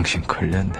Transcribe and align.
정신 0.00 0.22
걸렸네. 0.22 0.72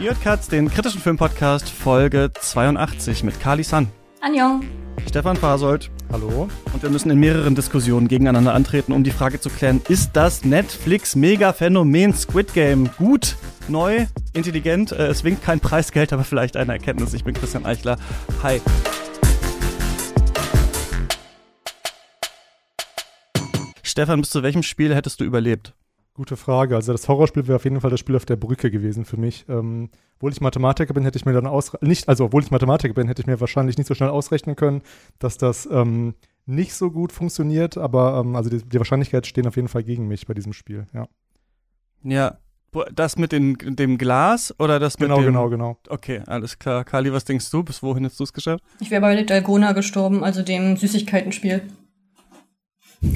Ihr 0.00 0.08
hört 0.08 0.22
Katz, 0.22 0.48
den 0.48 0.68
kritischen 0.68 1.00
Filmpodcast 1.00 1.70
Folge 1.70 2.32
82 2.40 3.22
mit 3.22 3.38
Kali 3.38 3.62
San, 3.62 3.86
Anjong. 4.20 4.62
Stefan 5.08 5.36
Fasold 5.36 5.90
Hallo? 6.10 6.48
und 6.72 6.82
wir 6.82 6.90
müssen 6.90 7.10
in 7.10 7.20
mehreren 7.20 7.54
Diskussionen 7.54 8.08
gegeneinander 8.08 8.52
antreten, 8.52 8.92
um 8.92 9.04
die 9.04 9.12
Frage 9.12 9.40
zu 9.40 9.48
klären, 9.48 9.80
ist 9.88 10.10
das 10.14 10.44
Netflix-Mega-Phänomen 10.44 12.14
Squid 12.14 12.52
Game 12.52 12.90
gut, 12.98 13.36
neu, 13.68 14.06
intelligent? 14.32 14.90
Äh, 14.90 15.06
es 15.06 15.22
winkt 15.22 15.44
kein 15.44 15.60
Preisgeld, 15.60 16.12
aber 16.12 16.24
vielleicht 16.24 16.56
eine 16.56 16.72
Erkenntnis. 16.72 17.14
Ich 17.14 17.22
bin 17.22 17.34
Christian 17.34 17.64
Eichler. 17.64 17.96
Hi. 18.42 18.60
Stefan, 23.97 24.21
bis 24.21 24.29
zu 24.29 24.43
welchem 24.43 24.61
Spiel 24.61 24.93
hättest 24.93 25.19
du 25.19 25.23
überlebt? 25.25 25.73
Gute 26.13 26.37
Frage. 26.37 26.75
Also 26.75 26.91
das 26.91 27.07
Horrorspiel 27.07 27.47
wäre 27.47 27.55
auf 27.55 27.63
jeden 27.63 27.81
Fall 27.81 27.89
das 27.89 27.99
Spiel 27.99 28.15
auf 28.15 28.25
der 28.25 28.35
Brücke 28.35 28.69
gewesen 28.69 29.05
für 29.05 29.17
mich. 29.17 29.45
Ähm, 29.49 29.89
obwohl 30.17 30.31
ich 30.31 30.39
Mathematiker 30.39 30.93
bin, 30.93 31.03
hätte 31.03 31.17
ich 31.17 31.25
mir 31.25 31.33
dann 31.33 31.47
aus 31.47 31.71
nicht, 31.81 32.07
also 32.07 32.25
obwohl 32.25 32.43
ich 32.43 32.51
Mathematiker 32.51 32.93
bin, 32.93 33.07
hätte 33.07 33.23
ich 33.23 33.25
mir 33.25 33.41
wahrscheinlich 33.41 33.75
nicht 33.75 33.87
so 33.87 33.95
schnell 33.95 34.09
ausrechnen 34.09 34.55
können, 34.55 34.83
dass 35.17 35.39
das 35.39 35.67
ähm, 35.71 36.13
nicht 36.45 36.75
so 36.75 36.91
gut 36.91 37.11
funktioniert. 37.11 37.75
Aber 37.75 38.21
ähm, 38.23 38.35
also 38.35 38.51
die, 38.51 38.61
die 38.61 38.77
Wahrscheinlichkeiten 38.77 39.27
stehen 39.27 39.47
auf 39.47 39.55
jeden 39.55 39.67
Fall 39.67 39.83
gegen 39.83 40.07
mich 40.07 40.27
bei 40.27 40.35
diesem 40.35 40.53
Spiel. 40.53 40.85
Ja. 40.93 41.07
Ja, 42.03 42.37
das 42.93 43.17
mit 43.17 43.31
den, 43.31 43.57
dem 43.57 43.97
Glas 43.97 44.53
oder 44.59 44.77
das 44.77 44.99
mit 44.99 45.09
Genau, 45.09 45.21
dem... 45.21 45.25
genau, 45.25 45.49
genau. 45.49 45.77
Okay, 45.89 46.21
alles 46.27 46.59
klar. 46.59 46.83
Kali, 46.83 47.11
was 47.11 47.25
denkst 47.25 47.49
du? 47.49 47.63
Bis 47.63 47.81
wohin 47.81 48.03
hättest 48.03 48.19
du 48.19 48.25
es 48.25 48.33
geschafft? 48.33 48.63
Ich 48.79 48.91
wäre 48.91 49.01
bei 49.01 49.23
Dalgona 49.23 49.71
gestorben, 49.71 50.23
also 50.23 50.43
dem 50.43 50.77
Süßigkeitenspiel. 50.77 51.63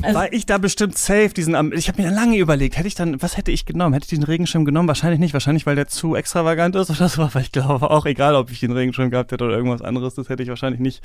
Also, 0.03 0.19
War 0.19 0.31
ich 0.31 0.45
da 0.45 0.57
bestimmt 0.59 0.97
safe, 0.97 1.29
diesen 1.29 1.55
Ich 1.73 1.87
habe 1.87 2.01
mir 2.01 2.11
lange 2.11 2.37
überlegt, 2.37 2.77
hätte 2.77 2.87
ich 2.87 2.93
dann, 2.95 3.19
was 3.21 3.35
hätte 3.37 3.51
ich 3.51 3.65
genommen? 3.65 3.93
Hätte 3.93 4.05
ich 4.05 4.19
den 4.19 4.23
Regenschirm 4.23 4.63
genommen? 4.63 4.87
Wahrscheinlich 4.87 5.19
nicht, 5.19 5.33
wahrscheinlich, 5.33 5.65
weil 5.65 5.75
der 5.75 5.87
zu 5.87 6.15
extravagant 6.15 6.75
ist 6.75 6.91
oder 6.91 7.09
so, 7.09 7.23
aber 7.23 7.39
ich 7.39 7.51
glaube 7.51 7.89
auch, 7.89 8.05
egal 8.05 8.35
ob 8.35 8.51
ich 8.51 8.59
den 8.59 8.71
Regenschirm 8.71 9.09
gehabt 9.09 9.31
hätte 9.31 9.43
oder 9.43 9.55
irgendwas 9.55 9.81
anderes, 9.81 10.13
das 10.15 10.29
hätte 10.29 10.43
ich 10.43 10.49
wahrscheinlich 10.49 10.81
nicht. 10.81 11.01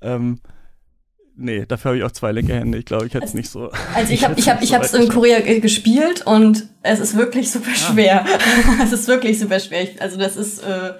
Ähm, 0.00 0.40
nee, 1.36 1.64
dafür 1.66 1.90
habe 1.90 1.98
ich 1.98 2.04
auch 2.04 2.10
zwei 2.10 2.32
linke 2.32 2.54
Hände. 2.54 2.78
Ich 2.78 2.84
glaube, 2.84 3.06
ich 3.06 3.14
hätte 3.14 3.26
es 3.26 3.34
nicht 3.34 3.48
so. 3.48 3.70
also 3.94 4.12
ich 4.12 4.24
habe 4.24 4.34
ich 4.38 4.48
hab, 4.48 4.60
ich 4.62 4.74
hab's 4.74 4.90
so 4.90 4.98
weit 4.98 5.04
in 5.04 5.10
Korea 5.12 5.40
ge- 5.40 5.60
gespielt 5.60 6.22
und 6.26 6.66
es 6.82 6.98
ist 6.98 7.16
wirklich 7.16 7.50
super 7.50 7.74
schwer. 7.74 8.24
es 8.82 8.92
ist 8.92 9.06
wirklich 9.06 9.38
super 9.38 9.60
schwer. 9.60 9.84
Ich, 9.84 10.02
also 10.02 10.18
das 10.18 10.36
ist, 10.36 10.64
äh, 10.64 10.94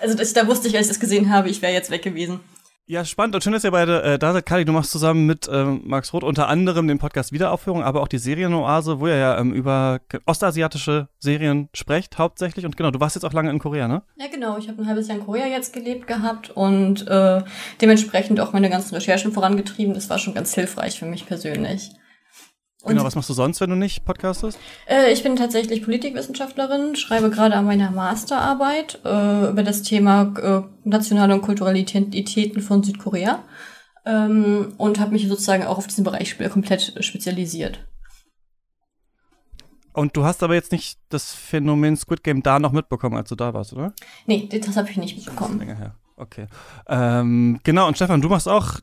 also 0.00 0.14
das, 0.16 0.32
da 0.32 0.46
wusste 0.46 0.68
ich, 0.68 0.76
als 0.76 0.86
ich 0.86 0.92
das 0.92 1.00
gesehen 1.00 1.30
habe, 1.30 1.48
ich 1.48 1.60
wäre 1.60 1.72
jetzt 1.72 1.90
weg 1.90 2.02
gewesen. 2.02 2.38
Ja, 2.86 3.04
spannend 3.04 3.36
und 3.36 3.44
schön, 3.44 3.52
dass 3.52 3.62
ihr 3.62 3.70
beide 3.70 4.02
äh, 4.02 4.18
da 4.18 4.32
seid. 4.32 4.44
Kali, 4.44 4.64
du 4.64 4.72
machst 4.72 4.90
zusammen 4.90 5.24
mit 5.24 5.48
ähm, 5.50 5.82
Max 5.84 6.12
Roth 6.12 6.24
unter 6.24 6.48
anderem 6.48 6.88
den 6.88 6.98
Podcast 6.98 7.30
Wiederaufführung, 7.30 7.84
aber 7.84 8.02
auch 8.02 8.08
die 8.08 8.18
Serienoase, 8.18 8.98
wo 8.98 9.06
ihr 9.06 9.16
ja 9.16 9.38
ähm, 9.38 9.52
über 9.52 10.00
ostasiatische 10.26 11.08
Serien 11.20 11.68
sprecht, 11.74 12.18
hauptsächlich. 12.18 12.66
Und 12.66 12.76
genau, 12.76 12.90
du 12.90 12.98
warst 12.98 13.14
jetzt 13.14 13.22
auch 13.22 13.32
lange 13.32 13.50
in 13.50 13.60
Korea, 13.60 13.86
ne? 13.86 14.02
Ja, 14.16 14.26
genau. 14.26 14.58
Ich 14.58 14.68
habe 14.68 14.82
ein 14.82 14.88
halbes 14.88 15.06
Jahr 15.06 15.18
in 15.18 15.24
Korea 15.24 15.46
jetzt 15.46 15.72
gelebt 15.72 16.08
gehabt 16.08 16.50
und 16.50 17.06
äh, 17.06 17.42
dementsprechend 17.80 18.40
auch 18.40 18.52
meine 18.52 18.68
ganzen 18.68 18.96
Recherchen 18.96 19.30
vorangetrieben. 19.30 19.94
Das 19.94 20.10
war 20.10 20.18
schon 20.18 20.34
ganz 20.34 20.52
hilfreich 20.52 20.98
für 20.98 21.06
mich 21.06 21.24
persönlich. 21.24 21.92
Und 22.82 22.90
genau, 22.90 23.04
was 23.04 23.14
machst 23.14 23.30
du 23.30 23.34
sonst, 23.34 23.60
wenn 23.60 23.70
du 23.70 23.76
nicht 23.76 24.04
podcastest? 24.04 24.58
Äh, 24.86 25.12
ich 25.12 25.22
bin 25.22 25.36
tatsächlich 25.36 25.84
Politikwissenschaftlerin, 25.84 26.96
schreibe 26.96 27.30
gerade 27.30 27.54
an 27.54 27.64
meiner 27.64 27.92
Masterarbeit 27.92 28.98
äh, 29.04 29.50
über 29.50 29.62
das 29.62 29.82
Thema 29.82 30.34
äh, 30.38 30.88
nationale 30.88 31.34
und 31.34 31.42
kulturelle 31.42 31.78
Identitäten 31.78 32.60
von 32.60 32.82
Südkorea 32.82 33.44
ähm, 34.04 34.74
und 34.78 34.98
habe 34.98 35.12
mich 35.12 35.28
sozusagen 35.28 35.62
auch 35.62 35.78
auf 35.78 35.86
diesen 35.86 36.02
Bereich 36.02 36.36
komplett 36.50 36.96
spezialisiert. 37.04 37.86
Und 39.92 40.16
du 40.16 40.24
hast 40.24 40.42
aber 40.42 40.54
jetzt 40.54 40.72
nicht 40.72 40.98
das 41.08 41.34
Phänomen 41.34 41.96
Squid 41.96 42.24
Game 42.24 42.42
da 42.42 42.58
noch 42.58 42.72
mitbekommen, 42.72 43.16
als 43.16 43.28
du 43.28 43.36
da 43.36 43.54
warst, 43.54 43.74
oder? 43.74 43.92
Nee, 44.26 44.48
das 44.48 44.76
habe 44.76 44.90
ich 44.90 44.96
nicht 44.96 45.16
mitbekommen. 45.16 45.58
Länger 45.58 45.76
her. 45.76 45.94
Okay. 46.22 46.46
Ähm, 46.86 47.58
genau, 47.64 47.88
und 47.88 47.96
Stefan, 47.96 48.20
du 48.20 48.28
machst 48.28 48.48
auch 48.48 48.78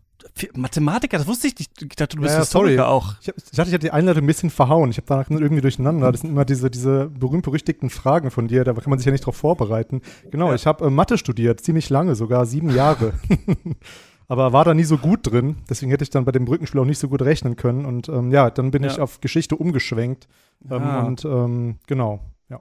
Mathematiker, 0.53 1.17
das 1.17 1.27
wusste 1.27 1.47
ich 1.47 1.57
nicht. 1.57 1.81
Ich 1.81 1.95
dachte, 1.95 2.15
du 2.15 2.21
bist 2.21 2.33
Ja, 2.33 2.39
ja, 2.39 2.45
sorry. 2.45 2.69
Historiker 2.71 2.89
auch. 2.89 3.15
Ich, 3.21 3.27
hab, 3.29 3.37
ich 3.37 3.43
dachte, 3.51 3.69
ich 3.69 3.73
habe 3.73 3.79
die 3.79 3.91
Einleitung 3.91 4.23
ein 4.23 4.27
bisschen 4.27 4.49
verhauen. 4.49 4.89
Ich 4.89 4.97
habe 4.97 5.05
danach 5.07 5.29
irgendwie 5.29 5.61
durcheinander. 5.61 6.11
Das 6.11 6.21
sind 6.21 6.29
immer 6.29 6.45
diese, 6.45 6.69
diese 6.69 7.07
berühmt-berüchtigten 7.09 7.89
Fragen 7.89 8.31
von 8.31 8.47
dir. 8.47 8.63
Da 8.63 8.73
kann 8.73 8.89
man 8.89 8.99
sich 8.99 9.05
ja 9.05 9.11
nicht 9.11 9.25
drauf 9.25 9.35
vorbereiten. 9.37 10.01
Genau, 10.31 10.49
Ja. 10.49 10.55
ich 10.55 10.65
habe 10.65 10.85
äh, 10.85 10.89
Mathe 10.89 11.17
studiert, 11.17 11.61
ziemlich 11.61 11.89
lange, 11.89 12.15
sogar 12.15 12.45
sieben 12.45 12.69
Jahre. 12.73 13.13
Aber 14.27 14.53
war 14.53 14.63
da 14.63 14.73
nie 14.73 14.83
so 14.83 14.97
gut 14.97 15.21
drin. 15.31 15.57
Deswegen 15.69 15.89
hätte 15.91 16.03
ich 16.03 16.09
dann 16.11 16.23
bei 16.25 16.31
dem 16.31 16.45
Brückenspiel 16.45 16.79
auch 16.79 16.85
nicht 16.85 16.99
so 16.99 17.09
gut 17.09 17.21
rechnen 17.23 17.55
können. 17.55 17.85
Und 17.85 18.07
ähm, 18.09 18.31
ja, 18.31 18.49
dann 18.51 18.71
bin 18.71 18.83
Ja. 18.83 18.91
ich 18.91 18.99
auf 18.99 19.21
Geschichte 19.21 19.55
umgeschwenkt. 19.55 20.27
Ähm, 20.69 20.81
Ah. 20.83 20.99
Und 21.03 21.25
ähm, 21.25 21.79
genau, 21.87 22.19
ja. 22.49 22.59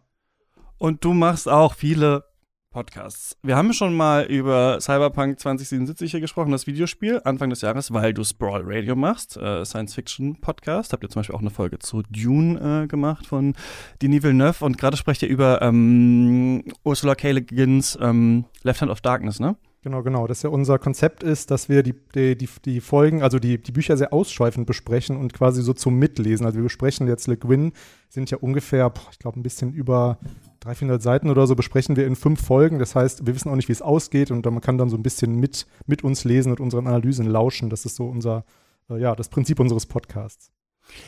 Und 0.78 1.05
du 1.05 1.12
machst 1.12 1.49
auch 1.49 1.75
viele 1.75 2.25
Podcasts. 2.71 3.37
Wir 3.43 3.56
haben 3.56 3.73
schon 3.73 3.95
mal 3.95 4.25
über 4.25 4.79
Cyberpunk 4.81 5.41
2077 5.41 6.11
hier 6.11 6.21
gesprochen, 6.21 6.53
das 6.53 6.67
Videospiel, 6.67 7.21
Anfang 7.25 7.51
des 7.51 7.62
Jahres, 7.62 7.93
weil 7.93 8.12
du 8.12 8.25
Sprawl 8.25 8.62
Radio 8.65 8.95
machst, 8.95 9.37
äh, 9.37 9.65
Science-Fiction-Podcast. 9.65 10.93
Habt 10.93 11.03
ihr 11.03 11.09
zum 11.09 11.21
Beispiel 11.21 11.34
auch 11.34 11.41
eine 11.41 11.51
Folge 11.51 11.79
zu 11.79 12.03
Dune 12.11 12.84
äh, 12.84 12.87
gemacht 12.87 13.27
von 13.27 13.55
Denis 14.03 14.23
Villeneuve 14.23 14.65
und 14.65 14.79
gerade 14.79 14.97
sprecht 14.97 15.23
ihr 15.23 15.29
über 15.29 15.62
ähm, 15.62 16.65
Ursula 16.84 17.15
K. 17.15 17.31
Le 17.31 17.43
Guins 17.43 17.99
ähm, 18.01 18.45
Left 18.62 18.81
Hand 18.83 18.91
of 18.91 19.00
Darkness, 19.00 19.41
ne? 19.41 19.56
Genau, 19.88 20.03
genau. 20.03 20.26
Das 20.26 20.43
ja 20.43 20.50
unser 20.50 20.78
Konzept 20.78 21.22
ist, 21.22 21.50
dass 21.50 21.71
wir 21.71 21.82
die, 21.82 21.94
die, 22.15 22.37
die, 22.37 22.47
die 22.62 22.81
Folgen, 22.82 23.22
also 23.22 23.38
die, 23.38 23.56
die 23.56 23.72
Bücher 23.72 23.97
sehr 23.97 24.12
ausschweifend 24.12 24.66
besprechen 24.66 25.16
und 25.16 25.32
quasi 25.32 25.62
so 25.62 25.72
zum 25.72 25.99
Mitlesen. 25.99 26.44
Also 26.44 26.59
wir 26.59 26.65
besprechen 26.65 27.09
jetzt 27.09 27.26
Le 27.26 27.38
Guin, 27.38 27.72
sind 28.10 28.31
ja 28.31 28.37
ungefähr, 28.37 28.91
boah, 28.91 29.06
ich 29.10 29.19
glaube, 29.19 29.41
ein 29.41 29.43
bisschen 29.43 29.72
über 29.72 30.19
300, 30.60 30.78
400 30.78 31.03
Seiten 31.03 31.31
oder 31.31 31.47
so 31.47 31.56
besprechen 31.56 31.97
wir 31.97 32.06
in 32.06 32.16
fünf 32.16 32.44
Folgen. 32.44 32.78
Das 32.78 32.94
heißt, 32.94 33.26
wir 33.26 33.34
wissen 33.34 33.49
auch 33.49 33.56
nicht, 33.56 33.69
wie 33.69 33.72
es 33.72 33.81
ausgeht 33.81 34.31
und 34.31 34.44
man 34.44 34.60
kann 34.60 34.76
dann 34.76 34.91
so 34.91 34.99
ein 34.99 35.03
bisschen 35.03 35.37
mit, 35.37 35.66
mit 35.87 36.05
uns 36.05 36.25
lesen 36.25 36.50
und 36.50 36.60
unseren 36.60 36.87
Analysen 36.87 37.25
lauschen. 37.25 37.70
Das 37.70 37.87
ist 37.87 37.97
so 37.97 38.09
unser, 38.09 38.44
äh, 38.91 39.00
ja, 39.00 39.16
das 39.16 39.31
Prinzip 39.31 39.59
unseres 39.59 39.87
Podcasts. 39.87 40.53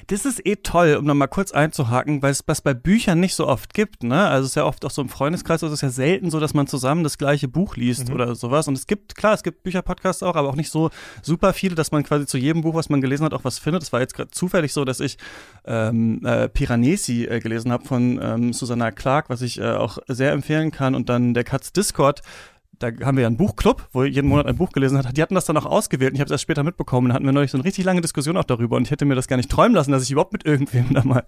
Das 0.06 0.24
ist 0.24 0.44
eh 0.46 0.56
toll, 0.56 0.96
um 0.98 1.04
nochmal 1.04 1.28
kurz 1.28 1.52
einzuhaken, 1.52 2.22
weil 2.22 2.32
es 2.32 2.42
was 2.46 2.60
bei 2.60 2.74
Büchern 2.74 3.20
nicht 3.20 3.34
so 3.34 3.46
oft 3.46 3.74
gibt, 3.74 4.02
ne? 4.02 4.26
Also 4.28 4.44
es 4.44 4.50
ist 4.50 4.54
ja 4.56 4.64
oft 4.64 4.84
auch 4.84 4.90
so 4.90 5.02
im 5.02 5.08
Freundeskreis, 5.08 5.62
also 5.62 5.72
es 5.72 5.78
ist 5.78 5.82
ja 5.82 5.90
selten 5.90 6.30
so, 6.30 6.38
dass 6.40 6.54
man 6.54 6.66
zusammen 6.66 7.02
das 7.04 7.18
gleiche 7.18 7.48
Buch 7.48 7.76
liest 7.76 8.08
Mhm. 8.08 8.14
oder 8.14 8.34
sowas. 8.34 8.68
Und 8.68 8.74
es 8.76 8.86
gibt, 8.86 9.14
klar, 9.14 9.34
es 9.34 9.42
gibt 9.42 9.62
Bücherpodcasts 9.62 10.22
auch, 10.22 10.36
aber 10.36 10.48
auch 10.48 10.56
nicht 10.56 10.70
so 10.70 10.90
super 11.22 11.52
viele, 11.52 11.74
dass 11.74 11.92
man 11.92 12.02
quasi 12.02 12.26
zu 12.26 12.38
jedem 12.38 12.62
Buch, 12.62 12.74
was 12.74 12.88
man 12.88 13.00
gelesen 13.00 13.24
hat, 13.24 13.34
auch 13.34 13.44
was 13.44 13.58
findet. 13.58 13.82
Es 13.82 13.92
war 13.92 14.00
jetzt 14.00 14.14
gerade 14.14 14.30
zufällig 14.30 14.72
so, 14.72 14.84
dass 14.84 15.00
ich 15.00 15.16
ähm, 15.64 16.24
äh, 16.24 16.48
Piranesi 16.48 17.24
äh, 17.24 17.40
gelesen 17.40 17.72
habe 17.72 17.84
von 17.84 18.20
ähm, 18.22 18.52
Susanna 18.52 18.90
Clark, 18.90 19.30
was 19.30 19.42
ich 19.42 19.58
äh, 19.60 19.72
auch 19.72 19.98
sehr 20.08 20.32
empfehlen 20.32 20.70
kann. 20.70 20.94
Und 20.94 21.08
dann 21.08 21.34
der 21.34 21.44
Katz 21.44 21.72
Discord, 21.72 22.22
da 22.80 22.88
haben 23.04 23.16
wir 23.16 23.22
ja 23.22 23.26
einen 23.26 23.36
Buchclub, 23.36 23.88
wo 23.92 24.04
jeden 24.04 24.26
Monat 24.26 24.46
ein 24.46 24.56
Buch 24.56 24.72
gelesen 24.72 24.96
hat. 24.96 25.16
Die 25.16 25.22
hatten 25.22 25.34
das 25.34 25.44
dann 25.44 25.56
auch 25.58 25.66
ausgewählt 25.66 26.12
und 26.12 26.14
ich 26.16 26.20
habe 26.20 26.26
es 26.26 26.32
erst 26.32 26.42
später 26.42 26.62
mitbekommen. 26.62 27.08
Da 27.08 27.14
hatten 27.14 27.26
wir 27.26 27.32
neulich 27.32 27.50
so 27.50 27.58
eine 27.58 27.64
richtig 27.64 27.84
lange 27.84 28.00
Diskussion 28.00 28.38
auch 28.38 28.44
darüber 28.44 28.76
und 28.76 28.84
ich 28.84 28.90
hätte 28.90 29.04
mir 29.04 29.14
das 29.14 29.28
gar 29.28 29.36
nicht 29.36 29.50
träumen 29.50 29.74
lassen, 29.74 29.92
dass 29.92 30.02
ich 30.02 30.10
überhaupt 30.10 30.32
mit 30.32 30.46
irgendwem 30.46 30.86
da 30.94 31.04
mal 31.04 31.24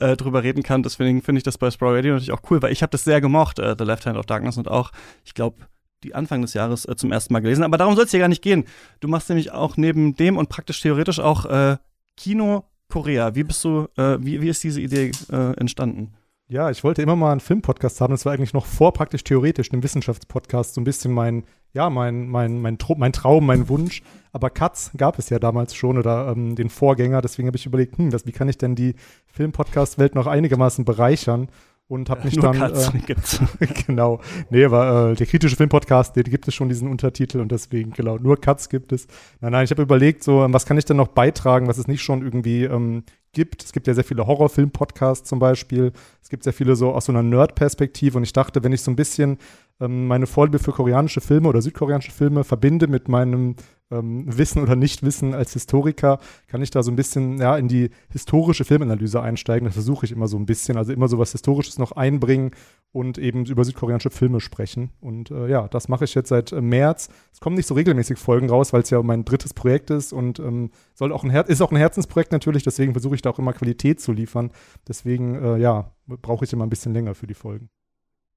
äh, 0.00 0.16
drüber 0.16 0.42
reden 0.42 0.64
kann. 0.64 0.82
Deswegen 0.82 1.22
finde 1.22 1.38
ich 1.38 1.44
das 1.44 1.58
bei 1.58 1.70
Sprawl 1.70 1.94
Radio 1.94 2.14
natürlich 2.14 2.32
auch 2.32 2.42
cool, 2.50 2.60
weil 2.60 2.72
ich 2.72 2.82
habe 2.82 2.90
das 2.90 3.04
sehr 3.04 3.20
gemocht, 3.20 3.60
äh, 3.60 3.76
The 3.78 3.84
Left 3.84 4.04
Hand 4.04 4.18
of 4.18 4.26
Darkness 4.26 4.58
und 4.58 4.68
auch, 4.68 4.90
ich 5.24 5.34
glaube, 5.34 5.58
die 6.02 6.14
Anfang 6.14 6.42
des 6.42 6.54
Jahres 6.54 6.84
äh, 6.86 6.96
zum 6.96 7.12
ersten 7.12 7.32
Mal 7.32 7.40
gelesen. 7.40 7.62
Aber 7.62 7.78
darum 7.78 7.94
soll 7.94 8.04
es 8.04 8.10
hier 8.10 8.20
gar 8.20 8.28
nicht 8.28 8.42
gehen. 8.42 8.64
Du 8.98 9.06
machst 9.06 9.28
nämlich 9.28 9.52
auch 9.52 9.76
neben 9.76 10.16
dem 10.16 10.36
und 10.36 10.48
praktisch 10.48 10.80
theoretisch 10.80 11.20
auch 11.20 11.46
äh, 11.46 11.76
Kino 12.16 12.64
Korea. 12.88 13.34
Wie 13.36 13.44
bist 13.44 13.62
du, 13.64 13.88
äh, 13.96 14.18
wie, 14.20 14.40
wie 14.42 14.48
ist 14.48 14.64
diese 14.64 14.80
Idee 14.80 15.12
äh, 15.30 15.56
entstanden? 15.56 16.14
Ja, 16.48 16.70
ich 16.70 16.84
wollte 16.84 17.02
immer 17.02 17.16
mal 17.16 17.32
einen 17.32 17.40
Filmpodcast 17.40 18.00
haben. 18.00 18.12
Das 18.12 18.24
war 18.24 18.32
eigentlich 18.32 18.52
noch 18.52 18.66
vor 18.66 18.92
praktisch 18.92 19.24
theoretisch 19.24 19.68
dem 19.68 19.82
Wissenschaftspodcast 19.82 20.74
so 20.74 20.80
ein 20.80 20.84
bisschen 20.84 21.12
mein, 21.12 21.42
ja, 21.72 21.90
mein, 21.90 22.28
mein, 22.28 22.60
mein, 22.60 22.78
Tro 22.78 22.94
mein 22.96 23.12
Traum, 23.12 23.46
mein 23.46 23.68
Wunsch. 23.68 24.02
Aber 24.32 24.50
Katz 24.50 24.92
gab 24.96 25.18
es 25.18 25.28
ja 25.28 25.40
damals 25.40 25.74
schon 25.74 25.98
oder 25.98 26.28
ähm, 26.28 26.54
den 26.54 26.70
Vorgänger. 26.70 27.20
Deswegen 27.20 27.48
habe 27.48 27.56
ich 27.56 27.66
überlegt, 27.66 27.98
hm, 27.98 28.12
was, 28.12 28.26
wie 28.26 28.32
kann 28.32 28.48
ich 28.48 28.58
denn 28.58 28.76
die 28.76 28.94
Filmpodcast-Welt 29.26 30.14
noch 30.14 30.28
einigermaßen 30.28 30.84
bereichern? 30.84 31.48
Und 31.88 32.10
habe 32.10 32.24
mich 32.24 32.34
Nur 32.34 32.52
dann. 32.52 32.58
Katz 32.58 32.92
Äh, 32.94 32.98
gibt's. 33.06 33.40
genau. 33.86 34.20
Nee, 34.50 34.64
aber 34.64 35.10
äh, 35.10 35.14
der 35.14 35.26
kritische 35.26 35.56
Filmpodcast, 35.56 36.16
der, 36.16 36.24
der 36.24 36.30
gibt 36.32 36.46
es 36.48 36.54
schon 36.54 36.68
diesen 36.68 36.88
Untertitel 36.88 37.40
und 37.40 37.52
deswegen, 37.52 37.92
genau, 37.92 38.18
nur 38.18 38.40
Cuts 38.40 38.68
gibt 38.68 38.92
es. 38.92 39.06
Nein, 39.40 39.52
nein, 39.52 39.64
ich 39.64 39.70
habe 39.70 39.82
überlegt, 39.82 40.24
so, 40.24 40.44
ähm, 40.44 40.52
was 40.52 40.66
kann 40.66 40.78
ich 40.78 40.84
denn 40.84 40.96
noch 40.96 41.08
beitragen, 41.08 41.68
was 41.68 41.78
es 41.78 41.86
nicht 41.86 42.02
schon 42.02 42.22
irgendwie 42.22 42.64
ähm, 42.64 43.04
gibt. 43.36 43.62
Es 43.62 43.72
gibt 43.72 43.86
ja 43.86 43.92
sehr 43.92 44.02
viele 44.02 44.26
Horrorfilm-Podcasts 44.26 45.28
zum 45.28 45.38
Beispiel. 45.38 45.92
Es 46.22 46.30
gibt 46.30 46.42
sehr 46.42 46.54
viele 46.54 46.74
so 46.74 46.92
aus 46.92 47.04
so 47.04 47.12
einer 47.12 47.22
Nerd-Perspektive 47.22 48.16
und 48.16 48.24
ich 48.24 48.32
dachte, 48.32 48.64
wenn 48.64 48.72
ich 48.72 48.80
so 48.80 48.90
ein 48.90 48.96
bisschen 48.96 49.36
ähm, 49.78 50.06
meine 50.06 50.26
Vorliebe 50.26 50.58
für 50.58 50.72
koreanische 50.72 51.20
Filme 51.20 51.48
oder 51.48 51.60
südkoreanische 51.60 52.12
Filme 52.12 52.44
verbinde 52.44 52.88
mit 52.88 53.08
meinem 53.08 53.54
ähm, 53.90 54.24
Wissen 54.26 54.62
oder 54.62 54.76
Nichtwissen 54.76 55.34
als 55.34 55.52
Historiker 55.52 56.18
kann 56.48 56.62
ich 56.62 56.70
da 56.70 56.82
so 56.82 56.90
ein 56.90 56.96
bisschen 56.96 57.38
ja, 57.38 57.56
in 57.56 57.68
die 57.68 57.90
historische 58.10 58.64
Filmanalyse 58.64 59.20
einsteigen. 59.20 59.66
Das 59.66 59.74
versuche 59.74 60.06
ich 60.06 60.12
immer 60.12 60.28
so 60.28 60.36
ein 60.36 60.46
bisschen. 60.46 60.76
Also 60.76 60.92
immer 60.92 61.08
so 61.08 61.18
was 61.18 61.32
Historisches 61.32 61.78
noch 61.78 61.92
einbringen 61.92 62.50
und 62.92 63.18
eben 63.18 63.44
über 63.44 63.64
südkoreanische 63.64 64.10
Filme 64.10 64.40
sprechen. 64.40 64.90
Und 65.00 65.30
äh, 65.30 65.48
ja, 65.48 65.68
das 65.68 65.88
mache 65.88 66.04
ich 66.04 66.14
jetzt 66.14 66.28
seit 66.28 66.52
äh, 66.52 66.60
März. 66.60 67.08
Es 67.32 67.40
kommen 67.40 67.56
nicht 67.56 67.66
so 67.66 67.74
regelmäßig 67.74 68.18
Folgen 68.18 68.50
raus, 68.50 68.72
weil 68.72 68.82
es 68.82 68.90
ja 68.90 69.02
mein 69.02 69.24
drittes 69.24 69.54
Projekt 69.54 69.90
ist 69.90 70.12
und 70.12 70.38
ähm, 70.38 70.70
soll 70.94 71.12
auch 71.12 71.22
ein 71.22 71.30
Her 71.30 71.46
ist 71.48 71.60
auch 71.60 71.70
ein 71.70 71.76
Herzensprojekt 71.76 72.32
natürlich. 72.32 72.64
Deswegen 72.64 72.92
versuche 72.92 73.14
ich 73.14 73.22
da 73.22 73.30
auch 73.30 73.38
immer 73.38 73.52
Qualität 73.52 74.00
zu 74.00 74.12
liefern. 74.12 74.50
Deswegen 74.88 75.34
äh, 75.36 75.58
ja, 75.58 75.92
brauche 76.06 76.44
ich 76.44 76.52
immer 76.52 76.64
ein 76.64 76.70
bisschen 76.70 76.92
länger 76.92 77.14
für 77.14 77.26
die 77.26 77.34
Folgen. 77.34 77.68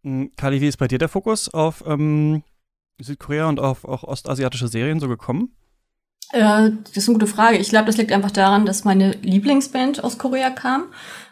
Hm, 0.03 0.31
Kali, 0.35 0.61
wie 0.61 0.67
ist 0.67 0.77
bei 0.77 0.87
dir 0.87 0.97
der 0.97 1.09
Fokus 1.09 1.53
auf 1.53 1.83
ähm, 1.85 2.43
Südkorea 2.99 3.47
und 3.47 3.59
auf 3.59 3.85
auch 3.85 4.03
ostasiatische 4.03 4.67
Serien 4.67 4.99
so 4.99 5.07
gekommen? 5.07 5.55
Äh, 6.31 6.71
das 6.83 6.97
ist 6.97 7.09
eine 7.09 7.17
gute 7.17 7.31
Frage. 7.31 7.57
Ich 7.57 7.69
glaube, 7.69 7.87
das 7.87 7.97
liegt 7.97 8.11
einfach 8.11 8.31
daran, 8.31 8.65
dass 8.65 8.85
meine 8.85 9.11
Lieblingsband 9.21 10.03
aus 10.03 10.17
Korea 10.17 10.49
kam. 10.51 10.83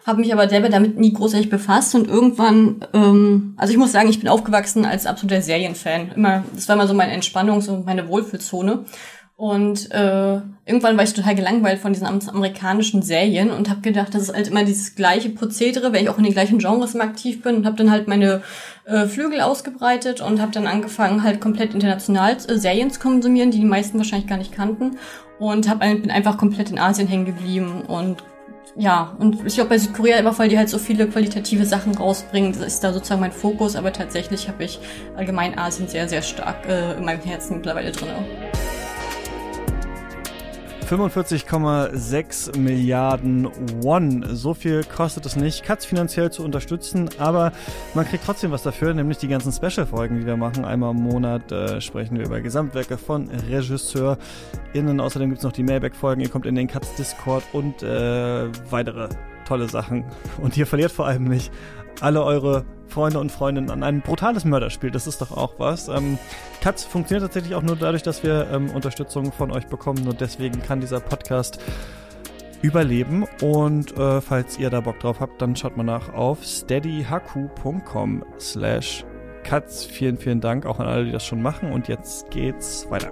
Habe 0.05 0.21
mich 0.21 0.33
aber 0.33 0.49
selber 0.49 0.69
damit 0.69 0.97
nie 0.97 1.13
großartig 1.13 1.49
befasst 1.49 1.93
und 1.93 2.07
irgendwann, 2.07 2.85
ähm, 2.93 3.53
also 3.57 3.71
ich 3.71 3.77
muss 3.77 3.91
sagen, 3.91 4.09
ich 4.09 4.19
bin 4.19 4.29
aufgewachsen 4.29 4.85
als 4.85 5.05
absoluter 5.05 5.41
Serienfan. 5.41 6.13
Immer, 6.15 6.43
das 6.55 6.67
war 6.67 6.75
immer 6.75 6.87
so 6.87 6.93
meine 6.93 7.15
Entspannungs- 7.15 7.69
und 7.69 7.85
meine 7.85 8.07
Wohlfühlzone. 8.07 8.85
Und 9.37 9.91
äh, 9.91 10.41
irgendwann 10.65 10.97
war 10.97 11.03
ich 11.03 11.13
total 11.13 11.35
gelangweilt 11.35 11.79
von 11.79 11.93
diesen 11.93 12.07
amerikanischen 12.07 13.03
Serien 13.03 13.51
und 13.51 13.69
habe 13.69 13.81
gedacht, 13.81 14.15
das 14.15 14.23
ist 14.23 14.35
halt 14.35 14.47
immer 14.47 14.63
dieses 14.63 14.95
gleiche 14.95 15.29
Prozedere, 15.29 15.93
weil 15.93 16.01
ich 16.01 16.09
auch 16.09 16.17
in 16.17 16.23
den 16.23 16.33
gleichen 16.33 16.57
Genres 16.57 16.95
immer 16.95 17.03
aktiv 17.03 17.43
bin 17.43 17.57
und 17.57 17.65
habe 17.67 17.77
dann 17.77 17.91
halt 17.91 18.07
meine 18.07 18.41
äh, 18.85 19.05
Flügel 19.05 19.41
ausgebreitet 19.41 20.21
und 20.21 20.41
habe 20.41 20.51
dann 20.53 20.65
angefangen, 20.65 21.21
halt 21.21 21.39
komplett 21.39 21.75
international 21.75 22.35
äh, 22.47 22.57
Serien 22.57 22.89
zu 22.89 22.99
konsumieren, 22.99 23.51
die 23.51 23.59
die 23.59 23.65
meisten 23.65 23.99
wahrscheinlich 23.99 24.27
gar 24.27 24.39
nicht 24.39 24.53
kannten 24.53 24.97
und 25.37 25.69
hab, 25.69 25.81
bin 25.81 26.09
einfach 26.09 26.39
komplett 26.39 26.71
in 26.71 26.79
Asien 26.79 27.07
hängen 27.07 27.25
geblieben 27.25 27.83
und 27.87 28.23
ja, 28.75 29.15
und 29.19 29.45
ich 29.45 29.55
glaube 29.55 29.69
bei 29.69 29.77
Südkorea 29.77 30.17
immer, 30.17 30.37
weil 30.37 30.49
die 30.49 30.57
halt 30.57 30.69
so 30.69 30.79
viele 30.79 31.07
qualitative 31.07 31.65
Sachen 31.65 31.95
rausbringen, 31.95 32.53
das 32.53 32.61
ist 32.61 32.83
da 32.83 32.91
sozusagen 32.91 33.21
mein 33.21 33.31
Fokus, 33.31 33.75
aber 33.75 33.93
tatsächlich 33.93 34.47
habe 34.47 34.63
ich 34.63 34.79
allgemein 35.15 35.57
Asien 35.57 35.87
sehr, 35.87 36.09
sehr 36.09 36.23
stark 36.23 36.67
äh, 36.67 36.97
in 36.97 37.05
meinem 37.05 37.21
Herzen 37.21 37.57
mittlerweile 37.57 37.91
drin. 37.91 38.09
45,6 40.89 42.57
Milliarden 42.57 43.49
Won. 43.83 44.23
So 44.33 44.53
viel 44.53 44.85
kostet 44.85 45.25
es 45.25 45.35
nicht, 45.35 45.65
Katz 45.65 45.85
finanziell 45.85 46.31
zu 46.31 46.45
unterstützen, 46.45 47.09
aber 47.17 47.51
man 47.93 48.05
kriegt 48.05 48.23
trotzdem 48.25 48.51
was 48.51 48.63
dafür, 48.63 48.93
nämlich 48.93 49.17
die 49.17 49.27
ganzen 49.27 49.51
Special-Folgen, 49.51 50.21
die 50.21 50.25
wir 50.25 50.37
machen. 50.37 50.63
Einmal 50.63 50.91
im 50.91 51.03
Monat 51.03 51.51
äh, 51.51 51.81
sprechen 51.81 52.17
wir 52.17 52.25
über 52.25 52.39
Gesamtwerke 52.39 52.97
von 52.97 53.29
RegisseurInnen. 53.29 55.01
Außerdem 55.01 55.29
gibt 55.29 55.39
es 55.39 55.43
noch 55.43 55.51
die 55.51 55.63
Mailback-Folgen. 55.63 56.21
Ihr 56.21 56.29
kommt 56.29 56.45
in 56.45 56.55
den 56.55 56.67
Katz 56.67 56.95
Discord 56.95 57.43
und 57.51 57.83
äh, 57.83 58.47
weitere 58.69 59.09
tolle 59.45 59.67
Sachen. 59.67 60.05
Und 60.41 60.55
ihr 60.55 60.65
verliert 60.65 60.93
vor 60.93 61.05
allem 61.05 61.25
nicht 61.25 61.51
alle 61.99 62.23
eure 62.23 62.63
Freunde 62.97 63.19
und 63.19 63.31
Freundinnen 63.31 63.69
an 63.69 63.83
ein 63.83 64.01
brutales 64.01 64.43
Mörderspiel. 64.43 64.89
Das 64.89 65.05
ist 65.05 65.21
doch 65.21 65.29
auch 65.29 65.59
was. 65.59 65.87
Ähm, 65.87 66.17
Katz 66.61 66.83
funktioniert 66.83 67.27
tatsächlich 67.27 67.53
auch 67.53 67.61
nur 67.61 67.75
dadurch, 67.75 68.01
dass 68.01 68.23
wir 68.23 68.47
ähm, 68.51 68.71
Unterstützung 68.71 69.31
von 69.31 69.51
euch 69.51 69.67
bekommen. 69.67 70.03
Nur 70.03 70.15
deswegen 70.15 70.63
kann 70.63 70.81
dieser 70.81 70.99
Podcast 70.99 71.59
überleben. 72.63 73.27
Und 73.43 73.95
äh, 73.95 74.19
falls 74.19 74.57
ihr 74.57 74.71
da 74.71 74.81
Bock 74.81 74.99
drauf 74.99 75.19
habt, 75.19 75.39
dann 75.43 75.55
schaut 75.55 75.77
mal 75.77 75.83
nach 75.83 76.11
auf 76.11 76.43
steadyhaku.com 76.43 78.25
slash 78.39 79.05
Katz. 79.43 79.85
Vielen, 79.85 80.17
vielen 80.17 80.41
Dank 80.41 80.65
auch 80.65 80.79
an 80.79 80.87
alle, 80.87 81.05
die 81.05 81.11
das 81.11 81.23
schon 81.23 81.39
machen. 81.39 81.71
Und 81.71 81.87
jetzt 81.87 82.31
geht's 82.31 82.89
weiter. 82.89 83.11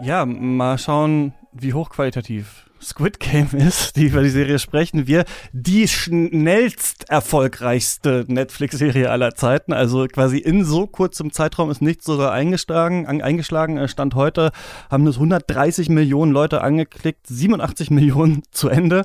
Ja, 0.00 0.24
mal 0.24 0.78
schauen, 0.78 1.34
wie 1.50 1.74
hochqualitativ 1.74 2.69
Squid 2.82 3.20
Game 3.20 3.48
ist, 3.52 3.96
die 3.96 4.06
über 4.06 4.22
die 4.22 4.30
Serie 4.30 4.58
sprechen 4.58 5.06
wir, 5.06 5.24
die 5.52 5.86
schnellst 5.86 7.10
erfolgreichste 7.10 8.24
Netflix-Serie 8.26 9.10
aller 9.10 9.34
Zeiten. 9.34 9.72
Also 9.72 10.06
quasi 10.06 10.38
in 10.38 10.64
so 10.64 10.86
kurzem 10.86 11.32
Zeitraum 11.32 11.70
ist 11.70 11.82
nichts 11.82 12.06
sogar 12.06 12.32
eingeschlagen. 12.32 13.06
eingeschlagen. 13.06 13.76
Äh, 13.76 13.88
Stand 13.88 14.14
heute 14.14 14.50
haben 14.90 15.06
es 15.06 15.16
130 15.16 15.90
Millionen 15.90 16.32
Leute 16.32 16.62
angeklickt, 16.62 17.26
87 17.26 17.90
Millionen 17.90 18.42
zu 18.50 18.68
Ende 18.68 19.04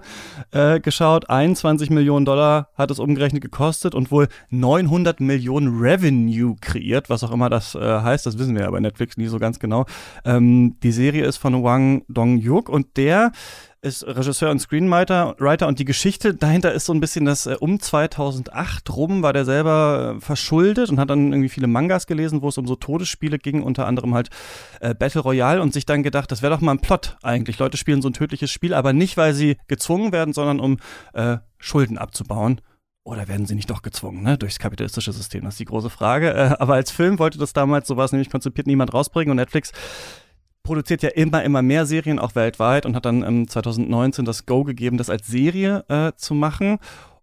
äh, 0.51 0.79
geschaut, 0.79 1.29
21 1.29 1.89
Millionen 1.89 2.25
Dollar 2.25 2.69
hat 2.75 2.91
es 2.91 2.99
umgerechnet 2.99 3.41
gekostet 3.41 3.93
und 3.93 4.11
wohl 4.11 4.27
900 4.49 5.19
Millionen 5.19 5.79
Revenue 5.79 6.55
kreiert, 6.61 7.09
was 7.09 7.23
auch 7.23 7.31
immer 7.31 7.49
das 7.49 7.75
äh, 7.75 7.79
heißt. 7.79 8.25
Das 8.25 8.37
wissen 8.37 8.55
wir 8.55 8.63
ja 8.63 8.71
bei 8.71 8.79
Netflix 8.79 9.17
nie 9.17 9.27
so 9.27 9.37
ganz 9.37 9.59
genau. 9.59 9.85
Ähm, 10.23 10.77
die 10.81 10.91
Serie 10.91 11.25
ist 11.25 11.37
von 11.37 11.63
Wang 11.63 12.03
Dong-yuk 12.07 12.69
und 12.69 12.97
der 12.97 13.31
ist 13.85 14.05
Regisseur 14.05 14.51
und 14.51 14.59
Screenwriter 14.59 15.35
Writer, 15.39 15.67
und 15.67 15.79
die 15.79 15.85
Geschichte 15.85 16.33
dahinter 16.33 16.73
ist 16.73 16.85
so 16.85 16.93
ein 16.93 16.99
bisschen, 16.99 17.25
dass 17.25 17.45
äh, 17.45 17.55
um 17.59 17.79
2008 17.79 18.89
rum 18.95 19.21
war 19.21 19.31
der 19.31 19.45
selber 19.45 20.15
äh, 20.17 20.21
verschuldet 20.21 20.89
und 20.89 20.99
hat 20.99 21.09
dann 21.09 21.31
irgendwie 21.31 21.49
viele 21.49 21.67
Mangas 21.67 22.07
gelesen, 22.07 22.41
wo 22.41 22.49
es 22.49 22.57
um 22.57 22.67
so 22.67 22.75
Todesspiele 22.75 23.37
ging, 23.37 23.63
unter 23.63 23.87
anderem 23.87 24.13
halt 24.13 24.29
äh, 24.81 24.93
Battle 24.93 25.21
Royale 25.21 25.61
und 25.61 25.73
sich 25.73 25.85
dann 25.85 26.03
gedacht, 26.03 26.31
das 26.31 26.41
wäre 26.41 26.53
doch 26.53 26.61
mal 26.61 26.71
ein 26.71 26.79
Plot 26.79 27.17
eigentlich. 27.21 27.59
Leute 27.59 27.77
spielen 27.77 28.01
so 28.01 28.09
ein 28.09 28.13
tödliches 28.13 28.51
Spiel, 28.51 28.73
aber 28.73 28.91
nicht, 28.91 29.17
weil 29.17 29.33
sie 29.33 29.57
gezwungen 29.67 30.11
werden, 30.11 30.33
sondern 30.33 30.59
um 30.59 30.77
äh, 31.13 31.37
Schulden 31.59 31.97
abzubauen. 31.97 32.61
Oder 33.07 33.27
werden 33.27 33.45
sie 33.45 33.53
nicht 33.53 33.69
doch 33.69 33.83
gezwungen, 33.83 34.23
ne? 34.23 34.35
Durchs 34.35 34.57
kapitalistische 34.57 35.13
System? 35.13 35.43
Das 35.43 35.53
ist 35.53 35.59
die 35.59 35.65
große 35.65 35.91
Frage. 35.91 36.33
Äh, 36.33 36.55
aber 36.57 36.73
als 36.73 36.89
Film 36.89 37.19
wollte 37.19 37.37
das 37.37 37.53
damals, 37.53 37.87
so 37.87 37.97
war 37.97 38.05
es 38.05 38.11
nämlich 38.11 38.31
konzipiert, 38.31 38.65
niemand 38.65 38.95
rausbringen 38.95 39.29
und 39.29 39.37
Netflix 39.37 39.71
produziert 40.65 41.01
ja 41.03 41.09
immer, 41.09 41.43
immer 41.43 41.61
mehr 41.61 41.85
Serien, 41.85 42.19
auch 42.19 42.35
weltweit, 42.35 42.85
und 42.85 42.95
hat 42.95 43.05
dann 43.05 43.23
ähm, 43.23 43.47
2019 43.47 44.25
das 44.25 44.45
Go 44.45 44.65
gegeben, 44.65 44.97
das 44.97 45.09
als 45.09 45.27
Serie 45.27 45.85
äh, 45.87 46.11
zu 46.17 46.33
machen. 46.33 46.79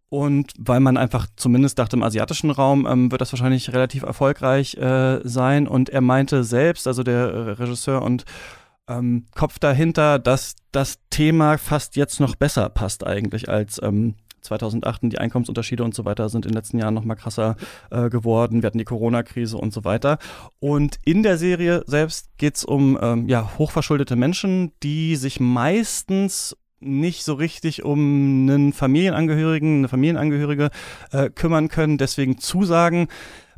Und 0.08 0.52
weil 0.58 0.80
man 0.80 0.96
einfach 0.96 1.26
zumindest 1.36 1.78
dachte, 1.78 1.96
im 1.96 2.02
asiatischen 2.02 2.50
Raum 2.50 2.86
ähm, 2.86 3.10
wird 3.10 3.20
das 3.20 3.32
wahrscheinlich 3.32 3.72
relativ 3.72 4.02
erfolgreich 4.02 4.74
äh, 4.76 5.20
sein. 5.24 5.66
Und 5.66 5.90
er 5.90 6.00
meinte 6.00 6.44
selbst, 6.44 6.86
also 6.86 7.02
der 7.02 7.58
Regisseur 7.58 8.02
und 8.02 8.24
ähm, 8.88 9.26
Kopf 9.34 9.58
dahinter, 9.58 10.18
dass 10.18 10.56
das 10.70 10.98
Thema 11.10 11.58
fast 11.58 11.96
jetzt 11.96 12.20
noch 12.20 12.34
besser 12.36 12.68
passt 12.68 13.06
eigentlich 13.06 13.48
als 13.48 13.80
ähm, 14.42 14.82
2008 14.82 15.02
die 15.04 15.18
Einkommensunterschiede 15.18 15.84
und 15.84 15.94
so 15.94 16.04
weiter 16.04 16.28
sind 16.28 16.46
in 16.46 16.52
den 16.52 16.56
letzten 16.56 16.78
Jahren 16.78 16.94
noch 16.94 17.04
mal 17.04 17.14
krasser 17.14 17.56
äh, 17.90 18.10
geworden. 18.10 18.62
Wir 18.62 18.66
hatten 18.68 18.78
die 18.78 18.84
Corona-Krise 18.84 19.56
und 19.56 19.72
so 19.72 19.84
weiter. 19.84 20.18
Und 20.60 20.98
in 21.04 21.22
der 21.22 21.38
Serie 21.38 21.82
selbst 21.86 22.36
geht 22.38 22.56
es 22.56 22.64
um 22.64 22.98
ähm, 23.00 23.28
ja, 23.28 23.52
hochverschuldete 23.58 24.16
Menschen, 24.16 24.72
die 24.82 25.16
sich 25.16 25.40
meistens 25.40 26.56
nicht 26.80 27.22
so 27.22 27.34
richtig 27.34 27.84
um 27.84 28.48
einen 28.48 28.72
Familienangehörigen, 28.72 29.78
eine 29.78 29.88
Familienangehörige 29.88 30.70
äh, 31.12 31.30
kümmern 31.30 31.68
können, 31.68 31.96
deswegen 31.96 32.38
Zusagen 32.38 33.06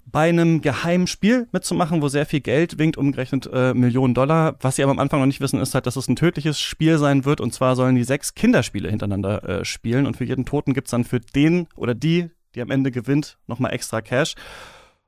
bei 0.07 0.29
einem 0.29 0.61
geheimen 0.61 1.07
Spiel 1.07 1.49
mitzumachen, 1.53 2.03
wo 2.03 2.09
sehr 2.09 2.27
viel 2.27 2.41
Geld 2.41 2.79
winkt, 2.79 2.97
umgerechnet 2.97 3.49
äh, 3.53 3.75
Millionen 3.75 4.15
Dollar. 4.15 4.57
Was 4.61 4.77
sie 4.77 4.83
aber 4.83 4.93
am 4.93 4.99
Anfang 4.99 5.21
noch 5.21 5.27
nicht 5.27 5.41
wissen, 5.41 5.61
ist 5.61 5.75
halt, 5.75 5.87
dass 5.87 5.97
es 5.97 6.09
ein 6.09 6.17
tödliches 6.17 6.61
Spiel 6.61 6.99
sein 6.99 7.25
wird. 7.25 7.41
Und 7.41 7.53
zwar 7.53 7.77
sollen 7.77 7.95
die 7.95 8.05
sechs 8.05 8.35
Kinderspiele 8.35 8.91
hintereinander 8.91 9.43
äh, 9.49 9.65
spielen. 9.65 10.07
Und 10.07 10.17
für 10.17 10.25
jeden 10.25 10.45
Toten 10.45 10.75
gibt's 10.75 10.91
dann 10.91 11.05
für 11.05 11.21
den 11.21 11.67
oder 11.77 11.95
die, 11.95 12.31
die 12.55 12.63
am 12.63 12.71
Ende 12.71 12.91
gewinnt, 12.91 13.39
nochmal 13.47 13.73
extra 13.73 14.01
Cash. 14.01 14.35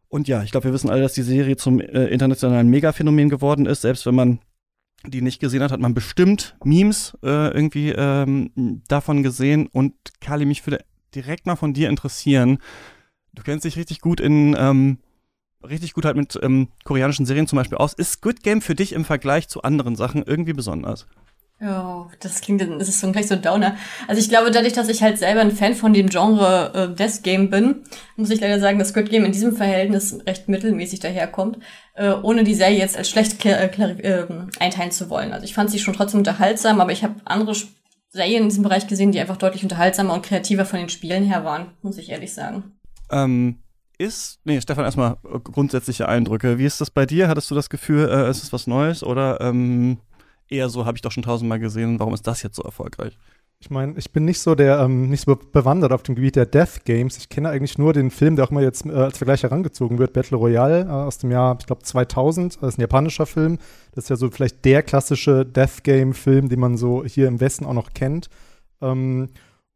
Und 0.09 0.29
ja, 0.29 0.43
ich 0.43 0.51
glaube, 0.51 0.65
wir 0.65 0.73
wissen 0.73 0.91
alle, 0.91 1.03
dass 1.03 1.15
die 1.15 1.23
Serie 1.23 1.57
zum 1.57 1.81
äh, 1.81 2.07
internationalen 2.07 2.69
Megaphänomen 2.69 3.29
geworden 3.29 3.67
ist. 3.67 3.83
Selbst 3.83 4.07
wenn 4.07 4.15
man 4.15 4.39
die 5.07 5.21
nicht 5.21 5.41
gesehen 5.41 5.63
hat, 5.63 5.73
hat 5.73 5.81
man 5.81 5.95
bestimmt 5.95 6.57
Memes 6.65 7.17
äh, 7.23 7.49
irgendwie 7.53 7.91
ähm, 7.91 8.83
davon 8.89 9.23
gesehen. 9.23 9.69
Und 9.69 9.95
Kali, 10.21 10.47
mich 10.47 10.67
würde 10.67 10.85
direkt 11.15 11.47
mal 11.47 11.57
von 11.57 11.75
dir 11.75 11.89
interessieren, 11.89 12.59
Du 13.37 13.43
kennst 13.43 13.65
dich 13.65 13.77
richtig 13.77 14.01
gut 14.01 14.19
in, 14.19 14.57
ähm, 14.59 14.99
richtig 15.63 15.93
gut 15.93 16.05
halt 16.05 16.17
mit 16.17 16.37
ähm, 16.43 16.69
koreanischen 16.85 17.27
Serien 17.27 17.47
zum 17.47 17.57
Beispiel 17.57 17.79
aus. 17.79 17.93
Ist 17.93 18.13
Squid 18.13 18.43
Game 18.43 18.61
für 18.61 18.75
dich 18.75 18.93
im 18.93 19.05
Vergleich 19.05 19.49
zu 19.49 19.63
anderen 19.63 19.95
Sachen 19.95 20.25
irgendwie 20.25 20.55
besonders? 20.55 21.07
Ja, 21.59 22.07
das 22.21 22.43
klingt, 22.43 22.61
das 22.61 22.89
ist 22.89 23.01
so 23.01 23.11
gleich 23.13 23.29
so 23.29 23.37
Downer. 23.37 23.77
Also 24.09 24.21
ich 24.21 24.29
glaube, 24.29 24.51
dadurch, 24.51 24.75
dass 24.75 24.91
ich 24.91 25.03
halt 25.03 25.19
selber 25.19 25.41
ein 25.41 25.53
Fan 25.53 25.75
von 25.75 25.95
dem 25.95 26.11
Genre 26.11 26.73
äh, 26.75 26.95
Death 26.95 27.23
Game 27.23 27.49
bin, 27.49 27.85
muss 28.17 28.29
ich 28.29 28.41
leider 28.41 28.61
sagen, 28.61 28.79
dass 28.79 28.91
Squid 28.91 29.09
Game 29.09 29.25
in 29.25 29.33
diesem 29.33 29.57
Verhältnis 29.57 30.19
recht 30.27 30.49
mittelmäßig 30.49 31.01
daherkommt, 31.01 31.59
äh, 31.95 32.11
ohne 32.11 32.45
die 32.45 32.55
Serie 32.55 32.79
jetzt 32.79 32.99
als 32.99 33.09
schlecht 33.09 33.43
äh, 33.47 33.69
äh, 33.69 34.27
einteilen 34.61 34.91
zu 34.91 35.09
wollen. 35.09 35.33
Also 35.33 35.45
ich 35.45 35.55
fand 35.55 35.71
sie 35.71 35.79
schon 35.79 35.95
trotzdem 35.95 36.19
unterhaltsam, 36.19 36.79
aber 36.79 36.93
ich 36.93 37.03
habe 37.03 37.15
andere 37.25 37.55
Serien 38.11 38.43
in 38.43 38.49
diesem 38.51 38.63
Bereich 38.63 38.87
gesehen, 38.87 39.13
die 39.13 39.21
einfach 39.21 39.39
deutlich 39.39 39.63
unterhaltsamer 39.63 40.13
und 40.13 40.27
kreativer 40.27 40.67
von 40.67 40.79
den 40.79 40.91
Spielen 40.91 41.25
her 41.25 41.45
waren, 41.45 41.69
muss 41.81 41.97
ich 41.97 42.11
ehrlich 42.11 42.35
sagen. 42.35 42.76
Ähm, 43.11 43.59
ist, 43.99 44.41
nee, 44.45 44.61
Stefan, 44.61 44.85
erstmal 44.85 45.17
äh, 45.25 45.39
grundsätzliche 45.41 46.09
Eindrücke. 46.09 46.59
Wie 46.59 46.67
ist 46.67 46.81
das 46.81 46.91
bei 46.91 47.07
dir? 47.07 47.29
Hattest 47.29 47.51
du 47.51 47.55
das 47.55 47.71
Gefühl, 47.71 48.09
äh, 48.09 48.31
ist 48.31 48.43
es 48.43 48.53
was 48.53 48.67
Neues 48.67 49.03
oder 49.03 49.41
ähm, 49.41 49.99
eher 50.49 50.69
so, 50.69 50.85
habe 50.85 50.97
ich 50.97 51.03
doch 51.03 51.13
schon 51.13 51.23
tausendmal 51.23 51.59
gesehen, 51.59 51.99
warum 51.99 52.15
ist 52.15 52.27
das 52.27 52.43
jetzt 52.43 52.57
so 52.57 52.63
erfolgreich? 52.63 53.19
Ich 53.59 53.71
meine, 53.71 53.97
ich 53.97 54.13
bin 54.13 54.27
nicht 54.27 54.41
so 54.41 54.55
der, 54.55 54.81
ähm, 54.81 55.09
nicht 55.09 55.25
so 55.25 55.35
bewandert 55.35 55.93
auf 55.93 56.03
dem 56.03 56.15
Gebiet 56.15 56.37
der 56.37 56.45
Death 56.45 56.85
Games. 56.85 57.17
Ich 57.17 57.31
kenne 57.31 57.49
eigentlich 57.49 57.79
nur 57.79 57.95
den 57.95 58.11
Film, 58.11 58.37
der 58.37 58.45
auch 58.45 58.51
immer 58.51 58.61
jetzt 58.61 58.85
äh, 58.85 58.93
als 58.93 59.17
Vergleich 59.17 59.45
herangezogen 59.45 59.99
wird, 59.99 60.13
Battle 60.13 60.37
Royale 60.37 60.83
äh, 60.83 60.91
aus 60.91 61.17
dem 61.17 61.31
Jahr, 61.31 61.57
ich 61.59 61.67
glaube 61.67 61.83
2000. 61.83 62.57
Das 62.61 62.75
ist 62.75 62.79
ein 62.79 62.83
japanischer 62.83 63.25
Film. 63.25 63.57
Das 63.95 64.05
ist 64.05 64.11
ja 64.11 64.17
so 64.17 64.31
vielleicht 64.31 64.63
der 64.67 64.83
klassische 64.83 65.47
Death 65.47 65.85
Game 65.85 66.13
Film, 66.13 66.51
den 66.51 66.61
man 66.61 66.77
so 66.77 67.03
hier 67.05 67.29
im 67.29 67.41
Westen 67.41 67.65
auch 67.65 67.73
noch 67.73 67.95
kennt. 67.95 68.29
Ähm, 68.83 69.31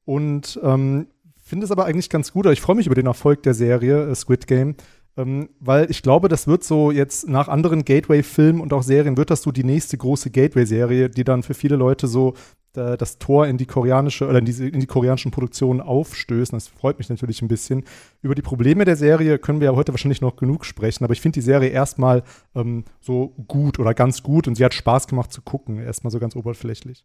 und 0.04 0.60
ähm, 0.62 1.06
finde 1.50 1.66
es 1.66 1.70
aber 1.70 1.84
eigentlich 1.84 2.08
ganz 2.08 2.32
gut. 2.32 2.46
Ich 2.46 2.62
freue 2.62 2.76
mich 2.76 2.86
über 2.86 2.94
den 2.94 3.06
Erfolg 3.06 3.42
der 3.42 3.54
Serie 3.54 4.08
äh, 4.08 4.14
Squid 4.14 4.46
Game. 4.46 4.76
Ähm, 5.16 5.50
weil 5.58 5.90
ich 5.90 6.02
glaube, 6.02 6.28
das 6.28 6.46
wird 6.46 6.62
so 6.62 6.92
jetzt 6.92 7.28
nach 7.28 7.48
anderen 7.48 7.84
Gateway-Filmen 7.84 8.60
und 8.60 8.72
auch 8.72 8.84
Serien, 8.84 9.16
wird 9.16 9.30
das 9.30 9.42
so 9.42 9.50
die 9.50 9.64
nächste 9.64 9.98
große 9.98 10.30
Gateway-Serie, 10.30 11.10
die 11.10 11.24
dann 11.24 11.42
für 11.42 11.54
viele 11.54 11.74
Leute 11.74 12.06
so 12.06 12.34
äh, 12.76 12.96
das 12.96 13.18
Tor 13.18 13.48
in 13.48 13.58
die 13.58 13.66
koreanische 13.66 14.28
oder 14.28 14.38
in, 14.38 14.44
diese, 14.44 14.68
in 14.68 14.78
die 14.78 14.86
koreanischen 14.86 15.32
Produktionen 15.32 15.80
aufstößen. 15.80 16.56
Das 16.56 16.68
freut 16.68 16.98
mich 16.98 17.08
natürlich 17.08 17.42
ein 17.42 17.48
bisschen. 17.48 17.84
Über 18.22 18.36
die 18.36 18.42
Probleme 18.42 18.84
der 18.84 18.96
Serie 18.96 19.38
können 19.38 19.60
wir 19.60 19.66
ja 19.66 19.76
heute 19.76 19.92
wahrscheinlich 19.92 20.20
noch 20.20 20.36
genug 20.36 20.64
sprechen, 20.64 21.04
aber 21.04 21.12
ich 21.12 21.20
finde 21.20 21.40
die 21.40 21.44
Serie 21.44 21.70
erstmal 21.70 22.22
ähm, 22.54 22.84
so 23.00 23.34
gut 23.48 23.78
oder 23.80 23.94
ganz 23.94 24.22
gut 24.22 24.46
und 24.46 24.54
sie 24.54 24.64
hat 24.64 24.74
Spaß 24.74 25.08
gemacht 25.08 25.32
zu 25.32 25.42
gucken, 25.42 25.78
erstmal 25.80 26.12
so 26.12 26.20
ganz 26.20 26.36
oberflächlich. 26.36 27.04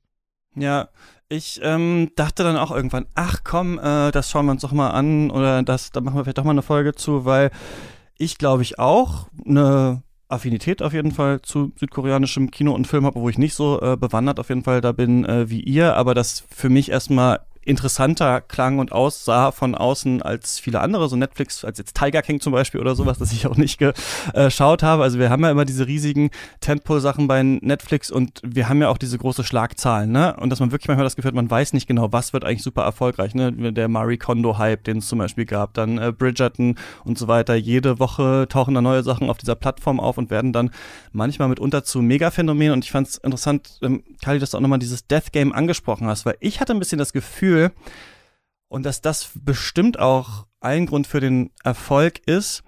Ja, 0.55 0.89
ich 1.27 1.59
ähm, 1.63 2.11
dachte 2.15 2.43
dann 2.43 2.57
auch 2.57 2.71
irgendwann, 2.71 3.07
ach 3.15 3.39
komm, 3.43 3.79
äh, 3.79 4.11
das 4.11 4.29
schauen 4.29 4.45
wir 4.45 4.51
uns 4.51 4.61
doch 4.61 4.71
mal 4.71 4.91
an 4.91 5.31
oder 5.31 5.63
das, 5.63 5.91
da 5.91 6.01
machen 6.01 6.15
wir 6.15 6.23
vielleicht 6.23 6.37
doch 6.37 6.43
mal 6.43 6.51
eine 6.51 6.61
Folge 6.61 6.93
zu, 6.93 7.25
weil 7.25 7.51
ich 8.17 8.37
glaube 8.37 8.61
ich 8.61 8.79
auch 8.79 9.27
eine 9.45 10.03
Affinität 10.27 10.81
auf 10.81 10.93
jeden 10.93 11.11
Fall 11.11 11.41
zu 11.41 11.71
südkoreanischem 11.77 12.51
Kino 12.51 12.73
und 12.73 12.87
Film 12.87 13.05
habe, 13.05 13.19
wo 13.19 13.29
ich 13.29 13.37
nicht 13.37 13.53
so 13.53 13.81
äh, 13.81 13.97
bewandert 13.97 14.39
auf 14.39 14.49
jeden 14.49 14.63
Fall 14.63 14.81
da 14.81 14.91
bin 14.91 15.25
äh, 15.25 15.49
wie 15.49 15.61
ihr, 15.61 15.95
aber 15.95 16.13
das 16.13 16.45
für 16.49 16.69
mich 16.69 16.89
erstmal 16.89 17.41
interessanter 17.65 18.41
klang 18.41 18.79
und 18.79 18.91
aussah 18.91 19.51
von 19.51 19.75
außen 19.75 20.21
als 20.21 20.59
viele 20.59 20.79
andere, 20.79 21.09
so 21.09 21.15
Netflix, 21.15 21.65
als 21.65 21.77
jetzt 21.77 21.97
Tiger 21.97 22.21
King 22.21 22.39
zum 22.39 22.53
Beispiel 22.53 22.79
oder 22.79 22.95
sowas, 22.95 23.17
das 23.17 23.31
ich 23.31 23.47
auch 23.47 23.57
nicht 23.57 23.79
geschaut 23.79 24.83
habe. 24.83 25.03
Also 25.03 25.19
wir 25.19 25.29
haben 25.29 25.43
ja 25.43 25.51
immer 25.51 25.65
diese 25.65 25.87
riesigen 25.87 26.29
Tentpole-Sachen 26.61 27.27
bei 27.27 27.41
Netflix 27.43 28.11
und 28.11 28.41
wir 28.43 28.69
haben 28.69 28.81
ja 28.81 28.89
auch 28.89 28.97
diese 28.97 29.17
große 29.17 29.43
Schlagzahlen, 29.43 30.11
ne? 30.11 30.35
Und 30.39 30.49
dass 30.51 30.59
man 30.59 30.71
wirklich 30.71 30.87
manchmal 30.87 31.05
das 31.05 31.15
Gefühl 31.15 31.29
hat, 31.29 31.35
man 31.35 31.49
weiß 31.49 31.73
nicht 31.73 31.87
genau, 31.87 32.11
was 32.11 32.33
wird 32.33 32.45
eigentlich 32.45 32.63
super 32.63 32.83
erfolgreich, 32.83 33.33
ne? 33.35 33.51
Der 33.73 33.87
Marie 33.87 34.17
Kondo-Hype, 34.17 34.83
den 34.83 34.97
es 34.97 35.07
zum 35.07 35.19
Beispiel 35.19 35.45
gab, 35.45 35.73
dann 35.73 35.97
äh, 35.97 36.13
Bridgerton 36.15 36.75
und 37.03 37.17
so 37.17 37.27
weiter. 37.27 37.55
Jede 37.55 37.99
Woche 37.99 38.47
tauchen 38.47 38.73
da 38.75 38.81
neue 38.81 39.03
Sachen 39.03 39.29
auf 39.29 39.37
dieser 39.37 39.55
Plattform 39.55 39.99
auf 39.99 40.17
und 40.17 40.29
werden 40.29 40.53
dann 40.53 40.69
manchmal 41.11 41.47
mitunter 41.47 41.83
zu 41.83 42.01
Megaphänomenen. 42.01 42.73
Und 42.73 42.85
ich 42.85 42.91
fand 42.91 43.07
es 43.07 43.17
interessant, 43.17 43.79
ähm, 43.81 44.03
Kali, 44.25 44.39
dass 44.39 44.51
du 44.51 44.57
auch 44.57 44.61
nochmal 44.61 44.79
dieses 44.79 45.07
Death 45.07 45.31
Game 45.31 45.53
angesprochen 45.53 46.07
hast, 46.07 46.25
weil 46.25 46.37
ich 46.39 46.59
hatte 46.59 46.73
ein 46.73 46.79
bisschen 46.79 46.99
das 46.99 47.13
Gefühl, 47.13 47.25
Gefühl, 47.25 47.71
und 48.67 48.83
dass 48.83 49.01
das 49.01 49.31
bestimmt 49.35 49.99
auch 49.99 50.47
ein 50.59 50.85
Grund 50.85 51.07
für 51.07 51.19
den 51.19 51.51
Erfolg 51.63 52.19
ist, 52.27 52.63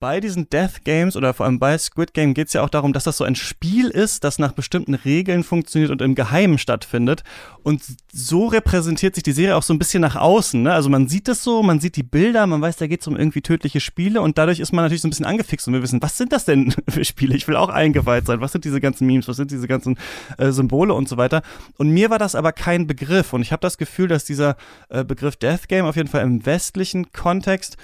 bei 0.00 0.20
diesen 0.20 0.48
Death 0.48 0.84
Games 0.84 1.16
oder 1.16 1.34
vor 1.34 1.46
allem 1.46 1.58
bei 1.58 1.76
Squid 1.76 2.14
Game 2.14 2.32
geht 2.32 2.46
es 2.46 2.52
ja 2.52 2.62
auch 2.62 2.68
darum, 2.68 2.92
dass 2.92 3.04
das 3.04 3.16
so 3.16 3.24
ein 3.24 3.34
Spiel 3.34 3.88
ist, 3.88 4.22
das 4.22 4.38
nach 4.38 4.52
bestimmten 4.52 4.94
Regeln 4.94 5.42
funktioniert 5.42 5.90
und 5.90 6.00
im 6.02 6.14
Geheimen 6.14 6.58
stattfindet. 6.58 7.24
Und 7.64 7.82
so 8.12 8.46
repräsentiert 8.46 9.16
sich 9.16 9.24
die 9.24 9.32
Serie 9.32 9.56
auch 9.56 9.64
so 9.64 9.74
ein 9.74 9.78
bisschen 9.78 10.00
nach 10.00 10.14
außen. 10.14 10.62
Ne? 10.62 10.72
Also 10.72 10.88
man 10.88 11.08
sieht 11.08 11.28
es 11.28 11.42
so, 11.42 11.64
man 11.64 11.80
sieht 11.80 11.96
die 11.96 12.04
Bilder, 12.04 12.46
man 12.46 12.60
weiß, 12.60 12.76
da 12.76 12.86
geht 12.86 13.00
es 13.00 13.08
um 13.08 13.16
irgendwie 13.16 13.42
tödliche 13.42 13.80
Spiele 13.80 14.20
und 14.20 14.38
dadurch 14.38 14.60
ist 14.60 14.72
man 14.72 14.84
natürlich 14.84 15.02
so 15.02 15.08
ein 15.08 15.10
bisschen 15.10 15.26
angefixt 15.26 15.66
und 15.66 15.74
wir 15.74 15.82
wissen, 15.82 16.00
was 16.00 16.16
sind 16.16 16.32
das 16.32 16.44
denn 16.44 16.72
für 16.88 17.04
Spiele? 17.04 17.34
Ich 17.34 17.48
will 17.48 17.56
auch 17.56 17.68
eingeweiht 17.68 18.26
sein. 18.26 18.40
Was 18.40 18.52
sind 18.52 18.64
diese 18.64 18.80
ganzen 18.80 19.06
Memes? 19.06 19.26
Was 19.26 19.36
sind 19.36 19.50
diese 19.50 19.66
ganzen 19.66 19.98
äh, 20.36 20.52
Symbole 20.52 20.94
und 20.94 21.08
so 21.08 21.16
weiter? 21.16 21.42
Und 21.76 21.90
mir 21.90 22.08
war 22.10 22.18
das 22.18 22.36
aber 22.36 22.52
kein 22.52 22.86
Begriff 22.86 23.32
und 23.32 23.42
ich 23.42 23.50
habe 23.50 23.60
das 23.60 23.78
Gefühl, 23.78 24.06
dass 24.06 24.24
dieser 24.24 24.56
äh, 24.90 25.02
Begriff 25.02 25.36
Death 25.36 25.66
Game 25.66 25.86
auf 25.86 25.96
jeden 25.96 26.08
Fall 26.08 26.22
im 26.22 26.46
westlichen 26.46 27.10
Kontext 27.10 27.76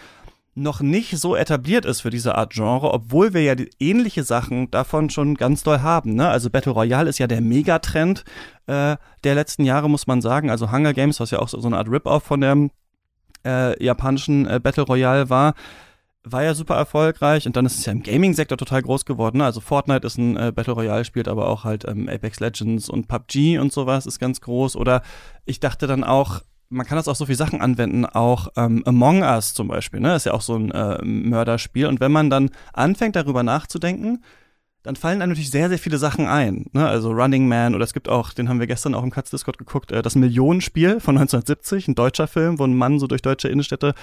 noch 0.55 0.81
nicht 0.81 1.19
so 1.19 1.35
etabliert 1.35 1.85
ist 1.85 2.03
für 2.03 2.11
diese 2.11 2.37
Art 2.37 2.53
Genre, 2.53 2.93
obwohl 2.93 3.35
wir 3.35 3.43
ja 3.43 3.55
ähnliche 3.81 4.23
Sachen 4.23 4.71
davon 4.71 5.11
schon 5.11 5.35
ganz 5.35 5.63
doll 5.63 5.81
haben. 5.81 6.15
Ne? 6.15 6.29
Also 6.29 6.49
Battle 6.49 6.73
Royale 6.73 7.09
ist 7.09 7.19
ja 7.19 7.27
der 7.27 7.41
Megatrend 7.41 8.25
äh, 8.67 8.97
der 9.25 9.35
letzten 9.35 9.65
Jahre, 9.65 9.91
muss 9.91 10.07
man 10.07 10.23
sagen. 10.23 10.51
Also 10.51 10.71
Hunger 10.71 10.95
Games, 10.95 11.19
was 11.19 11.33
ja 11.33 11.41
auch 11.41 11.49
so, 11.49 11.61
so 11.61 11.67
eine 11.67 11.79
Art 11.79 11.89
Rip-Off 11.89 12.23
von 12.23 12.41
dem 12.41 12.71
äh, 13.45 13.83
japanischen 13.83 14.47
äh, 14.47 14.61
Battle 14.63 14.85
Royale 14.85 15.29
war, 15.29 15.55
war 16.23 16.43
ja 16.43 16.55
super 16.55 16.77
erfolgreich 16.77 17.47
und 17.47 17.57
dann 17.57 17.67
ist 17.67 17.79
es 17.79 17.85
ja 17.85 17.93
im 17.93 18.03
Gaming-Sektor 18.03 18.57
total 18.57 18.83
groß 18.83 19.05
geworden. 19.05 19.39
Ne? 19.39 19.45
Also 19.45 19.61
Fortnite 19.61 20.07
ist 20.07 20.19
ein 20.19 20.37
äh, 20.37 20.53
Battle 20.55 20.73
Royale, 20.73 21.05
spielt 21.05 21.29
aber 21.29 21.49
auch 21.49 21.65
halt 21.65 21.85
ähm, 21.87 22.09
Apex 22.09 22.41
Legends 22.41 22.89
und 22.89 23.09
PUBG 23.09 23.59
und 23.59 23.73
sowas 23.73 24.07
ist 24.07 24.19
ganz 24.21 24.41
groß. 24.41 24.77
Oder 24.77 25.03
ich 25.45 25.61
dachte 25.61 25.87
dann 25.87 26.05
auch, 26.05 26.41
man 26.75 26.87
kann 26.87 26.97
das 26.97 27.09
auch 27.09 27.17
so 27.17 27.27
viele 27.27 27.37
Sachen 27.37 27.61
anwenden, 27.61 28.05
auch 28.05 28.49
ähm, 28.57 28.83
Among 28.85 29.23
Us 29.23 29.55
zum 29.55 29.69
Beispiel, 29.69 30.01
ne? 30.01 30.17
Ist 30.17 30.27
ja 30.27 30.33
auch 30.33 30.43
so 30.43 30.57
ein 30.57 30.71
äh, 30.73 31.03
Mörderspiel. 31.05 31.87
Und 31.87 32.01
wenn 32.01 32.13
man 32.13 32.31
dann 32.31 32.51
anfängt, 32.73 33.17
darüber 33.17 33.43
nachzudenken, 33.43 34.23
dann 34.83 34.97
fallen 34.97 35.23
einem 35.23 35.31
natürlich 35.31 35.51
sehr, 35.51 35.71
sehr 35.71 35.79
viele 35.79 35.97
Sachen 35.97 36.27
ein. 36.27 36.67
Ne? 36.75 36.87
Also 36.87 37.11
Running 37.11 37.49
Man 37.49 37.75
oder 37.75 37.85
es 37.85 37.95
gibt 37.95 38.07
auch, 38.07 38.35
den 38.35 38.51
haben 38.51 38.61
wir 38.61 38.67
gestern 38.67 38.95
auch 38.95 39.03
im 39.03 39.11
Katz 39.11 39.31
Discord 39.31 39.57
geguckt, 39.57 39.93
äh, 39.93 40.03
das 40.03 40.15
Millionenspiel 40.15 41.01
von 41.01 41.17
1970, 41.17 41.89
ein 41.89 41.95
deutscher 41.95 42.27
Film, 42.27 42.59
wo 42.59 42.65
ein 42.65 42.77
Mann 42.77 42.99
so 42.99 43.07
durch 43.07 43.23
deutsche 43.23 43.49
Innenstädte, 43.49 43.95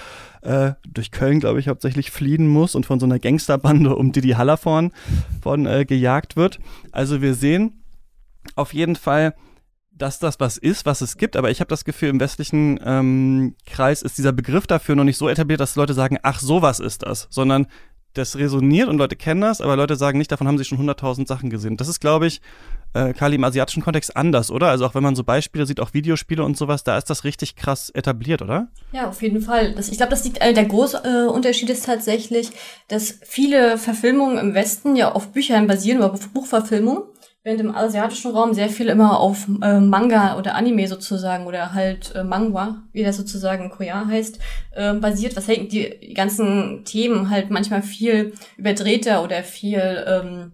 äh, 0.42 0.72
durch 0.88 1.12
Köln, 1.12 1.40
glaube 1.40 1.60
ich, 1.60 1.68
hauptsächlich 1.68 2.10
fliehen 2.10 2.48
muss 2.48 2.74
und 2.74 2.88
von 2.88 3.00
so 3.00 3.06
einer 3.06 3.20
Gangsterbande 3.20 3.96
um 3.96 4.12
Didi 4.12 4.32
Hallervorn 4.32 4.92
von 5.42 5.68
äh, 5.68 5.86
gejagt 5.86 6.36
wird. 6.36 6.60
Also 6.92 7.22
wir 7.22 7.36
sehen 7.36 7.84
auf 8.56 8.74
jeden 8.74 8.96
Fall, 8.96 9.36
dass 10.02 10.20
das 10.20 10.40
was 10.40 10.58
ist, 10.58 10.86
was 10.86 11.02
es 11.02 11.18
gibt, 11.18 11.36
aber 11.36 11.52
ich 11.52 11.60
habe 11.60 11.70
das 11.70 11.86
Gefühl, 11.86 12.10
im 12.10 12.20
westlichen 12.20 12.80
ähm, 12.84 13.56
Kreis 13.66 14.02
ist 14.02 14.18
dieser 14.18 14.32
Begriff 14.32 14.66
dafür 14.66 14.96
noch 14.96 15.04
nicht 15.04 15.18
so 15.18 15.30
etabliert, 15.30 15.60
dass 15.60 15.76
Leute 15.76 15.94
sagen, 15.94 16.18
ach, 16.24 16.40
sowas 16.40 16.80
ist 16.80 17.04
das, 17.04 17.28
sondern 17.30 17.68
das 18.14 18.36
resoniert 18.36 18.90
und 18.90 18.98
Leute 18.98 19.16
kennen 19.16 19.42
das, 19.42 19.62
aber 19.62 19.76
Leute 19.76 19.96
sagen 19.96 20.18
nicht, 20.18 20.32
davon 20.32 20.48
haben 20.48 20.58
sie 20.58 20.66
schon 20.66 20.78
hunderttausend 20.78 21.28
Sachen 21.28 21.50
gesehen. 21.50 21.78
Das 21.78 21.88
ist, 21.88 22.02
glaube 22.02 22.28
ich, 22.28 22.42
äh, 22.94 23.14
Kali, 23.14 23.36
im 23.36 23.44
asiatischen 23.44 23.82
Kontext 23.82 24.18
anders, 24.18 24.52
oder? 24.52 24.68
Also 24.68 24.86
auch 24.86 24.96
wenn 24.96 25.04
man 25.04 25.16
so 25.16 25.24
Beispiele 25.24 25.66
sieht, 25.66 25.80
auch 25.80 25.94
Videospiele 25.94 26.44
und 26.44 26.58
sowas, 26.58 26.84
da 26.84 26.98
ist 26.98 27.10
das 27.10 27.24
richtig 27.24 27.56
krass 27.56 27.90
etabliert, 27.90 28.42
oder? 28.42 28.68
Ja, 28.92 29.08
auf 29.08 29.22
jeden 29.22 29.42
Fall. 29.42 29.74
Das, 29.76 29.88
ich 29.88 29.98
glaube, 29.98 30.10
das 30.10 30.26
liegt, 30.26 30.42
äh, 30.42 30.54
der 30.54 30.66
große 30.66 31.02
äh, 31.06 31.32
Unterschied 31.32 31.70
ist 31.70 31.86
tatsächlich, 31.86 32.50
dass 32.90 33.18
viele 33.24 33.78
Verfilmungen 33.78 34.38
im 34.38 34.54
Westen 34.54 34.98
ja 34.98 35.14
auf 35.14 35.30
Büchern 35.30 35.68
basieren 35.68 36.00
oder 36.00 36.12
auf 36.12 36.28
Buchverfilmungen 36.30 37.04
während 37.44 37.62
im 37.62 37.76
asiatischen 37.76 38.32
Raum 38.32 38.54
sehr 38.54 38.70
viel 38.70 38.88
immer 38.88 39.20
auf 39.20 39.48
äh, 39.62 39.80
Manga 39.80 40.38
oder 40.38 40.56
Anime 40.56 40.88
sozusagen 40.88 41.48
oder 41.48 41.74
halt 41.74 42.14
äh, 42.16 42.24
Mangwa, 42.24 42.84
wie 42.92 43.04
das 43.04 43.18
sozusagen 43.18 43.66
in 43.66 43.70
Korea 43.72 44.06
heißt, 44.06 44.40
äh, 44.76 44.94
basiert, 44.94 45.36
was 45.36 45.48
halt 45.48 45.72
die, 45.72 46.00
die 46.00 46.14
ganzen 46.14 46.84
Themen 46.86 47.30
halt 47.30 47.50
manchmal 47.50 47.82
viel 47.82 48.34
überdrehter 48.58 49.24
oder 49.24 49.42
viel, 49.44 50.06
ähm, 50.08 50.52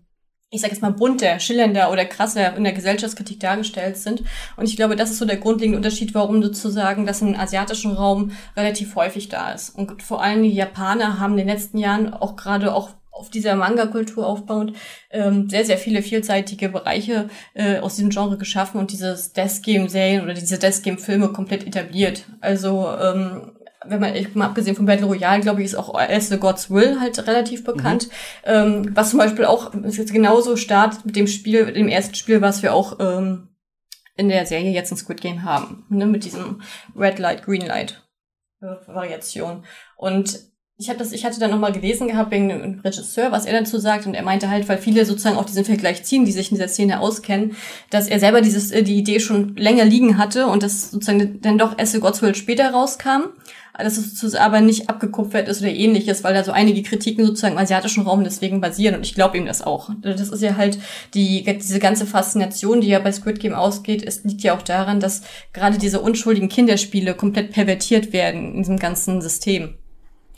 ich 0.49 0.61
sag 0.61 0.71
jetzt 0.71 0.81
mal 0.81 0.93
bunter, 0.93 1.41
schillernder 1.41 1.91
oder 1.91 2.05
krasser 2.05 2.55
in 2.55 2.63
der 2.63 2.71
Gesellschaftskritik 2.71 3.41
dargestellt 3.41 3.97
sind. 3.97 4.23
Und 4.55 4.69
ich 4.69 4.77
glaube, 4.77 4.95
das 4.95 5.11
ist 5.11 5.17
so 5.17 5.25
der 5.25 5.35
grundlegende 5.35 5.77
Unterschied, 5.77 6.15
warum 6.15 6.41
sozusagen 6.41 7.05
das 7.05 7.21
im 7.21 7.35
asiatischen 7.35 7.91
Raum 7.91 8.31
relativ 8.55 8.95
häufig 8.95 9.27
da 9.27 9.51
ist. 9.51 9.71
Und 9.71 10.01
vor 10.01 10.23
allem 10.23 10.43
die 10.43 10.53
Japaner 10.53 11.19
haben 11.19 11.33
in 11.33 11.39
den 11.39 11.47
letzten 11.49 11.79
Jahren 11.79 12.13
auch 12.13 12.37
gerade 12.37 12.73
auch 12.73 12.91
auf 13.17 13.29
dieser 13.29 13.55
Manga-Kultur 13.55 14.25
aufbauend 14.25 14.73
ähm, 15.09 15.49
sehr, 15.49 15.65
sehr 15.65 15.77
viele 15.77 16.01
vielseitige 16.01 16.69
Bereiche 16.69 17.29
äh, 17.53 17.79
aus 17.79 17.95
diesem 17.95 18.09
Genre 18.09 18.37
geschaffen 18.37 18.79
und 18.79 18.91
dieses 18.91 19.33
Death 19.33 19.63
Game-Serien 19.63 20.23
oder 20.23 20.33
diese 20.33 20.59
Death 20.59 20.83
Game-Filme 20.83 21.29
komplett 21.29 21.65
etabliert. 21.65 22.25
Also 22.41 22.87
ähm, 22.89 23.51
wenn 23.85 23.99
man, 23.99 24.15
ich, 24.15 24.35
mal 24.35 24.45
abgesehen 24.45 24.75
von 24.75 24.85
Battle 24.85 25.05
Royale, 25.05 25.41
glaube 25.41 25.61
ich, 25.61 25.67
ist 25.67 25.75
auch 25.75 25.93
As 25.95 26.29
the 26.29 26.37
God's 26.37 26.69
Will 26.69 26.99
halt 26.99 27.25
relativ 27.27 27.63
bekannt. 27.63 28.07
Mhm. 28.07 28.11
Ähm, 28.45 28.91
was 28.95 29.11
zum 29.11 29.19
Beispiel 29.19 29.45
auch 29.45 29.73
ist 29.73 29.97
jetzt 29.97 30.13
genauso 30.13 30.55
startet 30.55 31.05
mit 31.05 31.15
dem 31.15 31.27
Spiel, 31.27 31.71
dem 31.71 31.87
ersten 31.87 32.15
Spiel, 32.15 32.41
was 32.41 32.63
wir 32.63 32.73
auch 32.73 32.99
ähm, 32.99 33.49
in 34.15 34.29
der 34.29 34.45
Serie 34.45 34.71
jetzt 34.71 34.91
in 34.91 34.97
Squid 34.97 35.21
Game 35.21 35.43
haben. 35.43 35.85
Ne, 35.89 36.05
mit 36.05 36.25
diesem 36.25 36.61
Red 36.95 37.19
Light, 37.19 37.43
Green 37.43 37.65
Light 37.65 38.03
äh, 38.61 38.75
Variation. 38.87 39.63
Und 39.95 40.39
ich 40.79 40.89
habe 40.89 40.99
das, 40.99 41.11
ich 41.11 41.25
hatte 41.25 41.39
dann 41.39 41.49
nochmal 41.49 41.71
gelesen 41.71 42.07
gehabt 42.07 42.29
wegen 42.29 42.49
dem 42.49 42.79
Regisseur, 42.81 43.31
was 43.31 43.47
er 43.47 43.59
dazu 43.59 43.79
sagt, 43.79 44.05
und 44.05 44.13
er 44.13 44.21
meinte 44.21 44.51
halt, 44.51 44.69
weil 44.69 44.77
viele 44.77 45.05
sozusagen 45.05 45.35
auch 45.35 45.45
diesen 45.45 45.65
Vergleich 45.65 46.03
ziehen, 46.03 46.23
die 46.23 46.31
sich 46.31 46.51
in 46.51 46.57
dieser 46.57 46.67
Szene 46.67 46.99
auskennen, 46.99 47.55
dass 47.89 48.07
er 48.07 48.19
selber 48.19 48.41
dieses, 48.41 48.69
äh, 48.69 48.83
die 48.83 48.97
Idee 48.97 49.19
schon 49.19 49.55
länger 49.55 49.85
liegen 49.85 50.19
hatte 50.19 50.45
und 50.45 50.61
das 50.61 50.91
sozusagen 50.91 51.41
dann 51.41 51.57
doch 51.57 51.79
Esse 51.79 51.99
Godswill 51.99 52.35
später 52.35 52.69
rauskam, 52.69 53.23
dass 53.75 53.97
es 53.97 54.35
aber 54.35 54.61
nicht 54.61 54.87
abgekupfert 54.87 55.47
ist 55.47 55.61
oder 55.61 55.71
ähnliches, 55.71 56.23
weil 56.23 56.35
da 56.35 56.43
so 56.43 56.51
einige 56.51 56.83
Kritiken 56.83 57.25
sozusagen 57.25 57.55
im 57.55 57.59
asiatischen 57.59 58.03
Raum 58.03 58.23
deswegen 58.23 58.61
basieren 58.61 58.95
und 58.95 59.05
ich 59.05 59.15
glaube 59.15 59.37
ihm 59.37 59.47
das 59.47 59.63
auch. 59.63 59.89
Das 60.01 60.29
ist 60.29 60.41
ja 60.43 60.57
halt 60.57 60.77
die, 61.15 61.43
diese 61.43 61.79
ganze 61.79 62.05
Faszination, 62.05 62.81
die 62.81 62.87
ja 62.87 62.99
bei 62.99 63.11
Squid 63.11 63.39
Game 63.39 63.53
ausgeht, 63.53 64.03
es 64.03 64.23
liegt 64.23 64.41
ja 64.43 64.55
auch 64.55 64.61
daran, 64.61 64.99
dass 64.99 65.23
gerade 65.53 65.79
diese 65.79 66.01
unschuldigen 66.01 66.49
Kinderspiele 66.49 67.15
komplett 67.15 67.51
pervertiert 67.51 68.13
werden 68.13 68.53
in 68.53 68.57
diesem 68.57 68.77
ganzen 68.77 69.21
System. 69.21 69.75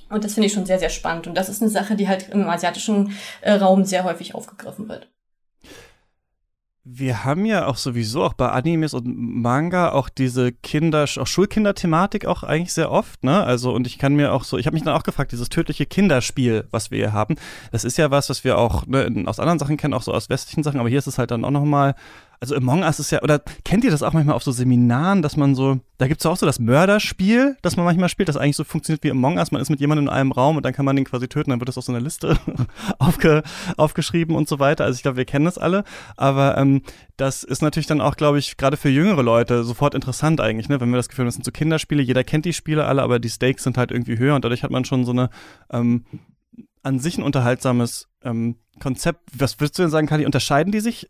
Und 0.09 0.23
das 0.23 0.33
finde 0.33 0.47
ich 0.47 0.53
schon 0.53 0.65
sehr, 0.65 0.79
sehr 0.79 0.89
spannend. 0.89 1.27
Und 1.27 1.35
das 1.35 1.49
ist 1.49 1.61
eine 1.61 1.71
Sache, 1.71 1.95
die 1.95 2.07
halt 2.07 2.29
im 2.29 2.49
asiatischen 2.49 3.13
äh, 3.41 3.53
Raum 3.53 3.85
sehr 3.85 4.03
häufig 4.03 4.35
aufgegriffen 4.35 4.89
wird. 4.89 5.07
wir 6.91 7.23
haben 7.23 7.45
ja 7.45 7.67
auch 7.67 7.77
sowieso 7.77 8.23
auch 8.23 8.33
bei 8.33 8.49
Animes 8.49 8.93
und 8.93 9.05
Manga 9.05 9.91
auch 9.91 10.09
diese 10.09 10.51
Kinder, 10.51 11.03
auch 11.03 11.27
Schulkinderthematik 11.27 12.25
auch 12.25 12.43
eigentlich 12.43 12.73
sehr 12.73 12.91
oft, 12.91 13.23
ne? 13.23 13.43
Also 13.43 13.73
und 13.73 13.85
ich 13.85 13.99
kann 13.99 14.15
mir 14.15 14.33
auch 14.33 14.43
so, 14.43 14.57
ich 14.57 14.65
habe 14.65 14.73
mich 14.73 14.83
dann 14.83 14.95
auch 14.95 15.03
gefragt, 15.03 15.31
dieses 15.31 15.49
tödliche 15.49 15.85
Kinderspiel, 15.85 16.67
was 16.71 16.89
wir 16.89 16.97
hier 16.97 17.13
haben, 17.13 17.35
das 17.71 17.83
ist 17.83 17.97
ja 17.97 18.11
was, 18.11 18.29
was 18.29 18.43
wir 18.43 18.57
auch 18.57 18.87
ne, 18.87 19.23
aus 19.27 19.39
anderen 19.39 19.59
Sachen 19.59 19.77
kennen, 19.77 19.93
auch 19.93 20.01
so 20.01 20.13
aus 20.13 20.29
westlichen 20.29 20.63
Sachen, 20.63 20.79
aber 20.79 20.89
hier 20.89 20.99
ist 20.99 21.07
es 21.07 21.17
halt 21.17 21.31
dann 21.31 21.45
auch 21.45 21.51
nochmal 21.51 21.95
also 22.39 22.55
Among 22.55 22.83
Us 22.83 22.99
ist 22.99 23.11
ja, 23.11 23.21
oder 23.21 23.39
kennt 23.65 23.83
ihr 23.83 23.91
das 23.91 24.01
auch 24.01 24.13
manchmal 24.13 24.35
auf 24.35 24.43
so 24.43 24.51
Seminaren, 24.51 25.21
dass 25.21 25.35
man 25.35 25.55
so, 25.55 25.79
da 25.97 26.07
gibt's 26.07 26.25
auch 26.25 26.37
so 26.37 26.45
das 26.45 26.59
Mörderspiel, 26.59 27.57
das 27.61 27.75
man 27.75 27.85
manchmal 27.85 28.07
spielt, 28.07 28.29
das 28.29 28.37
eigentlich 28.37 28.55
so 28.55 28.63
funktioniert 28.63 29.03
wie 29.03 29.11
Among 29.11 29.37
Us. 29.37 29.51
Man 29.51 29.61
ist 29.61 29.69
mit 29.69 29.81
jemandem 29.81 30.07
in 30.07 30.09
einem 30.09 30.31
Raum 30.31 30.55
und 30.55 30.65
dann 30.65 30.73
kann 30.73 30.85
man 30.85 30.95
den 30.95 31.05
quasi 31.05 31.27
töten, 31.27 31.49
dann 31.49 31.59
wird 31.59 31.67
das 31.67 31.77
auf 31.77 31.83
so 31.83 31.91
einer 31.91 32.01
Liste 32.01 32.37
aufge, 32.99 33.43
aufgeschrieben 33.75 34.35
und 34.35 34.47
so 34.47 34.59
weiter. 34.59 34.85
Also 34.85 34.95
ich 34.95 35.01
glaube, 35.01 35.17
wir 35.17 35.25
kennen 35.25 35.45
das 35.45 35.57
alle. 35.57 35.83
Aber 36.15 36.57
ähm, 36.57 36.81
das 37.17 37.43
ist 37.43 37.61
natürlich 37.61 37.87
dann 37.87 37.99
auch, 37.99 38.15
glaube 38.15 38.39
ich, 38.39 38.55
gerade 38.55 38.77
für 38.77 38.89
jüngere 38.89 39.23
Leute 39.23 39.65
sofort 39.65 39.93
interessant 39.93 40.39
eigentlich, 40.39 40.69
ne? 40.69 40.79
Wenn 40.79 40.89
wir 40.89 40.97
das 40.97 41.09
Gefühl 41.09 41.23
haben, 41.23 41.27
das 41.27 41.35
sind 41.35 41.45
so 41.45 41.51
Kinderspiele, 41.51 42.01
jeder 42.01 42.23
kennt 42.23 42.45
die 42.45 42.53
Spiele 42.53 42.85
alle, 42.85 43.01
aber 43.03 43.19
die 43.19 43.29
Stakes 43.29 43.63
sind 43.63 43.77
halt 43.77 43.91
irgendwie 43.91 44.17
höher 44.17 44.35
und 44.35 44.45
dadurch 44.45 44.63
hat 44.63 44.71
man 44.71 44.85
schon 44.85 45.03
so 45.03 45.11
eine 45.11 45.29
ähm, 45.71 46.05
an 46.81 46.99
sich 46.99 47.17
ein 47.17 47.23
unterhaltsames 47.23 48.07
ähm, 48.23 48.55
Konzept. 48.79 49.29
Was 49.37 49.59
würdest 49.59 49.77
du 49.77 49.83
denn 49.83 49.91
sagen, 49.91 50.07
Kali? 50.07 50.25
Unterscheiden 50.25 50.71
die 50.71 50.79
sich 50.79 51.09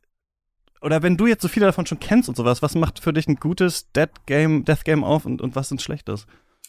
oder 0.82 1.04
wenn 1.04 1.18
du 1.18 1.28
jetzt 1.28 1.42
so 1.42 1.48
viele 1.48 1.66
davon 1.66 1.86
schon 1.86 2.00
kennst 2.00 2.30
und 2.30 2.36
sowas, 2.36 2.62
was 2.62 2.76
macht 2.76 3.00
für 3.00 3.14
dich 3.14 3.28
ein 3.28 3.36
gutes 3.36 3.92
Dead 3.92 4.10
Game, 4.26 4.66
Death 4.66 4.86
Game 4.86 5.04
auf 5.04 5.26
und, 5.26 5.42
und 5.42 5.56
was 5.56 5.72
ein 5.72 5.80
schlechtes? 5.80 6.26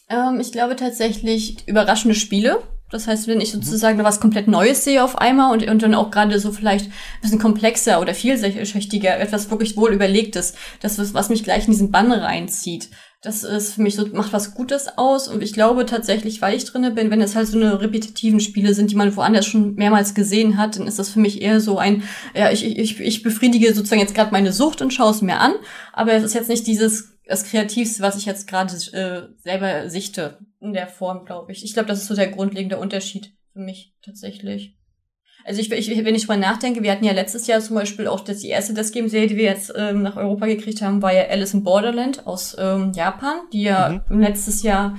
Ähm, 0.09 0.39
ich 0.39 0.51
glaube 0.51 0.75
tatsächlich 0.75 1.67
überraschende 1.67 2.15
Spiele. 2.15 2.61
Das 2.89 3.07
heißt, 3.07 3.27
wenn 3.27 3.39
ich 3.39 3.51
sozusagen 3.51 3.97
mhm. 3.97 4.03
was 4.03 4.19
komplett 4.19 4.49
Neues 4.49 4.83
sehe 4.83 5.03
auf 5.03 5.17
einmal 5.17 5.53
und, 5.53 5.65
und 5.67 5.81
dann 5.81 5.95
auch 5.95 6.11
gerade 6.11 6.37
so 6.39 6.51
vielleicht 6.51 6.87
ein 6.87 7.21
bisschen 7.21 7.39
komplexer 7.39 8.01
oder 8.01 8.13
vielschichtiger, 8.13 9.17
etwas 9.17 9.49
wirklich 9.49 9.77
wohl 9.77 9.93
überlegtes, 9.93 10.55
das 10.81 11.13
was 11.13 11.29
mich 11.29 11.43
gleich 11.43 11.65
in 11.65 11.71
diesen 11.71 11.91
Bann 11.91 12.11
reinzieht. 12.11 12.89
Das 13.21 13.43
ist 13.43 13.75
für 13.75 13.83
mich 13.83 13.95
so, 13.95 14.07
macht 14.07 14.33
was 14.33 14.55
Gutes 14.55 14.97
aus. 14.97 15.27
Und 15.27 15.43
ich 15.43 15.53
glaube 15.53 15.85
tatsächlich, 15.85 16.41
weil 16.41 16.57
ich 16.57 16.65
drinne 16.65 16.89
bin, 16.89 17.11
wenn 17.11 17.21
es 17.21 17.35
halt 17.35 17.47
so 17.47 17.57
eine 17.57 17.79
repetitiven 17.79 18.39
Spiele 18.39 18.73
sind, 18.73 18.89
die 18.89 18.95
man 18.95 19.15
woanders 19.15 19.45
schon 19.45 19.75
mehrmals 19.75 20.15
gesehen 20.15 20.57
hat, 20.57 20.77
dann 20.77 20.87
ist 20.87 20.97
das 20.97 21.11
für 21.11 21.19
mich 21.19 21.39
eher 21.39 21.59
so 21.59 21.77
ein, 21.77 22.03
ja, 22.33 22.51
ich, 22.51 22.65
ich, 22.65 22.99
ich 22.99 23.21
befriedige 23.21 23.73
sozusagen 23.75 24.01
jetzt 24.01 24.15
gerade 24.15 24.31
meine 24.31 24.51
Sucht 24.51 24.81
und 24.81 24.91
schaue 24.91 25.11
es 25.11 25.21
mir 25.21 25.39
an. 25.39 25.53
Aber 25.93 26.13
es 26.13 26.23
ist 26.23 26.33
jetzt 26.33 26.49
nicht 26.49 26.65
dieses, 26.65 27.11
das 27.27 27.43
Kreativste, 27.43 28.01
was 28.01 28.17
ich 28.17 28.25
jetzt 28.25 28.47
gerade 28.47 28.73
äh, 28.73 29.39
selber 29.39 29.89
sichte 29.89 30.39
in 30.59 30.73
der 30.73 30.87
Form, 30.87 31.25
glaube 31.25 31.51
ich. 31.51 31.63
Ich 31.63 31.73
glaube, 31.73 31.89
das 31.89 32.01
ist 32.01 32.07
so 32.07 32.15
der 32.15 32.31
grundlegende 32.31 32.79
Unterschied 32.79 33.33
für 33.53 33.59
mich 33.59 33.93
tatsächlich. 34.03 34.77
Also 35.45 35.61
ich, 35.61 35.71
ich, 35.71 36.05
wenn 36.05 36.15
ich 36.15 36.23
drüber 36.23 36.37
nachdenke, 36.37 36.83
wir 36.83 36.91
hatten 36.91 37.05
ja 37.05 37.13
letztes 37.13 37.47
Jahr 37.47 37.61
zum 37.61 37.75
Beispiel 37.75 38.07
auch 38.07 38.21
das, 38.21 38.39
die 38.39 38.49
erste 38.49 38.73
Death 38.73 38.91
Game 38.91 39.09
Serie, 39.09 39.27
die 39.27 39.37
wir 39.37 39.45
jetzt 39.45 39.73
ähm, 39.75 40.01
nach 40.01 40.15
Europa 40.15 40.45
gekriegt 40.45 40.81
haben, 40.81 41.01
war 41.01 41.13
ja 41.13 41.27
Alice 41.29 41.53
in 41.53 41.63
Borderland 41.63 42.27
aus 42.27 42.55
ähm, 42.59 42.91
Japan, 42.95 43.35
die 43.51 43.63
ja 43.63 44.03
mhm. 44.09 44.19
letztes 44.19 44.63
Jahr 44.63 44.95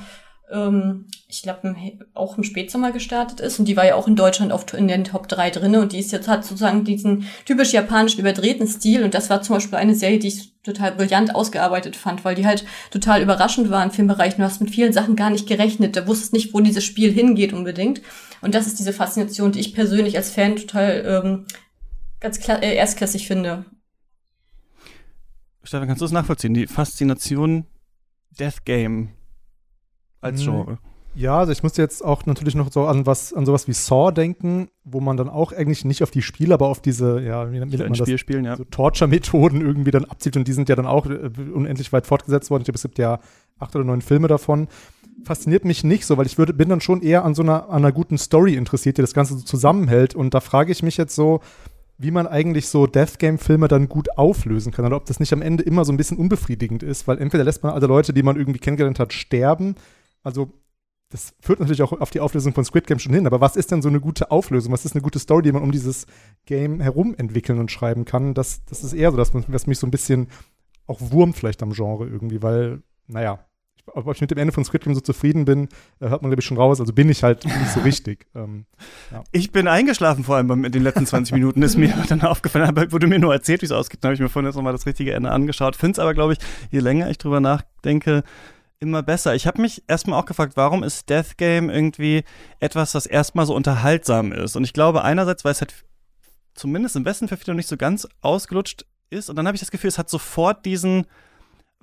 ähm, 0.53 1.07
ich 1.29 1.43
glaube, 1.43 1.75
auch 2.13 2.37
im 2.37 2.45
Spätsommer 2.45 2.93
gestartet 2.93 3.41
ist. 3.41 3.59
Und 3.59 3.67
die 3.67 3.77
war 3.77 3.87
ja 3.87 3.95
auch 3.95 4.07
in 4.07 4.17
Deutschland 4.17 4.53
oft 4.53 4.75
in 4.75 4.87
den 4.87 5.05
Top 5.05 5.27
3 5.29 5.51
drinne. 5.51 5.81
Und 5.81 5.93
die 5.93 5.99
ist 5.99 6.13
jetzt 6.13 6.29
hat 6.29 6.45
sozusagen 6.45 6.85
diesen 6.85 7.27
typisch 7.47 7.73
japanischen 7.73 8.21
überdrehten 8.21 8.67
Stil. 8.67 9.03
Und 9.03 9.15
das 9.15 9.31
war 9.31 9.41
zum 9.41 9.57
Beispiel 9.57 9.79
eine 9.79 9.95
Serie, 9.95 10.19
die 10.19 10.29
ich 10.29 10.53
total 10.63 10.93
brillant 10.93 11.35
ausgearbeitet 11.35 11.97
fand, 11.97 12.25
weil 12.25 12.35
die 12.35 12.47
halt 12.47 12.65
total 12.91 13.23
überraschend 13.23 13.71
war 13.71 13.83
im 13.83 13.91
Filmbereich. 13.91 14.37
Du 14.37 14.43
hast 14.43 14.61
mit 14.61 14.71
vielen 14.71 14.93
Sachen 14.93 15.17
gar 15.17 15.31
nicht 15.31 15.49
gerechnet. 15.49 15.97
Du 15.97 16.07
wusstest 16.07 16.35
nicht, 16.35 16.53
wo 16.53 16.61
dieses 16.61 16.85
Spiel 16.85 17.11
hingeht 17.11 17.55
unbedingt. 17.55 18.03
Und 18.43 18.55
das 18.55 18.67
ist 18.67 18.79
diese 18.79 18.93
Faszination, 18.93 19.53
die 19.53 19.61
ich 19.61 19.75
persönlich 19.75 20.17
als 20.17 20.31
Fan 20.31 20.57
total 20.57 21.05
ähm, 21.07 21.47
ganz 22.21 22.41
klar, 22.41 22.63
äh, 22.63 22.75
erstklassig 22.75 23.27
finde. 23.27 23.65
Stefan, 25.63 25.87
kannst 25.87 26.01
du 26.01 26.05
das 26.05 26.13
nachvollziehen? 26.13 26.55
Die 26.55 26.67
Faszination 26.67 27.67
Death 28.39 28.65
Game 28.65 29.11
als 30.21 30.41
mhm. 30.41 30.45
Genre. 30.45 30.79
Ja, 31.15 31.39
also 31.39 31.53
ich 31.53 31.63
musste 31.63 31.83
jetzt 31.83 32.03
auch 32.03 32.25
natürlich 32.25 32.55
noch 32.55 32.73
so 32.73 32.87
an 32.87 33.05
was, 33.05 33.35
an 33.35 33.45
sowas 33.45 33.69
wie 33.69 33.75
Saw 33.75 34.13
denken, 34.13 34.71
wo 34.83 35.01
man 35.01 35.19
dann 35.19 35.29
auch 35.29 35.53
eigentlich 35.53 35.85
nicht 35.85 36.03
auf 36.03 36.11
die 36.11 36.23
Spiele, 36.23 36.55
aber 36.55 36.69
auf 36.69 36.81
diese, 36.81 37.21
ja, 37.21 37.53
wie 37.53 37.59
nennt 37.59 37.71
man 37.71 37.93
das? 37.93 38.21
Spielen, 38.21 38.47
ja. 38.47 38.57
So 38.57 38.65
Torture-Methoden 38.65 39.61
irgendwie 39.61 39.91
dann 39.91 40.07
abzieht 40.07 40.37
und 40.39 40.49
die 40.49 40.53
sind 40.53 40.71
ja 40.71 40.77
dann 40.77 40.87
auch 40.87 41.07
äh, 41.07 41.31
unendlich 41.53 41.93
weit 41.93 42.07
fortgesetzt 42.07 42.51
worden. 42.51 42.63
Ich 42.63 42.67
glaube, 42.67 42.77
es 42.77 42.83
gibt 42.83 42.99
ja 42.99 43.21
acht 43.59 43.77
oder 43.77 43.85
neun 43.85 44.01
Filme 44.01 44.27
davon. 44.27 44.69
Fasziniert 45.25 45.65
mich 45.65 45.85
nicht 45.85 46.05
so, 46.05 46.17
weil 46.17 46.27
ich 46.27 46.39
würde, 46.39 46.53
bin 46.53 46.69
dann 46.69 46.81
schon 46.81 47.03
eher 47.03 47.25
an 47.25 47.35
so 47.35 47.43
einer, 47.43 47.69
an 47.69 47.85
einer 47.85 47.93
guten 47.93 48.19
Story 48.19 48.55
interessiert, 48.55 48.99
die 48.99 49.03
das 49.03 49.15
Ganze 49.15 49.37
so 49.37 49.45
zusammenhält. 49.45 50.15
Und 50.15 50.35
da 50.35 50.41
frage 50.41 50.73
ich 50.73 50.83
mich 50.83 50.97
jetzt 50.97 51.15
so, 51.15 51.41
wie 51.99 52.11
man 52.11 52.27
eigentlich 52.27 52.67
so 52.69 52.87
Death 52.87 53.19
Game-Filme 53.19 53.69
dann 53.69 53.89
gut 53.89 54.19
auflösen 54.19 54.73
kann 54.73 54.85
oder 54.85 54.97
ob 54.97 55.07
das 55.07 55.21
nicht 55.21 55.33
am 55.33 55.43
Ende 55.43 55.63
immer 55.63 55.85
so 55.85 55.93
ein 55.93 55.97
bisschen 55.97 56.19
unbefriedigend 56.19 56.83
ist, 56.83 57.07
weil 57.07 57.19
entweder 57.19 57.45
lässt 57.45 57.63
man 57.63 57.73
alle 57.73 57.87
Leute, 57.87 58.13
die 58.13 58.25
man 58.25 58.37
irgendwie 58.37 58.59
kennengelernt 58.59 58.99
hat, 58.99 59.13
sterben 59.13 59.77
also 60.23 60.53
das 61.11 61.35
führt 61.41 61.61
natürlich 61.61 61.83
auch 61.83 61.93
auf 61.93 62.11
die 62.11 62.21
Auflösung 62.21 62.55
von 62.55 62.65
Squid 62.65 62.87
Game 62.87 62.99
schon 62.99 63.13
hin, 63.13 63.27
aber 63.27 63.41
was 63.41 63.57
ist 63.57 63.71
denn 63.71 63.83
so 63.83 63.91
eine 63.91 64.01
gute 64.01 64.31
Auflösung? 64.31 64.73
Was 64.73 64.87
ist 64.87 64.95
eine 64.95 65.03
gute 65.03 65.19
Story, 65.19 65.43
die 65.43 65.53
man 65.53 65.63
um 65.63 65.71
dieses 65.71 66.07
Game 66.47 66.81
herum 66.81 67.15
entwickeln 67.19 67.59
und 67.59 67.71
schreiben 67.71 68.07
kann? 68.07 68.33
Das, 68.33 68.65
das 68.65 68.83
ist 68.83 68.95
eher 68.95 69.11
so, 69.11 69.19
dass 69.19 69.35
man, 69.35 69.45
was 69.49 69.67
mich 69.67 69.79
so 69.79 69.87
ein 69.87 69.91
bisschen 69.91 70.29
auch 70.87 71.01
wurmt 71.01 71.37
vielleicht 71.37 71.63
am 71.63 71.73
Genre 71.73 72.09
irgendwie, 72.09 72.43
weil, 72.43 72.83
naja, 73.09 73.45
ob 73.87 74.15
ich 74.15 74.21
mit 74.21 74.31
dem 74.31 74.39
Ende 74.39 74.53
von 74.53 74.65
Squid 74.65 74.85
Game 74.85 74.95
so 74.95 75.01
zufrieden 75.01 75.45
bin, 75.45 75.65
äh, 76.01 76.09
hört 76.09 76.23
man, 76.23 76.31
glaube 76.31 76.41
ich, 76.41 76.47
schon 76.47 76.57
raus. 76.57 76.81
Also 76.81 76.93
bin 76.93 77.09
ich 77.09 77.23
halt 77.23 77.45
nicht 77.45 77.71
so 77.75 77.81
richtig. 77.85 78.27
Ähm, 78.35 78.67
ja. 79.11 79.25
Ich 79.33 79.53
bin 79.53 79.69
eingeschlafen 79.69 80.25
vor 80.25 80.37
allem 80.37 80.65
in 80.65 80.73
den 80.73 80.83
letzten 80.83 81.07
20 81.07 81.35
Minuten, 81.35 81.63
ist 81.63 81.77
mir 81.77 81.93
dann 82.09 82.23
aufgefallen, 82.23 82.67
aber 82.67 82.91
wurde 82.93 83.07
mir 83.07 83.19
nur 83.19 83.33
erzählt, 83.33 83.63
wie 83.63 83.67
es 83.67 83.73
ausgeht. 83.73 84.03
Dann 84.03 84.11
habe 84.11 84.15
ich 84.15 84.21
mir 84.21 84.29
vorhin 84.29 84.49
jetzt 84.49 84.57
nochmal 84.57 84.73
das 84.73 84.87
richtige 84.87 85.13
Ende 85.13 85.31
angeschaut. 85.31 85.77
Finde 85.77 85.93
es 85.93 85.99
aber, 85.99 86.15
glaube 86.15 86.35
ich, 86.35 86.39
je 86.71 86.81
länger 86.81 87.11
ich 87.11 87.19
drüber 87.19 87.41
nachdenke, 87.41 88.23
immer 88.79 89.03
besser. 89.03 89.35
Ich 89.35 89.47
habe 89.47 89.61
mich 89.63 89.85
erstmal 89.87 90.21
auch 90.21 90.27
gefragt, 90.27 90.57
warum 90.57 90.83
ist 90.83 91.09
Death 91.09 91.37
Game 91.37 91.71
irgendwie 91.71 92.25
etwas, 92.59 92.93
das 92.93 93.07
erstmal 93.07 93.47
so 93.47 93.55
unterhaltsam 93.55 94.33
ist? 94.33 94.57
Und 94.57 94.65
ich 94.65 94.73
glaube 94.73 95.05
einerseits, 95.05 95.45
weil 95.45 95.53
es 95.53 95.61
halt 95.61 95.73
zumindest 96.55 96.97
im 96.97 97.05
Westen 97.05 97.29
für 97.29 97.37
viele 97.37 97.53
noch 97.53 97.59
nicht 97.59 97.69
so 97.69 97.77
ganz 97.77 98.09
ausgelutscht 98.21 98.85
ist. 99.11 99.31
Und 99.31 99.37
dann 99.37 99.47
habe 99.47 99.55
ich 99.55 99.61
das 99.61 99.71
Gefühl, 99.71 99.89
es 99.89 99.99
hat 99.99 100.11
sofort 100.11 100.67
diesen 100.67 101.07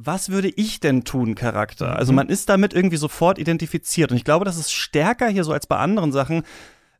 was 0.02 0.30
würde 0.30 0.48
ich 0.48 0.80
denn 0.80 1.04
tun 1.04 1.36
Charakter. 1.36 1.98
Also 1.98 2.14
mhm. 2.14 2.18
man 2.18 2.30
ist 2.30 2.48
damit 2.48 2.74
irgendwie 2.74 2.96
sofort 2.96 3.38
identifiziert. 3.38 4.12
Und 4.12 4.18
ich 4.18 4.24
glaube, 4.24 4.46
das 4.46 4.58
ist 4.58 4.72
stärker 4.72 5.28
hier 5.28 5.44
so 5.44 5.52
als 5.52 5.68
bei 5.68 5.78
anderen 5.78 6.14
Sachen. 6.14 6.44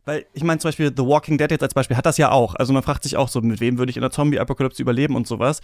Weil 0.04 0.26
ich 0.34 0.44
meine 0.44 0.60
zum 0.60 0.70
Beispiel 0.70 0.92
The 0.96 1.06
Walking 1.06 1.38
Dead 1.38 1.50
jetzt 1.50 1.64
als 1.64 1.74
Beispiel 1.74 1.96
hat 1.96 2.06
das 2.06 2.18
ja 2.18 2.32
auch. 2.32 2.56
Also 2.56 2.74
man 2.74 2.84
fragt 2.84 3.04
sich 3.04 3.16
auch 3.16 3.30
so, 3.30 3.42
mit 3.42 3.62
wem 3.62 3.78
würde 3.78 3.90
ich 3.90 3.96
in 3.96 4.02
der 4.02 4.12
Zombie-Apokalypse 4.12 4.82
überleben 4.82 5.16
und 5.16 5.28
sowas. 5.28 5.62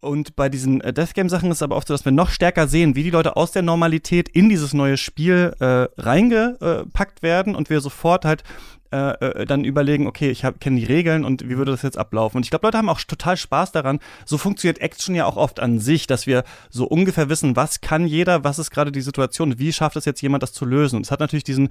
Und 0.00 0.36
bei 0.36 0.48
diesen 0.48 0.80
äh, 0.80 0.92
Death 0.92 1.14
Game 1.14 1.28
Sachen 1.28 1.50
ist 1.50 1.56
es 1.56 1.62
aber 1.62 1.74
oft 1.74 1.88
so, 1.88 1.94
dass 1.94 2.04
wir 2.04 2.12
noch 2.12 2.30
stärker 2.30 2.68
sehen, 2.68 2.94
wie 2.94 3.02
die 3.02 3.10
Leute 3.10 3.36
aus 3.36 3.50
der 3.50 3.62
Normalität 3.62 4.28
in 4.28 4.48
dieses 4.48 4.72
neue 4.72 4.96
Spiel 4.96 5.54
äh, 5.58 5.88
reingepackt 6.00 7.22
werden 7.22 7.56
und 7.56 7.70
wir 7.70 7.80
sofort 7.80 8.24
halt 8.24 8.44
äh, 8.90 9.10
äh, 9.24 9.44
dann 9.44 9.64
überlegen, 9.64 10.06
okay, 10.06 10.30
ich 10.30 10.44
kenne 10.60 10.80
die 10.80 10.86
Regeln 10.86 11.24
und 11.24 11.48
wie 11.48 11.58
würde 11.58 11.72
das 11.72 11.82
jetzt 11.82 11.98
ablaufen? 11.98 12.38
Und 12.38 12.46
ich 12.46 12.50
glaube, 12.50 12.66
Leute 12.66 12.78
haben 12.78 12.88
auch 12.88 13.00
total 13.00 13.36
Spaß 13.36 13.72
daran. 13.72 14.00
So 14.24 14.38
funktioniert 14.38 14.80
Action 14.80 15.14
ja 15.14 15.26
auch 15.26 15.36
oft 15.36 15.60
an 15.60 15.78
sich, 15.78 16.06
dass 16.06 16.26
wir 16.26 16.44
so 16.70 16.86
ungefähr 16.86 17.28
wissen, 17.28 17.56
was 17.56 17.80
kann 17.80 18.06
jeder, 18.06 18.44
was 18.44 18.58
ist 18.58 18.70
gerade 18.70 18.90
die 18.90 19.00
Situation, 19.00 19.58
wie 19.58 19.72
schafft 19.72 19.96
es 19.96 20.04
jetzt 20.04 20.22
jemand, 20.22 20.42
das 20.42 20.52
zu 20.52 20.64
lösen? 20.64 20.96
Und 20.96 21.06
es 21.06 21.10
hat 21.10 21.20
natürlich 21.20 21.44
diesen 21.44 21.68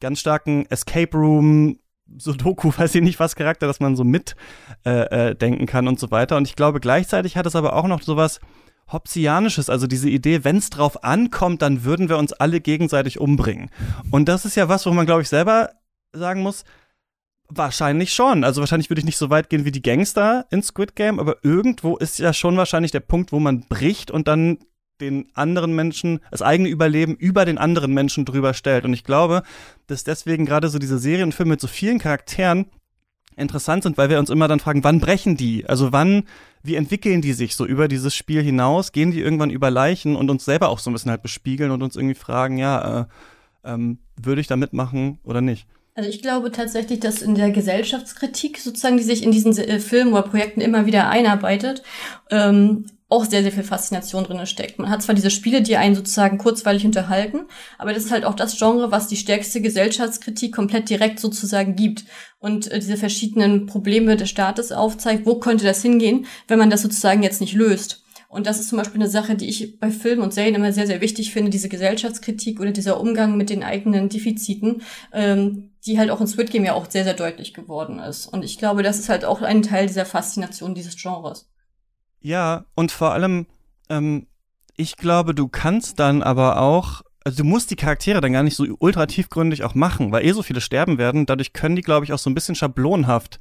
ganz 0.00 0.20
starken 0.20 0.66
Escape 0.66 1.16
Room 1.16 1.78
Sudoku, 2.16 2.70
weiß 2.76 2.94
ich 2.94 3.02
nicht 3.02 3.20
was 3.20 3.36
Charakter, 3.36 3.66
dass 3.66 3.80
man 3.80 3.96
so 3.96 4.04
mitdenken 4.04 4.36
äh, 4.84 5.30
äh, 5.30 5.66
kann 5.66 5.88
und 5.88 5.98
so 5.98 6.10
weiter. 6.10 6.36
Und 6.36 6.46
ich 6.46 6.56
glaube, 6.56 6.80
gleichzeitig 6.80 7.36
hat 7.36 7.46
es 7.46 7.56
aber 7.56 7.74
auch 7.74 7.86
noch 7.86 8.02
sowas 8.02 8.40
Hobbesianisches, 8.90 9.68
also 9.68 9.86
diese 9.86 10.08
Idee, 10.08 10.44
wenn 10.44 10.56
es 10.56 10.70
drauf 10.70 11.04
ankommt, 11.04 11.60
dann 11.62 11.84
würden 11.84 12.08
wir 12.08 12.16
uns 12.16 12.32
alle 12.32 12.60
gegenseitig 12.60 13.20
umbringen. 13.20 13.70
Und 14.10 14.28
das 14.28 14.44
ist 14.44 14.56
ja 14.56 14.68
was, 14.68 14.86
wo 14.86 14.90
man, 14.92 15.04
glaube 15.04 15.22
ich, 15.22 15.28
selber 15.28 15.70
sagen 16.12 16.42
muss, 16.42 16.64
Wahrscheinlich 17.50 18.12
schon. 18.12 18.44
Also 18.44 18.60
wahrscheinlich 18.60 18.90
würde 18.90 19.00
ich 19.00 19.06
nicht 19.06 19.16
so 19.16 19.30
weit 19.30 19.48
gehen 19.48 19.64
wie 19.64 19.72
die 19.72 19.80
Gangster 19.80 20.44
in 20.50 20.62
Squid 20.62 20.94
Game, 20.94 21.18
aber 21.18 21.36
irgendwo 21.42 21.96
ist 21.96 22.18
ja 22.18 22.34
schon 22.34 22.58
wahrscheinlich 22.58 22.92
der 22.92 23.00
Punkt, 23.00 23.32
wo 23.32 23.40
man 23.40 23.64
bricht 23.68 24.10
und 24.10 24.28
dann 24.28 24.58
den 25.00 25.28
anderen 25.32 25.74
Menschen, 25.74 26.20
das 26.30 26.42
eigene 26.42 26.68
Überleben 26.68 27.14
über 27.14 27.46
den 27.46 27.56
anderen 27.56 27.94
Menschen 27.94 28.26
drüber 28.26 28.52
stellt. 28.52 28.84
Und 28.84 28.92
ich 28.92 29.02
glaube, 29.02 29.44
dass 29.86 30.04
deswegen 30.04 30.44
gerade 30.44 30.68
so 30.68 30.78
diese 30.78 30.98
Serienfilme 30.98 31.52
mit 31.52 31.60
so 31.60 31.68
vielen 31.68 31.98
Charakteren 31.98 32.66
interessant 33.34 33.84
sind, 33.84 33.96
weil 33.96 34.10
wir 34.10 34.18
uns 34.18 34.28
immer 34.28 34.48
dann 34.48 34.60
fragen, 34.60 34.84
wann 34.84 35.00
brechen 35.00 35.36
die? 35.36 35.66
Also 35.66 35.90
wann, 35.90 36.24
wie 36.62 36.74
entwickeln 36.74 37.22
die 37.22 37.32
sich 37.32 37.54
so 37.54 37.64
über 37.64 37.88
dieses 37.88 38.14
Spiel 38.14 38.42
hinaus? 38.42 38.92
Gehen 38.92 39.12
die 39.12 39.20
irgendwann 39.20 39.50
über 39.50 39.70
Leichen 39.70 40.16
und 40.16 40.28
uns 40.28 40.44
selber 40.44 40.68
auch 40.68 40.80
so 40.80 40.90
ein 40.90 40.92
bisschen 40.92 41.12
halt 41.12 41.22
bespiegeln 41.22 41.70
und 41.70 41.82
uns 41.82 41.96
irgendwie 41.96 42.16
fragen, 42.16 42.58
ja, 42.58 43.00
äh, 43.00 43.04
ähm, 43.64 44.00
würde 44.20 44.40
ich 44.40 44.48
da 44.48 44.56
mitmachen 44.56 45.18
oder 45.22 45.40
nicht? 45.40 45.66
Also 45.98 46.10
ich 46.10 46.22
glaube 46.22 46.52
tatsächlich, 46.52 47.00
dass 47.00 47.22
in 47.22 47.34
der 47.34 47.50
Gesellschaftskritik 47.50 48.58
sozusagen, 48.58 48.98
die 48.98 49.02
sich 49.02 49.24
in 49.24 49.32
diesen 49.32 49.58
äh, 49.58 49.80
Filmen 49.80 50.12
oder 50.12 50.22
Projekten 50.22 50.60
immer 50.60 50.86
wieder 50.86 51.10
einarbeitet, 51.10 51.82
ähm, 52.30 52.86
auch 53.08 53.24
sehr, 53.24 53.42
sehr 53.42 53.50
viel 53.50 53.64
Faszination 53.64 54.22
drin 54.22 54.46
steckt. 54.46 54.78
Man 54.78 54.90
hat 54.90 55.02
zwar 55.02 55.16
diese 55.16 55.32
Spiele, 55.32 55.60
die 55.60 55.76
einen 55.76 55.96
sozusagen 55.96 56.38
kurzweilig 56.38 56.86
unterhalten, 56.86 57.46
aber 57.78 57.92
das 57.92 58.04
ist 58.04 58.12
halt 58.12 58.24
auch 58.24 58.36
das 58.36 58.56
Genre, 58.56 58.92
was 58.92 59.08
die 59.08 59.16
stärkste 59.16 59.60
Gesellschaftskritik 59.60 60.54
komplett 60.54 60.88
direkt 60.88 61.18
sozusagen 61.18 61.74
gibt 61.74 62.04
und 62.38 62.70
äh, 62.70 62.78
diese 62.78 62.96
verschiedenen 62.96 63.66
Probleme 63.66 64.16
des 64.16 64.30
Staates 64.30 64.70
aufzeigt. 64.70 65.26
Wo 65.26 65.40
könnte 65.40 65.64
das 65.64 65.82
hingehen, 65.82 66.26
wenn 66.46 66.60
man 66.60 66.70
das 66.70 66.82
sozusagen 66.82 67.24
jetzt 67.24 67.40
nicht 67.40 67.54
löst? 67.54 68.04
Und 68.28 68.46
das 68.46 68.60
ist 68.60 68.68
zum 68.68 68.76
Beispiel 68.76 69.00
eine 69.00 69.08
Sache, 69.08 69.34
die 69.36 69.48
ich 69.48 69.80
bei 69.80 69.90
Filmen 69.90 70.22
und 70.22 70.34
Serien 70.34 70.54
immer 70.54 70.70
sehr, 70.70 70.86
sehr 70.86 71.00
wichtig 71.00 71.32
finde, 71.32 71.50
diese 71.50 71.70
Gesellschaftskritik 71.70 72.60
oder 72.60 72.72
dieser 72.72 73.00
Umgang 73.00 73.38
mit 73.38 73.48
den 73.48 73.62
eigenen 73.62 74.10
Defiziten, 74.10 74.82
ähm, 75.12 75.70
die 75.86 75.98
halt 75.98 76.10
auch 76.10 76.20
in 76.20 76.26
Squid 76.26 76.50
Game 76.50 76.66
ja 76.66 76.74
auch 76.74 76.90
sehr, 76.90 77.04
sehr 77.04 77.14
deutlich 77.14 77.54
geworden 77.54 77.98
ist. 77.98 78.26
Und 78.26 78.44
ich 78.44 78.58
glaube, 78.58 78.82
das 78.82 78.98
ist 78.98 79.08
halt 79.08 79.24
auch 79.24 79.40
ein 79.40 79.62
Teil 79.62 79.86
dieser 79.86 80.04
Faszination 80.04 80.74
dieses 80.74 80.96
Genres. 80.96 81.48
Ja, 82.20 82.66
und 82.74 82.92
vor 82.92 83.12
allem, 83.12 83.46
ähm, 83.88 84.26
ich 84.76 84.96
glaube, 84.96 85.34
du 85.34 85.48
kannst 85.48 85.98
dann 85.98 86.22
aber 86.22 86.60
auch 86.60 87.02
also 87.24 87.42
du 87.42 87.44
musst 87.44 87.70
die 87.70 87.76
Charaktere 87.76 88.22
dann 88.22 88.32
gar 88.32 88.42
nicht 88.42 88.56
so 88.56 88.64
ultra 88.78 89.04
tiefgründig 89.04 89.62
auch 89.62 89.74
machen, 89.74 90.12
weil 90.12 90.24
eh 90.24 90.32
so 90.32 90.42
viele 90.42 90.62
sterben 90.62 90.96
werden. 90.96 91.26
Dadurch 91.26 91.52
können 91.52 91.76
die, 91.76 91.82
glaube 91.82 92.06
ich, 92.06 92.14
auch 92.14 92.18
so 92.18 92.30
ein 92.30 92.34
bisschen 92.34 92.54
schablonhaft 92.54 93.38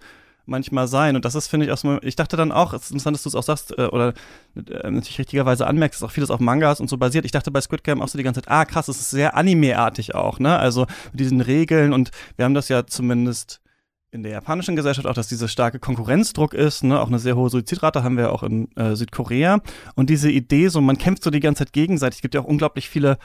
manchmal 0.48 0.88
sein. 0.88 1.16
Und 1.16 1.26
das 1.26 1.36
ist, 1.36 1.48
finde 1.48 1.66
ich, 1.66 1.72
auch 1.72 1.78
so, 1.78 2.02
ich 2.02 2.16
dachte 2.16 2.38
dann 2.38 2.52
auch, 2.52 2.74
es 2.74 2.84
ist 2.84 2.92
interessant, 2.92 3.16
dass 3.16 3.24
du 3.24 3.30
es 3.30 3.36
auch 3.36 3.44
sagst, 3.44 3.78
äh, 3.78 3.88
oder 3.88 4.14
äh, 4.56 4.90
natürlich 4.90 5.20
richtigerweise 5.20 5.68
anmerkst, 5.68 6.02
dass 6.02 6.10
auch 6.10 6.14
vieles 6.14 6.32
auf 6.32 6.40
Mangas 6.40 6.80
und 6.80 6.90
so 6.90 6.98
basiert. 6.98 7.26
Ich 7.26 7.32
dachte 7.32 7.52
bei 7.52 7.62
Squid 7.62 7.84
Game 7.84 8.02
auch 8.02 8.08
so 8.08 8.18
die 8.18 8.24
ganze 8.24 8.42
Zeit, 8.42 8.52
ah 8.52 8.66
krass, 8.66 8.88
es 8.88 9.00
ist 9.00 9.12
sehr 9.12 9.36
anime-artig 9.36 10.16
auch, 10.16 10.40
ne? 10.40 10.58
Also 10.58 10.88
mit 11.12 11.20
diesen 11.20 11.42
Regeln 11.42 11.94
und 11.94 12.12
wir 12.36 12.46
haben 12.46 12.54
das 12.54 12.70
ja 12.70 12.86
zumindest 12.88 13.62
in 14.12 14.24
der 14.24 14.32
japanischen 14.32 14.76
Gesellschaft 14.76 15.06
auch, 15.06 15.14
dass 15.14 15.28
dieser 15.28 15.48
starke 15.48 15.80
Konkurrenzdruck 15.80 16.54
ist, 16.54 16.84
ne? 16.84 17.00
auch 17.00 17.08
eine 17.08 17.20
sehr 17.20 17.36
hohe 17.36 17.50
Suizidrate 17.50 18.04
haben 18.04 18.18
wir 18.18 18.32
auch 18.32 18.42
in 18.42 18.72
äh, 18.76 18.96
Südkorea. 18.96 19.60
Und 19.96 20.10
diese 20.10 20.32
Idee, 20.32 20.70
so 20.70 20.80
man 20.80 20.98
kämpft 20.98 21.24
so 21.24 21.30
die 21.30 21.42
ganze 21.42 21.66
Zeit 21.66 21.74
gegenseitig, 21.74 22.20
es 22.20 22.22
gibt 22.22 22.34
ja 22.34 22.42
auch 22.42 22.46
unglaublich 22.46 22.88
viele 22.88 23.18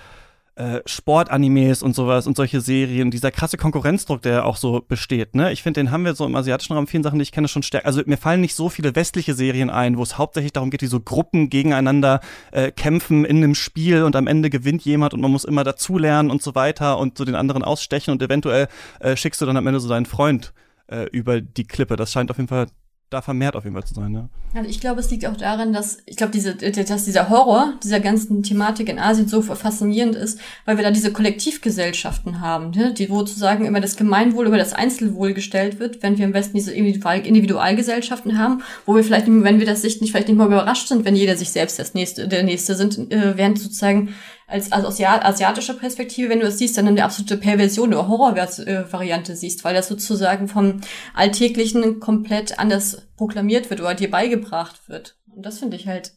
äh, 0.55 0.81
Sportanimes 0.85 1.83
und 1.83 1.95
sowas 1.95 2.27
und 2.27 2.37
solche 2.37 2.61
Serien, 2.61 3.11
dieser 3.11 3.31
krasse 3.31 3.57
Konkurrenzdruck, 3.57 4.21
der 4.23 4.45
auch 4.45 4.57
so 4.57 4.85
besteht, 4.87 5.35
ne? 5.35 5.53
Ich 5.53 5.63
finde, 5.63 5.81
den 5.81 5.91
haben 5.91 6.05
wir 6.05 6.15
so 6.15 6.27
im 6.27 6.37
asiatischen 6.37 6.75
Raum 6.75 6.87
vielen 6.87 7.03
Sachen, 7.03 7.19
die 7.19 7.23
ich 7.23 7.33
kenne, 7.33 7.49
schon 7.49 7.63
stärker. 7.63 7.87
Also 7.87 8.03
mir 8.05 8.19
fallen 8.19 8.41
nicht 8.41 8.55
so 8.55 8.69
viele 8.69 8.95
westliche 8.95 9.35
Serien 9.35 9.71
ein, 9.71 9.97
wo 9.97 10.03
es 10.03 10.19
hauptsächlich 10.19 10.53
darum 10.53 10.71
geht, 10.71 10.83
wie 10.83 10.87
so 10.87 11.01
Gruppen 11.01 11.49
gegeneinander 11.49 12.21
äh, 12.51 12.71
kämpfen 12.71 13.25
in 13.25 13.39
einem 13.39 13.55
Spiel 13.55 14.03
und 14.03 14.15
am 14.15 14.27
Ende 14.27 14.51
gewinnt 14.51 14.85
jemand 14.85 15.15
und 15.15 15.21
man 15.21 15.31
muss 15.31 15.45
immer 15.45 15.65
dazulernen 15.65 16.31
und 16.31 16.43
so 16.43 16.55
weiter 16.55 16.99
und 16.99 17.17
so 17.17 17.25
den 17.25 17.35
anderen 17.35 17.65
ausstechen 17.65 18.13
und 18.13 18.23
eventuell 18.23 18.69
äh, 19.01 19.17
schickst 19.17 19.41
du 19.41 19.47
dann 19.47 19.57
am 19.57 19.67
Ende 19.67 19.81
so 19.81 19.89
deinen 19.89 20.07
Freund 20.07 20.53
äh, 20.89 21.05
über 21.11 21.41
die 21.41 21.65
Klippe. 21.65 21.97
Das 21.97 22.13
scheint 22.13 22.31
auf 22.31 22.37
jeden 22.37 22.49
Fall 22.49 22.67
da 23.13 23.23
vermehrt 23.23 23.57
auf 23.57 23.65
jeden 23.65 23.75
Fall 23.75 23.85
zu 23.85 23.95
sein, 23.95 24.15
ja. 24.15 24.29
Also 24.55 24.69
ich 24.69 24.81
glaube, 24.81 25.01
es 25.01 25.11
liegt 25.11 25.25
auch 25.25 25.37
daran, 25.37 25.73
dass 25.73 25.99
ich 26.05 26.17
glaube, 26.17 26.33
diese, 26.33 26.55
dass 26.55 27.05
dieser 27.05 27.31
Horror 27.31 27.73
dieser 27.83 28.01
ganzen 28.01 28.43
Thematik 28.43 28.89
in 28.91 28.99
Asien 28.99 29.27
so 29.27 29.41
faszinierend 29.41 30.15
ist, 30.15 30.39
weil 30.67 30.77
wir 30.77 30.85
da 30.85 30.91
diese 30.91 31.11
Kollektivgesellschaften 31.11 32.41
haben, 32.41 32.71
ne? 32.71 32.93
die 32.93 33.07
sozusagen 33.07 33.65
immer 33.65 33.81
das 33.81 33.97
Gemeinwohl 33.97 34.47
über 34.47 34.59
das 34.59 34.75
Einzelwohl 34.75 35.33
gestellt 35.33 35.81
wird, 35.81 36.03
wenn 36.03 36.19
wir 36.19 36.27
im 36.27 36.35
Westen 36.35 36.55
diese 36.55 36.73
Individualgesellschaften 36.73 38.37
haben, 38.37 38.63
wo 38.85 38.95
wir 38.95 39.05
vielleicht, 39.05 39.27
wenn 39.27 39.59
wir 39.59 39.67
das 39.67 39.83
nicht 39.83 40.01
vielleicht 40.01 40.29
nicht 40.29 40.37
mal 40.37 40.47
überrascht 40.47 40.89
sind, 40.89 41.07
wenn 41.07 41.17
jeder 41.17 41.37
sich 41.37 41.51
selbst 41.51 41.79
das 41.79 41.95
nächste, 41.95 42.29
der 42.29 42.43
nächste 42.43 42.75
sind, 42.75 43.11
äh, 43.11 43.37
während 43.37 43.59
sozusagen 43.59 44.11
als, 44.53 44.71
aus 44.71 45.01
asiatischer 45.01 45.75
Perspektive, 45.75 46.29
wenn 46.29 46.41
du 46.41 46.47
es 46.47 46.59
siehst, 46.59 46.77
dann 46.77 46.87
eine 46.87 47.05
absolute 47.05 47.39
Perversion 47.39 47.89
oder 47.89 48.07
Horrorvariante 48.07 49.35
siehst, 49.35 49.65
weil 49.65 49.75
das 49.75 49.89
sozusagen 49.89 50.47
vom 50.47 50.83
Alltäglichen 51.15 52.01
komplett 52.01 52.59
anders 52.59 53.09
proklamiert 53.17 53.71
wird 53.71 53.81
oder 53.81 53.95
dir 53.95 54.11
beigebracht 54.11 54.89
wird. 54.89 55.17
Und 55.35 55.47
das 55.47 55.59
finde 55.59 55.77
ich 55.77 55.87
halt 55.87 56.13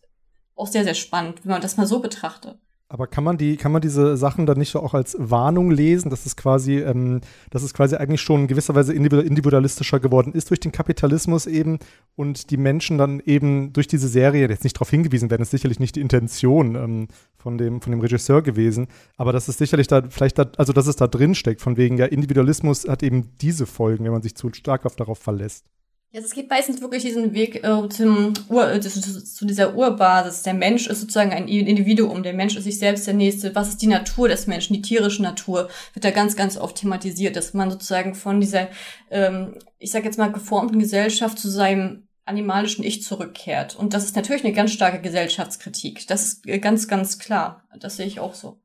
auch 0.56 0.68
sehr, 0.68 0.84
sehr 0.84 0.96
spannend, 0.96 1.40
wenn 1.44 1.52
man 1.52 1.62
das 1.62 1.78
mal 1.78 1.88
so 1.88 2.00
betrachtet. 2.00 2.60
Aber 2.88 3.08
kann 3.08 3.24
man 3.24 3.38
die, 3.38 3.58
kann 3.58 3.72
man 3.72 3.82
diese 3.82 4.16
Sachen 4.16 4.46
dann 4.46 4.60
nicht 4.60 4.76
auch 4.76 4.94
als 4.94 5.16
Warnung 5.20 5.72
lesen, 5.72 6.12
dass 6.12 6.28
es 6.28 6.36
quasi, 6.36 6.78
ähm, 6.78 7.22
dass 7.50 7.64
es 7.64 7.74
quasi 7.74 7.96
eigentlich 7.96 8.22
schon 8.22 8.42
in 8.42 8.48
gewisser 8.48 8.76
Weise 8.76 8.94
individualistischer 8.94 10.00
geworden 10.00 10.34
ist 10.34 10.52
durch 10.52 10.60
den 10.60 10.72
Kapitalismus 10.72 11.48
eben 11.48 11.80
und 12.16 12.52
die 12.52 12.58
Menschen 12.58 13.00
dann 13.00 13.22
eben 13.26 13.74
durch 13.74 13.88
diese 13.88 14.08
Serie 14.08 14.48
jetzt 14.48 14.64
nicht 14.64 14.76
darauf 14.76 14.92
hingewiesen 14.92 15.32
werden, 15.32 15.42
ist 15.42 15.50
sicherlich 15.50 15.80
nicht 15.80 15.96
die 15.96 16.02
Intention 16.02 16.76
ähm, 16.76 17.08
von 17.36 17.58
dem, 17.58 17.82
von 17.82 17.92
dem 17.92 18.02
Regisseur 18.02 18.44
gewesen, 18.44 18.88
aber 19.18 19.34
dass 19.34 19.48
es 19.48 19.58
sicherlich 19.58 19.88
da 19.88 20.04
vielleicht 20.08 20.38
da, 20.38 20.52
also 20.58 20.72
dass 20.72 20.86
es 20.86 20.96
da 20.96 21.08
drin 21.08 21.34
steckt, 21.34 21.62
von 21.62 21.78
wegen 21.78 21.98
ja, 21.98 22.06
Individualismus 22.06 22.88
hat 22.88 23.02
eben 23.02 23.32
diese 23.42 23.66
Folgen, 23.66 24.06
wenn 24.06 24.12
man 24.12 24.22
sich 24.22 24.36
zu 24.36 24.54
stark 24.54 24.86
auf 24.86 24.96
darauf 24.96 25.18
verlässt. 25.18 25.66
Ja, 26.12 26.22
es 26.22 26.34
geht 26.34 26.50
meistens 26.50 26.82
wirklich 26.82 27.04
diesen 27.04 27.34
Weg 27.34 27.64
äh, 27.64 27.90
zum 27.90 28.34
Ur, 28.48 28.72
äh, 28.72 28.80
zu, 28.80 28.90
zu, 28.90 29.46
dieser 29.46 29.76
Urbasis. 29.76 30.44
Der 30.44 30.54
Mensch 30.54 30.88
ist 30.88 31.02
sozusagen 31.02 31.34
ein 31.34 31.50
Individuum, 31.50 32.24
der 32.24 32.34
Mensch 32.34 32.56
ist 32.56 32.64
sich 32.64 32.80
selbst 32.80 33.06
der 33.06 33.14
Nächste. 33.14 33.54
Was 33.54 33.70
ist 33.70 33.82
die 33.82 33.88
Natur 33.88 34.30
des 34.30 34.48
Menschen, 34.48 34.76
die 34.76 34.82
tierische 34.82 35.22
Natur, 35.22 35.70
wird 35.94 36.06
da 36.06 36.12
ganz, 36.12 36.38
ganz 36.38 36.58
oft 36.58 36.78
thematisiert, 36.78 37.36
dass 37.36 37.54
man 37.54 37.70
sozusagen 37.70 38.16
von 38.16 38.40
dieser, 38.40 38.70
ähm, 39.12 39.56
ich 39.78 39.92
sag 39.92 40.06
jetzt 40.06 40.18
mal, 40.18 40.32
geformten 40.32 40.80
Gesellschaft 40.80 41.38
zu 41.38 41.50
seinem 41.50 42.08
animalischen 42.24 42.84
Ich 42.84 43.04
zurückkehrt. 43.04 43.76
Und 43.76 43.94
das 43.94 44.06
ist 44.06 44.16
natürlich 44.16 44.44
eine 44.44 44.54
ganz 44.54 44.72
starke 44.72 45.02
Gesellschaftskritik. 45.02 46.08
Das 46.08 46.24
ist 46.24 46.48
äh, 46.48 46.60
ganz, 46.60 46.88
ganz 46.88 47.20
klar. 47.20 47.64
Das 47.80 47.98
sehe 47.98 48.08
ich 48.08 48.20
auch 48.20 48.34
so. 48.34 48.62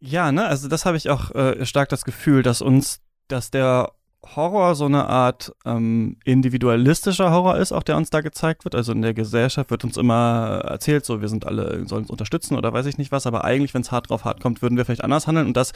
Ja, 0.00 0.30
ne, 0.32 0.46
also 0.46 0.68
das 0.68 0.84
habe 0.84 0.96
ich 0.96 1.10
auch 1.10 1.34
äh, 1.34 1.64
stark 1.64 1.88
das 1.88 2.04
Gefühl, 2.04 2.42
dass 2.42 2.62
uns, 2.62 3.00
dass 3.26 3.50
der 3.50 3.92
Horror 4.24 4.74
so 4.74 4.86
eine 4.86 5.06
Art 5.06 5.52
ähm, 5.64 6.16
individualistischer 6.24 7.30
Horror 7.30 7.56
ist, 7.56 7.72
auch 7.72 7.82
der 7.82 7.96
uns 7.96 8.10
da 8.10 8.20
gezeigt 8.20 8.64
wird. 8.64 8.74
Also 8.74 8.92
in 8.92 9.02
der 9.02 9.14
Gesellschaft 9.14 9.70
wird 9.70 9.84
uns 9.84 9.96
immer 9.96 10.60
erzählt, 10.64 11.04
so 11.04 11.20
wir 11.20 11.28
sind 11.28 11.46
alle, 11.46 11.86
sollen 11.86 12.02
uns 12.02 12.10
unterstützen 12.10 12.56
oder 12.56 12.72
weiß 12.72 12.86
ich 12.86 12.98
nicht 12.98 13.12
was, 13.12 13.26
aber 13.26 13.44
eigentlich, 13.44 13.74
wenn 13.74 13.82
es 13.82 13.92
hart 13.92 14.10
drauf 14.10 14.24
hart 14.24 14.40
kommt, 14.40 14.60
würden 14.60 14.76
wir 14.76 14.84
vielleicht 14.84 15.04
anders 15.04 15.26
handeln 15.26 15.46
und 15.46 15.56
das 15.56 15.72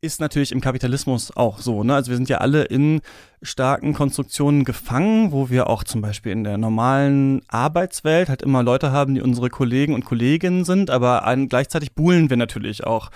ist 0.00 0.20
natürlich 0.20 0.52
im 0.52 0.60
Kapitalismus 0.60 1.34
auch 1.34 1.58
so. 1.58 1.82
Ne? 1.82 1.94
Also 1.94 2.10
wir 2.10 2.16
sind 2.16 2.28
ja 2.28 2.38
alle 2.38 2.64
in 2.64 3.00
starken 3.42 3.94
Konstruktionen 3.94 4.64
gefangen, 4.64 5.32
wo 5.32 5.48
wir 5.48 5.68
auch 5.68 5.82
zum 5.82 6.02
Beispiel 6.02 6.32
in 6.32 6.44
der 6.44 6.58
normalen 6.58 7.40
Arbeitswelt 7.48 8.28
halt 8.28 8.42
immer 8.42 8.62
Leute 8.62 8.92
haben, 8.92 9.14
die 9.14 9.22
unsere 9.22 9.48
Kollegen 9.48 9.94
und 9.94 10.04
Kolleginnen 10.04 10.64
sind, 10.64 10.90
aber 10.90 11.22
gleichzeitig 11.48 11.94
buhlen 11.94 12.28
wir 12.28 12.36
natürlich 12.36 12.84
auch 12.84 13.10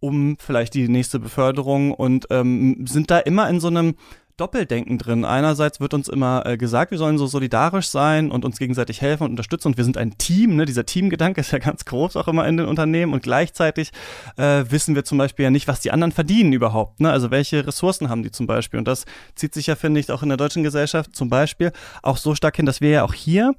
um 0.00 0.36
vielleicht 0.38 0.74
die 0.74 0.88
nächste 0.88 1.18
Beförderung 1.18 1.92
und 1.92 2.26
ähm, 2.30 2.86
sind 2.86 3.10
da 3.10 3.18
immer 3.18 3.48
in 3.48 3.60
so 3.60 3.68
einem 3.68 3.94
Doppeldenken 4.38 4.98
drin. 4.98 5.24
Einerseits 5.24 5.80
wird 5.80 5.94
uns 5.94 6.08
immer 6.08 6.46
äh, 6.46 6.56
gesagt, 6.56 6.92
wir 6.92 6.98
sollen 6.98 7.18
so 7.18 7.26
solidarisch 7.26 7.88
sein 7.88 8.30
und 8.30 8.44
uns 8.44 8.58
gegenseitig 8.58 9.00
helfen 9.00 9.24
und 9.24 9.30
unterstützen 9.30 9.68
und 9.68 9.76
wir 9.76 9.82
sind 9.82 9.98
ein 9.98 10.16
Team. 10.16 10.54
Ne? 10.54 10.64
Dieser 10.64 10.86
Teamgedanke 10.86 11.40
ist 11.40 11.50
ja 11.50 11.58
ganz 11.58 11.84
groß 11.84 12.16
auch 12.16 12.28
immer 12.28 12.46
in 12.46 12.56
den 12.56 12.66
Unternehmen 12.66 13.12
und 13.12 13.24
gleichzeitig 13.24 13.90
äh, 14.36 14.64
wissen 14.68 14.94
wir 14.94 15.04
zum 15.04 15.18
Beispiel 15.18 15.42
ja 15.42 15.50
nicht, 15.50 15.66
was 15.66 15.80
die 15.80 15.90
anderen 15.90 16.12
verdienen 16.12 16.52
überhaupt. 16.52 17.00
Ne? 17.00 17.10
Also 17.10 17.32
welche 17.32 17.66
Ressourcen 17.66 18.08
haben 18.08 18.22
die 18.22 18.30
zum 18.30 18.46
Beispiel? 18.46 18.78
Und 18.78 18.86
das 18.86 19.06
zieht 19.34 19.54
sich 19.54 19.66
ja, 19.66 19.74
finde 19.74 19.98
ich, 19.98 20.10
auch 20.12 20.22
in 20.22 20.28
der 20.28 20.38
deutschen 20.38 20.62
Gesellschaft 20.62 21.16
zum 21.16 21.28
Beispiel 21.28 21.72
auch 22.02 22.16
so 22.16 22.36
stark 22.36 22.54
hin, 22.54 22.66
dass 22.66 22.80
wir 22.80 22.90
ja 22.90 23.04
auch 23.04 23.14
hier 23.14 23.54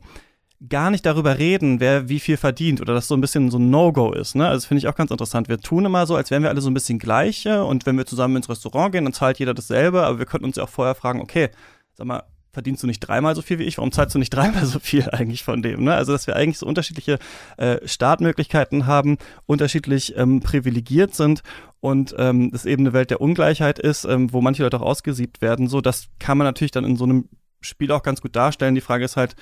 gar 0.67 0.91
nicht 0.91 1.05
darüber 1.05 1.37
reden, 1.37 1.79
wer 1.79 2.09
wie 2.09 2.19
viel 2.19 2.35
verdient 2.35 2.81
oder 2.81 2.93
dass 2.93 3.07
so 3.07 3.15
ein 3.15 3.21
bisschen 3.21 3.49
so 3.49 3.57
ein 3.57 3.69
No-Go 3.69 4.11
ist. 4.11 4.35
Ne? 4.35 4.45
Also 4.45 4.57
das 4.57 4.65
finde 4.65 4.79
ich 4.79 4.87
auch 4.87 4.95
ganz 4.95 5.09
interessant. 5.09 5.47
Wir 5.47 5.59
tun 5.59 5.85
immer 5.85 6.05
so, 6.05 6.15
als 6.15 6.31
wären 6.31 6.43
wir 6.43 6.49
alle 6.49 6.61
so 6.61 6.69
ein 6.69 6.73
bisschen 6.73 6.99
gleiche 6.99 7.63
und 7.63 7.85
wenn 7.85 7.97
wir 7.97 8.05
zusammen 8.05 8.35
ins 8.35 8.49
Restaurant 8.49 8.91
gehen, 8.91 9.05
dann 9.05 9.13
zahlt 9.13 9.39
jeder 9.39 9.53
dasselbe, 9.53 10.03
aber 10.03 10.19
wir 10.19 10.25
könnten 10.25 10.45
uns 10.45 10.57
ja 10.57 10.63
auch 10.63 10.69
vorher 10.69 10.95
fragen, 10.95 11.21
okay, 11.21 11.49
sag 11.93 12.07
mal, 12.07 12.23
verdienst 12.51 12.83
du 12.83 12.87
nicht 12.87 12.99
dreimal 12.99 13.35
so 13.35 13.41
viel 13.41 13.59
wie 13.59 13.63
ich? 13.63 13.77
Warum 13.77 13.91
zahlst 13.91 14.15
du 14.15 14.19
nicht 14.19 14.29
dreimal 14.33 14.65
so 14.65 14.79
viel 14.79 15.09
eigentlich 15.09 15.43
von 15.43 15.61
dem? 15.61 15.83
Ne? 15.83 15.93
Also, 15.93 16.11
dass 16.11 16.27
wir 16.27 16.35
eigentlich 16.35 16.57
so 16.57 16.65
unterschiedliche 16.65 17.19
äh, 17.57 17.77
Startmöglichkeiten 17.85 18.85
haben, 18.85 19.17
unterschiedlich 19.45 20.17
ähm, 20.17 20.41
privilegiert 20.41 21.15
sind 21.15 21.41
und 21.79 22.15
ähm, 22.17 22.51
es 22.53 22.65
eben 22.65 22.83
eine 22.83 22.93
Welt 22.93 23.11
der 23.11 23.21
Ungleichheit 23.21 23.79
ist, 23.79 24.03
ähm, 24.03 24.33
wo 24.33 24.41
manche 24.41 24.63
Leute 24.63 24.81
auch 24.81 24.85
ausgesiebt 24.85 25.41
werden. 25.41 25.67
So, 25.67 25.79
das 25.79 26.07
kann 26.19 26.37
man 26.37 26.45
natürlich 26.45 26.71
dann 26.71 26.85
in 26.85 26.97
so 26.97 27.05
einem 27.05 27.29
Spiel 27.61 27.91
auch 27.91 28.03
ganz 28.03 28.21
gut 28.21 28.35
darstellen. 28.35 28.75
Die 28.75 28.81
Frage 28.81 29.05
ist 29.05 29.17
halt, 29.17 29.35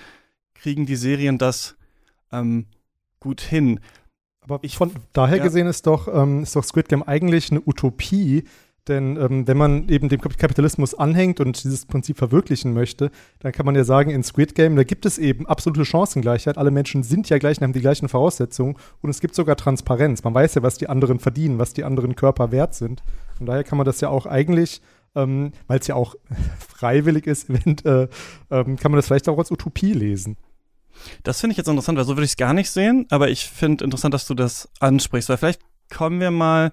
kriegen 0.61 0.85
die 0.85 0.95
Serien 0.95 1.37
das 1.37 1.75
ähm, 2.31 2.65
gut 3.19 3.41
hin. 3.41 3.79
Aber 4.41 4.59
ich, 4.61 4.77
von 4.77 4.91
daher 5.13 5.37
ja. 5.37 5.43
gesehen 5.43 5.67
ist 5.67 5.87
doch, 5.87 6.07
ähm, 6.07 6.43
ist 6.43 6.55
doch 6.55 6.63
Squid 6.63 6.89
Game 6.89 7.03
eigentlich 7.03 7.51
eine 7.51 7.61
Utopie, 7.65 8.45
denn 8.87 9.17
ähm, 9.17 9.45
wenn 9.47 9.57
man 9.57 9.89
eben 9.89 10.07
dem 10.07 10.21
Kapitalismus 10.21 10.93
anhängt 10.93 11.41
und 11.41 11.61
dieses 11.61 11.85
Prinzip 11.85 12.17
verwirklichen 12.17 12.73
möchte, 12.73 13.11
dann 13.39 13.51
kann 13.51 13.65
man 13.65 13.75
ja 13.75 13.83
sagen, 13.83 14.09
in 14.09 14.23
Squid 14.23 14.55
Game, 14.55 14.77
da 14.77 14.83
gibt 14.83 15.05
es 15.05 15.17
eben 15.17 15.45
absolute 15.45 15.83
Chancengleichheit. 15.83 16.57
Alle 16.57 16.71
Menschen 16.71 17.03
sind 17.03 17.29
ja 17.29 17.37
gleich 17.37 17.57
und 17.57 17.63
haben 17.63 17.73
die 17.73 17.81
gleichen 17.81 18.07
Voraussetzungen 18.07 18.77
und 19.01 19.09
es 19.09 19.19
gibt 19.19 19.35
sogar 19.35 19.57
Transparenz. 19.57 20.23
Man 20.23 20.33
weiß 20.33 20.55
ja, 20.55 20.63
was 20.63 20.77
die 20.77 20.87
anderen 20.87 21.19
verdienen, 21.19 21.59
was 21.59 21.73
die 21.73 21.83
anderen 21.83 22.15
Körper 22.15 22.51
wert 22.53 22.75
sind. 22.75 23.03
Von 23.35 23.45
daher 23.45 23.65
kann 23.65 23.77
man 23.77 23.85
das 23.85 23.99
ja 23.99 24.07
auch 24.07 24.25
eigentlich 24.25 24.81
ähm, 25.17 25.51
weil 25.67 25.79
es 25.79 25.87
ja 25.87 25.95
auch 25.95 26.15
freiwillig 26.59 27.27
ist, 27.27 27.49
event, 27.49 27.85
äh, 27.85 28.07
ähm, 28.51 28.77
kann 28.77 28.91
man 28.91 28.97
das 28.97 29.07
vielleicht 29.07 29.27
auch 29.27 29.37
als 29.37 29.51
Utopie 29.51 29.93
lesen. 29.93 30.37
Das 31.23 31.39
finde 31.39 31.51
ich 31.51 31.57
jetzt 31.57 31.67
interessant, 31.67 31.97
weil 31.97 32.05
so 32.05 32.15
würde 32.15 32.25
ich 32.25 32.31
es 32.31 32.37
gar 32.37 32.53
nicht 32.53 32.69
sehen, 32.69 33.05
aber 33.09 33.29
ich 33.29 33.45
finde 33.45 33.83
interessant, 33.83 34.13
dass 34.13 34.27
du 34.27 34.33
das 34.33 34.69
ansprichst, 34.79 35.29
weil 35.29 35.37
vielleicht 35.37 35.61
kommen 35.89 36.19
wir 36.19 36.31
mal 36.31 36.71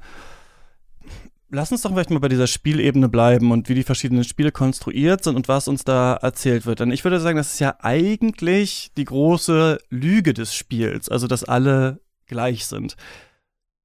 lass 1.55 1.73
uns 1.73 1.83
doch 1.83 1.91
vielleicht 1.91 2.11
mal 2.11 2.21
bei 2.21 2.29
dieser 2.29 2.47
Spielebene 2.47 3.09
bleiben 3.09 3.53
und 3.53 3.69
wie 3.69 3.75
die 3.75 3.83
verschiedenen 3.83 4.25
Spiele 4.25 4.53
konstruiert 4.53 5.25
sind 5.25 5.37
und 5.37 5.49
was 5.49 5.69
uns 5.69 5.85
da 5.85 6.15
erzählt 6.15 6.67
wird. 6.67 6.81
Denn 6.81 6.91
ich 6.91 7.05
würde 7.05 7.21
sagen, 7.21 7.37
das 7.37 7.55
ist 7.55 7.61
ja 7.61 7.77
eigentlich 7.81 8.91
die 8.97 9.05
große 9.05 9.79
Lüge 9.91 10.35
des 10.35 10.55
Spiels, 10.55 11.09
also 11.09 11.27
dass 11.27 11.45
alle 11.45 12.01
gleich 12.27 12.67
sind. 12.67 12.97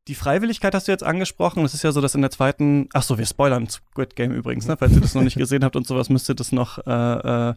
Die 0.07 0.15
Freiwilligkeit 0.15 0.73
hast 0.73 0.87
du 0.87 0.91
jetzt 0.91 1.03
angesprochen. 1.03 1.63
Es 1.63 1.75
ist 1.75 1.83
ja 1.83 1.91
so, 1.91 2.01
dass 2.01 2.15
in 2.15 2.21
der 2.21 2.31
zweiten, 2.31 2.89
ach 2.93 3.03
so, 3.03 3.17
wir 3.19 3.27
spoilern 3.27 3.69
Squid 3.69 4.15
Game 4.15 4.31
übrigens, 4.31 4.67
ne? 4.67 4.75
Falls 4.75 4.93
ihr 4.93 5.01
das 5.01 5.13
noch 5.13 5.21
nicht 5.21 5.37
gesehen 5.37 5.63
habt 5.63 5.75
und 5.75 5.85
sowas, 5.85 6.09
müsst 6.09 6.29
ihr 6.29 6.35
das 6.35 6.51
noch 6.51 6.79
äh, 6.87 7.49
äh, 7.49 7.53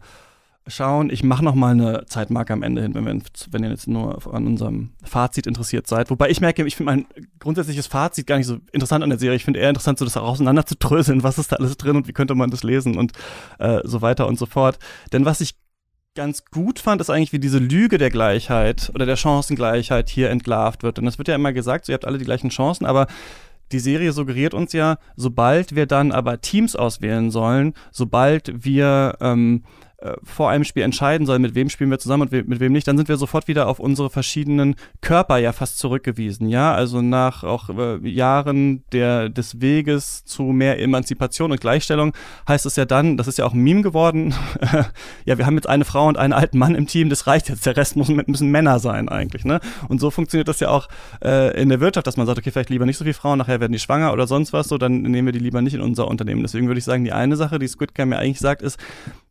schauen. 0.66 1.10
Ich 1.10 1.22
mache 1.24 1.44
noch 1.44 1.54
mal 1.54 1.72
eine 1.72 2.06
Zeitmarke 2.06 2.52
am 2.52 2.62
Ende 2.62 2.82
hin, 2.82 2.94
wenn, 2.94 3.04
wir, 3.04 3.20
wenn 3.50 3.64
ihr 3.64 3.70
jetzt 3.70 3.88
nur 3.88 4.32
an 4.32 4.46
unserem 4.46 4.92
Fazit 5.02 5.46
interessiert 5.46 5.86
seid. 5.86 6.10
Wobei 6.10 6.30
ich 6.30 6.40
merke, 6.40 6.64
ich 6.64 6.76
finde 6.76 6.92
mein 6.92 7.06
grundsätzliches 7.38 7.86
Fazit 7.86 8.26
gar 8.26 8.38
nicht 8.38 8.46
so 8.46 8.58
interessant 8.72 9.02
an 9.02 9.10
der 9.10 9.18
Serie. 9.18 9.36
Ich 9.36 9.44
finde 9.44 9.60
eher 9.60 9.68
interessant, 9.68 9.98
so 9.98 10.04
das 10.04 10.16
auseinander 10.16 10.64
zu 10.64 10.76
dröseln, 10.76 11.22
was 11.22 11.38
ist 11.38 11.52
da 11.52 11.56
alles 11.56 11.76
drin 11.76 11.96
und 11.96 12.08
wie 12.08 12.12
könnte 12.12 12.34
man 12.34 12.50
das 12.50 12.62
lesen 12.62 12.96
und 12.96 13.12
äh, 13.58 13.80
so 13.84 14.02
weiter 14.02 14.26
und 14.26 14.38
so 14.38 14.46
fort. 14.46 14.78
Denn 15.12 15.24
was 15.24 15.40
ich 15.40 15.54
ganz 16.14 16.44
gut 16.44 16.78
fand, 16.78 17.00
ist 17.00 17.10
eigentlich, 17.10 17.32
wie 17.32 17.38
diese 17.38 17.58
Lüge 17.58 17.98
der 17.98 18.10
Gleichheit 18.10 18.90
oder 18.94 19.06
der 19.06 19.16
Chancengleichheit 19.16 20.10
hier 20.10 20.30
entlarvt 20.30 20.82
wird. 20.82 20.98
Und 20.98 21.06
es 21.06 21.18
wird 21.18 21.28
ja 21.28 21.34
immer 21.34 21.52
gesagt, 21.52 21.86
so, 21.86 21.92
ihr 21.92 21.94
habt 21.94 22.04
alle 22.04 22.18
die 22.18 22.24
gleichen 22.24 22.50
Chancen, 22.50 22.84
aber 22.84 23.06
die 23.72 23.78
Serie 23.78 24.12
suggeriert 24.12 24.52
uns 24.52 24.74
ja, 24.74 24.98
sobald 25.16 25.74
wir 25.74 25.86
dann 25.86 26.12
aber 26.12 26.42
Teams 26.42 26.76
auswählen 26.76 27.30
sollen, 27.30 27.72
sobald 27.90 28.64
wir 28.64 29.16
ähm, 29.20 29.64
äh, 30.02 30.16
vor 30.24 30.50
einem 30.50 30.64
Spiel 30.64 30.82
entscheiden 30.82 31.26
sollen, 31.26 31.42
mit 31.42 31.54
wem 31.54 31.68
spielen 31.68 31.90
wir 31.90 31.98
zusammen 31.98 32.22
und 32.22 32.48
mit 32.48 32.60
wem 32.60 32.72
nicht, 32.72 32.88
dann 32.88 32.96
sind 32.96 33.08
wir 33.08 33.16
sofort 33.16 33.46
wieder 33.46 33.68
auf 33.68 33.78
unsere 33.78 34.10
verschiedenen 34.10 34.74
Körper 35.00 35.38
ja 35.38 35.52
fast 35.52 35.78
zurückgewiesen. 35.78 36.48
Ja, 36.48 36.74
also 36.74 37.02
nach 37.02 37.44
auch 37.44 37.68
äh, 37.70 38.08
Jahren 38.08 38.84
der, 38.92 39.28
des 39.28 39.60
Weges 39.60 40.24
zu 40.24 40.42
mehr 40.42 40.80
Emanzipation 40.80 41.52
und 41.52 41.60
Gleichstellung 41.60 42.12
heißt 42.48 42.66
es 42.66 42.76
ja 42.76 42.84
dann, 42.84 43.16
das 43.16 43.28
ist 43.28 43.38
ja 43.38 43.44
auch 43.44 43.52
ein 43.52 43.60
Meme 43.60 43.82
geworden, 43.82 44.34
ja, 45.24 45.38
wir 45.38 45.46
haben 45.46 45.54
jetzt 45.54 45.68
eine 45.68 45.84
Frau 45.84 46.08
und 46.08 46.18
einen 46.18 46.32
alten 46.32 46.58
Mann 46.58 46.74
im 46.74 46.86
Team, 46.86 47.08
das 47.08 47.26
reicht 47.26 47.48
jetzt, 47.48 47.64
der 47.64 47.76
Rest 47.76 47.96
muss, 47.96 48.08
müssen 48.08 48.50
Männer 48.50 48.78
sein 48.80 49.08
eigentlich. 49.08 49.44
Ne? 49.44 49.60
Und 49.88 50.00
so 50.00 50.10
funktioniert 50.10 50.48
das 50.48 50.60
ja 50.60 50.68
auch 50.68 50.88
äh, 51.24 51.60
in 51.60 51.68
der 51.68 51.80
Wirtschaft, 51.80 52.06
dass 52.06 52.16
man 52.16 52.26
sagt, 52.26 52.38
okay, 52.38 52.50
vielleicht 52.50 52.70
lieber 52.70 52.86
nicht 52.86 52.96
so 52.96 53.04
viele 53.04 53.14
Frauen, 53.14 53.38
nachher 53.38 53.60
werden 53.60 53.72
die 53.72 53.78
schwanger 53.78 54.12
oder 54.12 54.26
sonst 54.26 54.52
was, 54.52 54.68
so 54.68 54.78
dann 54.78 55.02
nehmen 55.02 55.26
wir 55.26 55.32
die 55.32 55.38
lieber 55.38 55.62
nicht 55.62 55.74
in 55.74 55.80
unser 55.80 56.08
Unternehmen. 56.08 56.42
Deswegen 56.42 56.66
würde 56.66 56.78
ich 56.78 56.84
sagen, 56.84 57.04
die 57.04 57.12
eine 57.12 57.36
Sache, 57.36 57.58
die 57.58 57.68
Squid 57.68 57.94
Game 57.94 58.12
ja 58.12 58.18
eigentlich 58.18 58.40
sagt, 58.40 58.62
ist, 58.62 58.78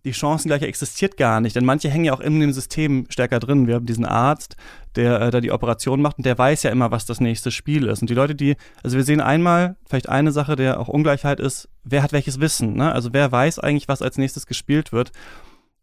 die 0.04 0.14
Chancengleichheit 0.62 0.70
existiert 0.70 1.18
gar 1.18 1.42
nicht, 1.42 1.56
denn 1.56 1.66
manche 1.66 1.90
hängen 1.90 2.06
ja 2.06 2.14
auch 2.14 2.20
in 2.20 2.40
dem 2.40 2.54
System 2.54 3.06
stärker 3.10 3.40
drin. 3.40 3.68
Wir 3.68 3.76
haben 3.76 3.86
diesen 3.86 4.06
Arzt, 4.06 4.56
der 4.96 5.22
äh, 5.22 5.32
da 5.32 5.42
die 5.42 5.52
Operation 5.52 6.02
macht 6.02 6.18
und 6.18 6.26
der 6.26 6.38
weiß 6.38 6.64
ja 6.64 6.72
immer, 6.72 6.92
was 6.92 7.06
das 7.06 7.20
nächste 7.20 7.52
Spiel 7.52 7.88
ist. 7.88 8.02
Und 8.02 8.10
die 8.10 8.14
Leute, 8.14 8.36
die, 8.36 8.56
also 8.84 8.98
wir 8.98 9.04
sehen 9.04 9.22
einmal 9.22 9.76
vielleicht 9.88 10.10
eine 10.10 10.32
Sache, 10.32 10.56
der 10.56 10.80
auch 10.80 10.88
Ungleichheit 10.88 11.40
ist, 11.40 11.70
wer 11.84 12.04
hat 12.04 12.14
welches 12.14 12.40
Wissen, 12.40 12.76
ne? 12.76 12.92
Also 12.92 13.14
wer 13.14 13.32
weiß 13.32 13.60
eigentlich, 13.60 13.88
was 13.88 14.02
als 14.02 14.18
nächstes 14.18 14.46
gespielt 14.46 14.92
wird. 14.92 15.12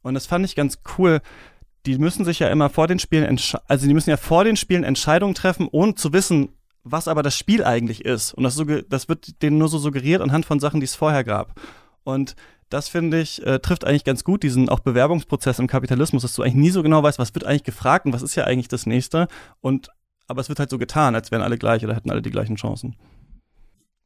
Und 0.03 0.15
das 0.15 0.27
fand 0.27 0.45
ich 0.45 0.55
ganz 0.55 0.79
cool. 0.97 1.21
Die 1.87 1.99
müssen 1.99 2.25
sich 2.25 2.39
ja 2.39 2.49
immer 2.49 2.71
vor 2.71 2.87
den 2.87 2.99
Spielen, 2.99 3.39
also 3.67 3.87
die 3.87 3.95
müssen 3.95 4.11
ja 4.11 4.17
vor 4.17 4.45
den 4.45 4.57
Spielen 4.57 4.85
Entscheidungen 4.85 5.35
treffen, 5.35 5.69
ohne 5.71 5.95
zu 5.95 6.13
wissen, 6.13 6.51
was 6.85 7.09
aber 7.09 7.23
das 7.23 7.37
Spiel 7.37 7.65
eigentlich 7.65 8.05
ist. 8.05 8.35
Und 8.35 8.45
das, 8.45 8.63
das 8.89 9.09
wird 9.09 9.43
denen 9.43 9.59
nur 9.59 9.69
so 9.69 9.79
suggeriert 9.79 10.23
anhand 10.23 10.47
von 10.47 10.61
Sachen, 10.61 10.81
die 10.81 10.85
es 10.85 10.95
vorher 10.95 11.25
gab. 11.25 11.61
Und 12.05 12.37
das 12.69 12.89
finde 12.89 13.21
ich, 13.21 13.45
äh, 13.47 13.59
trifft 13.59 13.85
eigentlich 13.85 14.05
ganz 14.05 14.25
gut 14.25 14.43
diesen 14.43 14.69
auch 14.69 14.81
Bewerbungsprozess 14.81 15.59
im 15.59 15.67
Kapitalismus, 15.67 16.23
dass 16.23 16.35
du 16.35 16.43
eigentlich 16.43 16.55
nie 16.55 16.71
so 16.71 16.83
genau 16.83 17.03
weißt, 17.03 17.19
was 17.19 17.35
wird 17.35 17.45
eigentlich 17.45 17.65
gefragt 17.65 18.07
und 18.07 18.13
was 18.13 18.23
ist 18.23 18.35
ja 18.35 18.45
eigentlich 18.45 18.69
das 18.69 18.87
nächste. 18.87 19.29
Und 19.61 19.89
aber 20.27 20.41
es 20.43 20.49
wird 20.49 20.59
halt 20.59 20.71
so 20.71 20.79
getan, 20.79 21.15
als 21.15 21.31
wären 21.31 21.43
alle 21.43 21.57
gleich 21.57 21.85
oder 21.85 21.97
hätten 21.97 22.11
alle 22.11 22.23
die 22.23 22.31
gleichen 22.31 22.57
Chancen. 22.57 22.97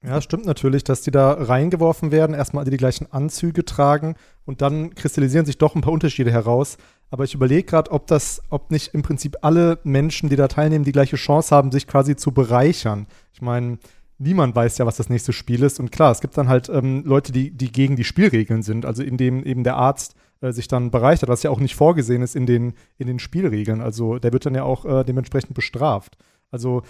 Ja, 0.05 0.21
stimmt 0.21 0.47
natürlich, 0.47 0.83
dass 0.83 1.03
die 1.03 1.13
da 1.13 1.33
reingeworfen 1.33 2.11
werden, 2.11 2.35
erstmal 2.35 2.63
alle 2.63 2.73
die 2.73 2.77
gleichen 2.77 3.11
Anzüge 3.13 3.65
tragen 3.65 4.17
und 4.45 4.61
dann 4.61 4.95
kristallisieren 4.95 5.47
sich 5.47 5.59
doch 5.59 5.77
ein 5.77 5.81
paar 5.81 5.93
Unterschiede 5.93 6.33
heraus. 6.33 6.77
Aber 7.11 7.25
ich 7.25 7.35
überlege 7.35 7.65
gerade, 7.65 7.93
ob 7.93 8.09
das, 8.09 8.43
ob 8.51 8.73
nicht 8.73 8.95
im 8.95 9.03
Prinzip 9.03 9.37
alle 9.43 9.79
Menschen, 9.85 10.29
die 10.29 10.35
da 10.35 10.49
teilnehmen, 10.49 10.85
die 10.85 10.93
gleiche 10.93 11.17
Chance 11.17 11.55
haben, 11.55 11.71
sich 11.71 11.87
quasi 11.87 12.17
zu 12.17 12.33
bereichern. 12.33 13.07
Ich 13.33 13.43
meine, 13.43 13.79
niemand 14.23 14.55
weiß 14.55 14.79
ja, 14.79 14.87
was 14.87 14.97
das 14.97 15.09
nächste 15.09 15.33
Spiel 15.33 15.63
ist. 15.63 15.81
Und 15.81 15.93
klar, 15.93 16.13
es 16.13 16.21
gibt 16.21 16.37
dann 16.37 16.49
halt 16.49 16.69
ähm, 16.69 17.03
Leute, 17.05 17.33
die, 17.33 17.51
die 17.51 17.71
gegen 17.71 17.97
die 17.97 18.05
Spielregeln 18.05 18.63
sind, 18.63 18.87
also 18.87 19.03
indem 19.03 19.45
eben 19.45 19.65
der 19.65 19.77
Arzt 19.77 20.15
äh, 20.41 20.53
sich 20.53 20.69
dann 20.69 20.91
bereichert, 20.91 21.29
was 21.29 21.43
ja 21.43 21.51
auch 21.51 21.61
nicht 21.61 21.75
vorgesehen 21.75 22.23
ist 22.23 22.37
in 22.37 22.47
den, 22.47 22.75
in 22.99 23.07
den 23.07 23.19
Spielregeln. 23.19 23.81
Also 23.81 24.19
der 24.19 24.33
wird 24.33 24.47
dann 24.47 24.55
ja 24.55 24.65
auch 24.65 24.85
äh, 24.85 25.05
dementsprechend 25.05 25.55
bestraft. 25.55 26.17
Also 26.51 26.83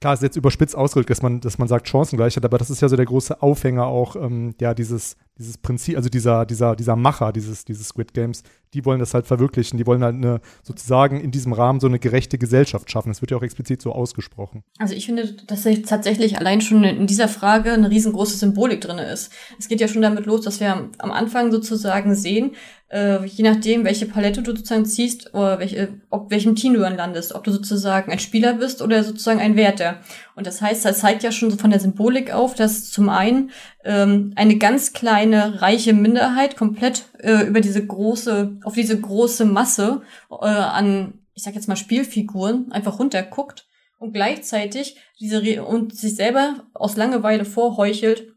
klar, 0.00 0.14
es 0.14 0.20
ist 0.20 0.24
jetzt 0.24 0.36
überspitzt 0.36 0.76
ausgedrückt, 0.76 1.10
dass 1.10 1.22
man, 1.22 1.40
dass 1.40 1.58
man 1.58 1.68
sagt 1.68 1.88
Chancengleichheit, 1.88 2.44
aber 2.44 2.58
das 2.58 2.70
ist 2.70 2.82
ja 2.82 2.88
so 2.88 2.96
der 2.96 3.06
große 3.06 3.42
Aufhänger 3.42 3.86
auch, 3.86 4.16
ähm, 4.16 4.54
ja, 4.60 4.74
dieses, 4.74 5.16
dieses 5.38 5.58
Prinzip, 5.58 5.96
also 5.96 6.08
dieser, 6.08 6.46
dieser, 6.46 6.76
dieser 6.76 6.96
Macher 6.96 7.32
dieses, 7.32 7.64
dieses 7.64 7.88
Squid 7.88 8.14
Games, 8.14 8.42
die 8.74 8.84
wollen 8.84 9.00
das 9.00 9.14
halt 9.14 9.26
verwirklichen. 9.26 9.78
Die 9.78 9.86
wollen 9.86 10.02
halt 10.02 10.14
eine, 10.14 10.40
sozusagen 10.62 11.20
in 11.20 11.30
diesem 11.30 11.52
Rahmen 11.52 11.80
so 11.80 11.86
eine 11.86 11.98
gerechte 11.98 12.38
Gesellschaft 12.38 12.90
schaffen. 12.90 13.08
Das 13.08 13.20
wird 13.20 13.30
ja 13.30 13.36
auch 13.36 13.42
explizit 13.42 13.80
so 13.80 13.92
ausgesprochen. 13.92 14.62
Also 14.78 14.94
ich 14.94 15.06
finde, 15.06 15.32
dass 15.46 15.62
tatsächlich 15.62 16.38
allein 16.38 16.60
schon 16.60 16.84
in 16.84 17.06
dieser 17.06 17.28
Frage 17.28 17.72
eine 17.72 17.90
riesengroße 17.90 18.36
Symbolik 18.36 18.80
drin 18.80 18.98
ist. 18.98 19.32
Es 19.58 19.68
geht 19.68 19.80
ja 19.80 19.88
schon 19.88 20.02
damit 20.02 20.26
los, 20.26 20.42
dass 20.42 20.60
wir 20.60 20.90
am 20.98 21.10
Anfang 21.10 21.52
sozusagen 21.52 22.14
sehen, 22.14 22.52
äh, 22.88 23.24
je 23.24 23.42
nachdem, 23.42 23.84
welche 23.84 24.06
Palette 24.06 24.42
du 24.42 24.52
sozusagen 24.52 24.86
ziehst, 24.86 25.34
oder 25.34 25.58
welche, 25.58 26.00
ob 26.10 26.30
welchem 26.30 26.54
Team 26.54 26.74
du 26.74 26.80
dann 26.80 26.96
landest, 26.96 27.34
ob 27.34 27.44
du 27.44 27.50
sozusagen 27.50 28.12
ein 28.12 28.18
Spieler 28.18 28.54
bist 28.54 28.80
oder 28.80 29.02
sozusagen 29.02 29.40
ein 29.40 29.56
Wärter. 29.56 29.98
Und 30.36 30.46
das 30.46 30.60
heißt, 30.60 30.84
das 30.84 31.00
zeigt 31.00 31.22
ja 31.22 31.32
schon 31.32 31.58
von 31.58 31.70
der 31.70 31.80
Symbolik 31.80 32.30
auf, 32.30 32.54
dass 32.54 32.90
zum 32.90 33.08
einen 33.08 33.50
ähm, 33.84 34.32
eine 34.36 34.58
ganz 34.58 34.92
kleine 34.92 35.62
reiche 35.62 35.94
Minderheit 35.94 36.56
komplett 36.56 37.06
äh, 37.20 37.46
über 37.46 37.62
diese 37.62 37.84
große, 37.84 38.58
auf 38.62 38.74
diese 38.74 39.00
große 39.00 39.46
Masse 39.46 40.02
äh, 40.30 40.44
an, 40.44 41.14
ich 41.32 41.42
sag 41.42 41.54
jetzt 41.54 41.68
mal 41.68 41.76
Spielfiguren 41.76 42.70
einfach 42.70 42.98
runterguckt 42.98 43.66
und 43.98 44.12
gleichzeitig 44.12 44.98
diese 45.18 45.42
Re 45.42 45.64
und 45.64 45.96
sich 45.96 46.14
selber 46.14 46.66
aus 46.74 46.96
Langeweile 46.96 47.46
vorheuchelt, 47.46 48.35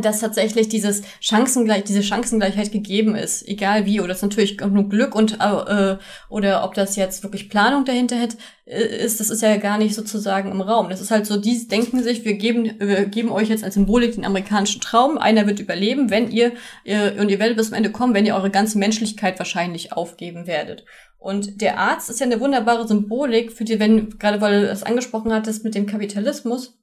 dass 0.00 0.20
tatsächlich 0.20 0.68
dieses 0.68 1.02
Chancengleich, 1.20 1.84
diese 1.84 2.02
Chancengleichheit 2.02 2.72
gegeben 2.72 3.14
ist, 3.14 3.46
egal 3.46 3.86
wie, 3.86 4.00
oder 4.00 4.12
ist 4.12 4.22
natürlich 4.22 4.60
nur 4.60 4.88
Glück 4.88 5.14
und 5.14 5.38
äh, 5.40 5.96
oder 6.28 6.64
ob 6.64 6.74
das 6.74 6.96
jetzt 6.96 7.22
wirklich 7.22 7.48
Planung 7.48 7.84
dahinter 7.84 8.20
hat, 8.20 8.36
äh, 8.66 9.04
ist, 9.04 9.20
das 9.20 9.30
ist 9.30 9.42
ja 9.42 9.56
gar 9.56 9.78
nicht 9.78 9.94
sozusagen 9.94 10.50
im 10.50 10.60
Raum. 10.60 10.88
Das 10.90 11.00
ist 11.00 11.10
halt 11.10 11.26
so, 11.26 11.36
die 11.36 11.68
denken 11.68 12.02
sich, 12.02 12.24
wir 12.24 12.34
geben, 12.34 12.74
wir 12.78 13.06
geben 13.06 13.30
euch 13.30 13.48
jetzt 13.48 13.64
als 13.64 13.74
Symbolik 13.74 14.14
den 14.14 14.24
amerikanischen 14.24 14.80
Traum, 14.80 15.18
einer 15.18 15.46
wird 15.46 15.60
überleben, 15.60 16.10
wenn 16.10 16.30
ihr, 16.30 16.52
ihr 16.84 17.16
und 17.18 17.30
ihr 17.30 17.38
werdet 17.38 17.56
bis 17.56 17.68
zum 17.68 17.76
Ende 17.76 17.90
kommen, 17.90 18.14
wenn 18.14 18.26
ihr 18.26 18.34
eure 18.34 18.50
ganze 18.50 18.78
Menschlichkeit 18.78 19.38
wahrscheinlich 19.38 19.92
aufgeben 19.92 20.46
werdet. 20.46 20.84
Und 21.18 21.60
der 21.60 21.78
Arzt 21.78 22.10
ist 22.10 22.20
ja 22.20 22.26
eine 22.26 22.40
wunderbare 22.40 22.86
Symbolik 22.86 23.52
für 23.52 23.64
die, 23.64 23.80
wenn, 23.80 24.18
gerade 24.18 24.40
weil 24.40 24.60
du 24.60 24.66
das 24.68 24.84
angesprochen 24.84 25.32
hattest 25.32 25.64
mit 25.64 25.74
dem 25.74 25.86
Kapitalismus, 25.86 26.78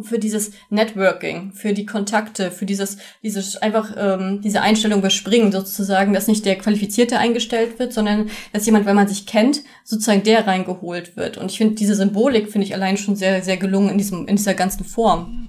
für 0.00 0.18
dieses 0.18 0.52
Networking, 0.70 1.52
für 1.52 1.72
die 1.72 1.86
Kontakte, 1.86 2.50
für 2.50 2.66
dieses, 2.66 2.98
dieses 3.22 3.56
einfach 3.56 3.94
ähm, 3.96 4.40
diese 4.42 4.60
Einstellung 4.60 5.00
überspringen 5.00 5.52
sozusagen, 5.52 6.12
dass 6.12 6.28
nicht 6.28 6.44
der 6.44 6.58
Qualifizierte 6.58 7.18
eingestellt 7.18 7.78
wird, 7.78 7.92
sondern 7.92 8.30
dass 8.52 8.66
jemand, 8.66 8.86
wenn 8.86 8.96
man 8.96 9.08
sich 9.08 9.26
kennt, 9.26 9.62
sozusagen 9.84 10.22
der 10.22 10.46
reingeholt 10.46 11.16
wird. 11.16 11.38
Und 11.38 11.50
ich 11.50 11.58
finde 11.58 11.74
diese 11.74 11.94
Symbolik 11.94 12.50
finde 12.50 12.66
ich 12.66 12.74
allein 12.74 12.96
schon 12.96 13.16
sehr 13.16 13.42
sehr 13.42 13.56
gelungen 13.56 13.90
in 13.90 13.98
diesem 13.98 14.26
in 14.26 14.36
dieser 14.36 14.54
ganzen 14.54 14.84
Form. 14.84 15.48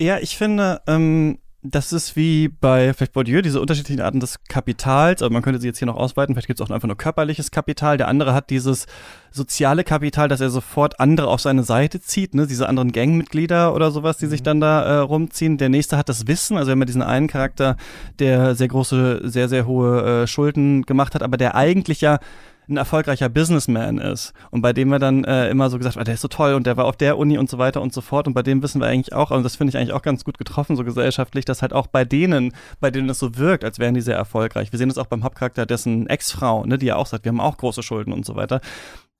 Ja, 0.00 0.18
ich 0.18 0.36
finde 0.36 0.80
ähm, 0.86 1.38
das 1.62 1.92
ist 1.92 2.16
wie 2.16 2.48
bei 2.48 2.94
vielleicht 2.94 3.12
Bourdieu, 3.12 3.42
diese 3.42 3.60
unterschiedlichen 3.60 4.00
Arten 4.00 4.18
des 4.18 4.42
Kapitals. 4.48 5.20
Also 5.20 5.30
man 5.30 5.42
könnte 5.42 5.60
sie 5.60 5.66
jetzt 5.66 5.78
hier 5.78 5.86
noch 5.86 5.96
ausweiten. 5.96 6.34
Vielleicht 6.34 6.46
gibt 6.46 6.58
es 6.58 6.66
auch 6.66 6.70
einfach 6.70 6.88
nur 6.88 6.96
körperliches 6.96 7.50
Kapital. 7.50 7.98
Der 7.98 8.08
andere 8.08 8.32
hat 8.32 8.48
dieses 8.48 8.86
soziale 9.30 9.84
Kapital, 9.84 10.28
dass 10.28 10.40
er 10.40 10.48
sofort 10.48 11.00
andere 11.00 11.28
auf 11.28 11.42
seine 11.42 11.62
Seite 11.62 12.00
zieht, 12.00 12.34
ne? 12.34 12.46
diese 12.46 12.66
anderen 12.66 12.92
Gangmitglieder 12.92 13.74
oder 13.74 13.90
sowas, 13.90 14.16
die 14.16 14.26
sich 14.26 14.40
mhm. 14.40 14.44
dann 14.44 14.60
da 14.60 14.82
äh, 14.82 14.96
rumziehen. 15.00 15.58
Der 15.58 15.68
nächste 15.68 15.98
hat 15.98 16.08
das 16.08 16.26
Wissen. 16.26 16.56
Also 16.56 16.68
wir 16.68 16.72
haben 16.72 16.80
ja 16.80 16.86
diesen 16.86 17.02
einen 17.02 17.28
Charakter, 17.28 17.76
der 18.18 18.54
sehr 18.54 18.68
große, 18.68 19.20
sehr, 19.24 19.50
sehr 19.50 19.66
hohe 19.66 20.22
äh, 20.22 20.26
Schulden 20.26 20.86
gemacht 20.86 21.14
hat, 21.14 21.22
aber 21.22 21.36
der 21.36 21.56
eigentlich 21.56 22.00
ja 22.00 22.20
ein 22.70 22.76
erfolgreicher 22.76 23.28
Businessman 23.28 23.98
ist 23.98 24.32
und 24.50 24.62
bei 24.62 24.72
dem 24.72 24.88
wir 24.88 24.98
dann 24.98 25.24
äh, 25.24 25.48
immer 25.50 25.70
so 25.70 25.78
gesagt, 25.78 25.96
ah, 25.96 26.04
der 26.04 26.14
ist 26.14 26.20
so 26.20 26.28
toll 26.28 26.54
und 26.54 26.66
der 26.66 26.76
war 26.76 26.84
auf 26.84 26.96
der 26.96 27.18
Uni 27.18 27.38
und 27.38 27.50
so 27.50 27.58
weiter 27.58 27.82
und 27.82 27.92
so 27.92 28.00
fort 28.00 28.26
und 28.26 28.34
bei 28.34 28.42
dem 28.42 28.62
wissen 28.62 28.80
wir 28.80 28.86
eigentlich 28.86 29.12
auch, 29.12 29.30
und 29.30 29.42
das 29.42 29.56
finde 29.56 29.70
ich 29.70 29.76
eigentlich 29.76 29.92
auch 29.92 30.02
ganz 30.02 30.24
gut 30.24 30.38
getroffen, 30.38 30.76
so 30.76 30.84
gesellschaftlich, 30.84 31.44
dass 31.44 31.62
halt 31.62 31.72
auch 31.72 31.86
bei 31.86 32.04
denen, 32.04 32.52
bei 32.80 32.90
denen 32.90 33.08
es 33.08 33.18
so 33.18 33.36
wirkt, 33.36 33.64
als 33.64 33.78
wären 33.78 33.94
die 33.94 34.00
sehr 34.00 34.16
erfolgreich. 34.16 34.72
Wir 34.72 34.78
sehen 34.78 34.88
das 34.88 34.98
auch 34.98 35.06
beim 35.06 35.24
Hauptcharakter, 35.24 35.66
dessen 35.66 36.06
Ex-Frau, 36.06 36.64
ne, 36.64 36.78
die 36.78 36.86
ja 36.86 36.96
auch 36.96 37.06
sagt, 37.06 37.24
wir 37.24 37.30
haben 37.30 37.40
auch 37.40 37.56
große 37.56 37.82
Schulden 37.82 38.12
und 38.12 38.24
so 38.24 38.36
weiter 38.36 38.60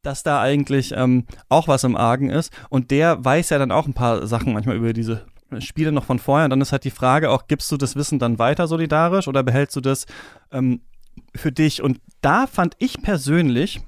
dass 0.03 0.23
da 0.23 0.41
eigentlich 0.41 0.95
ähm, 0.97 1.27
auch 1.51 1.69
was 1.69 1.85
im 1.85 1.95
Argen 1.95 2.31
ist. 2.31 2.55
Und 2.71 2.91
der 2.91 3.23
weiß 3.23 3.51
ja 3.51 3.59
dann 3.59 3.71
auch 3.71 3.87
ein 3.87 3.93
paar 3.93 4.27
Sachen 4.27 4.55
manchmal 4.55 4.77
über 4.77 4.95
diese 4.95 5.27
Spiele 5.59 5.93
noch 5.93 6.05
von 6.05 6.19
vorher. 6.19 6.45
Und 6.45 6.51
dann 6.51 6.61
ist 6.61 6.73
halt 6.73 6.85
die 6.85 6.91
Frage 6.91 7.31
auch, 7.31 7.47
gibst 7.49 7.71
du 7.73 7.77
das 7.77 7.97
Wissen 7.97 8.19
dann 8.19 8.39
weiter 8.39 8.69
solidarisch 8.69 9.29
oder 9.29 9.43
behältst 9.43 9.77
du 9.77 9.81
das 9.81 10.07
ähm, 10.53 10.81
für 11.41 11.53
dich. 11.53 11.83
Und 11.83 12.01
da 12.21 12.47
fand 12.47 12.75
ich 12.79 13.03
persönlich, 13.03 13.81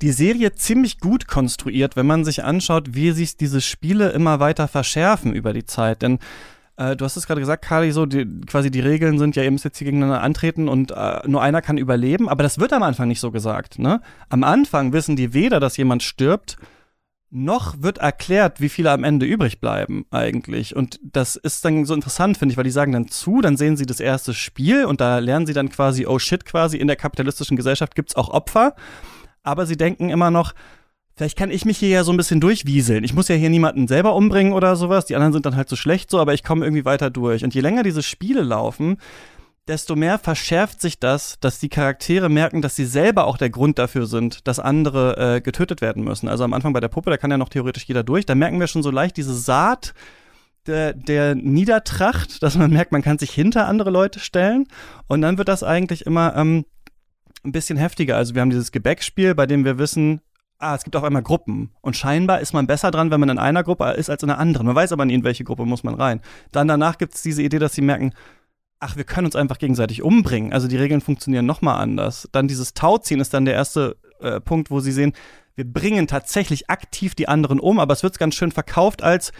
die 0.00 0.12
Serie 0.12 0.52
ziemlich 0.52 0.98
gut 0.98 1.28
konstruiert, 1.28 1.96
wenn 1.96 2.06
man 2.06 2.24
sich 2.24 2.44
anschaut, 2.44 2.94
wie 2.94 3.12
sich 3.12 3.36
diese 3.36 3.60
Spiele 3.60 4.10
immer 4.10 4.40
weiter 4.40 4.68
verschärfen 4.68 5.32
über 5.32 5.52
die 5.52 5.64
Zeit. 5.64 6.02
Denn 6.02 6.18
äh, 6.76 6.96
du 6.96 7.04
hast 7.04 7.16
es 7.16 7.26
gerade 7.26 7.40
gesagt, 7.40 7.64
Kali, 7.64 7.92
so 7.92 8.06
die, 8.06 8.26
quasi 8.46 8.70
die 8.70 8.80
Regeln 8.80 9.18
sind 9.18 9.36
ja, 9.36 9.48
müsst 9.50 9.64
jetzt 9.64 9.78
hier 9.78 9.86
gegeneinander 9.86 10.22
antreten 10.22 10.68
und 10.68 10.90
äh, 10.90 11.20
nur 11.26 11.42
einer 11.42 11.62
kann 11.62 11.78
überleben, 11.78 12.28
aber 12.28 12.42
das 12.42 12.58
wird 12.58 12.72
am 12.72 12.82
Anfang 12.82 13.08
nicht 13.08 13.20
so 13.20 13.30
gesagt. 13.30 13.78
Ne? 13.78 14.00
Am 14.28 14.42
Anfang 14.42 14.92
wissen 14.92 15.16
die 15.16 15.34
weder, 15.34 15.60
dass 15.60 15.76
jemand 15.76 16.02
stirbt, 16.02 16.56
noch 17.32 17.80
wird 17.80 17.98
erklärt, 17.98 18.60
wie 18.60 18.68
viele 18.68 18.90
am 18.90 19.04
Ende 19.04 19.24
übrig 19.24 19.58
bleiben 19.58 20.04
eigentlich. 20.10 20.76
Und 20.76 21.00
das 21.02 21.34
ist 21.36 21.64
dann 21.64 21.86
so 21.86 21.94
interessant, 21.94 22.36
finde 22.36 22.52
ich, 22.52 22.58
weil 22.58 22.64
die 22.64 22.70
sagen 22.70 22.92
dann 22.92 23.08
zu, 23.08 23.40
dann 23.40 23.56
sehen 23.56 23.78
sie 23.78 23.86
das 23.86 24.00
erste 24.00 24.34
Spiel 24.34 24.84
und 24.84 25.00
da 25.00 25.18
lernen 25.18 25.46
sie 25.46 25.54
dann 25.54 25.70
quasi, 25.70 26.06
oh 26.06 26.18
shit, 26.18 26.44
quasi 26.44 26.76
in 26.76 26.88
der 26.88 26.96
kapitalistischen 26.96 27.56
Gesellschaft 27.56 27.94
gibt's 27.94 28.16
auch 28.16 28.28
Opfer. 28.28 28.74
Aber 29.42 29.64
sie 29.64 29.78
denken 29.78 30.10
immer 30.10 30.30
noch, 30.30 30.52
vielleicht 31.16 31.38
kann 31.38 31.50
ich 31.50 31.64
mich 31.64 31.78
hier 31.78 31.88
ja 31.88 32.04
so 32.04 32.12
ein 32.12 32.18
bisschen 32.18 32.40
durchwieseln. 32.40 33.02
Ich 33.02 33.14
muss 33.14 33.28
ja 33.28 33.34
hier 33.34 33.50
niemanden 33.50 33.88
selber 33.88 34.14
umbringen 34.14 34.52
oder 34.52 34.76
sowas. 34.76 35.06
Die 35.06 35.16
anderen 35.16 35.32
sind 35.32 35.46
dann 35.46 35.56
halt 35.56 35.70
so 35.70 35.76
schlecht 35.76 36.10
so, 36.10 36.20
aber 36.20 36.34
ich 36.34 36.44
komme 36.44 36.66
irgendwie 36.66 36.84
weiter 36.84 37.08
durch. 37.08 37.44
Und 37.44 37.54
je 37.54 37.62
länger 37.62 37.82
diese 37.82 38.02
Spiele 38.02 38.42
laufen, 38.42 38.98
desto 39.68 39.94
mehr 39.94 40.18
verschärft 40.18 40.80
sich 40.80 40.98
das, 40.98 41.38
dass 41.40 41.60
die 41.60 41.68
Charaktere 41.68 42.28
merken, 42.28 42.62
dass 42.62 42.74
sie 42.74 42.84
selber 42.84 43.26
auch 43.26 43.36
der 43.36 43.50
Grund 43.50 43.78
dafür 43.78 44.06
sind, 44.06 44.46
dass 44.48 44.58
andere 44.58 45.36
äh, 45.36 45.40
getötet 45.40 45.80
werden 45.80 46.02
müssen. 46.02 46.28
Also 46.28 46.44
am 46.44 46.52
Anfang 46.52 46.72
bei 46.72 46.80
der 46.80 46.88
Puppe, 46.88 47.10
da 47.10 47.16
kann 47.16 47.30
ja 47.30 47.38
noch 47.38 47.48
theoretisch 47.48 47.84
jeder 47.84 48.02
durch. 48.02 48.26
Da 48.26 48.34
merken 48.34 48.58
wir 48.58 48.66
schon 48.66 48.82
so 48.82 48.90
leicht 48.90 49.16
diese 49.16 49.34
Saat 49.34 49.94
der, 50.66 50.94
der 50.94 51.34
Niedertracht, 51.34 52.42
dass 52.42 52.56
man 52.56 52.72
merkt, 52.72 52.92
man 52.92 53.02
kann 53.02 53.18
sich 53.18 53.30
hinter 53.30 53.68
andere 53.68 53.90
Leute 53.90 54.18
stellen. 54.18 54.66
Und 55.06 55.22
dann 55.22 55.38
wird 55.38 55.48
das 55.48 55.62
eigentlich 55.62 56.06
immer 56.06 56.36
ähm, 56.36 56.64
ein 57.44 57.52
bisschen 57.52 57.78
heftiger. 57.78 58.16
Also 58.16 58.34
wir 58.34 58.40
haben 58.40 58.50
dieses 58.50 58.72
Gebäckspiel, 58.72 59.34
bei 59.34 59.46
dem 59.46 59.64
wir 59.64 59.78
wissen, 59.78 60.20
ah, 60.58 60.74
es 60.74 60.84
gibt 60.84 60.96
auf 60.96 61.04
einmal 61.04 61.22
Gruppen. 61.22 61.70
Und 61.80 61.96
scheinbar 61.96 62.40
ist 62.40 62.52
man 62.52 62.66
besser 62.66 62.90
dran, 62.90 63.10
wenn 63.10 63.20
man 63.20 63.28
in 63.28 63.38
einer 63.38 63.62
Gruppe 63.62 63.84
ist 63.92 64.10
als 64.10 64.22
in 64.22 64.30
einer 64.30 64.38
anderen. 64.38 64.66
Man 64.66 64.76
weiß 64.76 64.92
aber 64.92 65.04
nie, 65.04 65.14
in 65.14 65.24
welche 65.24 65.44
Gruppe 65.44 65.66
muss 65.66 65.84
man 65.84 65.94
rein. 65.94 66.20
Dann 66.50 66.68
danach 66.68 66.98
gibt 66.98 67.14
es 67.14 67.22
diese 67.22 67.42
Idee, 67.42 67.58
dass 67.58 67.74
sie 67.74 67.82
merken, 67.82 68.12
ach, 68.82 68.96
wir 68.96 69.04
können 69.04 69.26
uns 69.26 69.36
einfach 69.36 69.58
gegenseitig 69.58 70.02
umbringen. 70.02 70.52
Also 70.52 70.66
die 70.66 70.76
Regeln 70.76 71.00
funktionieren 71.00 71.46
nochmal 71.46 71.80
anders. 71.80 72.28
Dann 72.32 72.48
dieses 72.48 72.74
Tauziehen 72.74 73.20
ist 73.20 73.32
dann 73.32 73.44
der 73.44 73.54
erste 73.54 73.96
äh, 74.20 74.40
Punkt, 74.40 74.70
wo 74.70 74.80
sie 74.80 74.92
sehen, 74.92 75.12
wir 75.54 75.70
bringen 75.70 76.06
tatsächlich 76.06 76.68
aktiv 76.68 77.14
die 77.14 77.28
anderen 77.28 77.60
um, 77.60 77.78
aber 77.78 77.92
es 77.92 78.02
wird 78.02 78.18
ganz 78.18 78.34
schön 78.34 78.50
verkauft 78.50 79.02
als, 79.02 79.32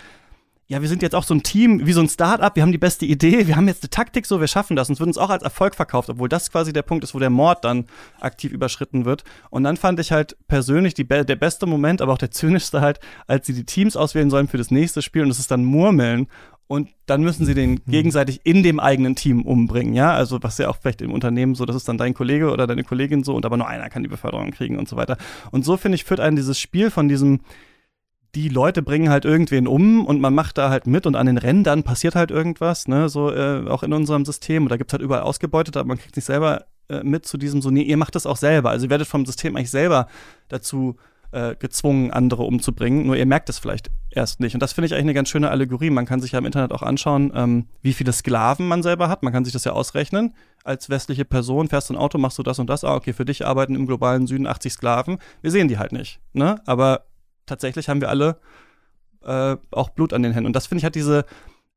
ja, 0.69 0.81
wir 0.81 0.89
sind 0.89 1.03
jetzt 1.03 1.15
auch 1.15 1.25
so 1.25 1.35
ein 1.35 1.43
Team, 1.43 1.87
wie 1.87 1.93
so 1.93 2.01
ein 2.01 2.09
Start-up, 2.09 2.55
wir 2.55 2.63
haben 2.63 2.73
die 2.73 2.79
beste 2.79 3.05
Idee, 3.05 3.47
wir 3.47 3.57
haben 3.57 3.67
jetzt 3.67 3.83
eine 3.83 3.91
Taktik, 3.91 4.27
so, 4.27 4.41
wir 4.41 4.47
schaffen 4.47 4.77
das 4.77 4.89
und 4.89 4.95
es 4.95 5.01
wird 5.01 5.09
uns 5.09 5.19
auch 5.19 5.31
als 5.31 5.43
Erfolg 5.43 5.75
verkauft, 5.75 6.09
obwohl 6.09 6.29
das 6.29 6.53
quasi 6.53 6.73
der 6.73 6.83
Punkt 6.83 7.03
ist, 7.03 7.15
wo 7.15 7.19
der 7.19 7.31
Mord 7.31 7.65
dann 7.65 7.87
aktiv 8.21 8.53
überschritten 8.53 9.05
wird. 9.05 9.25
Und 9.51 9.65
dann 9.65 9.77
fand 9.77 9.99
ich 10.01 10.13
halt 10.13 10.37
persönlich 10.47 10.95
die, 10.95 11.07
der 11.07 11.37
beste 11.37 11.67
Moment, 11.67 12.01
aber 12.01 12.13
auch 12.13 12.19
der 12.19 12.31
zynischste 12.31 12.81
halt, 12.81 13.01
als 13.27 13.47
sie 13.47 13.55
die 13.55 13.65
Teams 13.65 13.97
auswählen 13.97 14.31
sollen 14.31 14.49
für 14.49 14.59
das 14.59 14.71
nächste 14.71 15.03
Spiel 15.03 15.23
und 15.23 15.31
es 15.31 15.41
ist 15.41 15.51
dann 15.51 15.65
Murmeln 15.65 16.29
und 16.67 16.89
dann 17.07 17.23
müssen 17.23 17.45
sie 17.45 17.55
den 17.55 17.77
hm. 17.77 17.81
gegenseitig 17.87 18.41
in 18.45 18.63
dem 18.63 18.81
eigenen 18.81 19.15
Team 19.15 19.43
umbringen, 19.43 19.95
ja, 19.95 20.13
also 20.13 20.39
was 20.43 20.59
ja 20.59 20.69
auch 20.69 20.77
vielleicht 20.81 21.03
im 21.03 21.13
Unternehmen 21.13 21.55
so, 21.55 21.65
das 21.65 21.77
ist 21.77 21.89
dann 21.89 21.99
dein 21.99 22.15
Kollege 22.15 22.51
oder 22.51 22.67
deine 22.67 22.85
Kollegin 22.85 23.25
so 23.25 23.35
und 23.35 23.45
aber 23.45 23.57
nur 23.57 23.69
einer 23.69 23.89
kann 23.89 24.03
die 24.03 24.09
Beförderung 24.09 24.51
kriegen 24.51 24.79
und 24.79 24.89
so 24.89 24.97
weiter. 24.97 25.17
Und 25.51 25.65
so 25.65 25.77
finde 25.77 25.97
ich 25.97 26.05
führt 26.05 26.21
einen 26.21 26.37
dieses 26.37 26.59
Spiel 26.59 26.91
von 26.91 27.09
diesem 27.09 27.41
die 28.35 28.49
Leute 28.49 28.83
bringen 28.83 29.11
halt 29.11 29.25
irgendwen 29.25 29.67
um 29.67 30.07
und 30.07 30.21
man 30.21 30.35
macht 30.35 30.57
da 30.57 30.71
halt 30.71 30.87
mit 30.87 31.07
und 31.07 31.17
an 31.17 31.27
den 31.27 31.37
Rändern 31.37 31.83
passiert 31.83 32.15
halt 32.15 32.31
irgendwas, 32.31 32.89
ne, 32.89 33.09
so 33.09 33.31
äh, 33.31 33.69
auch 33.69 33.83
in 33.83 33.93
unserem 33.93 34.25
System. 34.25 34.63
Und 34.63 34.71
da 34.71 34.77
gibt's 34.77 34.93
halt 34.93 35.03
überall 35.03 35.23
Ausgebeutet, 35.23 35.77
aber 35.77 35.89
man 35.89 35.99
kriegt 35.99 36.17
nicht 36.17 36.25
selber 36.25 36.65
äh, 36.89 37.03
mit 37.03 37.27
zu 37.27 37.37
diesem 37.37 37.61
so, 37.61 37.71
nee, 37.71 37.83
ihr 37.83 37.99
macht 37.99 38.15
das 38.15 38.27
auch 38.27 38.39
selber. 38.39 38.71
Also 38.71 38.87
ihr 38.87 38.91
werdet 38.91 39.07
vom 39.07 39.27
System 39.27 39.55
eigentlich 39.55 39.71
selber 39.71 40.07
dazu 40.49 40.97
äh, 41.33 41.57
gezwungen, 41.57 42.11
andere 42.11 42.43
umzubringen. 42.43 43.07
Nur 43.07 43.17
ihr 43.17 43.27
merkt 43.27 43.49
es 43.49 43.59
vielleicht 43.59 43.91
erst 44.11 44.41
nicht. 44.41 44.55
Und 44.55 44.61
das 44.61 44.73
finde 44.73 44.87
ich 44.87 44.93
eigentlich 44.93 45.05
eine 45.05 45.15
ganz 45.15 45.29
schöne 45.29 45.51
Allegorie. 45.51 45.91
Man 45.91 46.07
kann 46.07 46.21
sich 46.21 46.33
ja 46.33 46.39
im 46.39 46.45
Internet 46.45 46.73
auch 46.73 46.83
anschauen, 46.83 47.33
ähm, 47.35 47.67
wie 47.81 47.93
viele 47.93 48.13
Sklaven 48.13 48.69
man 48.69 48.83
selber 48.83 49.09
hat. 49.09 49.23
Man 49.23 49.33
kann 49.33 49.45
sich 49.45 49.53
das 49.53 49.65
ja 49.65 49.73
ausrechnen. 49.73 50.35
Als 50.65 50.91
westliche 50.91 51.25
Person 51.25 51.69
fährst 51.69 51.89
du 51.89 51.95
ein 51.95 51.99
Auto, 51.99 52.19
machst 52.19 52.39
du 52.39 52.43
das 52.43 52.59
und 52.59 52.69
das. 52.69 52.85
Ah, 52.85 52.95
okay, 52.95 53.13
für 53.13 53.25
dich 53.25 53.47
arbeiten 53.47 53.75
im 53.75 53.87
globalen 53.87 54.27
Süden 54.27 54.47
80 54.47 54.75
Sklaven. 54.75 55.19
Wir 55.41 55.51
sehen 55.51 55.69
die 55.69 55.79
halt 55.79 55.93
nicht. 55.93 56.21
Ne? 56.33 56.61
Aber 56.67 57.07
tatsächlich 57.47 57.89
haben 57.89 58.01
wir 58.01 58.11
alle 58.11 58.39
äh, 59.25 59.57
auch 59.71 59.91
Blut 59.91 60.13
an 60.13 60.23
den 60.23 60.33
Händen. 60.33 60.47
Und 60.47 60.57
das 60.57 60.67
finde 60.67 60.81
ich 60.81 60.85
hat 60.85 60.95
diese 60.95 61.25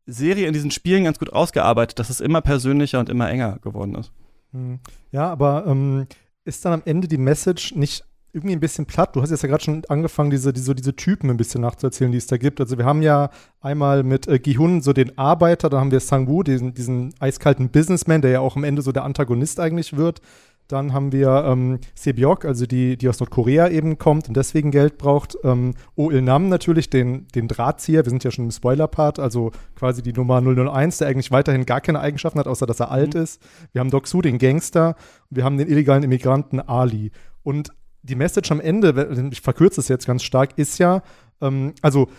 Serie 0.05 0.47
in 0.47 0.53
diesen 0.53 0.71
Spielen 0.71 1.05
ganz 1.05 1.17
gut 1.17 1.33
ausgearbeitet, 1.33 1.97
dass 1.97 2.09
es 2.09 2.19
immer 2.19 2.41
persönlicher 2.41 2.99
und 2.99 3.09
immer 3.09 3.29
enger 3.29 3.57
geworden 3.59 3.95
ist. 3.95 4.11
Hm. 4.51 4.79
Ja, 5.11 5.31
aber 5.31 5.65
ähm, 5.65 6.07
ist 6.43 6.63
dann 6.65 6.73
am 6.73 6.81
Ende 6.85 7.07
die 7.07 7.17
Message 7.17 7.73
nicht 7.75 8.05
irgendwie 8.36 8.56
ein 8.56 8.60
bisschen 8.60 8.86
platt. 8.86 9.15
Du 9.15 9.21
hast 9.21 9.32
jetzt 9.32 9.43
ja 9.43 9.50
gerade 9.50 9.63
schon 9.63 9.84
angefangen, 9.88 10.30
diese, 10.30 10.52
diese, 10.52 10.76
diese 10.76 10.95
Typen 10.95 11.30
ein 11.30 11.38
bisschen 11.38 11.62
nachzuerzählen, 11.62 12.12
die 12.12 12.17
es 12.17 12.28
da 12.28 12.38
gibt. 12.38 12.60
Also 12.60 12.78
wir 12.78 12.86
haben 12.86 13.02
ja 13.02 13.30
einmal 13.62 14.04
mit 14.04 14.28
äh, 14.28 14.38
Gihun 14.38 14.82
so 14.82 14.93
den 14.93 15.17
Arbeiter, 15.17 15.69
da 15.69 15.80
haben 15.80 15.91
wir 15.91 16.02
Sang-Woo, 16.02 16.43
diesen, 16.43 16.74
diesen 16.74 17.13
eiskalten 17.19 17.69
Businessman, 17.69 18.21
der 18.21 18.32
ja 18.32 18.39
auch 18.41 18.58
am 18.58 18.65
Ende 18.65 18.82
so 18.82 18.91
der 18.91 19.06
Antagonist 19.06 19.60
eigentlich 19.60 19.95
wird. 19.95 20.21
Dann 20.67 20.93
haben 20.93 21.12
wir 21.12 21.45
ähm, 21.48 21.80
Sebyok, 21.93 22.43
also 22.43 22.65
die, 22.65 22.98
die 22.98 23.08
aus 23.08 23.19
Nordkorea 23.19 23.69
eben 23.69 24.00
kommt 24.00 24.28
und 24.28 24.36
deswegen 24.36 24.71
Geld 24.71 24.98
braucht. 24.98 25.38
Ähm, 25.43 25.76
O 25.95 26.10
Il-Nam 26.10 26.50
natürlich, 26.50 26.89
den, 26.89 27.28
den 27.36 27.48
Drahtzieher. 27.48 28.04
Wir 28.04 28.10
sind 28.10 28.24
ja 28.24 28.32
schon 28.32 28.45
im 28.45 28.52
Spoiler-Part, 28.52 29.19
also 29.19 29.52
quasi 29.76 30.02
die 30.02 30.13
Nummer 30.13 30.41
001, 30.41 30.98
der 30.98 31.08
eigentlich 31.08 31.32
weiterhin 31.32 31.65
gar 31.65 31.82
keine 31.82 32.00
Eigenschaften 32.00 32.39
hat, 32.39 32.48
außer 32.48 32.65
dass 32.65 32.80
er 32.80 32.89
alt 32.89 33.13
mhm. 33.13 33.21
ist. 33.21 33.41
Wir 33.74 33.80
haben 33.80 33.91
Doc 33.91 34.08
Su, 34.08 34.21
den 34.21 34.39
Gangster. 34.39 34.95
Und 35.30 35.38
wir 35.38 35.43
haben 35.43 35.58
den 35.58 35.67
illegalen 35.67 36.04
Immigranten 36.04 36.60
Ali. 36.60 37.12
Und 37.43 37.69
die 38.05 38.15
Message 38.15 38.51
am 38.51 38.59
Ende, 38.59 39.29
ich 39.31 39.41
verkürze 39.41 39.81
es 39.81 39.87
jetzt 39.87 40.07
ganz 40.07 40.23
stark, 40.23 40.57
ist 40.57 40.77
ja, 40.77 41.01
ähm, 41.41 41.73
also 41.81 42.09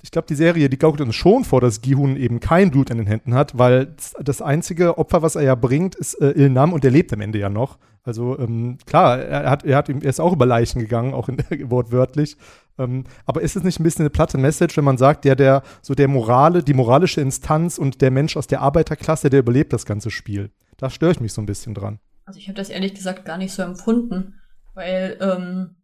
ich 0.00 0.12
glaube, 0.12 0.28
die 0.28 0.36
Serie, 0.36 0.68
die 0.68 0.78
gaukelt 0.78 1.00
uns 1.00 1.16
schon 1.16 1.44
vor, 1.44 1.60
dass 1.60 1.80
Gihun 1.80 2.16
eben 2.16 2.38
kein 2.38 2.70
Blut 2.70 2.90
in 2.90 2.98
den 2.98 3.06
Händen 3.06 3.34
hat, 3.34 3.58
weil 3.58 3.96
das 4.20 4.40
einzige 4.40 4.96
Opfer, 4.96 5.22
was 5.22 5.34
er 5.34 5.42
ja 5.42 5.54
bringt, 5.56 5.96
ist 5.96 6.14
äh, 6.14 6.30
Ilnam 6.30 6.72
und 6.72 6.84
der 6.84 6.92
lebt 6.92 7.12
am 7.12 7.20
Ende 7.20 7.38
ja 7.38 7.48
noch. 7.48 7.78
Also 8.04 8.38
ähm, 8.38 8.78
klar, 8.86 9.18
er, 9.18 9.50
hat, 9.50 9.64
er, 9.64 9.76
hat, 9.76 9.88
er 9.88 10.02
ist 10.02 10.20
auch 10.20 10.32
über 10.32 10.46
Leichen 10.46 10.80
gegangen, 10.80 11.14
auch 11.14 11.28
in, 11.28 11.38
wortwörtlich. 11.70 12.36
Ähm, 12.78 13.04
aber 13.26 13.42
ist 13.42 13.56
es 13.56 13.64
nicht 13.64 13.80
ein 13.80 13.82
bisschen 13.82 14.02
eine 14.02 14.10
platte 14.10 14.38
Message, 14.38 14.76
wenn 14.76 14.84
man 14.84 14.98
sagt, 14.98 15.24
der, 15.24 15.34
der, 15.34 15.62
so 15.82 15.94
der 15.94 16.08
Morale, 16.08 16.62
die 16.62 16.74
moralische 16.74 17.20
Instanz 17.20 17.76
und 17.76 18.00
der 18.00 18.12
Mensch 18.12 18.36
aus 18.36 18.46
der 18.46 18.60
Arbeiterklasse, 18.60 19.30
der 19.30 19.40
überlebt 19.40 19.72
das 19.72 19.84
ganze 19.84 20.10
Spiel? 20.10 20.52
Da 20.76 20.90
störe 20.90 21.10
ich 21.10 21.20
mich 21.20 21.32
so 21.32 21.42
ein 21.42 21.46
bisschen 21.46 21.74
dran. 21.74 21.98
Also 22.24 22.38
ich 22.38 22.46
habe 22.46 22.56
das 22.56 22.70
ehrlich 22.70 22.94
gesagt 22.94 23.24
gar 23.24 23.36
nicht 23.36 23.52
so 23.52 23.62
empfunden, 23.62 24.34
weil 24.78 25.18
ähm, 25.20 25.74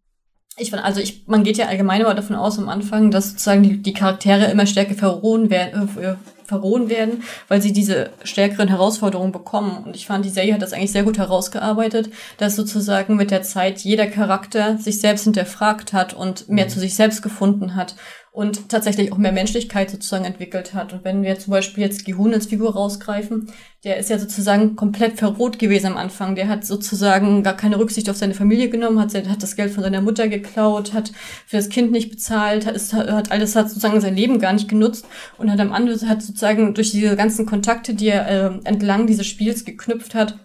ich 0.56 0.70
fand, 0.70 0.84
also 0.84 1.00
ich, 1.00 1.26
man 1.26 1.42
geht 1.42 1.56
ja 1.56 1.66
allgemein 1.66 2.00
immer 2.00 2.14
davon 2.14 2.36
aus 2.36 2.58
am 2.58 2.68
Anfang, 2.68 3.10
dass 3.10 3.30
sozusagen 3.30 3.64
die, 3.64 3.82
die 3.82 3.92
Charaktere 3.92 4.44
immer 4.44 4.66
stärker 4.66 4.94
verrohen 4.94 5.50
werden, 5.50 5.88
äh, 6.00 6.14
verrohen 6.44 6.88
werden, 6.88 7.24
weil 7.48 7.60
sie 7.60 7.72
diese 7.72 8.10
stärkeren 8.22 8.68
Herausforderungen 8.68 9.32
bekommen. 9.32 9.82
Und 9.84 9.96
ich 9.96 10.06
fand, 10.06 10.24
die 10.24 10.30
Serie 10.30 10.54
hat 10.54 10.62
das 10.62 10.72
eigentlich 10.72 10.92
sehr 10.92 11.02
gut 11.02 11.18
herausgearbeitet, 11.18 12.10
dass 12.38 12.54
sozusagen 12.54 13.16
mit 13.16 13.32
der 13.32 13.42
Zeit 13.42 13.80
jeder 13.80 14.06
Charakter 14.06 14.78
sich 14.78 15.00
selbst 15.00 15.24
hinterfragt 15.24 15.92
hat 15.92 16.14
und 16.14 16.48
mehr 16.48 16.66
mhm. 16.66 16.70
zu 16.70 16.78
sich 16.78 16.94
selbst 16.94 17.22
gefunden 17.22 17.74
hat 17.74 17.96
und 18.34 18.68
tatsächlich 18.68 19.12
auch 19.12 19.16
mehr 19.16 19.30
Menschlichkeit 19.30 19.90
sozusagen 19.90 20.24
entwickelt 20.24 20.74
hat. 20.74 20.92
Und 20.92 21.04
wenn 21.04 21.22
wir 21.22 21.38
zum 21.38 21.52
Beispiel 21.52 21.84
jetzt 21.84 22.04
Gihun 22.04 22.34
als 22.34 22.46
Figur 22.46 22.72
rausgreifen, 22.74 23.48
der 23.84 23.96
ist 23.96 24.10
ja 24.10 24.18
sozusagen 24.18 24.74
komplett 24.74 25.18
verroht 25.18 25.60
gewesen 25.60 25.86
am 25.86 25.96
Anfang. 25.96 26.34
Der 26.34 26.48
hat 26.48 26.66
sozusagen 26.66 27.44
gar 27.44 27.56
keine 27.56 27.78
Rücksicht 27.78 28.10
auf 28.10 28.16
seine 28.16 28.34
Familie 28.34 28.70
genommen, 28.70 28.98
hat, 28.98 29.14
hat 29.14 29.40
das 29.40 29.54
Geld 29.54 29.70
von 29.70 29.84
seiner 29.84 30.00
Mutter 30.00 30.26
geklaut, 30.26 30.92
hat 30.94 31.12
für 31.46 31.58
das 31.58 31.68
Kind 31.68 31.92
nicht 31.92 32.10
bezahlt, 32.10 32.66
hat, 32.66 32.74
hat 32.92 33.30
alles, 33.30 33.54
hat 33.54 33.68
sozusagen 33.68 34.00
sein 34.00 34.16
Leben 34.16 34.40
gar 34.40 34.52
nicht 34.52 34.68
genutzt 34.68 35.06
und 35.38 35.48
hat 35.48 35.60
am 35.60 35.72
Ende 35.72 35.96
hat 36.08 36.20
sozusagen 36.20 36.74
durch 36.74 36.90
diese 36.90 37.14
ganzen 37.14 37.46
Kontakte, 37.46 37.94
die 37.94 38.08
er 38.08 38.28
äh, 38.28 38.58
entlang 38.64 39.06
dieses 39.06 39.28
Spiels 39.28 39.64
geknüpft 39.64 40.16
hat, 40.16 40.43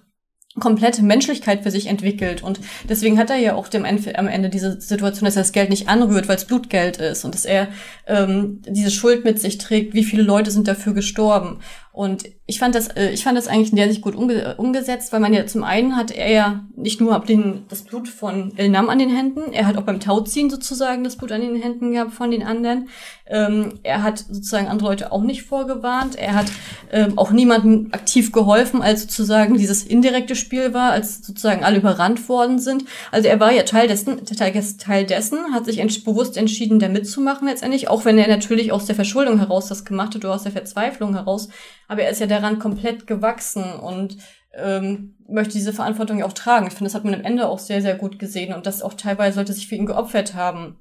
komplette 0.59 1.03
Menschlichkeit 1.03 1.63
für 1.63 1.71
sich 1.71 1.87
entwickelt. 1.87 2.43
Und 2.43 2.59
deswegen 2.87 3.17
hat 3.17 3.29
er 3.29 3.37
ja 3.37 3.55
auch 3.55 3.67
dem 3.67 3.85
Ende, 3.85 4.17
am 4.17 4.27
Ende 4.27 4.49
diese 4.49 4.79
Situation, 4.79 5.25
dass 5.25 5.35
er 5.35 5.43
das 5.43 5.51
Geld 5.51 5.69
nicht 5.69 5.87
anrührt, 5.89 6.27
weil 6.27 6.37
es 6.37 6.45
Blutgeld 6.45 6.97
ist 6.97 7.25
und 7.25 7.33
dass 7.33 7.45
er 7.45 7.67
ähm, 8.07 8.61
diese 8.67 8.91
Schuld 8.91 9.25
mit 9.25 9.39
sich 9.39 9.57
trägt, 9.57 9.93
wie 9.93 10.03
viele 10.03 10.23
Leute 10.23 10.51
sind 10.51 10.67
dafür 10.67 10.93
gestorben. 10.93 11.59
Und 11.99 12.23
ich 12.45 12.59
fand 12.59 12.75
das, 12.75 12.87
äh, 12.87 13.09
ich 13.09 13.25
fand 13.25 13.37
das 13.37 13.49
eigentlich 13.49 13.71
in 13.71 13.75
der 13.75 13.89
Sicht 13.89 14.01
gut 14.01 14.15
umge 14.15 14.55
umgesetzt, 14.55 15.11
weil 15.11 15.19
man 15.19 15.33
ja 15.33 15.45
zum 15.45 15.65
einen 15.65 15.97
hat 15.97 16.11
er 16.11 16.31
ja 16.31 16.63
nicht 16.77 17.01
nur 17.01 17.19
den, 17.19 17.65
das 17.67 17.81
Blut 17.81 18.07
von 18.07 18.53
Elnam 18.55 18.87
an 18.87 18.99
den 18.99 19.09
Händen, 19.13 19.51
er 19.51 19.67
hat 19.67 19.75
auch 19.75 19.83
beim 19.83 19.99
Tauziehen 19.99 20.49
sozusagen 20.49 21.03
das 21.03 21.17
Blut 21.17 21.33
an 21.33 21.41
den 21.41 21.61
Händen 21.61 21.91
gehabt 21.91 22.13
von 22.13 22.31
den 22.31 22.41
anderen. 22.41 22.87
Ähm, 23.27 23.79
er 23.83 24.01
hat 24.01 24.19
sozusagen 24.19 24.67
andere 24.67 24.87
Leute 24.87 25.11
auch 25.11 25.23
nicht 25.23 25.43
vorgewarnt. 25.43 26.15
Er 26.15 26.35
hat 26.35 26.45
ähm, 26.91 27.17
auch 27.17 27.31
niemandem 27.31 27.89
aktiv 27.91 28.31
geholfen, 28.31 28.81
als 28.81 29.01
sozusagen 29.01 29.57
dieses 29.57 29.83
indirekte 29.83 30.37
Spiel 30.37 30.73
war, 30.73 30.91
als 30.91 31.21
sozusagen 31.21 31.65
alle 31.65 31.79
überrannt 31.79 32.29
worden 32.29 32.59
sind. 32.59 32.85
Also 33.11 33.27
er 33.27 33.41
war 33.41 33.51
ja 33.51 33.63
Teil 33.63 33.89
dessen, 33.89 34.25
Teil 34.25 35.05
dessen, 35.05 35.53
hat 35.53 35.65
sich 35.65 35.79
ent 35.79 36.05
bewusst 36.05 36.37
entschieden, 36.37 36.79
da 36.79 36.87
mitzumachen 36.87 37.47
letztendlich, 37.47 37.89
auch 37.89 38.05
wenn 38.05 38.17
er 38.17 38.29
natürlich 38.29 38.71
aus 38.71 38.85
der 38.85 38.95
Verschuldung 38.95 39.37
heraus 39.37 39.67
das 39.67 39.83
gemacht 39.83 40.15
hat 40.15 40.23
oder 40.23 40.33
aus 40.33 40.43
der 40.43 40.53
Verzweiflung 40.53 41.13
heraus 41.13 41.49
aber 41.89 42.03
er 42.03 42.11
ist 42.11 42.21
ja 42.21 42.27
daran 42.27 42.59
komplett 42.59 43.07
gewachsen 43.07 43.73
und 43.73 44.17
ähm, 44.53 45.15
möchte 45.27 45.53
diese 45.53 45.73
Verantwortung 45.73 46.19
ja 46.19 46.25
auch 46.25 46.33
tragen. 46.33 46.67
Ich 46.67 46.73
finde, 46.73 46.85
das 46.85 46.95
hat 46.95 47.03
man 47.03 47.15
am 47.15 47.25
Ende 47.25 47.49
auch 47.49 47.59
sehr, 47.59 47.81
sehr 47.81 47.95
gut 47.95 48.19
gesehen 48.19 48.53
und 48.53 48.65
das 48.65 48.81
auch 48.81 48.93
teilweise 48.93 49.35
sollte 49.35 49.53
sich 49.53 49.67
für 49.67 49.75
ihn 49.75 49.85
geopfert 49.85 50.35
haben. 50.35 50.77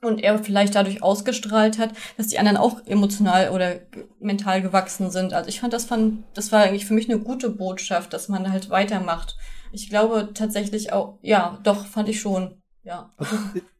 Und 0.00 0.22
er 0.22 0.38
vielleicht 0.38 0.76
dadurch 0.76 1.02
ausgestrahlt 1.02 1.78
hat, 1.78 1.90
dass 2.16 2.28
die 2.28 2.38
anderen 2.38 2.56
auch 2.56 2.86
emotional 2.86 3.50
oder 3.50 3.80
mental 4.20 4.62
gewachsen 4.62 5.10
sind. 5.10 5.32
Also 5.32 5.48
ich 5.48 5.60
fand, 5.60 5.72
das 5.72 5.86
fand, 5.86 6.22
das 6.34 6.52
war 6.52 6.62
eigentlich 6.62 6.86
für 6.86 6.94
mich 6.94 7.10
eine 7.10 7.18
gute 7.18 7.50
Botschaft, 7.50 8.12
dass 8.12 8.28
man 8.28 8.52
halt 8.52 8.70
weitermacht. 8.70 9.36
Ich 9.72 9.90
glaube 9.90 10.30
tatsächlich 10.34 10.92
auch, 10.92 11.18
ja, 11.20 11.58
doch, 11.64 11.84
fand 11.86 12.08
ich 12.08 12.20
schon, 12.20 12.57
ja. 12.88 13.10
Also, 13.18 13.36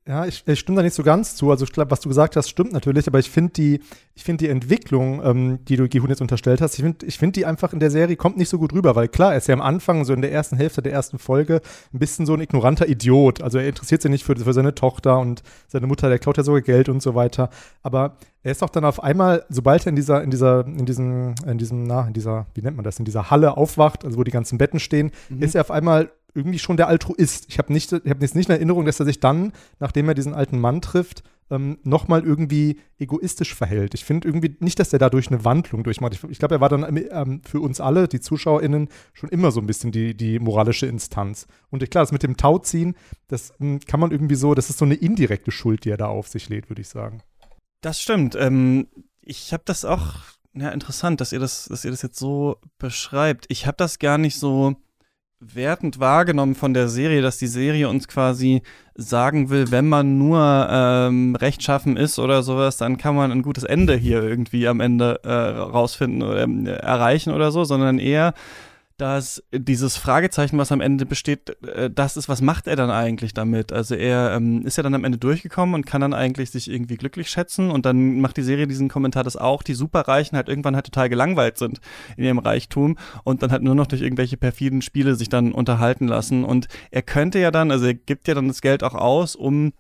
ja, 0.07 0.27
ich, 0.27 0.43
ich 0.47 0.59
stimme 0.59 0.77
da 0.77 0.83
nicht 0.83 0.95
so 0.95 1.03
ganz 1.03 1.35
zu. 1.35 1.51
Also 1.51 1.65
ich 1.65 1.73
glaube, 1.73 1.91
was 1.91 2.01
du 2.01 2.09
gesagt 2.09 2.37
hast, 2.37 2.49
stimmt 2.49 2.73
natürlich, 2.73 3.07
aber 3.07 3.19
ich 3.19 3.31
finde 3.31 3.53
die, 3.53 3.81
ich 4.15 4.23
finde 4.23 4.45
die 4.45 4.51
Entwicklung, 4.51 5.23
ähm, 5.25 5.65
die 5.65 5.77
du 5.77 5.89
Gihun 5.89 6.11
jetzt 6.11 6.21
unterstellt 6.21 6.61
hast, 6.61 6.75
ich 6.75 6.83
finde 6.83 7.07
ich 7.07 7.19
find 7.19 7.35
die 7.35 7.47
einfach 7.47 7.73
in 7.73 7.81
der 7.81 7.91
Serie 7.91 8.17
kommt 8.17 8.37
nicht 8.37 8.51
so 8.51 8.59
gut 8.59 8.75
rüber, 8.75 8.97
weil 8.97 9.09
klar, 9.09 9.33
er 9.33 9.39
ist 9.39 9.49
ja 9.49 9.55
am 9.55 9.63
Anfang, 9.63 10.05
so 10.05 10.13
in 10.13 10.21
der 10.21 10.31
ersten 10.31 10.57
Hälfte 10.57 10.83
der 10.83 10.93
ersten 10.93 11.19
Folge, 11.19 11.63
ein 11.93 11.99
bisschen 11.99 12.27
so 12.27 12.35
ein 12.35 12.41
ignoranter 12.41 12.87
Idiot. 12.87 13.41
Also 13.43 13.59
er 13.59 13.69
interessiert 13.69 14.03
sich 14.03 14.11
nicht 14.11 14.25
für, 14.25 14.37
für 14.37 14.53
seine 14.53 14.75
Tochter 14.75 15.19
und 15.19 15.43
seine 15.69 15.87
Mutter, 15.87 16.11
der 16.11 16.19
klaut 16.19 16.37
ja 16.37 16.43
sogar 16.43 16.61
Geld 16.61 16.91
und 16.91 17.03
so 17.03 17.15
weiter. 17.15 17.49
Aber 17.83 18.17
er 18.43 18.53
ist 18.53 18.63
auch 18.63 18.71
dann 18.71 18.85
auf 18.85 19.03
einmal, 19.03 19.45
sobald 19.49 19.87
er 19.87 19.91
in 19.91 19.97
dieser, 19.97 20.23
in 20.23 20.31
dieser, 20.31 20.67
in 20.67 20.85
diesem, 20.85 21.35
in 21.47 21.57
diesem, 21.57 21.85
na, 21.85 22.07
in 22.07 22.13
dieser, 22.13 22.47
wie 22.55 22.61
nennt 22.61 22.77
man 22.77 22.85
das, 22.85 22.99
in 22.99 23.07
dieser 23.07 23.31
Halle 23.31 23.57
aufwacht, 23.57 24.05
also 24.05 24.19
wo 24.19 24.25
die 24.25 24.31
ganzen 24.31 24.59
Betten 24.59 24.81
stehen, 24.81 25.13
mhm. 25.31 25.43
ist 25.43 25.55
er 25.55 25.63
auf 25.63 25.71
einmal 25.71 26.11
irgendwie 26.35 26.59
schon 26.59 26.77
der 26.77 26.89
Altruist. 26.89 27.47
Ich 27.49 27.59
habe 27.59 27.73
nicht, 27.73 27.93
ich 27.93 28.11
hab 28.11 28.23
jetzt 28.23 28.35
nicht 28.35 28.49
in 28.49 28.55
Erinnerung, 28.55 28.85
dass 28.85 29.01
er 29.01 29.07
sich 29.07 29.21
dann, 29.21 29.53
nachdem 29.79 30.09
er 30.09 30.15
diesen 30.15 30.35
alten 30.35 30.61
Mann 30.61 30.81
trifft, 30.81 31.23
ähm, 31.51 31.79
nochmal 31.83 32.25
irgendwie 32.25 32.81
egoistisch 32.99 33.55
verhält. 33.55 33.95
Ich 33.95 34.05
finde 34.05 34.29
irgendwie 34.29 34.57
nicht, 34.61 34.79
dass 34.79 34.93
er 34.93 34.99
dadurch 34.99 35.29
eine 35.29 35.45
Wandlung 35.45 35.83
durchmacht. 35.83 36.15
Ich, 36.15 36.25
ich 36.25 36.39
glaube, 36.39 36.57
er 36.57 36.61
war 36.61 36.69
dann 36.69 36.85
ähm, 37.11 37.41
für 37.45 37.61
uns 37.61 37.81
alle, 37.81 38.09
die 38.09 38.21
ZuschauerInnen, 38.21 38.89
schon 39.13 39.31
immer 39.31 39.51
so 39.51 39.61
ein 39.61 39.67
bisschen 39.67 39.93
die, 39.93 40.15
die 40.15 40.39
moralische 40.39 40.87
Instanz. 40.87 41.47
Und 41.71 41.89
klar, 41.91 42.03
das 42.03 42.13
mit 42.13 42.23
dem 42.23 42.37
Tauziehen, 42.37 42.97
das 43.29 43.53
ähm, 43.61 43.81
kann 43.81 44.01
man 44.01 44.11
irgendwie 44.11 44.35
so, 44.35 44.55
das 44.55 44.71
ist 44.71 44.79
so 44.79 44.85
eine 44.85 44.95
indirekte 44.95 45.51
Schuld, 45.51 45.85
die 45.85 45.91
er 45.91 45.97
da 45.97 46.07
auf 46.07 46.29
sich 46.29 46.49
lädt, 46.49 46.69
würde 46.69 46.83
ich 46.83 46.89
sagen. 46.89 47.23
Das 47.81 48.01
stimmt. 48.01 48.35
Ähm, 48.35 48.89
ich 49.23 49.53
habe 49.53 49.63
das 49.65 49.85
auch, 49.85 50.17
ja, 50.55 50.71
interessant, 50.71 51.21
dass 51.21 51.33
ihr 51.33 51.39
das, 51.39 51.67
dass 51.67 51.85
ihr 51.85 51.91
das 51.91 52.03
jetzt 52.03 52.19
so 52.19 52.57
beschreibt. 52.79 53.47
Ich 53.49 53.67
habe 53.67 53.77
das 53.77 53.99
gar 53.99 54.19
nicht 54.19 54.39
so 54.39 54.77
wertend 55.41 56.01
wahrgenommen 56.01 56.55
von 56.55 56.75
der 56.75 56.89
Serie, 56.89 57.23
dass 57.23 57.39
die 57.39 57.47
Serie 57.47 57.89
uns 57.89 58.09
quasi 58.09 58.63
sagen 58.95 59.51
will, 59.51 59.71
wenn 59.71 59.89
man 59.89 60.19
nur 60.19 60.69
ähm, 60.69 61.37
rechtschaffen 61.37 61.97
ist 61.97 62.19
oder 62.19 62.43
sowas, 62.43 62.77
dann 62.77 62.99
kann 62.99 63.15
man 63.15 63.31
ein 63.31 63.43
gutes 63.43 63.63
Ende 63.63 63.95
hier 63.95 64.23
irgendwie 64.23 64.67
am 64.67 64.81
Ende 64.81 65.21
äh, 65.23 65.31
rausfinden 65.31 66.23
oder 66.23 66.43
äh, 66.43 66.79
erreichen 66.81 67.33
oder 67.33 67.53
so, 67.53 67.63
sondern 67.63 68.01
eher 68.01 68.35
dass 68.99 69.43
dieses 69.53 69.97
Fragezeichen, 69.97 70.59
was 70.59 70.73
am 70.73 70.81
Ende 70.81 71.07
besteht, 71.07 71.57
äh, 71.63 71.89
das 71.89 72.17
ist, 72.17 72.29
was 72.29 72.43
macht 72.43 72.67
er 72.67 72.75
dann 72.77 72.91
eigentlich 72.91 73.33
damit? 73.33 73.73
Also 73.73 73.95
er 73.95 74.33
ähm, 74.35 74.67
ist 74.67 74.77
ja 74.77 74.83
dann 74.83 74.95
am 74.95 75.05
Ende 75.05 75.19
durchgekommen 75.19 75.77
und 75.77 75.87
kann 75.87 76.01
dann 76.01 76.13
eigentlich 76.13 76.51
sich 76.51 76.69
irgendwie 76.69 76.97
glücklich 76.97 77.31
schätzen 77.31 77.71
und 77.71 77.87
dann 77.87 78.21
macht 78.21 78.37
die 78.37 78.43
Serie 78.43 78.67
diesen 78.67 78.89
Kommentar, 78.89 79.23
dass 79.23 79.37
auch 79.37 79.63
die 79.63 79.75
Superreichen 79.75 80.37
halt 80.37 80.49
irgendwann 80.49 80.75
halt 80.75 80.87
total 80.87 81.09
gelangweilt 81.09 81.59
sind 81.59 81.81
in 82.17 82.25
ihrem 82.25 82.39
Reichtum 82.39 82.99
und 83.23 83.43
dann 83.43 83.53
halt 83.53 83.63
nur 83.63 83.77
noch 83.77 83.87
durch 83.87 84.03
irgendwelche 84.03 84.37
perfiden 84.37 84.83
Spiele 84.83 85.15
sich 85.15 85.29
dann 85.29 85.53
unterhalten 85.53 86.09
lassen 86.09 86.45
und 86.45 86.67
er 86.91 87.03
könnte 87.03 87.39
ja 87.39 87.53
dann, 87.53 87.71
also 87.71 87.87
er 87.87 87.95
gibt 87.95 88.27
ja 88.27 88.35
dann 88.35 88.49
das 88.49 88.61
Geld 88.61 88.83
auch 88.83 88.95
aus, 88.95 89.37
um 89.37 89.73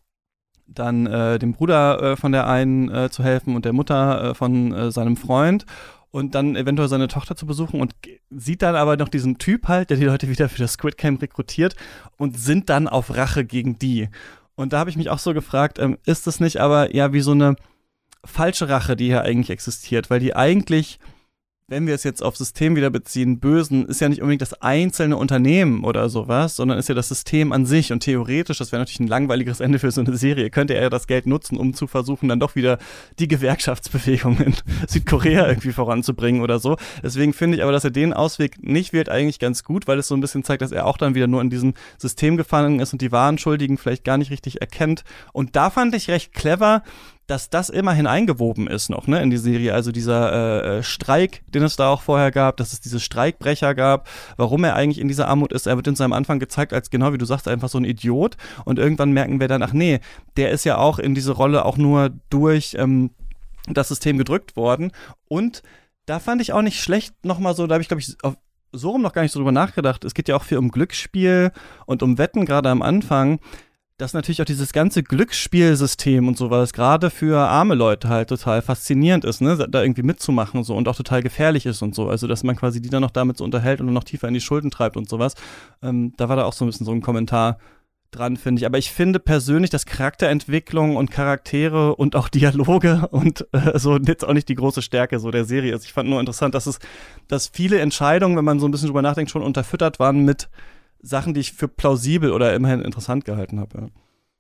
dann 0.69 1.07
äh, 1.07 1.39
dem 1.39 1.55
Bruder 1.55 2.03
äh, 2.03 2.17
von 2.17 2.31
der 2.33 2.47
einen 2.47 2.89
äh, 2.91 3.11
zu 3.11 3.25
helfen 3.25 3.57
und 3.57 3.65
der 3.65 3.73
Mutter 3.73 4.31
äh, 4.31 4.35
von 4.35 4.73
äh, 4.73 4.91
seinem 4.93 5.17
Freund 5.17 5.65
und 6.11 6.35
dann 6.35 6.57
eventuell 6.57 6.89
seine 6.89 7.09
Tochter 7.09 7.37
zu 7.37 7.47
besuchen 7.47 7.81
und 7.81 7.95
sieht 8.31 8.63
dann 8.63 8.77
aber 8.77 8.97
noch 8.97 9.09
diesen 9.09 9.39
Typ 9.39 9.69
halt, 9.69 9.91
der 9.91 9.97
die 9.97 10.05
Leute 10.05 10.29
wieder 10.29 10.49
für 10.49 10.59
das 10.59 10.73
Squid 10.73 10.97
Camp 10.97 11.21
rekrutiert 11.21 11.77
und 12.17 12.39
sind 12.39 12.71
dann 12.71 12.89
auf 12.89 13.15
Rache 13.15 13.45
gegen 13.45 13.79
die. 13.79 14.09
Und 14.55 14.73
da 14.73 14.79
habe 14.79 14.91
ich 14.91 14.97
mich 14.97 15.11
auch 15.11 15.19
so 15.19 15.35
gefragt, 15.35 15.79
ähm, 15.79 15.99
ist 16.05 16.27
das 16.27 16.41
nicht 16.41 16.61
aber 16.61 16.95
ja 16.95 17.13
wie 17.13 17.21
so 17.21 17.33
eine 17.33 17.57
falsche 18.25 18.69
Rache, 18.69 18.97
die 18.97 19.07
hier 19.07 19.23
eigentlich 19.23 19.51
existiert, 19.51 20.11
weil 20.11 20.21
die 20.21 20.35
eigentlich 20.35 20.99
wenn 21.69 21.87
wir 21.87 21.95
es 21.95 22.03
jetzt 22.03 22.23
auf 22.23 22.35
System 22.35 22.77
wieder 22.77 22.89
beziehen, 22.89 23.41
Bösen 23.41 23.85
ist 23.87 24.01
ja 24.01 24.09
nicht 24.09 24.23
unbedingt 24.23 24.41
das 24.41 24.55
einzelne 24.63 25.19
Unternehmen 25.19 25.85
oder 25.85 26.09
sowas, 26.09 26.57
sondern 26.57 26.79
ist 26.79 26.89
ja 26.89 26.95
das 26.95 27.09
System 27.09 27.53
an 27.53 27.67
sich. 27.67 27.93
Und 27.93 28.01
theoretisch, 28.01 28.57
das 28.57 28.73
wäre 28.73 28.81
natürlich 28.81 29.01
ein 29.01 29.07
langweiliges 29.07 29.61
Ende 29.61 29.79
für 29.79 29.91
so 29.91 30.01
eine 30.01 30.17
Serie, 30.17 30.49
könnte 30.49 30.75
er 30.75 30.85
ja 30.85 30.91
das 30.91 31.07
Geld 31.07 31.27
nutzen, 31.27 31.59
um 31.59 31.75
zu 31.75 31.87
versuchen, 31.87 32.31
dann 32.31 32.41
doch 32.41 32.57
wieder 32.57 32.79
die 33.19 33.29
Gewerkschaftsbewegung 33.29 34.41
in 34.41 34.55
Südkorea 34.89 35.47
irgendwie 35.47 35.73
voranzubringen 35.73 36.41
oder 36.41 36.59
so. 36.59 36.79
Deswegen 37.03 37.35
finde 37.35 37.59
ich 37.59 37.63
aber, 37.63 37.73
dass 37.73 37.85
er 37.85 37.91
den 37.91 38.15
Ausweg 38.15 38.63
nicht 38.63 38.95
wählt, 38.95 39.11
eigentlich 39.11 39.39
ganz 39.39 39.63
gut, 39.63 39.87
weil 39.87 39.99
es 39.99 40.09
so 40.09 40.15
ein 40.15 40.23
bisschen 40.23 40.45
zeigt, 40.45 40.63
dass 40.63 40.73
er 40.73 40.87
auch 40.87 40.97
dann 40.97 41.15
wieder 41.15 41.27
nur 41.27 41.43
in 41.43 41.51
diesem 41.51 41.75
System 41.99 42.39
gefangen 42.39 42.81
ist 42.81 42.95
und 42.95 43.03
die 43.03 43.13
wahren 43.13 43.37
Schuldigen 43.37 43.77
vielleicht 43.77 44.05
gar 44.05 44.17
nicht 44.17 44.31
richtig 44.31 44.63
erkennt. 44.63 45.05
Und 45.35 45.55
da 45.55 45.69
fand 45.69 45.95
ich 45.95 46.09
recht 46.09 46.33
clever, 46.33 46.83
dass 47.29 47.51
das 47.51 47.69
immerhin 47.69 48.07
eingewoben 48.07 48.67
ist 48.67 48.89
noch, 48.89 49.07
ne, 49.07 49.23
in 49.23 49.29
die 49.29 49.37
Serie. 49.37 49.75
Also 49.75 49.93
dieser 49.93 50.33
äh, 50.33 50.79
äh, 50.79 50.83
Streik, 50.83 51.43
den 51.47 51.63
es 51.63 51.77
da 51.77 51.91
auch 51.91 52.01
vorher 52.01 52.31
gab, 52.31 52.57
dass 52.57 52.73
es 52.73 52.81
diese 52.81 53.01
Streikbrecher 53.01 53.75
gab, 53.75 54.09
warum 54.39 54.65
er 54.65 54.75
eigentlich 54.75 54.99
in 54.99 55.09
dieser 55.09 55.29
Armut 55.29 55.53
ist. 55.53 55.67
Er 55.67 55.77
wird 55.77 55.87
in 55.87 55.95
seinem 55.95 56.15
Anfang 56.15 56.39
gezeigt 56.39 56.73
als, 56.73 56.89
genau 56.89 57.13
wie 57.13 57.19
du 57.19 57.27
sagst, 57.27 57.47
einfach 57.47 57.69
so 57.69 57.77
ein 57.77 57.85
Idiot. 57.85 58.39
Und 58.65 58.79
irgendwann 58.79 59.13
merken 59.13 59.41
wir 59.41 59.49
dann, 59.49 59.63
ach 59.63 59.75
nee, 59.75 60.01
der 60.39 60.51
ist 60.51 60.65
ja 60.65 60.79
auch 60.79 60.99
in 60.99 61.15
diese 61.15 61.33
Rolle 61.33 61.67
auch 61.67 61.77
nur 61.77 62.11
durch 62.31 62.75
ähm, 62.79 63.11
das 63.69 63.89
System 63.89 64.17
gedrückt 64.17 64.57
worden. 64.57 64.91
Und 65.29 65.63
da 66.07 66.21
fand 66.21 66.41
ich 66.41 66.55
auch 66.55 66.63
nicht 66.63 66.83
schlecht 66.83 67.27
nochmal 67.27 67.55
so, 67.55 67.67
da 67.67 67.75
habe 67.75 67.83
ich, 67.83 67.89
glaube 67.89 68.01
ich, 68.01 68.17
auf, 68.23 68.37
so 68.73 68.91
rum 68.91 69.03
noch 69.03 69.13
gar 69.13 69.21
nicht 69.21 69.33
so 69.33 69.39
drüber 69.39 69.53
nachgedacht. 69.53 70.03
Es 70.05 70.15
geht 70.15 70.29
ja 70.29 70.37
auch 70.37 70.45
viel 70.45 70.57
um 70.57 70.71
Glücksspiel 70.71 71.53
und 71.85 72.03
um 72.03 72.17
Wetten, 72.17 72.47
gerade 72.47 72.71
am 72.71 72.81
Anfang 72.81 73.39
dass 73.99 74.15
natürlich 74.15 74.41
auch 74.41 74.47
dieses 74.47 74.73
ganze 74.73 75.03
Glücksspielsystem 75.03 76.29
und 76.29 76.37
sowas 76.37 76.73
gerade 76.73 77.11
für 77.11 77.37
arme 77.37 77.75
Leute 77.75 78.09
halt 78.09 78.29
total 78.29 78.63
faszinierend 78.63 79.25
ist, 79.25 79.41
ne, 79.41 79.67
da 79.69 79.83
irgendwie 79.83 80.05
mitzumachen 80.05 80.63
so 80.63 80.77
und 80.77 80.87
auch 80.87 80.97
total 80.97 81.21
gefährlich 81.23 81.67
ist 81.67 81.83
und 81.83 81.97
so. 81.97 82.09
Also, 82.09 82.29
dass 82.29 82.45
man 82.45 82.55
quasi 82.55 82.81
die 82.81 82.91
dann 82.91 83.03
noch 83.03 83.11
damit 83.11 83.37
so 83.37 83.45
unterhält 83.45 83.81
und 83.81 83.93
noch 83.93 84.05
tiefer 84.05 84.29
in 84.29 84.35
die 84.35 84.41
Schulden 84.41 84.71
treibt 84.71 84.97
und 84.97 85.09
sowas. 85.09 85.35
Ähm, 85.83 86.15
da 86.17 86.29
war 86.29 86.37
da 86.37 86.45
auch 86.45 86.53
so 86.53 86.65
ein 86.65 86.69
bisschen 86.69 86.87
so 86.87 86.93
ein 86.93 87.03
Kommentar 87.03 87.59
dran, 88.13 88.37
finde 88.37 88.61
ich. 88.61 88.67
Aber 88.67 88.79
ich 88.79 88.93
finde 88.93 89.19
persönlich, 89.19 89.71
dass 89.71 89.85
Charakterentwicklung 89.85 90.95
und 90.95 91.11
Charaktere 91.11 91.97
und 91.97 92.15
auch 92.15 92.29
Dialoge 92.29 93.09
und 93.11 93.47
äh, 93.53 93.77
so 93.81 93.97
jetzt 93.97 94.25
auch 94.25 94.33
nicht 94.33 94.49
die 94.49 94.55
große 94.55 94.81
Stärke 94.81 95.19
so 95.19 95.33
der 95.33 95.45
Serie 95.45 95.75
ist. 95.75 95.85
Ich 95.85 95.93
fand 95.93 96.09
nur 96.09 96.21
interessant, 96.21 96.55
dass 96.55 96.67
es, 96.67 96.79
dass 97.27 97.49
viele 97.49 97.81
Entscheidungen, 97.81 98.37
wenn 98.37 98.45
man 98.45 98.61
so 98.61 98.69
ein 98.69 98.71
bisschen 98.71 98.89
drüber 98.89 99.03
nachdenkt, 99.03 99.33
schon 99.33 99.43
unterfüttert 99.43 99.99
waren 99.99 100.25
mit 100.25 100.49
Sachen, 101.01 101.35
die 101.35 101.41
ich 101.41 101.53
für 101.53 101.69
plausibel 101.69 102.33
oder 102.33 102.55
immerhin 102.55 102.81
interessant 102.81 103.25
gehalten 103.25 103.61
habe. 103.61 103.91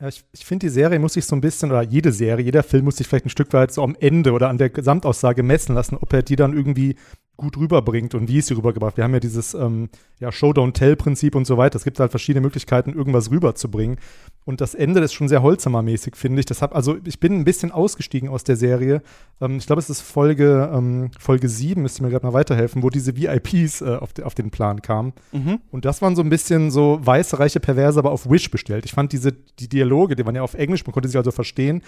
Ja. 0.00 0.08
Ich, 0.08 0.24
ich 0.32 0.44
finde, 0.44 0.66
die 0.66 0.72
Serie 0.72 0.98
muss 0.98 1.14
sich 1.14 1.26
so 1.26 1.34
ein 1.34 1.40
bisschen, 1.40 1.70
oder 1.70 1.82
jede 1.82 2.12
Serie, 2.12 2.44
jeder 2.44 2.62
Film 2.62 2.84
muss 2.84 2.96
sich 2.96 3.08
vielleicht 3.08 3.26
ein 3.26 3.30
Stück 3.30 3.52
weit 3.52 3.72
so 3.72 3.82
am 3.82 3.96
Ende 3.98 4.32
oder 4.32 4.48
an 4.48 4.58
der 4.58 4.70
Gesamtaussage 4.70 5.42
messen 5.42 5.74
lassen, 5.74 5.96
ob 5.96 6.12
er 6.12 6.22
die 6.22 6.36
dann 6.36 6.52
irgendwie 6.52 6.94
gut 7.38 7.56
rüberbringt 7.56 8.14
und 8.14 8.28
wie 8.28 8.38
es 8.38 8.48
sie 8.48 8.54
rübergebracht. 8.54 8.96
Wir 8.96 9.04
haben 9.04 9.14
ja 9.14 9.20
dieses 9.20 9.54
ähm, 9.54 9.88
ja, 10.18 10.32
Show-Don't-Tell-Prinzip 10.32 11.36
und 11.36 11.46
so 11.46 11.56
weiter. 11.56 11.76
Es 11.76 11.84
gibt 11.84 12.00
halt 12.00 12.10
verschiedene 12.10 12.42
Möglichkeiten, 12.42 12.92
irgendwas 12.92 13.30
rüberzubringen. 13.30 13.98
Und 14.44 14.60
das 14.60 14.74
Ende 14.74 15.00
ist 15.00 15.12
schon 15.12 15.28
sehr 15.28 15.40
Holzhammer-mäßig, 15.40 16.16
finde 16.16 16.40
ich. 16.40 16.46
Deshalb, 16.46 16.74
also 16.74 16.96
ich 17.04 17.20
bin 17.20 17.34
ein 17.34 17.44
bisschen 17.44 17.70
ausgestiegen 17.70 18.28
aus 18.28 18.42
der 18.42 18.56
Serie. 18.56 19.02
Ähm, 19.40 19.58
ich 19.58 19.66
glaube, 19.66 19.78
es 19.78 19.88
ist 19.88 20.00
Folge, 20.00 20.68
ähm, 20.74 21.12
Folge 21.16 21.48
7, 21.48 21.80
müsste 21.80 22.02
mir 22.02 22.10
gerade 22.10 22.26
mal 22.26 22.32
weiterhelfen, 22.32 22.82
wo 22.82 22.90
diese 22.90 23.16
VIPs 23.16 23.82
äh, 23.82 23.96
auf, 23.96 24.12
de, 24.12 24.24
auf, 24.24 24.34
den 24.34 24.50
Plan 24.50 24.82
kamen. 24.82 25.12
Mhm. 25.30 25.60
Und 25.70 25.84
das 25.84 26.02
waren 26.02 26.16
so 26.16 26.22
ein 26.22 26.30
bisschen 26.30 26.72
so 26.72 26.98
weiße, 27.00 27.38
reiche 27.38 27.60
Perverse, 27.60 28.00
aber 28.00 28.10
auf 28.10 28.28
Wish 28.28 28.50
bestellt. 28.50 28.84
Ich 28.84 28.92
fand 28.92 29.12
diese, 29.12 29.30
die 29.32 29.68
Dialoge, 29.68 30.16
die 30.16 30.26
waren 30.26 30.34
ja 30.34 30.42
auf 30.42 30.54
Englisch, 30.54 30.84
man 30.84 30.92
konnte 30.92 31.08
sie 31.08 31.18
also 31.18 31.30
verstehen, 31.30 31.82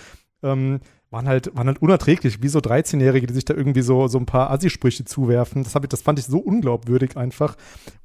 ähm, 0.44 0.78
waren 1.10 1.26
halt, 1.26 1.54
waren 1.56 1.66
halt 1.66 1.82
unerträglich, 1.82 2.42
wie 2.42 2.48
so 2.48 2.60
13-Jährige, 2.60 3.26
die 3.26 3.34
sich 3.34 3.44
da 3.44 3.54
irgendwie 3.54 3.82
so, 3.82 4.06
so 4.06 4.18
ein 4.18 4.26
paar 4.26 4.50
Assi-Sprüche 4.50 5.04
zuwerfen. 5.04 5.64
Das, 5.64 5.74
hab 5.74 5.82
ich, 5.82 5.88
das 5.88 6.02
fand 6.02 6.18
ich 6.18 6.26
so 6.26 6.38
unglaubwürdig 6.38 7.16
einfach. 7.16 7.56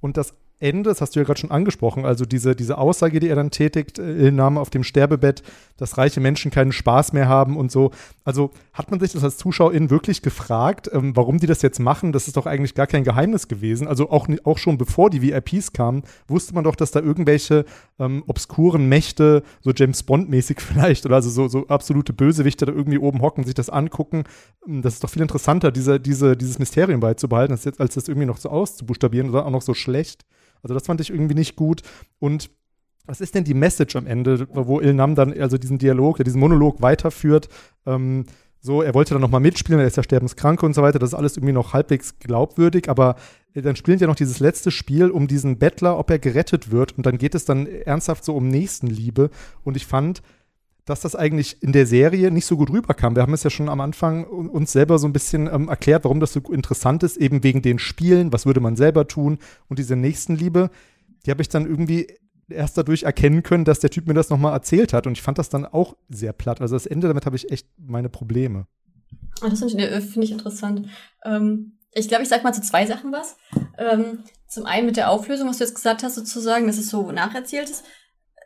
Und 0.01 0.17
das 0.17 0.33
Ende, 0.59 0.89
das 0.89 1.01
hast 1.01 1.15
du 1.15 1.19
ja 1.19 1.25
gerade 1.25 1.39
schon 1.39 1.51
angesprochen, 1.51 2.05
also 2.05 2.25
diese, 2.25 2.55
diese 2.55 2.77
Aussage, 2.77 3.19
die 3.19 3.27
er 3.27 3.35
dann 3.35 3.51
tätigt, 3.51 3.99
äh, 3.99 4.27
im 4.27 4.35
Namen 4.35 4.57
auf 4.57 4.69
dem 4.69 4.83
Sterbebett, 4.83 5.43
dass 5.77 5.97
reiche 5.97 6.21
Menschen 6.21 6.49
keinen 6.49 6.71
Spaß 6.71 7.11
mehr 7.11 7.27
haben 7.27 7.57
und 7.57 7.71
so. 7.71 7.91
Also 8.23 8.51
hat 8.71 8.89
man 8.89 8.99
sich 9.01 9.11
das 9.11 9.23
als 9.23 9.37
Zuschauerin 9.37 9.89
wirklich 9.89 10.21
gefragt, 10.21 10.89
ähm, 10.93 11.15
warum 11.15 11.39
die 11.39 11.47
das 11.47 11.61
jetzt 11.61 11.79
machen? 11.79 12.13
Das 12.13 12.27
ist 12.27 12.37
doch 12.37 12.45
eigentlich 12.45 12.73
gar 12.73 12.87
kein 12.87 13.03
Geheimnis 13.03 13.49
gewesen. 13.49 13.87
Also 13.87 14.09
auch, 14.09 14.27
auch 14.45 14.57
schon 14.57 14.77
bevor 14.77 15.09
die 15.09 15.21
VIPs 15.21 15.73
kamen, 15.73 16.03
wusste 16.27 16.53
man 16.53 16.63
doch, 16.63 16.75
dass 16.77 16.91
da 16.91 17.01
irgendwelche 17.01 17.65
ähm, 17.99 18.23
obskuren 18.27 18.87
Mächte, 18.87 19.43
so 19.59 19.71
James 19.75 20.03
Bond-mäßig 20.03 20.61
vielleicht, 20.61 21.05
oder 21.05 21.15
also 21.15 21.29
so, 21.29 21.49
so 21.49 21.67
absolute 21.67 22.13
Bösewichte 22.13 22.65
da 22.65 22.71
irgendwie 22.71 22.97
oben 22.97 23.21
hocken, 23.21 23.43
sich 23.43 23.55
das 23.55 23.69
angucken. 23.69 24.23
Ähm, 24.65 24.81
das 24.81 24.95
ist 24.95 25.03
doch 25.03 25.09
viel 25.09 25.21
interessanter, 25.21 25.71
diese, 25.71 25.99
diese, 25.99 26.37
dieses 26.37 26.59
Mysterium 26.59 27.01
beizubehalten, 27.01 27.53
als, 27.53 27.65
jetzt, 27.65 27.81
als 27.81 27.95
das 27.95 28.07
irgendwie 28.07 28.27
noch 28.27 28.37
so 28.37 28.49
auszubuchstabieren 28.49 29.29
oder 29.29 29.45
auch 29.45 29.51
noch 29.51 29.61
so 29.61 29.73
schlecht. 29.73 30.25
Also 30.65 30.73
das 30.73 30.87
fand 30.87 30.99
ich 30.99 31.11
irgendwie 31.11 31.35
nicht 31.35 31.55
gut. 31.55 31.83
Und 32.17 32.49
was 33.05 33.21
ist 33.21 33.35
denn 33.35 33.43
die 33.43 33.53
Message 33.53 33.95
am 33.95 34.07
Ende, 34.07 34.47
wo 34.51 34.81
Il 34.81 34.95
Nam 34.95 35.13
dann 35.13 35.31
also 35.39 35.59
diesen 35.59 35.77
Dialog, 35.77 36.17
diesen 36.23 36.39
Monolog 36.39 36.81
weiterführt? 36.81 37.49
Ähm, 37.85 38.25
so, 38.61 38.81
er 38.81 38.95
wollte 38.95 39.13
dann 39.13 39.21
nochmal 39.21 39.41
mitspielen, 39.41 39.79
er 39.79 39.85
ist 39.85 39.97
ja 39.97 40.01
sterbenskrank 40.01 40.63
und 40.63 40.73
so 40.73 40.81
weiter, 40.81 40.97
das 40.97 41.11
ist 41.11 41.13
alles 41.13 41.37
irgendwie 41.37 41.53
noch 41.53 41.73
halbwegs 41.73 42.17
glaubwürdig, 42.17 42.89
aber 42.89 43.15
äh, 43.53 43.61
dann 43.61 43.75
spielen 43.75 43.99
ja 43.99 44.07
noch 44.07 44.15
dieses 44.15 44.39
letzte 44.39 44.71
Spiel 44.71 45.11
um 45.11 45.27
diesen 45.27 45.59
Bettler, 45.59 45.99
ob 45.99 46.09
er 46.09 46.17
gerettet 46.17 46.71
wird 46.71 46.97
und 46.97 47.05
dann 47.05 47.19
geht 47.19 47.35
es 47.35 47.45
dann 47.45 47.67
ernsthaft 47.67 48.25
so 48.25 48.35
um 48.35 48.47
Nächstenliebe 48.47 49.29
und 49.63 49.77
ich 49.77 49.85
fand, 49.85 50.23
dass 50.85 51.01
das 51.01 51.15
eigentlich 51.15 51.61
in 51.63 51.71
der 51.71 51.87
Serie 51.87 52.31
nicht 52.31 52.45
so 52.45 52.57
gut 52.57 52.69
rüberkam. 52.69 53.15
Wir 53.15 53.23
haben 53.23 53.33
es 53.33 53.43
ja 53.43 53.49
schon 53.49 53.69
am 53.69 53.81
Anfang 53.81 54.23
uns 54.25 54.71
selber 54.71 54.99
so 54.99 55.07
ein 55.07 55.13
bisschen 55.13 55.47
ähm, 55.51 55.67
erklärt, 55.67 56.03
warum 56.03 56.19
das 56.19 56.33
so 56.33 56.39
interessant 56.39 57.03
ist, 57.03 57.17
eben 57.17 57.43
wegen 57.43 57.61
den 57.61 57.79
Spielen, 57.79 58.31
was 58.31 58.45
würde 58.45 58.59
man 58.59 58.75
selber 58.75 59.07
tun 59.07 59.39
und 59.67 59.79
diese 59.79 59.95
Nächstenliebe, 59.95 60.69
die 61.25 61.31
habe 61.31 61.41
ich 61.41 61.49
dann 61.49 61.65
irgendwie 61.65 62.07
erst 62.49 62.77
dadurch 62.77 63.03
erkennen 63.03 63.41
können, 63.41 63.65
dass 63.65 63.79
der 63.79 63.89
Typ 63.89 64.07
mir 64.07 64.13
das 64.13 64.29
nochmal 64.29 64.53
erzählt 64.53 64.93
hat. 64.93 65.07
Und 65.07 65.13
ich 65.13 65.21
fand 65.21 65.39
das 65.39 65.49
dann 65.49 65.65
auch 65.65 65.95
sehr 66.09 66.33
platt. 66.33 66.61
Also 66.61 66.75
das 66.75 66.85
Ende, 66.85 67.07
damit 67.07 67.25
habe 67.25 67.35
ich 67.35 67.51
echt 67.51 67.67
meine 67.77 68.09
Probleme. 68.09 68.67
Ah, 69.41 69.49
das 69.49 69.59
finde 69.59 69.87
ich, 69.87 70.05
find 70.05 70.23
ich, 70.25 70.31
interessant. 70.31 70.87
Ähm, 71.23 71.79
ich 71.91 72.07
glaube, 72.07 72.23
ich 72.23 72.29
sag 72.29 72.43
mal 72.43 72.53
zu 72.53 72.61
zwei 72.61 72.85
Sachen 72.85 73.11
was. 73.11 73.37
Ähm, 73.77 74.19
zum 74.47 74.65
einen 74.65 74.85
mit 74.85 74.97
der 74.97 75.09
Auflösung, 75.09 75.47
was 75.47 75.57
du 75.57 75.63
jetzt 75.63 75.75
gesagt 75.75 76.03
hast, 76.03 76.15
sozusagen, 76.15 76.67
dass 76.67 76.77
es 76.77 76.89
so 76.89 77.11
nacherzählt 77.11 77.69
ist. 77.69 77.83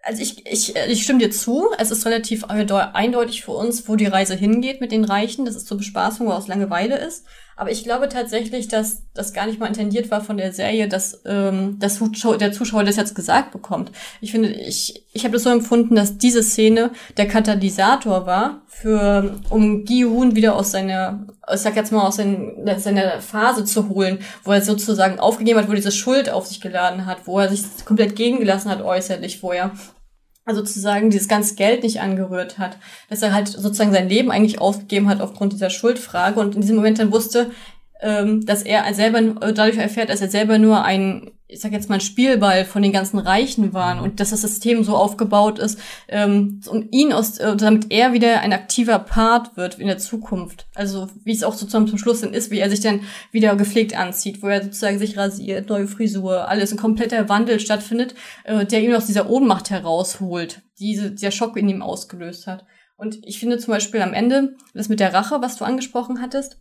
Also 0.04 0.22
ich, 0.22 0.46
ich, 0.46 0.76
ich 0.76 1.04
stimme 1.04 1.20
dir 1.20 1.32
zu. 1.32 1.70
Es 1.78 1.92
ist 1.92 2.06
relativ 2.06 2.46
eindeutig 2.46 3.44
für 3.44 3.52
uns, 3.52 3.88
wo 3.88 3.96
die 3.96 4.06
Reise 4.06 4.36
hingeht 4.36 4.82
mit 4.82 4.92
den 4.92 5.06
Reichen. 5.06 5.46
Das 5.46 5.56
ist 5.56 5.68
zur 5.68 5.78
Bespaßung, 5.78 6.28
wo 6.28 6.32
aus 6.32 6.48
Langeweile 6.48 6.98
ist. 6.98 7.26
Aber 7.60 7.72
ich 7.72 7.84
glaube 7.84 8.08
tatsächlich, 8.08 8.70
dass 8.70 9.02
das 9.14 9.34
gar 9.34 9.46
nicht 9.46 9.60
mal 9.60 9.68
intendiert 9.68 10.10
war 10.12 10.22
von 10.22 10.38
der 10.38 10.54
Serie, 10.54 10.88
dass 10.88 11.24
ähm, 11.26 11.76
das 11.78 12.00
der 12.40 12.54
Zuschauer 12.54 12.86
das 12.86 12.96
jetzt 12.96 13.16
gesagt 13.16 13.52
bekommt. 13.52 13.92
Ich 14.22 14.32
finde, 14.32 14.48
ich, 14.48 15.04
ich 15.12 15.26
habe 15.26 15.34
das 15.34 15.44
so 15.44 15.50
empfunden, 15.50 15.94
dass 15.94 16.18
diese 16.18 16.42
Szene 16.42 16.92
der 17.18 17.28
Katalysator 17.28 18.26
war 18.26 18.62
für, 18.68 19.36
um 19.50 19.84
Gi-Hun 19.84 20.38
wieder 20.38 20.56
aus 20.56 20.72
seiner, 20.72 21.28
ich 21.54 21.60
sag 21.60 21.76
jetzt 21.76 21.92
mal 21.92 22.08
aus 22.08 22.16
seinen, 22.16 22.66
seiner 22.80 23.20
Phase 23.20 23.66
zu 23.66 23.90
holen, 23.90 24.20
wo 24.46 24.54
er 24.54 24.62
sozusagen 24.62 25.20
aufgegeben 25.20 25.60
hat, 25.60 25.68
wo 25.68 25.74
diese 25.74 25.92
Schuld 25.92 26.30
auf 26.30 26.48
sich 26.48 26.62
geladen 26.62 27.06
hat, 27.06 27.28
wo 27.28 27.40
er 27.40 27.50
sich 27.50 27.64
komplett 27.84 28.16
gegengelassen 28.16 28.72
hat 28.72 28.82
äußerlich, 28.82 29.44
wo 29.44 29.52
er 29.52 29.72
sozusagen 30.56 31.10
dieses 31.10 31.28
ganze 31.28 31.56
Geld 31.56 31.84
nicht 31.84 32.02
angerührt 32.02 32.58
hat, 32.58 32.78
dass 33.10 33.22
er 33.22 33.34
halt 33.34 33.48
sozusagen 33.48 33.92
sein 33.92 34.10
Leben 34.10 34.32
eigentlich 34.32 34.60
aufgegeben 34.60 35.10
hat 35.10 35.22
aufgrund 35.22 35.54
dieser 35.54 35.70
Schuldfrage 35.70 36.40
und 36.40 36.56
in 36.56 36.62
diesem 36.62 36.76
Moment 36.76 37.00
dann 37.00 37.12
wusste, 37.12 37.52
ähm, 38.00 38.46
dass 38.46 38.64
er 38.64 38.92
selber 38.94 39.22
dadurch 39.22 39.78
erfährt, 39.78 40.10
dass 40.10 40.22
er 40.22 40.30
selber 40.30 40.58
nur 40.58 40.84
ein 40.84 41.32
ich 41.52 41.62
sag 41.62 41.72
jetzt 41.72 41.90
mal, 41.90 41.96
ein 41.96 42.02
Spielball 42.02 42.64
von 42.64 42.84
den 42.84 42.92
ganzen 42.92 43.18
Reichen 43.18 43.74
waren 43.74 43.98
mhm. 43.98 44.04
und 44.04 44.20
dass 44.20 44.30
das 44.30 44.42
System 44.42 44.84
so 44.84 44.96
aufgebaut 44.96 45.58
ist, 45.58 45.80
ähm, 46.08 46.62
um 46.70 46.88
ihn 46.92 47.12
aus, 47.12 47.40
äh, 47.40 47.56
damit 47.56 47.88
er 47.90 48.14
wieder 48.14 48.42
ein 48.42 48.54
aktiver 48.54 49.00
Part 49.00 49.58
wird 49.58 49.80
in 49.80 49.88
der 49.88 49.98
Zukunft. 49.98 50.68
Also 50.76 51.08
wie 51.24 51.32
es 51.32 51.44
auch 51.44 51.54
sozusagen 51.54 51.88
zum 51.88 51.98
Schluss 51.98 52.22
dann 52.22 52.36
ist, 52.36 52.52
wie 52.52 52.60
er 52.60 52.70
sich 52.70 52.82
dann 52.82 53.02
wieder 53.32 53.56
gepflegt 53.56 53.98
anzieht, 53.98 54.44
wo 54.44 54.48
er 54.48 54.64
sozusagen 54.64 55.00
sich 55.00 55.18
rasiert, 55.18 55.70
neue 55.70 55.88
Frisur, 55.88 56.48
alles, 56.48 56.72
ein 56.72 56.78
kompletter 56.78 57.30
Wandel 57.30 57.60
stattfindet, 57.60 58.14
äh, 58.44 58.64
der 58.68 58.84
ihn 58.84 58.94
aus 58.94 59.08
dieser 59.08 59.28
Ohnmacht 59.28 59.72
herausholt, 59.72 60.62
die 60.78 60.92
diese, 60.92 61.12
dieser 61.12 61.32
Schock 61.32 61.58
in 61.58 61.68
ihm 61.68 61.82
ausgelöst 61.82 62.46
hat. 62.46 62.64
Und 62.96 63.26
ich 63.26 63.40
finde 63.40 63.58
zum 63.58 63.74
Beispiel 63.74 64.02
am 64.02 64.14
Ende, 64.14 64.56
das 64.76 64.88
mit 64.88 65.00
der 65.00 65.16
Rache, 65.16 65.42
was 65.42 65.58
du 65.58 65.66
angesprochen 65.66 66.22
hattest, 66.22 66.60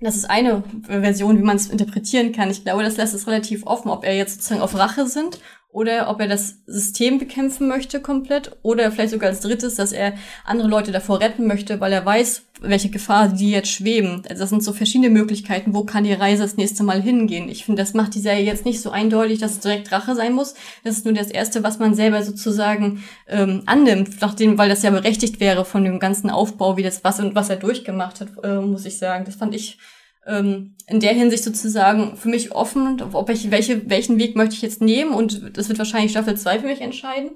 das 0.00 0.16
ist 0.16 0.30
eine 0.30 0.62
Version, 0.86 1.38
wie 1.38 1.42
man 1.42 1.56
es 1.56 1.68
interpretieren 1.68 2.32
kann. 2.32 2.50
Ich 2.50 2.62
glaube, 2.62 2.82
das 2.82 2.96
lässt 2.96 3.14
es 3.14 3.26
relativ 3.26 3.66
offen, 3.66 3.90
ob 3.90 4.04
er 4.04 4.14
jetzt 4.16 4.34
sozusagen 4.34 4.60
auf 4.60 4.76
Rache 4.76 5.06
sind 5.06 5.40
oder 5.70 6.08
ob 6.08 6.20
er 6.20 6.28
das 6.28 6.56
System 6.66 7.18
bekämpfen 7.18 7.68
möchte 7.68 8.00
komplett 8.00 8.56
oder 8.62 8.90
vielleicht 8.90 9.12
sogar 9.12 9.28
als 9.28 9.40
drittes, 9.40 9.74
dass 9.74 9.92
er 9.92 10.14
andere 10.44 10.66
Leute 10.66 10.92
davor 10.92 11.20
retten 11.20 11.46
möchte, 11.46 11.78
weil 11.78 11.92
er 11.92 12.06
weiß, 12.06 12.42
welche 12.60 12.88
Gefahr 12.88 13.28
die 13.28 13.50
jetzt 13.50 13.70
schweben. 13.70 14.22
Also 14.28 14.42
das 14.42 14.50
sind 14.50 14.64
so 14.64 14.72
verschiedene 14.72 15.10
Möglichkeiten, 15.10 15.74
wo 15.74 15.84
kann 15.84 16.04
die 16.04 16.12
Reise 16.12 16.42
das 16.42 16.56
nächste 16.56 16.84
Mal 16.84 17.02
hingehen. 17.02 17.50
Ich 17.50 17.66
finde, 17.66 17.82
das 17.82 17.92
macht 17.92 18.14
die 18.14 18.20
Serie 18.20 18.44
jetzt 18.44 18.64
nicht 18.64 18.80
so 18.80 18.90
eindeutig, 18.90 19.40
dass 19.40 19.52
es 19.52 19.60
direkt 19.60 19.92
Rache 19.92 20.14
sein 20.14 20.32
muss. 20.32 20.54
Das 20.84 20.96
ist 20.96 21.04
nur 21.04 21.14
das 21.14 21.30
Erste, 21.30 21.62
was 21.62 21.78
man 21.78 21.94
selber 21.94 22.22
sozusagen 22.22 23.04
ähm, 23.28 23.62
annimmt, 23.66 24.20
nachdem, 24.20 24.56
weil 24.56 24.70
das 24.70 24.82
ja 24.82 24.90
berechtigt 24.90 25.38
wäre 25.38 25.66
von 25.66 25.84
dem 25.84 25.98
ganzen 25.98 26.30
Aufbau, 26.30 26.78
wie 26.78 26.82
das 26.82 27.04
was 27.04 27.20
und 27.20 27.34
was 27.34 27.50
er 27.50 27.56
durchgemacht 27.56 28.20
hat, 28.20 28.28
äh, 28.42 28.60
muss 28.60 28.86
ich 28.86 28.96
sagen. 28.96 29.26
Das 29.26 29.36
fand 29.36 29.54
ich 29.54 29.78
ähm, 30.26 30.76
in 30.86 31.00
der 31.00 31.12
Hinsicht 31.12 31.44
sozusagen 31.44 32.16
für 32.16 32.28
mich 32.28 32.52
offen, 32.52 33.02
ob 33.12 33.30
ich, 33.30 33.50
welche, 33.50 33.88
welchen 33.90 34.18
Weg 34.18 34.36
möchte 34.36 34.54
ich 34.54 34.62
jetzt 34.62 34.80
nehmen 34.80 35.12
und 35.12 35.56
das 35.56 35.68
wird 35.68 35.78
wahrscheinlich 35.78 36.12
Staffel 36.12 36.36
2 36.36 36.60
für 36.60 36.66
mich 36.66 36.80
entscheiden. 36.80 37.32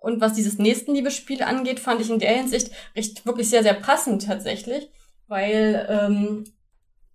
Und 0.00 0.20
was 0.20 0.34
dieses 0.34 0.58
Nächstenliebesspiel 0.58 1.42
angeht, 1.42 1.80
fand 1.80 2.00
ich 2.00 2.10
in 2.10 2.20
der 2.20 2.36
Hinsicht 2.36 2.70
recht, 2.94 3.26
wirklich 3.26 3.50
sehr, 3.50 3.62
sehr 3.62 3.74
passend 3.74 4.24
tatsächlich, 4.26 4.90
weil 5.26 5.86
ähm, 5.90 6.44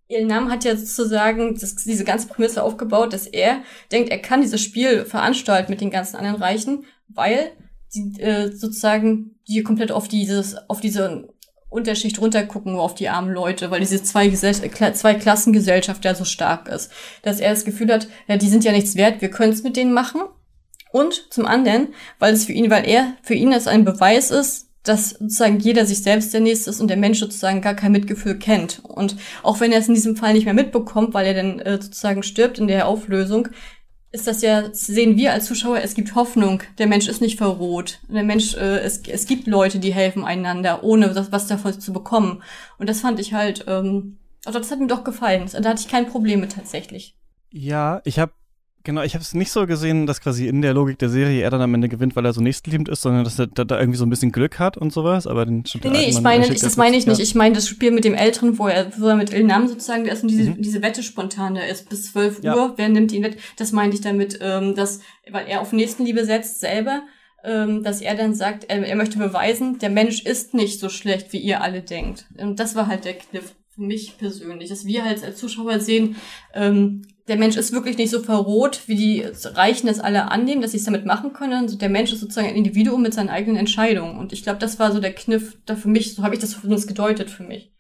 Ilnam 0.08 0.52
hat 0.52 0.64
ja 0.64 0.76
sozusagen 0.76 1.58
das, 1.58 1.76
diese 1.76 2.04
ganze 2.04 2.28
Prämisse 2.28 2.64
aufgebaut, 2.64 3.14
dass 3.14 3.26
er 3.26 3.64
denkt, 3.92 4.10
er 4.10 4.20
kann 4.20 4.42
dieses 4.42 4.62
Spiel 4.62 5.06
veranstalten 5.06 5.72
mit 5.72 5.82
den 5.82 5.92
ganzen 5.92 6.18
anderen 6.18 6.42
Reichen, 6.42 6.86
weil 7.08 7.52
die 7.94 8.20
äh, 8.22 8.52
sozusagen 8.52 9.40
die 9.48 9.64
komplett 9.64 9.92
auf 9.92 10.08
dieses 10.08 10.58
auf 10.70 10.82
diese 10.82 11.30
Unterschicht 11.74 12.22
runtergucken 12.22 12.76
auf 12.76 12.96
die 12.96 13.10
armen 13.10 13.34
Leute, 13.34 13.72
weil 13.72 13.80
diese 13.80 14.02
zwei, 14.04 14.30
zwei 14.30 15.14
Klassengesellschaft 15.16 16.06
ja 16.06 16.16
so 16.16 16.26
stark 16.26 16.70
ist. 16.70 16.92
Dass 17.24 17.40
er 17.40 17.50
das 17.50 17.66
Gefühl 17.66 17.92
hat, 17.92 18.08
ja, 18.28 18.38
die 18.38 18.50
sind 18.50 18.64
ja 18.64 18.72
nichts 18.72 18.96
wert, 18.96 19.22
wir 19.22 19.30
können 19.30 19.54
es 19.54 19.64
mit 19.64 19.76
denen 19.76 19.94
machen. 19.94 20.22
Und 20.92 21.34
zum 21.34 21.46
anderen, 21.48 21.88
weil 22.20 22.34
es 22.34 22.46
für 22.46 22.54
ihn, 22.54 22.70
weil 22.70 22.88
er, 22.88 23.14
für 23.24 23.34
ihn 23.34 23.52
es 23.52 23.68
ein 23.68 23.84
Beweis 23.84 24.30
ist, 24.30 24.68
dass 24.84 25.12
sozusagen 25.12 25.60
jeder 25.60 25.86
sich 25.86 26.04
selbst 26.04 26.34
der 26.34 26.42
Nächste 26.42 26.70
ist 26.70 26.82
und 26.82 26.90
der 26.90 26.98
Mensch 26.98 27.20
sozusagen 27.20 27.62
gar 27.62 27.74
kein 27.74 27.94
Mitgefühl 27.94 28.38
kennt. 28.38 28.82
Und 28.84 29.16
auch 29.42 29.60
wenn 29.60 29.72
er 29.72 29.80
es 29.80 29.88
in 29.88 29.96
diesem 29.96 30.18
Fall 30.18 30.34
nicht 30.34 30.46
mehr 30.46 30.54
mitbekommt, 30.54 31.14
weil 31.14 31.26
er 31.26 31.34
dann 31.34 31.60
äh, 31.60 31.82
sozusagen 31.82 32.22
stirbt 32.22 32.60
in 32.60 32.68
der 32.68 32.88
Auflösung, 32.88 33.48
ist 34.14 34.28
das 34.28 34.44
ja, 34.44 34.70
sehen 34.74 35.18
wir 35.18 35.34
als 35.34 35.46
Zuschauer, 35.46 35.80
es 35.80 35.96
gibt 35.96 36.14
Hoffnung. 36.14 36.62
Der 36.78 36.86
Mensch 36.86 37.08
ist 37.08 37.20
nicht 37.20 37.40
verroht. 37.40 38.00
Der 38.08 38.24
Mensch, 38.24 38.54
äh, 38.54 38.78
es, 38.78 39.02
es 39.08 39.26
gibt 39.26 39.48
Leute, 39.48 39.80
die 39.80 39.92
helfen 39.92 40.24
einander, 40.24 40.84
ohne 40.84 41.12
das, 41.12 41.32
was 41.32 41.48
davon 41.48 41.80
zu 41.80 41.92
bekommen. 41.92 42.44
Und 42.78 42.88
das 42.88 43.02
fand 43.02 43.20
ich 43.20 43.34
halt, 43.34 43.66
ähm, 43.68 44.20
also 44.46 44.60
das 44.60 44.70
hat 44.70 44.80
mir 44.80 44.88
doch 44.88 45.04
gefallen. 45.04 45.50
Da 45.52 45.68
hatte 45.68 45.82
ich 45.82 45.88
kein 45.88 46.08
Problem 46.08 46.42
mit 46.42 46.52
tatsächlich. 46.52 47.16
Ja, 47.50 48.02
ich 48.06 48.20
habe 48.20 48.34
Genau, 48.86 49.02
ich 49.02 49.14
habe 49.14 49.22
es 49.22 49.34
nicht 49.34 49.50
so 49.50 49.66
gesehen, 49.66 50.08
dass 50.08 50.20
quasi 50.20 50.48
in 50.48 50.62
der 50.62 50.74
Logik 50.74 51.00
der 51.00 51.08
Serie 51.08 51.42
er 51.42 51.50
dann 51.50 51.62
am 51.62 51.74
Ende 51.74 51.88
gewinnt, 51.88 52.18
weil 52.18 52.26
er 52.26 52.34
so 52.34 52.42
nächstliebend 52.42 52.90
ist, 52.90 53.02
sondern 53.02 53.24
dass 53.24 53.40
er 53.40 53.48
da, 53.48 53.64
da 53.64 53.80
irgendwie 53.80 53.98
so 53.98 54.06
ein 54.06 54.10
bisschen 54.10 54.34
Glück 54.34 54.60
hat 54.60 54.78
und 54.78 54.92
sowas. 54.92 55.26
Aber 55.26 55.46
den 55.46 55.64
Nee, 55.86 56.10
ich 56.10 56.20
meine, 56.20 56.46
ich, 56.48 56.60
das 56.62 56.76
meine 56.76 56.98
ich 56.98 57.08
nicht. 57.08 57.20
Ich 57.20 57.34
meine 57.34 57.56
das 57.56 57.70
Spiel 57.70 57.92
mit 57.92 58.04
dem 58.04 58.14
Älteren, 58.14 58.60
wo 58.60 58.68
er, 58.68 58.92
wo 59.00 59.08
er 59.08 59.16
mit 59.16 59.32
Ilnam 59.32 59.70
sozusagen, 59.70 60.06
ist 60.06 60.24
und 60.24 60.30
diese, 60.30 60.52
mhm. 60.52 60.62
diese 60.62 60.82
Wette 60.82 61.02
spontan, 61.02 61.56
der 61.56 61.70
ist 61.70 61.90
bis 61.90 62.12
12 62.12 62.44
ja. 62.44 62.56
Uhr, 62.56 62.74
wer 62.76 62.90
nimmt 62.90 63.14
ihn 63.14 63.24
weg? 63.24 63.38
Das 63.56 63.72
meinte 63.72 63.96
ich 63.96 64.02
damit, 64.02 64.40
ähm, 64.42 64.76
dass, 64.76 65.00
weil 65.32 65.48
er 65.48 65.62
auf 65.62 65.72
Nächstenliebe 65.72 66.26
setzt 66.26 66.60
selber, 66.60 67.04
ähm, 67.46 67.84
dass 67.84 68.02
er 68.02 68.16
dann 68.16 68.36
sagt, 68.36 68.66
er, 68.66 68.86
er 68.86 68.96
möchte 68.98 69.18
beweisen, 69.18 69.80
der 69.80 69.92
Mensch 69.92 70.24
ist 70.24 70.54
nicht 70.54 70.82
so 70.82 70.90
schlecht, 70.90 71.32
wie 71.32 71.40
ihr 71.40 71.62
alle 71.62 71.82
denkt. 71.82 72.26
Und 72.38 72.60
das 72.60 72.76
war 72.76 72.88
halt 72.88 73.06
der 73.06 73.14
Kniff 73.14 73.56
für 73.74 73.82
mich 73.82 74.18
persönlich, 74.18 74.70
dass 74.70 74.86
wir 74.86 75.04
halt 75.04 75.24
als 75.24 75.38
Zuschauer 75.38 75.80
sehen, 75.80 76.16
ähm, 76.54 77.04
der 77.28 77.38
Mensch 77.38 77.56
ist 77.56 77.72
wirklich 77.72 77.98
nicht 77.98 78.10
so 78.10 78.20
verroht, 78.20 78.82
wie 78.88 78.96
die 78.96 79.26
Reichen 79.56 79.88
es 79.88 80.00
alle 80.00 80.30
annehmen, 80.30 80.62
dass 80.62 80.72
sie 80.72 80.78
es 80.78 80.84
damit 80.84 81.06
machen 81.06 81.32
können. 81.32 81.78
Der 81.80 81.90
Mensch 81.90 82.12
ist 82.12 82.20
sozusagen 82.20 82.50
ein 82.50 82.56
Individuum 82.56 83.02
mit 83.02 83.14
seinen 83.14 83.30
eigenen 83.30 83.56
Entscheidungen. 83.56 84.18
Und 84.18 84.34
ich 84.34 84.44
glaube, 84.44 84.60
das 84.60 84.78
war 84.78 84.92
so 84.92 85.00
der 85.00 85.14
Kniff 85.14 85.58
da 85.66 85.76
für 85.76 85.88
mich, 85.88 86.16
so 86.16 86.24
habe 86.24 86.36
ich 86.36 86.42
das 86.42 86.54
für 86.54 86.68
uns 86.68 86.86
gedeutet 86.86 87.30
für 87.30 87.44
mich. 87.44 87.72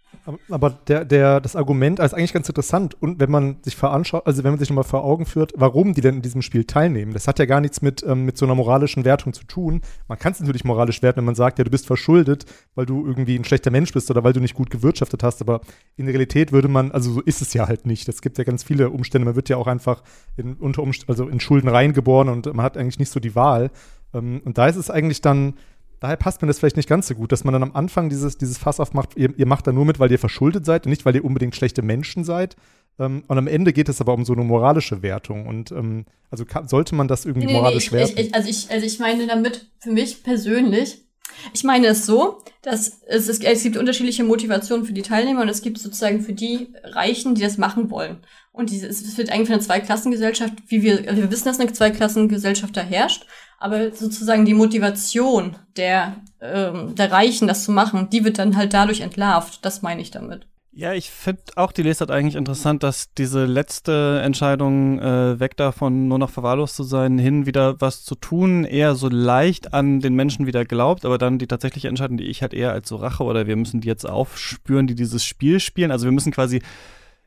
Aber 0.49 0.69
der, 0.87 1.03
der, 1.03 1.41
das 1.41 1.55
Argument 1.55 1.99
ist 1.99 2.13
eigentlich 2.13 2.33
ganz 2.33 2.47
interessant. 2.47 2.95
Und 3.01 3.19
wenn 3.19 3.29
man 3.29 3.57
sich 3.61 3.75
veranschaut, 3.75 4.25
also 4.25 4.43
wenn 4.43 4.51
man 4.51 4.59
sich 4.59 4.69
nochmal 4.69 4.85
vor 4.85 5.03
Augen 5.03 5.25
führt, 5.25 5.51
warum 5.55 5.93
die 5.93 6.01
denn 6.01 6.15
in 6.15 6.21
diesem 6.21 6.41
Spiel 6.41 6.63
teilnehmen, 6.63 7.13
das 7.13 7.27
hat 7.27 7.39
ja 7.39 7.45
gar 7.45 7.59
nichts 7.59 7.81
mit, 7.81 8.03
ähm, 8.03 8.23
mit 8.23 8.37
so 8.37 8.45
einer 8.45 8.55
moralischen 8.55 9.03
Wertung 9.03 9.33
zu 9.33 9.43
tun. 9.43 9.81
Man 10.07 10.17
kann 10.17 10.31
es 10.31 10.39
natürlich 10.39 10.63
moralisch 10.63 11.01
werten, 11.01 11.17
wenn 11.17 11.25
man 11.25 11.35
sagt, 11.35 11.57
ja, 11.57 11.65
du 11.65 11.71
bist 11.71 11.87
verschuldet, 11.87 12.45
weil 12.75 12.85
du 12.85 13.05
irgendwie 13.05 13.37
ein 13.37 13.43
schlechter 13.43 13.69
Mensch 13.69 13.91
bist 13.91 14.09
oder 14.11 14.23
weil 14.23 14.33
du 14.33 14.39
nicht 14.39 14.55
gut 14.55 14.69
gewirtschaftet 14.69 15.23
hast. 15.23 15.41
Aber 15.41 15.59
in 15.97 16.05
der 16.05 16.13
Realität 16.13 16.53
würde 16.53 16.69
man, 16.69 16.91
also 16.91 17.11
so 17.11 17.21
ist 17.21 17.41
es 17.41 17.53
ja 17.53 17.67
halt 17.67 17.85
nicht. 17.85 18.07
Es 18.07 18.21
gibt 18.21 18.37
ja 18.37 18.45
ganz 18.45 18.63
viele 18.63 18.91
Umstände. 18.91 19.25
Man 19.25 19.35
wird 19.35 19.49
ja 19.49 19.57
auch 19.57 19.67
einfach 19.67 20.03
in, 20.37 20.53
unter 20.55 20.83
Umst 20.83 21.09
also 21.09 21.27
in 21.27 21.41
Schulden 21.41 21.67
reingeboren 21.67 22.29
und 22.29 22.45
man 22.53 22.63
hat 22.63 22.77
eigentlich 22.77 22.99
nicht 22.99 23.11
so 23.11 23.19
die 23.19 23.35
Wahl. 23.35 23.71
Ähm, 24.13 24.41
und 24.45 24.57
da 24.57 24.67
ist 24.67 24.77
es 24.77 24.89
eigentlich 24.89 25.21
dann 25.21 25.55
daher 26.03 26.17
passt 26.17 26.41
mir 26.41 26.49
das 26.49 26.59
vielleicht 26.59 26.75
nicht 26.75 26.89
ganz 26.89 27.07
so 27.07 27.15
gut, 27.15 27.31
dass 27.31 27.45
man 27.45 27.53
dann 27.53 27.63
am 27.63 27.71
Anfang 27.71 28.09
dieses, 28.09 28.37
dieses 28.37 28.57
Fass 28.57 28.81
aufmacht, 28.81 29.15
ihr, 29.15 29.33
ihr 29.37 29.45
macht 29.45 29.65
da 29.65 29.71
nur 29.71 29.85
mit, 29.85 29.99
weil 29.99 30.11
ihr 30.11 30.19
verschuldet 30.19 30.65
seid 30.65 30.85
und 30.85 30.89
nicht, 30.89 31.05
weil 31.05 31.15
ihr 31.15 31.23
unbedingt 31.23 31.55
schlechte 31.55 31.81
Menschen 31.81 32.25
seid. 32.25 32.57
Ähm, 32.99 33.23
und 33.27 33.37
am 33.37 33.47
Ende 33.47 33.71
geht 33.71 33.87
es 33.87 34.01
aber 34.01 34.13
um 34.13 34.25
so 34.25 34.33
eine 34.33 34.43
moralische 34.43 35.01
Wertung. 35.01 35.47
Und 35.47 35.71
ähm, 35.71 36.03
also 36.29 36.43
sollte 36.65 36.93
man 36.93 37.07
das 37.07 37.23
irgendwie 37.23 37.47
nee, 37.47 37.53
moralisch 37.53 37.89
nee, 37.89 38.03
ich, 38.03 38.09
werten? 38.09 38.19
Ich, 38.19 38.35
also, 38.35 38.49
ich, 38.49 38.69
also 38.69 38.85
ich 38.85 38.99
meine 38.99 39.27
damit 39.27 39.65
für 39.79 39.91
mich 39.91 40.23
persönlich, 40.23 41.05
Ich 41.53 41.63
meine 41.63 41.87
es 41.87 42.05
so, 42.05 42.41
dass 42.61 43.01
es, 43.05 43.29
es, 43.29 43.39
es 43.39 43.63
gibt 43.63 43.77
unterschiedliche 43.77 44.23
Motivationen 44.23 44.85
für 44.85 44.93
die 44.93 45.01
Teilnehmer 45.01 45.41
und 45.41 45.49
es 45.49 45.61
gibt 45.61 45.79
sozusagen 45.79 46.21
für 46.21 46.33
die 46.33 46.73
Reichen, 46.83 47.35
die 47.35 47.41
das 47.41 47.57
machen 47.57 47.89
wollen. 47.91 48.17
Und 48.51 48.69
diese, 48.69 48.87
es 48.87 49.17
wird 49.17 49.31
eigentlich 49.31 49.51
eine 49.51 49.59
Zweiklassengesellschaft, 49.59 50.53
wie 50.67 50.83
wir, 50.83 51.03
wir 51.15 51.31
wissen, 51.31 51.45
dass 51.45 51.59
eine 51.59 51.73
Zweiklassengesellschaft 51.73 52.77
da 52.77 52.81
herrscht, 52.81 53.25
aber 53.59 53.91
sozusagen 53.93 54.45
die 54.45 54.53
Motivation 54.53 55.55
der, 55.75 56.17
ähm, 56.41 56.95
der 56.95 57.11
Reichen, 57.11 57.47
das 57.47 57.63
zu 57.63 57.71
machen, 57.71 58.09
die 58.11 58.23
wird 58.23 58.37
dann 58.37 58.55
halt 58.55 58.73
dadurch 58.73 59.01
entlarvt. 59.01 59.59
Das 59.63 59.81
meine 59.81 60.01
ich 60.01 60.11
damit. 60.11 60.45
Ja, 60.75 60.93
ich 60.93 61.11
finde 61.11 61.43
auch 61.55 61.71
die 61.71 61.83
Lesart 61.83 62.09
eigentlich 62.09 62.33
interessant, 62.33 62.81
dass 62.81 63.13
diese 63.13 63.45
letzte 63.45 64.21
Entscheidung, 64.23 64.97
äh, 64.97 65.39
weg 65.39 65.55
davon 65.55 66.07
nur 66.07 66.17
noch 66.17 66.31
verwahrlost 66.31 66.75
zu 66.75 66.81
sein, 66.81 67.19
hin 67.19 67.45
wieder 67.45 67.79
was 67.79 68.03
zu 68.03 68.15
tun, 68.15 68.63
eher 68.63 68.95
so 68.95 69.07
leicht 69.07 69.75
an 69.75 69.99
den 69.99 70.15
Menschen 70.15 70.47
wieder 70.47 70.65
glaubt, 70.65 71.05
aber 71.05 71.19
dann 71.19 71.37
die 71.37 71.45
tatsächliche 71.45 71.89
Entscheidung, 71.89 72.17
die 72.17 72.23
ich 72.23 72.41
halt 72.41 72.55
eher 72.55 72.71
als 72.71 72.89
so 72.89 72.95
Rache 72.95 73.23
oder 73.23 73.45
wir 73.45 73.55
müssen 73.55 73.81
die 73.81 73.87
jetzt 73.87 74.09
aufspüren, 74.09 74.87
die 74.87 74.95
dieses 74.95 75.23
Spiel 75.23 75.59
spielen. 75.59 75.91
Also 75.91 76.05
wir 76.05 76.11
müssen 76.11 76.31
quasi 76.31 76.63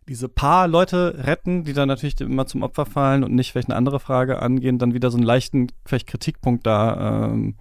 diese 0.08 0.28
paar 0.28 0.66
Leute 0.66 1.24
retten, 1.24 1.62
die 1.62 1.72
dann 1.72 1.86
natürlich 1.86 2.20
immer 2.20 2.46
zum 2.46 2.64
Opfer 2.64 2.84
fallen 2.84 3.22
und 3.22 3.32
nicht 3.32 3.52
vielleicht 3.52 3.68
eine 3.68 3.76
andere 3.76 4.00
Frage 4.00 4.42
angehen, 4.42 4.78
dann 4.78 4.92
wieder 4.92 5.12
so 5.12 5.18
einen 5.18 5.26
leichten 5.26 5.68
vielleicht 5.84 6.08
Kritikpunkt 6.08 6.66
da 6.66 7.26
ähm, 7.26 7.54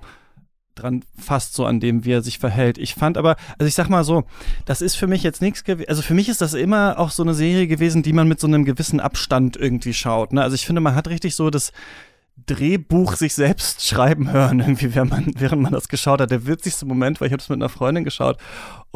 dran 0.75 1.03
fast 1.17 1.53
so 1.53 1.65
an 1.65 1.79
dem, 1.79 2.05
wie 2.05 2.11
er 2.11 2.21
sich 2.21 2.39
verhält. 2.39 2.77
Ich 2.77 2.95
fand 2.95 3.17
aber, 3.17 3.35
also 3.57 3.67
ich 3.67 3.75
sag 3.75 3.89
mal 3.89 4.03
so, 4.03 4.23
das 4.65 4.81
ist 4.81 4.95
für 4.95 5.07
mich 5.07 5.23
jetzt 5.23 5.41
nichts 5.41 5.63
gewesen, 5.63 5.89
also 5.89 6.01
für 6.01 6.13
mich 6.13 6.29
ist 6.29 6.41
das 6.41 6.53
immer 6.53 6.99
auch 6.99 7.11
so 7.11 7.23
eine 7.23 7.33
Serie 7.33 7.67
gewesen, 7.67 8.03
die 8.03 8.13
man 8.13 8.27
mit 8.27 8.39
so 8.39 8.47
einem 8.47 8.65
gewissen 8.65 8.99
Abstand 8.99 9.57
irgendwie 9.57 9.93
schaut. 9.93 10.33
Ne? 10.33 10.41
Also 10.41 10.55
ich 10.55 10.65
finde, 10.65 10.81
man 10.81 10.95
hat 10.95 11.07
richtig 11.07 11.35
so 11.35 11.49
das 11.49 11.71
Drehbuch 12.45 13.15
sich 13.15 13.33
selbst 13.33 13.85
schreiben 13.85 14.31
hören, 14.31 14.59
irgendwie, 14.59 14.93
während 14.93 15.11
man, 15.11 15.31
während 15.37 15.61
man 15.61 15.71
das 15.71 15.87
geschaut 15.87 16.21
hat. 16.21 16.31
Der 16.31 16.45
witzigste 16.45 16.85
Moment, 16.85 17.19
weil 17.21 17.27
ich 17.27 17.33
habe 17.33 17.41
es 17.41 17.49
mit 17.49 17.57
einer 17.57 17.69
Freundin 17.69 18.03
geschaut 18.03 18.37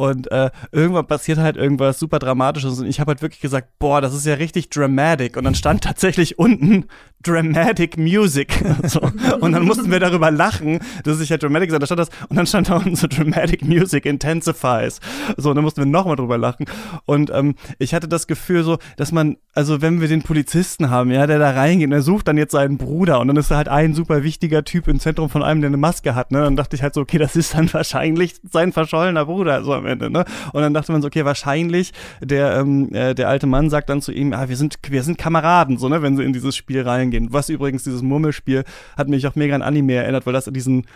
und 0.00 0.32
äh, 0.32 0.50
irgendwann 0.72 1.06
passiert 1.06 1.36
halt 1.36 1.58
irgendwas 1.58 1.98
super 1.98 2.18
Dramatisches 2.18 2.80
und 2.80 2.86
ich 2.86 3.00
habe 3.00 3.10
halt 3.10 3.20
wirklich 3.20 3.42
gesagt, 3.42 3.78
boah, 3.78 4.00
das 4.00 4.14
ist 4.14 4.24
ja 4.24 4.32
richtig 4.32 4.70
dramatic. 4.70 5.36
Und 5.36 5.44
dann 5.44 5.54
stand 5.54 5.84
tatsächlich 5.84 6.38
unten 6.38 6.86
Dramatic 7.22 7.98
Music. 7.98 8.64
so. 8.84 9.00
Und 9.40 9.52
dann 9.52 9.64
mussten 9.64 9.90
wir 9.90 10.00
darüber 10.00 10.30
lachen, 10.30 10.78
dass 11.04 11.20
ich 11.20 11.30
halt 11.30 11.42
Dramatic 11.42 11.68
gesagt 11.68 11.82
da 11.82 11.86
stand 11.86 12.00
das 12.00 12.08
und 12.30 12.36
dann 12.36 12.46
stand 12.46 12.70
da 12.70 12.76
unten 12.76 12.96
so 12.96 13.08
Dramatic 13.08 13.62
Music 13.62 14.06
Intensifies. 14.06 15.00
So, 15.36 15.50
und 15.50 15.56
dann 15.56 15.64
mussten 15.64 15.82
wir 15.82 15.86
nochmal 15.86 16.16
drüber 16.16 16.38
lachen. 16.38 16.64
Und 17.04 17.30
ähm, 17.30 17.54
ich 17.78 17.92
hatte 17.92 18.08
das 18.08 18.26
Gefühl 18.26 18.64
so, 18.64 18.78
dass 18.96 19.12
man, 19.12 19.36
also 19.52 19.82
wenn 19.82 20.00
wir 20.00 20.08
den 20.08 20.22
Polizisten 20.22 20.88
haben, 20.88 21.10
ja, 21.10 21.26
der 21.26 21.38
da 21.38 21.50
reingeht 21.50 21.88
und 21.88 21.92
er 21.92 22.00
sucht 22.00 22.26
dann 22.26 22.38
jetzt 22.38 22.52
seinen 22.52 22.78
Bruder 22.78 23.20
und 23.20 23.28
dann 23.28 23.36
ist 23.46 23.56
halt 23.56 23.68
ein 23.68 23.94
super 23.94 24.22
wichtiger 24.22 24.64
Typ 24.64 24.88
im 24.88 25.00
Zentrum 25.00 25.28
von 25.28 25.42
einem, 25.42 25.60
der 25.60 25.68
eine 25.68 25.76
Maske 25.76 26.14
hat, 26.14 26.30
ne? 26.30 26.40
Dann 26.42 26.56
dachte 26.56 26.76
ich 26.76 26.82
halt 26.82 26.94
so, 26.94 27.00
okay, 27.00 27.18
das 27.18 27.36
ist 27.36 27.54
dann 27.54 27.72
wahrscheinlich 27.72 28.36
sein 28.50 28.72
verschollener 28.72 29.26
Bruder, 29.26 29.64
so 29.64 29.74
am 29.74 29.86
Ende, 29.86 30.10
ne? 30.10 30.24
Und 30.52 30.62
dann 30.62 30.74
dachte 30.74 30.92
man 30.92 31.02
so, 31.02 31.08
okay, 31.08 31.24
wahrscheinlich 31.24 31.92
der, 32.20 32.56
ähm, 32.56 32.92
äh, 32.94 33.14
der 33.14 33.28
alte 33.28 33.46
Mann 33.46 33.70
sagt 33.70 33.90
dann 33.90 34.02
zu 34.02 34.12
ihm, 34.12 34.32
ah, 34.32 34.48
wir 34.48 34.56
sind, 34.56 34.76
wir 34.88 35.02
sind 35.02 35.18
Kameraden, 35.18 35.78
so, 35.78 35.88
ne, 35.88 36.02
wenn 36.02 36.16
sie 36.16 36.24
in 36.24 36.32
dieses 36.32 36.56
Spiel 36.56 36.82
reingehen. 36.82 37.32
Was 37.32 37.48
übrigens, 37.48 37.84
dieses 37.84 38.02
Murmelspiel 38.02 38.64
hat 38.96 39.08
mich 39.08 39.26
auch 39.26 39.34
mega 39.34 39.54
an 39.54 39.62
Anime 39.62 39.94
erinnert, 39.94 40.26
weil 40.26 40.32
das 40.32 40.44
diesen 40.44 40.86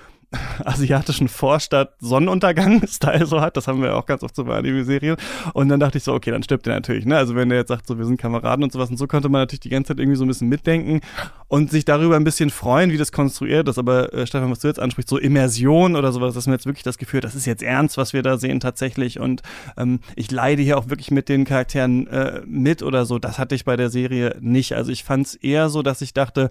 asiatischen 0.65 1.29
Vorstadt 1.29 1.95
Sonnenuntergang-Style 2.01 3.27
so 3.27 3.41
hat. 3.41 3.57
Das 3.57 3.69
haben 3.69 3.83
wir 3.83 3.97
auch 3.97 4.07
ganz 4.07 4.23
oft 4.23 4.35
so 4.35 4.45
bei 4.45 4.57
Anime-Serien. 4.57 5.17
Und 5.53 5.69
dann 5.69 5.81
dachte 5.81 5.99
ich 5.99 6.05
so, 6.05 6.13
okay, 6.13 6.31
dann 6.31 6.43
stirbt 6.43 6.67
er 6.67 6.75
natürlich. 6.75 7.07
Ne? 7.07 7.17
Also 7.17 7.35
wenn 7.35 7.49
der 7.49 7.59
jetzt 7.59 7.69
sagt, 7.69 7.87
so 7.87 7.99
wir 7.99 8.05
sind 8.05 8.17
Kameraden 8.17 8.65
und 8.65 8.73
sowas. 8.73 8.91
Und 8.91 8.97
so 8.97 9.07
konnte 9.07 9.29
man 9.29 9.43
natürlich 9.43 9.61
die 9.61 9.69
ganze 9.69 9.89
Zeit 9.89 9.99
irgendwie 9.99 10.17
so 10.17 10.25
ein 10.25 10.29
bisschen 10.29 10.49
mitdenken 10.49 11.01
und 11.49 11.71
sich 11.71 11.85
darüber 11.85 12.17
ein 12.17 12.25
bisschen 12.25 12.51
freuen, 12.51 12.91
wie 12.91 12.97
das 12.97 13.13
konstruiert 13.13 13.69
ist. 13.69 13.79
Aber 13.79 14.13
äh, 14.13 14.27
Stefan, 14.27 14.51
was 14.51 14.61
du 14.61 14.69
jetzt 14.69 14.81
ansprichst, 14.81 15.09
so 15.09 15.19
Immersion 15.19 15.97
oder 15.97 16.13
sowas, 16.13 16.35
dass 16.35 16.47
mir 16.47 16.55
jetzt 16.55 16.67
wirklich 16.67 16.85
das 16.85 16.99
Gefühl, 16.99 17.21
das 17.21 17.35
ist 17.35 17.47
jetzt 17.47 17.63
ernst, 17.63 17.97
was 17.97 18.13
wir 18.13 18.23
da 18.23 18.39
sehen 18.39 18.61
tatsächlich. 18.61 19.21
Und 19.21 19.43
ähm, 19.77 20.01
ich 20.17 20.31
leide 20.31 20.63
hier 20.63 20.79
auch 20.79 20.89
wirklich 20.89 21.11
mit 21.11 21.29
den 21.29 21.45
Charakteren 21.45 22.07
äh, 22.09 22.43
mit 22.47 22.83
oder 22.83 23.07
so. 23.07 23.19
Das 23.19 23.39
hatte 23.39 23.55
ich 23.55 23.65
bei 23.65 23.77
der 23.77 23.91
Serie 23.91 24.37
nicht. 24.41 24.75
Also 24.75 24.93
ich 24.93 25.05
fand 25.05 25.27
es 25.27 25.35
eher 25.35 25.69
so, 25.69 25.83
dass 25.83 26.01
ich 26.03 26.15
dachte, 26.15 26.51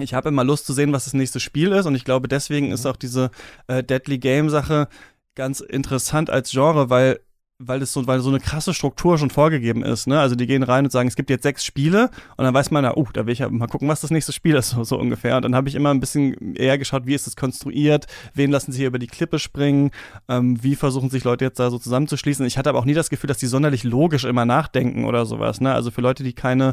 ich 0.00 0.14
habe 0.14 0.28
immer 0.28 0.44
Lust 0.44 0.66
zu 0.66 0.72
sehen, 0.72 0.92
was 0.92 1.04
das 1.04 1.14
nächste 1.14 1.40
Spiel 1.40 1.72
ist 1.72 1.86
und 1.86 1.94
ich 1.94 2.04
glaube, 2.04 2.28
deswegen 2.28 2.72
ist 2.72 2.86
auch 2.86 2.96
diese 2.96 3.30
äh, 3.66 3.82
Deadly 3.82 4.18
Game 4.18 4.50
Sache 4.50 4.88
ganz 5.34 5.60
interessant 5.60 6.30
als 6.30 6.50
Genre, 6.50 6.90
weil 6.90 7.20
weil 7.62 7.82
es 7.82 7.92
so, 7.92 8.06
weil 8.06 8.20
so 8.20 8.30
eine 8.30 8.40
krasse 8.40 8.72
Struktur 8.72 9.18
schon 9.18 9.28
vorgegeben 9.28 9.84
ist, 9.84 10.06
ne? 10.06 10.18
Also 10.18 10.34
die 10.34 10.46
gehen 10.46 10.62
rein 10.62 10.84
und 10.84 10.90
sagen, 10.90 11.08
es 11.08 11.14
gibt 11.14 11.28
jetzt 11.28 11.42
sechs 11.42 11.62
Spiele 11.62 12.10
und 12.38 12.44
dann 12.44 12.54
weiß 12.54 12.70
man, 12.70 12.84
na, 12.84 12.96
uh, 12.96 13.06
da 13.12 13.26
will 13.26 13.34
ich 13.34 13.40
ja 13.40 13.50
mal 13.50 13.66
gucken, 13.66 13.86
was 13.86 14.00
das 14.00 14.10
nächste 14.10 14.32
Spiel 14.32 14.56
ist, 14.56 14.70
so, 14.70 14.82
so 14.84 14.98
ungefähr. 14.98 15.36
Und 15.36 15.42
dann 15.42 15.54
habe 15.54 15.68
ich 15.68 15.74
immer 15.74 15.90
ein 15.90 16.00
bisschen 16.00 16.56
eher 16.56 16.78
geschaut, 16.78 17.04
wie 17.04 17.14
ist 17.14 17.26
das 17.26 17.36
konstruiert, 17.36 18.06
wen 18.32 18.50
lassen 18.50 18.72
sie 18.72 18.78
hier 18.78 18.86
über 18.86 18.98
die 18.98 19.06
Klippe 19.06 19.38
springen, 19.38 19.90
ähm, 20.28 20.62
wie 20.62 20.74
versuchen 20.74 21.10
sich 21.10 21.22
Leute 21.22 21.44
jetzt 21.44 21.60
da 21.60 21.70
so 21.70 21.78
zusammenzuschließen. 21.78 22.46
Ich 22.46 22.56
hatte 22.56 22.70
aber 22.70 22.78
auch 22.78 22.86
nie 22.86 22.94
das 22.94 23.10
Gefühl, 23.10 23.28
dass 23.28 23.38
die 23.38 23.46
sonderlich 23.46 23.84
logisch 23.84 24.24
immer 24.24 24.46
nachdenken 24.46 25.04
oder 25.04 25.26
sowas, 25.26 25.60
ne? 25.60 25.74
Also 25.74 25.90
für 25.90 26.00
Leute, 26.00 26.24
die 26.24 26.32
keine 26.32 26.72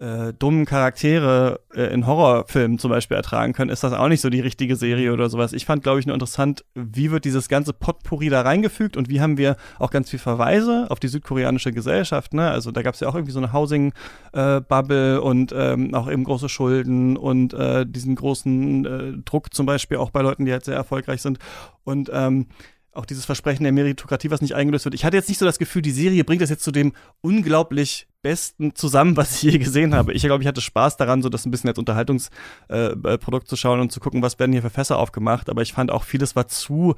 äh, 0.00 0.32
dummen 0.32 0.64
Charaktere 0.64 1.60
äh, 1.74 1.92
in 1.92 2.06
Horrorfilmen 2.06 2.78
zum 2.78 2.90
Beispiel 2.90 3.16
ertragen 3.16 3.52
können, 3.52 3.70
ist 3.70 3.84
das 3.84 3.92
auch 3.92 4.08
nicht 4.08 4.22
so 4.22 4.30
die 4.30 4.40
richtige 4.40 4.74
Serie 4.76 5.12
oder 5.12 5.28
sowas. 5.28 5.52
Ich 5.52 5.66
fand, 5.66 5.82
glaube 5.82 6.00
ich, 6.00 6.06
nur 6.06 6.14
interessant, 6.14 6.64
wie 6.74 7.10
wird 7.10 7.26
dieses 7.26 7.48
ganze 7.48 7.74
Potpourri 7.74 8.30
da 8.30 8.40
reingefügt 8.40 8.96
und 8.96 9.10
wie 9.10 9.20
haben 9.20 9.36
wir 9.36 9.56
auch 9.78 9.90
ganz 9.90 10.08
viel 10.08 10.18
Verweise 10.18 10.86
auf 10.88 11.00
die 11.00 11.08
südkoreanische 11.08 11.72
Gesellschaft. 11.72 12.32
Ne? 12.32 12.50
Also 12.50 12.70
da 12.70 12.80
gab 12.80 12.94
es 12.94 13.00
ja 13.00 13.08
auch 13.08 13.14
irgendwie 13.14 13.32
so 13.32 13.40
eine 13.40 13.52
Housing-Bubble 13.52 15.16
äh, 15.16 15.18
und 15.18 15.52
ähm, 15.54 15.94
auch 15.94 16.10
eben 16.10 16.24
große 16.24 16.48
Schulden 16.48 17.18
und 17.18 17.52
äh, 17.52 17.84
diesen 17.84 18.14
großen 18.14 18.84
äh, 18.86 19.12
Druck 19.24 19.52
zum 19.52 19.66
Beispiel 19.66 19.98
auch 19.98 20.10
bei 20.10 20.22
Leuten, 20.22 20.46
die 20.46 20.52
halt 20.52 20.64
sehr 20.64 20.76
erfolgreich 20.76 21.20
sind. 21.20 21.38
Und 21.84 22.10
ähm, 22.12 22.46
auch 22.92 23.06
dieses 23.06 23.24
Versprechen 23.24 23.62
der 23.62 23.72
Meritokratie, 23.72 24.30
was 24.30 24.40
nicht 24.40 24.54
eingelöst 24.54 24.84
wird. 24.84 24.94
Ich 24.94 25.04
hatte 25.04 25.16
jetzt 25.16 25.28
nicht 25.28 25.38
so 25.38 25.46
das 25.46 25.58
Gefühl, 25.58 25.82
die 25.82 25.92
Serie 25.92 26.24
bringt 26.24 26.42
das 26.42 26.50
jetzt 26.50 26.64
zu 26.64 26.72
dem 26.72 26.92
unglaublich 27.20 28.08
Besten 28.22 28.74
zusammen, 28.74 29.16
was 29.16 29.36
ich 29.36 29.52
je 29.52 29.58
gesehen 29.58 29.94
habe. 29.94 30.12
Ich 30.12 30.22
glaube, 30.22 30.42
ich 30.42 30.48
hatte 30.48 30.60
Spaß 30.60 30.96
daran, 30.96 31.22
so 31.22 31.28
das 31.28 31.46
ein 31.46 31.50
bisschen 31.50 31.68
als 31.68 31.78
Unterhaltungsprodukt 31.78 33.44
äh, 33.44 33.48
zu 33.48 33.56
schauen 33.56 33.80
und 33.80 33.92
zu 33.92 34.00
gucken, 34.00 34.22
was 34.22 34.38
werden 34.38 34.52
hier 34.52 34.62
für 34.62 34.70
Fässer 34.70 34.98
aufgemacht. 34.98 35.48
Aber 35.48 35.62
ich 35.62 35.72
fand 35.72 35.90
auch, 35.90 36.04
vieles 36.04 36.34
war 36.34 36.48
zu 36.48 36.96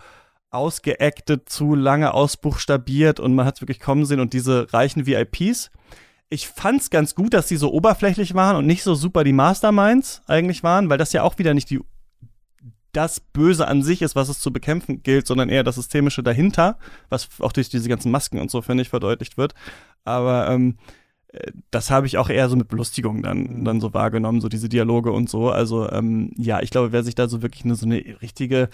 ausgeactet, 0.50 1.48
zu 1.48 1.74
lange 1.74 2.12
ausbuchstabiert 2.12 3.20
und 3.20 3.34
man 3.34 3.46
hat 3.46 3.56
es 3.56 3.62
wirklich 3.62 3.80
kommen 3.80 4.04
sehen 4.04 4.20
und 4.20 4.32
diese 4.34 4.72
reichen 4.72 5.06
VIPs. 5.06 5.70
Ich 6.28 6.48
fand's 6.48 6.90
ganz 6.90 7.14
gut, 7.14 7.34
dass 7.34 7.48
sie 7.48 7.56
so 7.56 7.72
oberflächlich 7.72 8.34
waren 8.34 8.56
und 8.56 8.66
nicht 8.66 8.82
so 8.82 8.94
super 8.94 9.24
die 9.24 9.32
Masterminds 9.32 10.22
eigentlich 10.26 10.62
waren, 10.62 10.88
weil 10.88 10.98
das 10.98 11.12
ja 11.12 11.22
auch 11.22 11.38
wieder 11.38 11.52
nicht 11.54 11.70
die 11.70 11.80
das 12.92 13.20
Böse 13.20 13.66
an 13.68 13.82
sich 13.82 14.02
ist, 14.02 14.14
was 14.14 14.28
es 14.28 14.38
zu 14.38 14.52
bekämpfen 14.52 15.02
gilt, 15.02 15.26
sondern 15.26 15.48
eher 15.48 15.64
das 15.64 15.76
Systemische 15.76 16.22
dahinter, 16.22 16.78
was 17.08 17.28
auch 17.40 17.52
durch 17.52 17.68
diese 17.68 17.88
ganzen 17.88 18.10
Masken 18.10 18.38
und 18.38 18.50
so, 18.50 18.62
finde 18.62 18.82
ich, 18.82 18.90
verdeutlicht 18.90 19.38
wird. 19.38 19.54
Aber 20.04 20.48
ähm, 20.50 20.76
äh, 21.28 21.52
das 21.70 21.90
habe 21.90 22.06
ich 22.06 22.18
auch 22.18 22.28
eher 22.28 22.48
so 22.48 22.56
mit 22.56 22.68
Belustigung 22.68 23.22
dann, 23.22 23.64
dann 23.64 23.80
so 23.80 23.94
wahrgenommen, 23.94 24.40
so 24.40 24.48
diese 24.48 24.68
Dialoge 24.68 25.12
und 25.12 25.28
so. 25.28 25.50
Also 25.50 25.90
ähm, 25.90 26.32
ja, 26.36 26.60
ich 26.60 26.70
glaube, 26.70 26.92
wer 26.92 27.02
sich 27.02 27.14
da 27.14 27.28
so 27.28 27.42
wirklich 27.42 27.64
eine, 27.64 27.74
so 27.74 27.86
eine 27.86 28.02
richtige 28.20 28.68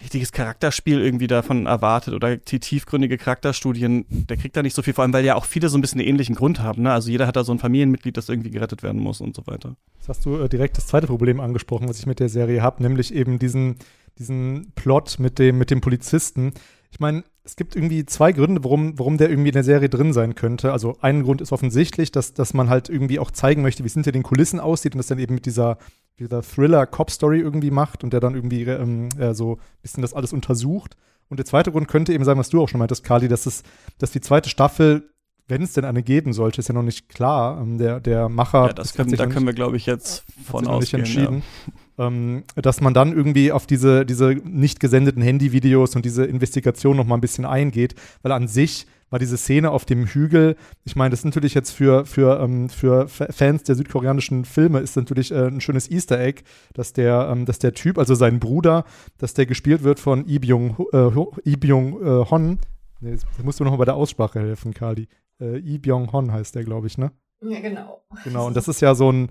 richtiges 0.00 0.32
Charakterspiel 0.32 1.00
irgendwie 1.00 1.26
davon 1.26 1.66
erwartet 1.66 2.14
oder 2.14 2.36
die 2.36 2.60
tiefgründige 2.60 3.18
Charakterstudien, 3.18 4.06
der 4.08 4.36
kriegt 4.36 4.56
da 4.56 4.62
nicht 4.62 4.74
so 4.74 4.82
viel, 4.82 4.94
vor 4.94 5.02
allem 5.02 5.12
weil 5.12 5.24
ja 5.24 5.34
auch 5.34 5.44
viele 5.44 5.68
so 5.68 5.76
ein 5.76 5.80
bisschen 5.80 6.00
einen 6.00 6.08
ähnlichen 6.08 6.34
Grund 6.34 6.60
haben. 6.60 6.82
Ne? 6.82 6.92
Also 6.92 7.10
jeder 7.10 7.26
hat 7.26 7.36
da 7.36 7.44
so 7.44 7.52
ein 7.52 7.58
Familienmitglied, 7.58 8.16
das 8.16 8.28
irgendwie 8.28 8.50
gerettet 8.50 8.82
werden 8.82 9.00
muss 9.00 9.20
und 9.20 9.36
so 9.36 9.46
weiter. 9.46 9.76
Jetzt 9.98 10.08
hast 10.08 10.24
du 10.24 10.36
äh, 10.36 10.48
direkt 10.48 10.76
das 10.76 10.86
zweite 10.86 11.06
Problem 11.06 11.40
angesprochen, 11.40 11.88
was 11.88 11.98
ich 11.98 12.06
mit 12.06 12.20
der 12.20 12.28
Serie 12.28 12.62
habe, 12.62 12.82
nämlich 12.82 13.14
eben 13.14 13.38
diesen, 13.38 13.76
diesen 14.18 14.72
Plot 14.74 15.18
mit 15.18 15.38
dem, 15.38 15.58
mit 15.58 15.70
dem 15.70 15.80
Polizisten. 15.80 16.52
Ich 16.90 17.00
meine, 17.00 17.24
es 17.44 17.56
gibt 17.56 17.76
irgendwie 17.76 18.04
zwei 18.06 18.32
Gründe, 18.32 18.64
warum, 18.64 18.98
warum 18.98 19.16
der 19.16 19.30
irgendwie 19.30 19.48
in 19.48 19.54
der 19.54 19.64
Serie 19.64 19.88
drin 19.88 20.12
sein 20.12 20.34
könnte. 20.34 20.72
Also 20.72 20.96
ein 21.00 21.22
Grund 21.22 21.40
ist 21.40 21.52
offensichtlich, 21.52 22.12
dass, 22.12 22.34
dass 22.34 22.54
man 22.54 22.68
halt 22.68 22.88
irgendwie 22.88 23.18
auch 23.18 23.30
zeigen 23.30 23.62
möchte, 23.62 23.82
wie 23.82 23.88
es 23.88 23.94
hinter 23.94 24.12
den 24.12 24.22
Kulissen 24.22 24.60
aussieht 24.60 24.94
und 24.94 24.98
das 24.98 25.06
dann 25.06 25.18
eben 25.18 25.34
mit 25.34 25.46
dieser, 25.46 25.78
dieser 26.20 26.42
Thriller-Cop-Story 26.42 27.40
irgendwie 27.40 27.70
macht 27.70 28.04
und 28.04 28.12
der 28.12 28.20
dann 28.20 28.34
irgendwie 28.34 28.62
ähm, 28.62 29.08
äh, 29.18 29.34
so 29.34 29.54
ein 29.54 29.58
bisschen 29.82 30.02
das 30.02 30.14
alles 30.14 30.32
untersucht. 30.32 30.96
Und 31.28 31.38
der 31.38 31.46
zweite 31.46 31.72
Grund 31.72 31.88
könnte 31.88 32.12
eben 32.12 32.24
sein, 32.24 32.38
was 32.38 32.48
du 32.48 32.62
auch 32.62 32.68
schon 32.68 32.78
meintest, 32.78 33.04
Kali, 33.04 33.28
dass, 33.28 33.46
es, 33.46 33.62
dass 33.98 34.10
die 34.10 34.20
zweite 34.20 34.48
Staffel 34.48 35.10
wenn 35.48 35.62
es 35.62 35.72
denn 35.72 35.84
eine 35.84 36.04
geben 36.04 36.32
sollte, 36.32 36.60
ist 36.60 36.68
ja 36.68 36.74
noch 36.74 36.84
nicht 36.84 37.08
klar. 37.08 37.60
Ähm, 37.60 37.76
der, 37.76 37.98
der 37.98 38.28
Macher. 38.28 38.68
Ja, 38.68 38.72
das 38.72 38.94
können, 38.94 39.10
da 39.16 39.26
können 39.26 39.46
wir, 39.46 39.52
glaube 39.52 39.76
ich, 39.76 39.84
jetzt 39.84 40.22
von 40.46 40.64
ausgehen. 40.68 41.00
Entschieden. 41.00 41.42
Ja 41.66 41.72
ähm, 42.00 42.44
dass 42.56 42.80
man 42.80 42.94
dann 42.94 43.12
irgendwie 43.12 43.52
auf 43.52 43.66
diese, 43.66 44.06
diese 44.06 44.30
nicht 44.30 44.80
gesendeten 44.80 45.22
Handyvideos 45.22 45.94
und 45.94 46.04
diese 46.04 46.24
Investigation 46.24 46.96
noch 46.96 47.04
mal 47.04 47.16
ein 47.16 47.20
bisschen 47.20 47.44
eingeht, 47.44 47.94
weil 48.22 48.32
an 48.32 48.48
sich 48.48 48.86
war 49.10 49.18
diese 49.18 49.36
Szene 49.36 49.70
auf 49.70 49.84
dem 49.84 50.06
Hügel, 50.06 50.56
ich 50.84 50.96
meine, 50.96 51.10
das 51.10 51.20
ist 51.20 51.24
natürlich 51.24 51.54
jetzt 51.54 51.72
für, 51.72 52.06
für, 52.06 52.40
ähm, 52.40 52.68
für 52.68 53.08
Fans 53.08 53.64
der 53.64 53.74
südkoreanischen 53.74 54.44
Filme 54.44 54.78
ist 54.80 54.96
natürlich 54.96 55.32
äh, 55.32 55.48
ein 55.48 55.60
schönes 55.60 55.90
Easter 55.90 56.18
Egg, 56.18 56.42
dass 56.72 56.92
der, 56.92 57.28
ähm, 57.30 57.44
dass 57.44 57.58
der 57.58 57.74
Typ, 57.74 57.98
also 57.98 58.14
sein 58.14 58.40
Bruder, 58.40 58.84
dass 59.18 59.34
der 59.34 59.46
gespielt 59.46 59.82
wird 59.82 60.00
von 60.00 60.24
Lee 60.26 60.38
Byung, 60.38 60.76
äh, 60.92 60.98
äh, 60.98 62.30
Hon. 62.30 62.58
Nee, 63.00 63.10
jetzt 63.10 63.26
musst 63.42 63.60
du 63.60 63.64
noch 63.64 63.72
mal 63.72 63.78
bei 63.78 63.84
der 63.84 63.96
Aussprache 63.96 64.40
helfen, 64.40 64.72
Kali. 64.72 65.08
Äh, 65.40 65.58
Lee 65.58 65.78
Byung 65.78 66.12
Hon 66.12 66.32
heißt 66.32 66.54
der, 66.54 66.64
glaube 66.64 66.86
ich, 66.86 66.96
ne? 66.96 67.12
Ja, 67.42 67.60
genau. 67.60 68.02
Genau, 68.24 68.46
und 68.46 68.56
das 68.56 68.68
ist 68.68 68.80
ja 68.80 68.94
so 68.94 69.10
ein, 69.10 69.30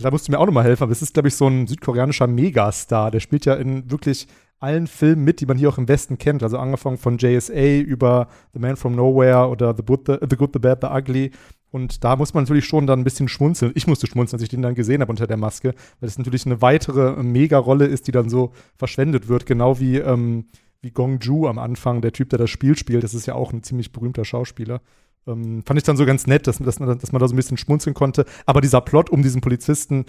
da 0.00 0.10
musst 0.10 0.28
du 0.28 0.32
mir 0.32 0.38
auch 0.38 0.46
nochmal 0.46 0.64
helfen, 0.64 0.84
aber 0.84 0.92
es 0.92 1.02
ist, 1.02 1.14
glaube 1.14 1.28
ich, 1.28 1.34
so 1.34 1.46
ein 1.46 1.66
südkoreanischer 1.66 2.26
Megastar. 2.26 3.10
Der 3.10 3.20
spielt 3.20 3.44
ja 3.44 3.54
in 3.54 3.90
wirklich 3.90 4.26
allen 4.60 4.86
Filmen 4.86 5.24
mit, 5.24 5.40
die 5.40 5.46
man 5.46 5.58
hier 5.58 5.68
auch 5.68 5.78
im 5.78 5.88
Westen 5.88 6.18
kennt. 6.18 6.42
Also 6.42 6.58
angefangen 6.58 6.96
von 6.96 7.18
JSA 7.18 7.78
über 7.80 8.28
The 8.54 8.60
Man 8.60 8.76
from 8.76 8.94
Nowhere 8.94 9.48
oder 9.48 9.74
The 9.76 9.82
Good, 9.84 10.06
The, 10.06 10.16
the, 10.28 10.36
Good, 10.36 10.50
the 10.54 10.58
Bad, 10.58 10.78
The 10.80 10.88
Ugly. 10.88 11.30
Und 11.70 12.04
da 12.04 12.16
muss 12.16 12.34
man 12.34 12.44
natürlich 12.44 12.66
schon 12.66 12.86
dann 12.86 13.00
ein 13.00 13.04
bisschen 13.04 13.28
schmunzeln. 13.28 13.72
Ich 13.74 13.86
musste 13.86 14.06
schmunzeln, 14.06 14.38
als 14.38 14.42
ich 14.44 14.48
den 14.48 14.62
dann 14.62 14.74
gesehen 14.74 15.00
habe 15.00 15.10
unter 15.10 15.26
der 15.26 15.36
Maske, 15.36 15.74
weil 16.00 16.08
es 16.08 16.16
natürlich 16.16 16.46
eine 16.46 16.62
weitere 16.62 17.22
Mega-Rolle 17.22 17.86
ist, 17.86 18.06
die 18.06 18.12
dann 18.12 18.28
so 18.28 18.52
verschwendet 18.76 19.28
wird, 19.28 19.44
genau 19.44 19.80
wie, 19.80 19.98
ähm, 19.98 20.46
wie 20.82 20.92
Gong 20.92 21.18
Ju 21.18 21.48
am 21.48 21.58
Anfang, 21.58 22.00
der 22.00 22.12
Typ, 22.12 22.30
der 22.30 22.38
das 22.38 22.50
Spiel 22.50 22.78
spielt. 22.78 23.02
Das 23.02 23.12
ist 23.12 23.26
ja 23.26 23.34
auch 23.34 23.52
ein 23.52 23.64
ziemlich 23.64 23.92
berühmter 23.92 24.24
Schauspieler. 24.24 24.80
Ähm, 25.26 25.62
fand 25.64 25.78
ich 25.78 25.84
dann 25.84 25.96
so 25.96 26.06
ganz 26.06 26.26
nett, 26.26 26.46
dass, 26.46 26.58
dass, 26.58 26.80
man, 26.80 26.98
dass 26.98 27.12
man 27.12 27.20
da 27.20 27.28
so 27.28 27.34
ein 27.34 27.36
bisschen 27.36 27.56
schmunzeln 27.56 27.94
konnte. 27.94 28.24
Aber 28.46 28.60
dieser 28.60 28.80
Plot 28.80 29.10
um 29.10 29.22
diesen 29.22 29.40
Polizisten, 29.40 30.04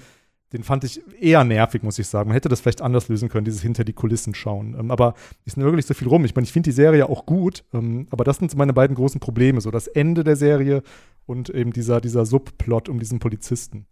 den 0.53 0.63
fand 0.63 0.83
ich 0.83 1.01
eher 1.19 1.43
nervig, 1.43 1.83
muss 1.83 1.99
ich 1.99 2.07
sagen. 2.07 2.29
Man 2.29 2.35
hätte 2.35 2.49
das 2.49 2.61
vielleicht 2.61 2.81
anders 2.81 3.09
lösen 3.09 3.29
können, 3.29 3.45
dieses 3.45 3.61
hinter 3.61 3.83
die 3.83 3.93
Kulissen 3.93 4.35
schauen. 4.35 4.75
Ähm, 4.79 4.91
aber 4.91 5.15
ist 5.45 5.57
wirklich 5.57 5.85
so 5.85 5.93
viel 5.93 6.07
rum. 6.07 6.25
Ich 6.25 6.35
meine, 6.35 6.45
ich 6.45 6.53
finde 6.53 6.69
die 6.69 6.75
Serie 6.75 7.09
auch 7.09 7.25
gut, 7.25 7.63
ähm, 7.73 8.07
aber 8.11 8.23
das 8.23 8.37
sind 8.37 8.51
so 8.51 8.57
meine 8.57 8.73
beiden 8.73 8.95
großen 8.95 9.19
Probleme. 9.19 9.61
So 9.61 9.71
das 9.71 9.87
Ende 9.87 10.23
der 10.23 10.35
Serie 10.35 10.83
und 11.25 11.49
eben 11.49 11.73
dieser, 11.73 12.01
dieser 12.01 12.25
Subplot 12.25 12.89
um 12.89 12.99
diesen 12.99 13.19
Polizisten. 13.19 13.87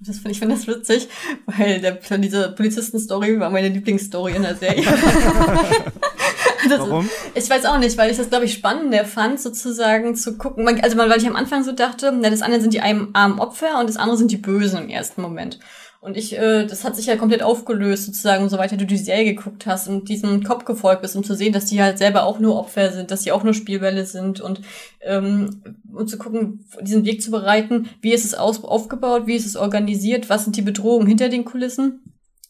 Das 0.00 0.18
find, 0.18 0.30
ich 0.30 0.38
finde 0.38 0.54
das 0.54 0.68
witzig, 0.68 1.08
weil 1.46 1.80
der, 1.80 1.98
diese 2.18 2.52
Polizisten-Story 2.52 3.40
war 3.40 3.50
meine 3.50 3.68
Lieblingsstory 3.68 4.36
in 4.36 4.42
der 4.42 4.54
Serie. 4.54 4.84
Warum? 6.68 7.08
Ich 7.34 7.48
weiß 7.48 7.64
auch 7.66 7.78
nicht, 7.78 7.96
weil 7.98 8.10
ich 8.10 8.16
das, 8.16 8.30
glaube 8.30 8.44
ich, 8.44 8.54
spannender 8.54 9.04
fand, 9.04 9.40
sozusagen 9.40 10.14
zu 10.14 10.36
gucken. 10.36 10.66
Also, 10.82 10.96
weil 10.96 11.16
ich 11.16 11.26
am 11.26 11.36
Anfang 11.36 11.64
so 11.64 11.72
dachte, 11.72 12.12
na, 12.12 12.30
das 12.30 12.42
eine 12.42 12.60
sind 12.60 12.74
die 12.74 12.80
armen 12.80 13.38
Opfer 13.38 13.78
und 13.80 13.88
das 13.88 13.96
andere 13.96 14.16
sind 14.18 14.30
die 14.30 14.36
Bösen 14.36 14.82
im 14.82 14.88
ersten 14.88 15.22
Moment. 15.22 15.58
Und 16.00 16.16
ich, 16.16 16.38
äh, 16.38 16.64
das 16.64 16.84
hat 16.84 16.94
sich 16.94 17.06
ja 17.06 17.16
komplett 17.16 17.42
aufgelöst, 17.42 18.06
sozusagen, 18.06 18.48
so 18.48 18.56
weiter 18.56 18.76
du 18.76 18.86
die 18.86 18.96
Serie 18.96 19.34
geguckt 19.34 19.66
hast 19.66 19.88
und 19.88 20.08
diesem 20.08 20.44
Kopf 20.44 20.64
gefolgt 20.64 21.02
bist, 21.02 21.16
um 21.16 21.24
zu 21.24 21.34
sehen, 21.34 21.52
dass 21.52 21.64
die 21.64 21.82
halt 21.82 21.98
selber 21.98 22.22
auch 22.22 22.38
nur 22.38 22.56
Opfer 22.56 22.92
sind, 22.92 23.10
dass 23.10 23.24
sie 23.24 23.32
auch 23.32 23.42
nur 23.42 23.52
Spielbälle 23.52 24.06
sind 24.06 24.40
und 24.40 24.60
ähm, 25.00 25.60
und 25.92 26.08
zu 26.08 26.16
gucken, 26.16 26.64
diesen 26.80 27.04
Weg 27.04 27.20
zu 27.20 27.32
bereiten, 27.32 27.88
wie 28.00 28.12
ist 28.12 28.24
es 28.24 28.34
aus 28.34 28.62
aufgebaut, 28.62 29.26
wie 29.26 29.34
ist 29.34 29.46
es 29.46 29.56
organisiert, 29.56 30.30
was 30.30 30.44
sind 30.44 30.54
die 30.54 30.62
Bedrohungen 30.62 31.08
hinter 31.08 31.28
den 31.28 31.44
Kulissen 31.44 32.00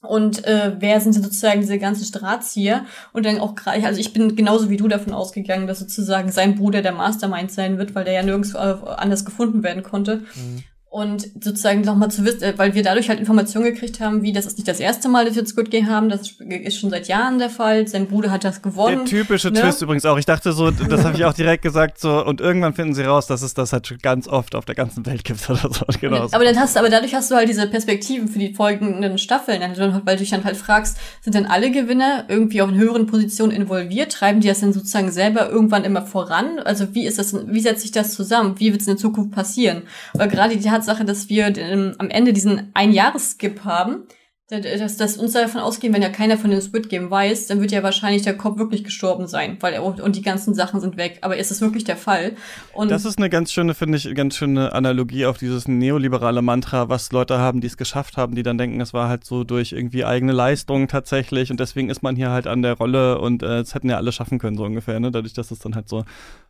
und 0.01 0.45
äh, 0.45 0.77
wer 0.79 1.01
sind 1.01 1.13
sozusagen 1.13 1.61
diese 1.61 1.79
ganzen 1.79 2.05
Strahtzieher 2.05 2.85
und 3.13 3.27
dann 3.27 3.39
auch 3.39 3.57
gerade, 3.57 3.85
also 3.85 4.01
ich 4.01 4.13
bin 4.13 4.37
genauso 4.37 4.71
wie 4.71 4.77
du 4.77 4.87
davon 4.87 5.13
ausgegangen, 5.13 5.67
dass 5.67 5.81
sozusagen 5.81 6.31
sein 6.31 6.55
Bruder 6.55 6.83
der 6.83 6.93
Mastermind 6.93 7.51
sein 7.51 7.79
wird, 7.79 7.95
weil 7.95 8.05
der 8.05 8.15
ja 8.15 8.23
nirgends 8.23 8.55
äh, 8.55 8.59
anders 8.59 9.25
gefunden 9.25 9.63
werden 9.63 9.83
konnte. 9.83 10.19
Mhm. 10.37 10.63
Und 10.91 11.29
sozusagen 11.45 11.83
nochmal 11.83 12.11
zu 12.11 12.25
wissen, 12.25 12.43
äh, 12.43 12.55
weil 12.57 12.75
wir 12.75 12.83
dadurch 12.83 13.11
halt 13.11 13.21
Informationen 13.21 13.67
gekriegt 13.67 14.01
haben, 14.01 14.23
wie 14.23 14.33
das 14.33 14.47
ist 14.47 14.57
nicht 14.57 14.69
das 14.69 14.81
erste 14.81 15.11
Mal, 15.11 15.27
dass 15.27 15.37
wir 15.37 15.45
Squid 15.45 15.71
Game 15.71 15.87
haben, 15.91 16.09
das 16.09 16.31
ist 16.39 16.79
schon 16.79 16.89
seit 16.89 17.09
Jahren 17.09 17.39
der 17.39 17.51
Fall. 17.51 17.87
Sein 17.87 18.07
Bruder 18.07 18.31
hat 18.31 18.43
das 18.43 18.63
gewonnen. 18.63 19.05
Der 19.05 19.05
typische 19.05 19.51
ne? 19.51 19.61
Twist 19.61 19.83
übrigens 19.83 20.07
auch. 20.07 20.17
Ich 20.17 20.25
dachte 20.25 20.53
so, 20.53 20.71
das 20.71 21.05
habe 21.05 21.15
ich 21.15 21.27
auch 21.27 21.35
direkt 21.35 21.63
gesagt, 21.63 22.01
so, 22.01 22.25
und 22.25 22.41
irgendwann 22.41 22.73
finden 22.73 22.95
sie 22.95 23.03
raus, 23.03 23.27
dass 23.27 23.43
es 23.43 23.53
das 23.53 23.75
halt 23.75 23.87
schon 23.87 23.99
ganz 23.99 24.29
oft 24.29 24.55
auf 24.55 24.65
der 24.65 24.75
ganzen 24.75 25.05
Welt 25.05 25.25
gibt 25.25 25.49
oder 25.51 25.69
so. 25.71 25.85
Genau. 26.01 26.29
Aber 26.31 26.45
dann 26.45 26.57
hast 26.57 26.77
du, 26.77 26.81
aber 26.81 26.91
dadurch 26.91 27.13
hast 27.15 27.31
du 27.31 27.35
halt 27.35 27.49
diese 27.49 27.67
Perspektiven 27.67 28.29
für 28.29 28.39
die 28.39 28.55
folgenden 28.55 29.19
Staffeln, 29.19 29.61
weil 30.05 30.17
du 30.17 30.21
dich 30.21 30.31
dann 30.31 30.45
halt 30.45 30.57
fragst, 30.57 30.97
sind 31.23 31.35
denn 31.35 31.47
alle 31.47 31.73
Gewinner 31.73 32.25
irgendwie 32.29 32.63
auf 32.63 32.69
einer 32.69 32.79
höheren 32.79 33.07
Position 33.07 33.51
involviert? 33.51 34.13
Treiben 34.13 34.41
die 34.41 34.47
das 34.47 34.61
denn 34.61 34.73
sozusagen 34.73 35.11
selber 35.11 35.51
irgendwann 35.51 35.85
immer 35.85 36.03
voran? 36.03 36.61
Also 36.61 36.95
wie 36.95 37.05
ist 37.05 37.19
das, 37.19 37.35
wie 37.49 37.61
setzt 37.61 37.83
sich 37.83 37.91
das 37.91 38.15
zusammen? 38.15 38.55
Wie 38.59 38.71
wird 38.71 38.81
es 38.81 38.87
in 38.87 38.95
der 38.95 39.01
Zukunft 39.01 39.33
passieren? 39.33 39.83
Weil 40.15 40.29
gerade 40.29 40.57
die 40.57 40.71
Tatsache, 40.79 41.05
dass 41.05 41.29
wir 41.29 41.57
ähm, 41.57 41.95
am 41.99 42.11
Ende 42.11 42.33
diesen 42.33 42.71
Ein-Jahres-Skip 42.75 43.65
haben, 43.65 44.05
dass, 44.51 44.97
dass 44.97 45.19
uns 45.19 45.35
davon 45.35 45.61
ausgehen, 45.61 45.93
wenn 45.93 46.01
ja 46.01 46.09
keiner 46.09 46.39
von 46.39 46.51
den 46.51 46.63
Squid 46.63 46.89
Game 46.89 47.11
weiß, 47.11 47.49
dann 47.49 47.61
wird 47.61 47.71
ja 47.71 47.83
wahrscheinlich 47.83 48.23
der 48.23 48.35
Kopf 48.35 48.57
wirklich 48.57 48.83
gestorben 48.83 49.27
sein, 49.27 49.59
weil 49.61 49.75
er, 49.75 49.85
und 49.85 50.17
die 50.17 50.23
ganzen 50.23 50.55
Sachen 50.55 50.81
sind 50.81 50.97
weg. 50.97 51.19
Aber 51.21 51.37
ist 51.37 51.51
das 51.51 51.61
wirklich 51.61 51.85
der 51.85 51.99
Fall? 51.99 52.33
Und 52.73 52.91
das 52.91 53.05
ist 53.05 53.19
eine 53.19 53.29
ganz 53.29 53.53
schöne, 53.53 53.75
finde 53.75 53.99
ich, 53.99 54.15
ganz 54.15 54.37
schöne 54.37 54.73
Analogie 54.73 55.27
auf 55.27 55.37
dieses 55.37 55.69
neoliberale 55.69 56.41
Mantra, 56.41 56.89
was 56.89 57.13
Leute 57.13 57.39
haben, 57.39 57.61
die 57.61 57.67
es 57.67 57.77
geschafft 57.77 58.17
haben, 58.17 58.37
die 58.37 58.43
dann 58.43 58.57
denken, 58.57 58.81
es 58.81 58.95
war 58.95 59.11
halt 59.11 59.25
so 59.25 59.45
durch 59.45 59.73
irgendwie 59.73 60.07
eigene 60.07 60.33
Leistung 60.33 60.89
tatsächlich 60.89 61.51
und 61.51 61.61
deswegen 61.61 61.91
ist 61.91 62.03
man 62.03 62.17
hier 62.17 62.31
halt 62.31 62.47
an 62.47 62.63
der 62.63 62.73
Rolle 62.73 63.19
und 63.19 63.43
äh, 63.43 63.59
es 63.59 63.75
hätten 63.75 63.91
ja 63.91 63.99
alle 63.99 64.13
schaffen 64.13 64.39
können, 64.39 64.57
so 64.57 64.65
ungefähr, 64.65 64.99
ne? 64.99 65.11
Dadurch, 65.11 65.35
dass 65.35 65.51
es 65.51 65.59
dann 65.59 65.75
halt 65.75 65.91
so 65.91 66.07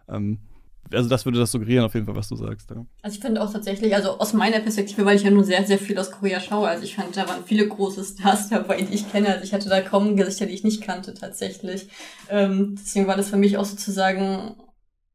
ähm, 0.09 0.39
also 0.93 1.09
das 1.09 1.25
würde 1.25 1.39
das 1.39 1.51
suggerieren, 1.51 1.85
auf 1.85 1.95
jeden 1.95 2.07
Fall, 2.07 2.17
was 2.17 2.29
du 2.29 2.37
sagst. 2.37 2.71
Ja. 2.71 2.85
Also 3.03 3.17
ich 3.17 3.21
finde 3.23 3.43
auch 3.43 3.53
tatsächlich, 3.53 3.95
also 3.95 4.19
aus 4.19 4.33
meiner 4.33 4.61
Perspektive, 4.61 5.05
weil 5.05 5.17
ich 5.17 5.23
ja 5.23 5.31
nur 5.31 5.45
sehr, 5.45 5.65
sehr 5.67 5.79
viel 5.79 5.99
aus 5.99 6.11
Korea 6.11 6.41
schaue, 6.41 6.69
also 6.69 6.85
ich 6.85 6.97
fand, 6.97 7.17
da 7.17 7.29
waren 7.29 7.45
viele 7.45 7.67
große 7.67 8.05
Stars 8.05 8.49
dabei, 8.51 8.83
die 8.83 8.95
ich 8.95 9.11
kenne. 9.11 9.29
Also 9.29 9.45
ich 9.45 9.53
hatte 9.53 9.69
da 9.69 9.81
kaum 9.81 10.17
Gesichter, 10.17 10.47
die 10.47 10.55
ich 10.55 10.65
nicht 10.65 10.83
kannte 10.83 11.15
tatsächlich. 11.15 11.89
Ähm, 12.31 12.77
deswegen 12.79 13.07
war 13.07 13.17
das 13.17 13.31
für 13.31 13.37
mich 13.37 13.57
auch 13.57 13.65
sozusagen 13.65 14.57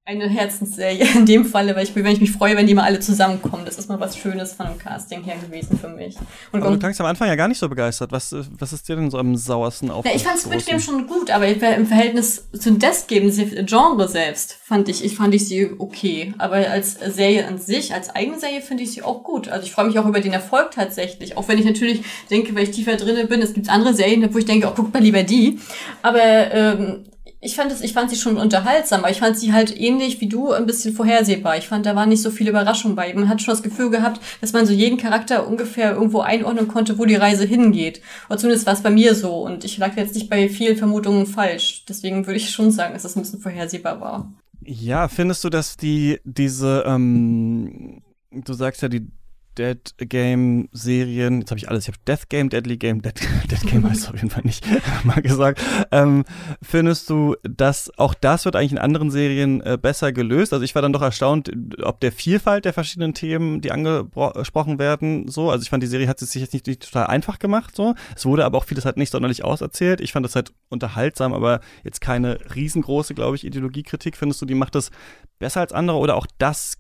eine 0.06 0.28
Herzensserie 0.28 1.08
in 1.16 1.26
dem 1.26 1.46
Falle, 1.46 1.76
weil 1.78 1.86
ich, 1.86 1.96
wenn 1.96 2.06
ich 2.08 2.20
mich 2.20 2.32
freue, 2.32 2.58
wenn 2.58 2.68
die 2.68 2.74
mal 2.74 2.84
alle 2.84 3.00
zusammenkommen. 3.00 3.64
Das 3.66 3.78
ist 3.78 3.88
mal 3.88 4.02
was 4.02 4.18
Schönes 4.18 4.52
von 4.52 4.66
dem 4.68 4.78
Casting 4.78 5.24
her 5.24 5.36
gewesen 5.38 5.80
für 5.80 5.88
mich. 5.88 6.18
Und 6.52 6.62
aber 6.62 6.72
du 6.72 6.80
klangst 6.80 7.00
am 7.00 7.08
Anfang 7.08 7.30
ja 7.30 7.36
gar 7.36 7.48
nicht 7.48 7.58
so 7.58 7.70
begeistert. 7.70 8.12
Was, 8.12 8.36
was 8.60 8.74
ist 8.74 8.90
dir 8.90 8.98
denn 8.98 9.10
so 9.10 9.18
am 9.18 9.38
sauersten 9.38 9.90
auf? 9.90 10.06
Ja, 10.06 10.12
ich 10.14 10.24
fand 10.24 10.40
Squid 10.40 10.66
Game 10.66 10.82
schon 10.82 11.08
gut, 11.08 11.32
aber 11.32 11.48
im 11.48 11.88
Verhältnis 11.88 12.50
zu 12.52 12.74
Death 12.74 13.08
Game, 13.08 13.32
Genre 13.66 14.10
selbst, 14.10 14.58
fand 14.62 14.90
ich, 14.90 15.06
ich 15.06 15.16
fand 15.16 15.34
ich 15.36 15.48
sie 15.48 15.72
okay. 15.78 16.34
Aber 16.38 16.56
als 16.56 16.96
Serie 16.96 17.48
an 17.48 17.58
sich, 17.58 17.94
als 17.94 18.10
eigene 18.10 18.38
Serie 18.38 18.62
finde 18.62 18.84
ich 18.84 18.92
sie 18.92 19.04
auch 19.04 19.24
gut. 19.24 19.48
Also 19.48 19.66
ich 19.66 19.72
freue 19.72 19.86
mich 19.86 19.98
auch 20.00 20.06
über 20.06 20.20
den 20.20 20.34
Erfolg 20.34 20.72
tatsächlich. 20.72 21.38
Auch 21.38 21.48
wenn 21.48 21.60
ich 21.60 21.66
natürlich 21.66 22.04
denke, 22.30 22.54
weil 22.56 22.64
ich 22.64 22.72
tiefer 22.72 22.98
drinne 22.98 23.26
bin, 23.28 23.42
es 23.42 23.54
gibt 23.54 23.70
andere 23.70 23.94
Serien, 23.94 24.34
wo 24.34 24.38
ich 24.38 24.46
denke, 24.46 24.68
oh, 24.68 24.74
guck 24.76 24.94
mal 24.94 25.02
lieber 25.02 25.24
die. 25.24 25.60
Aber 26.02 26.22
ähm, 26.22 27.06
ich 27.44 27.56
fand 27.56 27.72
es, 27.72 27.82
ich 27.82 27.94
fand 27.94 28.10
sie 28.10 28.16
schon 28.16 28.38
unterhaltsam, 28.38 29.02
aber 29.02 29.12
ich 29.12 29.20
fand 29.20 29.38
sie 29.38 29.52
halt 29.52 29.78
ähnlich 29.78 30.22
wie 30.22 30.28
du 30.28 30.52
ein 30.52 30.66
bisschen 30.66 30.94
vorhersehbar. 30.94 31.58
Ich 31.58 31.68
fand, 31.68 31.86
da 31.86 31.96
war 31.96 32.06
nicht 32.06 32.22
so 32.22 32.32
viel 32.32 32.48
Überraschung 32.48 32.96
bei. 32.96 33.14
Man 33.14 33.28
hat 33.28 33.42
schon 33.42 33.54
das 33.54 33.64
Gefühl 33.64 33.90
gehabt, 33.90 34.22
dass 34.40 34.54
man 34.54 34.66
so 34.66 34.72
jeden 34.72 34.98
Charakter 34.98 35.48
ungefähr 35.48 35.94
irgendwo 35.94 36.22
einordnen 36.22 36.68
konnte, 36.68 36.98
wo 36.98 37.06
die 37.06 37.16
Reise 37.16 37.46
hingeht. 37.46 38.02
Oder 38.30 38.38
zumindest 38.38 38.66
war 38.66 38.74
es 38.74 38.82
bei 38.82 38.90
mir 38.90 39.14
so. 39.14 39.36
Und 39.36 39.66
ich 39.66 39.78
lag 39.78 39.96
jetzt 39.98 40.16
nicht 40.16 40.30
bei 40.30 40.48
vielen 40.48 40.78
Vermutungen 40.78 41.26
falsch. 41.26 41.84
Deswegen 41.88 42.26
würde 42.26 42.38
ich 42.38 42.50
schon 42.50 42.72
sagen, 42.72 42.94
dass 42.94 43.04
es 43.04 43.16
ein 43.16 43.22
bisschen 43.22 43.42
vorhersehbar 43.42 44.00
war. 44.00 44.32
Ja, 44.66 45.10
findest 45.10 45.44
du, 45.44 45.50
dass 45.50 45.76
die, 45.76 46.20
diese, 46.24 46.84
ähm, 46.88 48.02
du 48.32 48.54
sagst 48.54 48.82
ja, 48.82 48.88
die 48.88 49.08
Dead 49.58 49.80
Game 49.98 50.70
Serien, 50.72 51.42
jetzt 51.42 51.52
habe 51.52 51.60
ich 51.60 51.70
alles, 51.70 51.88
ich 51.88 51.94
habe 51.94 52.04
Death 52.08 52.30
Game, 52.30 52.50
Deadly 52.50 52.78
Game, 52.78 53.02
Dead, 53.02 53.14
Dead 53.52 53.62
Game 53.62 53.88
heißt 53.88 54.04
es 54.04 54.10
auf 54.10 54.16
jeden 54.16 54.30
Fall 54.30 54.44
nicht, 54.44 54.66
mal 55.04 55.22
gesagt. 55.22 55.62
Ähm, 55.92 56.26
findest 56.62 57.10
du, 57.10 57.36
dass 57.44 57.92
auch 57.98 58.14
das 58.14 58.46
wird 58.46 58.56
eigentlich 58.56 58.72
in 58.72 58.78
anderen 58.78 59.12
Serien 59.12 59.62
äh, 59.62 59.78
besser 59.82 60.12
gelöst? 60.12 60.54
Also 60.54 60.64
ich 60.64 60.76
war 60.76 60.82
dann 60.82 60.94
doch 60.94 61.02
erstaunt, 61.02 61.52
ob 61.82 62.00
der 62.00 62.12
Vielfalt 62.12 62.66
der 62.66 62.74
verschiedenen 62.74 63.14
Themen, 63.14 63.62
die 63.62 63.72
angesprochen 63.72 64.80
werden, 64.80 65.28
so. 65.28 65.50
Also 65.50 65.64
ich 65.64 65.70
fand, 65.70 65.84
die 65.84 65.88
Serie 65.88 66.08
hat 66.08 66.22
es 66.22 66.32
sich 66.32 66.42
jetzt 66.42 66.54
nicht, 66.54 66.68
nicht 66.68 66.84
total 66.84 67.08
einfach 67.08 67.40
gemacht, 67.40 67.76
so. 67.76 67.96
Es 68.16 68.26
wurde 68.26 68.46
aber 68.46 68.58
auch 68.58 68.66
vieles 68.66 68.86
halt 68.86 68.98
nicht 68.98 69.12
sonderlich 69.12 69.44
auserzählt. 69.44 70.02
Ich 70.02 70.14
fand 70.14 70.26
das 70.26 70.36
halt 70.36 70.54
unterhaltsam, 70.70 71.34
aber 71.34 71.62
jetzt 71.84 72.02
keine 72.02 72.40
riesengroße, 72.56 73.14
glaube 73.14 73.36
ich, 73.36 73.46
Ideologiekritik. 73.46 74.18
Findest 74.18 74.42
du, 74.42 74.46
die 74.46 74.56
macht 74.56 74.76
das 74.76 74.92
besser 75.40 75.62
als 75.62 75.74
andere 75.74 75.98
oder 75.98 76.16
auch 76.16 76.28
das 76.38 76.78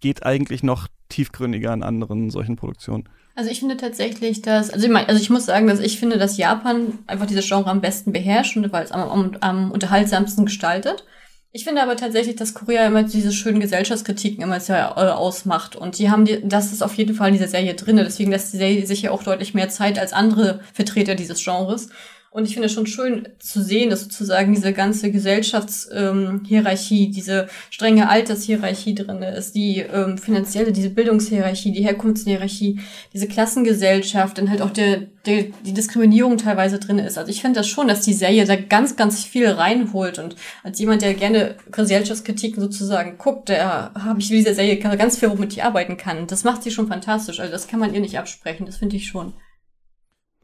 geht 0.00 0.24
eigentlich 0.24 0.62
noch 0.62 0.88
tiefgründiger 1.08 1.72
in 1.72 1.82
anderen 1.82 2.30
solchen 2.30 2.56
Produktionen. 2.56 3.08
Also 3.34 3.50
ich 3.50 3.60
finde 3.60 3.76
tatsächlich, 3.76 4.42
dass, 4.42 4.70
also 4.70 4.86
ich, 4.86 4.92
mein, 4.92 5.06
also 5.06 5.20
ich 5.20 5.30
muss 5.30 5.46
sagen, 5.46 5.68
dass 5.68 5.78
ich 5.78 6.00
finde, 6.00 6.18
dass 6.18 6.38
Japan 6.38 6.98
einfach 7.06 7.26
dieses 7.26 7.46
Genre 7.46 7.70
am 7.70 7.80
besten 7.80 8.12
beherrscht 8.12 8.56
und 8.56 8.72
weil 8.72 8.84
es 8.84 8.90
am, 8.90 9.08
am, 9.08 9.36
am 9.40 9.70
unterhaltsamsten 9.70 10.44
gestaltet. 10.46 11.04
Ich 11.50 11.64
finde 11.64 11.82
aber 11.82 11.96
tatsächlich, 11.96 12.36
dass 12.36 12.52
Korea 12.52 12.86
immer 12.86 13.04
diese 13.04 13.32
schönen 13.32 13.60
Gesellschaftskritiken 13.60 14.42
immer 14.42 14.60
sehr 14.60 14.94
äh, 14.96 15.10
ausmacht. 15.10 15.76
Und 15.76 15.98
die 15.98 16.10
haben 16.10 16.24
die, 16.24 16.46
das 16.46 16.72
ist 16.72 16.82
auf 16.82 16.94
jeden 16.94 17.14
Fall 17.14 17.28
in 17.28 17.34
dieser 17.34 17.48
Serie 17.48 17.74
drin. 17.74 17.96
Deswegen 17.96 18.30
lässt 18.30 18.52
die 18.52 18.58
Serie 18.58 18.86
sich 18.86 19.02
ja 19.02 19.12
auch 19.12 19.22
deutlich 19.22 19.54
mehr 19.54 19.68
Zeit 19.68 19.98
als 19.98 20.12
andere 20.12 20.60
Vertreter 20.74 21.14
dieses 21.14 21.42
Genres. 21.42 21.88
Und 22.30 22.44
ich 22.44 22.52
finde 22.52 22.66
es 22.66 22.74
schon 22.74 22.86
schön 22.86 23.26
zu 23.38 23.62
sehen, 23.62 23.88
dass 23.88 24.02
sozusagen 24.02 24.52
diese 24.52 24.74
ganze 24.74 25.10
Gesellschaftshierarchie, 25.10 27.04
ähm, 27.06 27.12
diese 27.12 27.48
strenge 27.70 28.10
Altershierarchie 28.10 28.94
drin 28.94 29.22
ist, 29.22 29.54
die 29.54 29.78
ähm, 29.78 30.18
finanzielle, 30.18 30.72
diese 30.72 30.90
Bildungshierarchie, 30.90 31.72
die 31.72 31.82
Herkunftshierarchie, 31.82 32.80
diese 33.14 33.28
Klassengesellschaft, 33.28 34.36
dann 34.36 34.50
halt 34.50 34.60
auch 34.60 34.70
der, 34.70 35.06
der, 35.24 35.44
die 35.64 35.72
Diskriminierung 35.72 36.36
teilweise 36.36 36.78
drin 36.78 36.98
ist. 36.98 37.16
Also 37.16 37.30
ich 37.30 37.40
finde 37.40 37.60
das 37.60 37.66
schon, 37.66 37.88
dass 37.88 38.02
die 38.02 38.12
Serie 38.12 38.44
da 38.44 38.56
ganz, 38.56 38.96
ganz 38.96 39.24
viel 39.24 39.48
reinholt. 39.48 40.18
Und 40.18 40.36
als 40.62 40.78
jemand, 40.78 41.00
der 41.00 41.14
gerne 41.14 41.56
Gesellschaftskritiken 41.72 42.60
sozusagen 42.60 43.16
guckt, 43.16 43.48
der 43.48 43.92
habe 43.94 44.20
ich 44.20 44.30
in 44.30 44.36
dieser 44.36 44.54
Serie 44.54 44.76
ganz 44.76 45.18
viel, 45.18 45.30
womit 45.30 45.54
ich 45.54 45.64
arbeiten 45.64 45.96
kann. 45.96 46.26
Das 46.26 46.44
macht 46.44 46.62
sie 46.62 46.70
schon 46.70 46.88
fantastisch. 46.88 47.40
Also 47.40 47.50
das 47.50 47.68
kann 47.68 47.80
man 47.80 47.94
ihr 47.94 48.00
nicht 48.00 48.18
absprechen. 48.18 48.66
Das 48.66 48.76
finde 48.76 48.96
ich 48.96 49.06
schon. 49.06 49.32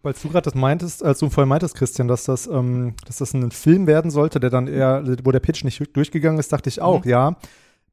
Weil 0.04 0.12
du 0.12 0.28
gerade 0.28 0.44
das 0.44 0.54
meintest, 0.54 1.02
als 1.02 1.18
du 1.18 1.30
vorhin 1.30 1.48
meintest, 1.48 1.74
Christian, 1.74 2.08
dass 2.08 2.24
das, 2.24 2.46
ähm, 2.46 2.94
dass 3.06 3.16
das 3.16 3.32
ein 3.32 3.50
Film 3.50 3.86
werden 3.86 4.10
sollte, 4.10 4.38
der 4.38 4.50
dann 4.50 4.68
eher, 4.68 5.02
wo 5.24 5.32
der 5.32 5.40
Pitch 5.40 5.64
nicht 5.64 5.96
durchgegangen 5.96 6.38
ist, 6.38 6.52
dachte 6.52 6.68
ich 6.68 6.80
auch, 6.80 7.04
mhm. 7.04 7.10
ja. 7.10 7.36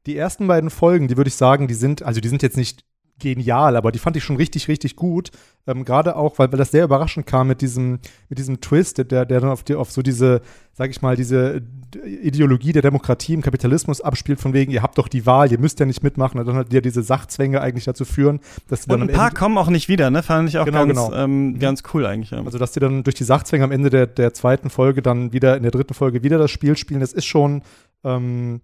Die 0.04 0.16
ersten 0.16 0.46
beiden 0.46 0.68
Folgen, 0.68 1.08
die 1.08 1.16
würde 1.16 1.28
ich 1.28 1.36
sagen, 1.36 1.68
die 1.68 1.74
sind, 1.74 2.02
also 2.02 2.20
die 2.20 2.28
sind 2.28 2.42
jetzt 2.42 2.56
nicht 2.56 2.84
genial, 3.22 3.76
aber 3.76 3.92
die 3.92 3.98
fand 3.98 4.16
ich 4.16 4.24
schon 4.24 4.36
richtig, 4.36 4.68
richtig 4.68 4.96
gut. 4.96 5.30
Ähm, 5.66 5.84
Gerade 5.84 6.16
auch, 6.16 6.38
weil, 6.38 6.50
weil 6.50 6.58
das 6.58 6.72
sehr 6.72 6.84
überraschend 6.84 7.24
kam 7.24 7.46
mit 7.46 7.60
diesem, 7.60 8.00
mit 8.28 8.38
diesem 8.38 8.60
Twist, 8.60 8.98
der, 8.98 9.24
der 9.24 9.24
dann 9.24 9.50
auf, 9.50 9.62
die, 9.62 9.76
auf 9.76 9.92
so 9.92 10.02
diese, 10.02 10.42
sag 10.72 10.90
ich 10.90 11.00
mal, 11.02 11.14
diese 11.14 11.62
Ideologie 12.04 12.72
der 12.72 12.82
Demokratie 12.82 13.34
im 13.34 13.42
Kapitalismus 13.42 14.00
abspielt, 14.00 14.40
von 14.40 14.52
wegen, 14.52 14.72
ihr 14.72 14.82
habt 14.82 14.98
doch 14.98 15.06
die 15.06 15.24
Wahl, 15.24 15.52
ihr 15.52 15.60
müsst 15.60 15.78
ja 15.78 15.86
nicht 15.86 16.02
mitmachen. 16.02 16.40
Und 16.40 16.46
dann 16.46 16.56
hat 16.56 16.72
ja 16.72 16.80
diese 16.80 17.02
Sachzwänge 17.02 17.60
eigentlich 17.60 17.84
dazu 17.84 18.04
führen, 18.04 18.40
dass 18.68 18.86
Und 18.86 19.02
ein 19.02 19.08
paar 19.08 19.30
kommen 19.30 19.56
auch 19.56 19.68
nicht 19.68 19.88
wieder, 19.88 20.10
ne? 20.10 20.22
Fand 20.24 20.48
ich 20.48 20.58
auch 20.58 20.64
Genau, 20.64 20.86
ganz, 20.86 20.98
genau. 20.98 21.14
Ähm, 21.14 21.58
ganz 21.60 21.84
cool 21.94 22.04
eigentlich. 22.06 22.32
Ja. 22.32 22.42
Also, 22.44 22.58
dass 22.58 22.72
die 22.72 22.80
dann 22.80 23.04
durch 23.04 23.14
die 23.14 23.24
Sachzwänge 23.24 23.64
am 23.64 23.70
Ende 23.72 23.88
der, 23.88 24.08
der 24.08 24.34
zweiten 24.34 24.68
Folge 24.68 25.00
dann 25.00 25.32
wieder, 25.32 25.56
in 25.56 25.62
der 25.62 25.70
dritten 25.70 25.94
Folge 25.94 26.24
wieder 26.24 26.38
das 26.38 26.50
Spiel 26.50 26.76
spielen, 26.76 27.00
das 27.00 27.12
ist 27.12 27.26
schon, 27.26 27.62
ähm, 28.02 28.62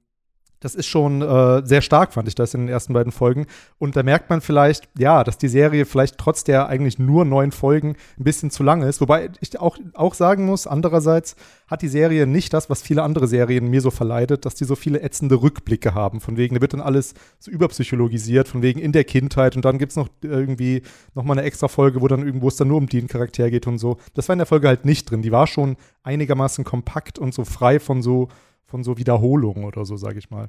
das 0.60 0.74
ist 0.74 0.86
schon 0.86 1.22
äh, 1.22 1.64
sehr 1.64 1.82
stark, 1.82 2.12
fand 2.12 2.28
ich 2.28 2.34
das 2.34 2.54
in 2.54 2.62
den 2.62 2.68
ersten 2.68 2.92
beiden 2.92 3.12
Folgen. 3.12 3.46
Und 3.78 3.96
da 3.96 4.02
merkt 4.02 4.30
man 4.30 4.40
vielleicht, 4.40 4.88
ja, 4.98 5.22
dass 5.24 5.38
die 5.38 5.48
Serie 5.48 5.86
vielleicht 5.86 6.18
trotz 6.18 6.44
der 6.44 6.68
eigentlich 6.68 6.98
nur 6.98 7.24
neun 7.24 7.52
Folgen 7.52 7.96
ein 8.18 8.24
bisschen 8.24 8.50
zu 8.50 8.62
lang 8.62 8.82
ist. 8.82 9.00
Wobei 9.00 9.30
ich 9.40 9.58
auch, 9.58 9.78
auch 9.94 10.14
sagen 10.14 10.46
muss, 10.46 10.66
andererseits 10.66 11.36
hat 11.68 11.82
die 11.82 11.88
Serie 11.88 12.26
nicht 12.26 12.52
das, 12.52 12.70
was 12.70 12.82
viele 12.82 13.02
andere 13.02 13.28
Serien 13.28 13.68
mir 13.68 13.80
so 13.80 13.90
verleidet, 13.90 14.44
dass 14.44 14.54
die 14.54 14.64
so 14.64 14.74
viele 14.74 15.02
ätzende 15.02 15.42
Rückblicke 15.42 15.94
haben. 15.94 16.20
Von 16.20 16.36
wegen, 16.36 16.54
da 16.54 16.60
wird 16.60 16.72
dann 16.72 16.80
alles 16.80 17.14
so 17.38 17.50
überpsychologisiert, 17.50 18.48
von 18.48 18.62
wegen 18.62 18.80
in 18.80 18.92
der 18.92 19.04
Kindheit 19.04 19.54
und 19.54 19.64
dann 19.64 19.78
gibt 19.78 19.92
es 19.92 19.96
noch 19.96 20.08
irgendwie 20.22 20.82
nochmal 21.14 21.38
eine 21.38 21.46
extra 21.46 21.68
Folge, 21.68 22.00
wo 22.00 22.08
dann 22.08 22.24
irgendwo 22.24 22.48
es 22.48 22.56
dann 22.56 22.68
nur 22.68 22.78
um 22.78 22.86
den 22.86 23.06
Charakter 23.06 23.50
geht 23.50 23.66
und 23.66 23.78
so. 23.78 23.98
Das 24.14 24.28
war 24.28 24.32
in 24.32 24.38
der 24.38 24.46
Folge 24.46 24.68
halt 24.68 24.84
nicht 24.84 25.10
drin. 25.10 25.22
Die 25.22 25.32
war 25.32 25.46
schon 25.46 25.76
einigermaßen 26.02 26.64
kompakt 26.64 27.18
und 27.18 27.34
so 27.34 27.44
frei 27.44 27.78
von 27.78 28.02
so 28.02 28.28
von 28.68 28.84
so 28.84 28.98
Wiederholungen 28.98 29.64
oder 29.64 29.84
so, 29.84 29.96
sage 29.96 30.18
ich 30.18 30.30
mal. 30.30 30.48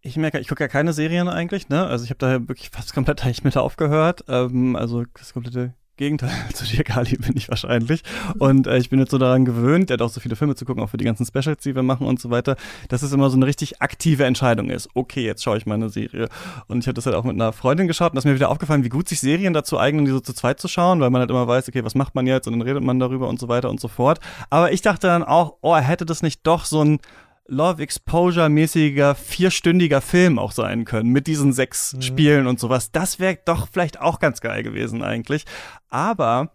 Ich 0.00 0.16
merke, 0.16 0.38
ich 0.38 0.46
gucke 0.46 0.62
ja 0.62 0.68
keine 0.68 0.92
Serien 0.92 1.28
eigentlich, 1.28 1.68
ne? 1.68 1.86
Also 1.86 2.04
ich 2.04 2.10
habe 2.10 2.18
da 2.18 2.48
wirklich 2.48 2.70
fast 2.70 2.94
komplett 2.94 3.24
eigentlich 3.24 3.42
mit 3.42 3.56
aufgehört. 3.56 4.24
Ähm, 4.28 4.76
also 4.76 5.04
das 5.14 5.32
komplette 5.32 5.74
Gegenteil 5.98 6.30
zu 6.54 6.64
dir, 6.64 6.84
Kali, 6.84 7.16
bin 7.16 7.36
ich 7.36 7.48
wahrscheinlich. 7.50 8.02
Und 8.38 8.66
äh, 8.66 8.78
ich 8.78 8.88
bin 8.88 9.00
jetzt 9.00 9.10
so 9.10 9.18
daran 9.18 9.44
gewöhnt, 9.44 9.90
hat 9.90 10.00
auch 10.00 10.08
so 10.08 10.20
viele 10.20 10.36
Filme 10.36 10.54
zu 10.54 10.64
gucken, 10.64 10.82
auch 10.82 10.88
für 10.90 10.96
die 10.96 11.04
ganzen 11.04 11.26
Specials, 11.26 11.62
die 11.64 11.74
wir 11.74 11.82
machen 11.82 12.06
und 12.06 12.20
so 12.20 12.30
weiter, 12.30 12.56
dass 12.88 13.02
es 13.02 13.12
immer 13.12 13.28
so 13.28 13.36
eine 13.36 13.46
richtig 13.46 13.82
aktive 13.82 14.24
Entscheidung 14.24 14.70
ist. 14.70 14.88
Okay, 14.94 15.24
jetzt 15.24 15.42
schaue 15.42 15.58
ich 15.58 15.66
mal 15.66 15.74
eine 15.74 15.90
Serie. 15.90 16.28
Und 16.68 16.78
ich 16.78 16.86
habe 16.86 16.94
das 16.94 17.04
halt 17.04 17.16
auch 17.16 17.24
mit 17.24 17.34
einer 17.34 17.52
Freundin 17.52 17.88
geschaut 17.88 18.12
und 18.12 18.16
das 18.16 18.24
ist 18.24 18.28
mir 18.28 18.36
wieder 18.36 18.50
aufgefallen, 18.50 18.84
wie 18.84 18.88
gut 18.88 19.08
sich 19.08 19.20
Serien 19.20 19.52
dazu 19.52 19.78
eignen, 19.78 20.04
die 20.04 20.12
so 20.12 20.20
zu 20.20 20.32
zweit 20.32 20.60
zu 20.60 20.68
schauen, 20.68 21.00
weil 21.00 21.10
man 21.10 21.20
halt 21.20 21.30
immer 21.30 21.48
weiß, 21.48 21.68
okay, 21.68 21.84
was 21.84 21.96
macht 21.96 22.14
man 22.14 22.26
jetzt? 22.26 22.46
Und 22.46 22.52
dann 22.52 22.62
redet 22.62 22.84
man 22.84 23.00
darüber 23.00 23.28
und 23.28 23.40
so 23.40 23.48
weiter 23.48 23.68
und 23.68 23.80
so 23.80 23.88
fort. 23.88 24.20
Aber 24.48 24.72
ich 24.72 24.80
dachte 24.80 25.08
dann 25.08 25.24
auch, 25.24 25.56
oh, 25.60 25.76
hätte 25.76 26.06
das 26.06 26.22
nicht 26.22 26.46
doch 26.46 26.64
so 26.64 26.84
ein 26.84 27.00
Love 27.48 27.82
Exposure-mäßiger 27.82 29.14
vierstündiger 29.14 30.00
Film 30.00 30.38
auch 30.38 30.52
sein 30.52 30.84
können 30.84 31.10
mit 31.10 31.26
diesen 31.26 31.52
sechs 31.52 31.94
mhm. 31.94 32.02
Spielen 32.02 32.46
und 32.46 32.60
sowas. 32.60 32.92
Das 32.92 33.18
wäre 33.18 33.38
doch 33.44 33.68
vielleicht 33.72 34.00
auch 34.00 34.20
ganz 34.20 34.40
geil 34.40 34.62
gewesen 34.62 35.02
eigentlich. 35.02 35.44
Aber 35.88 36.52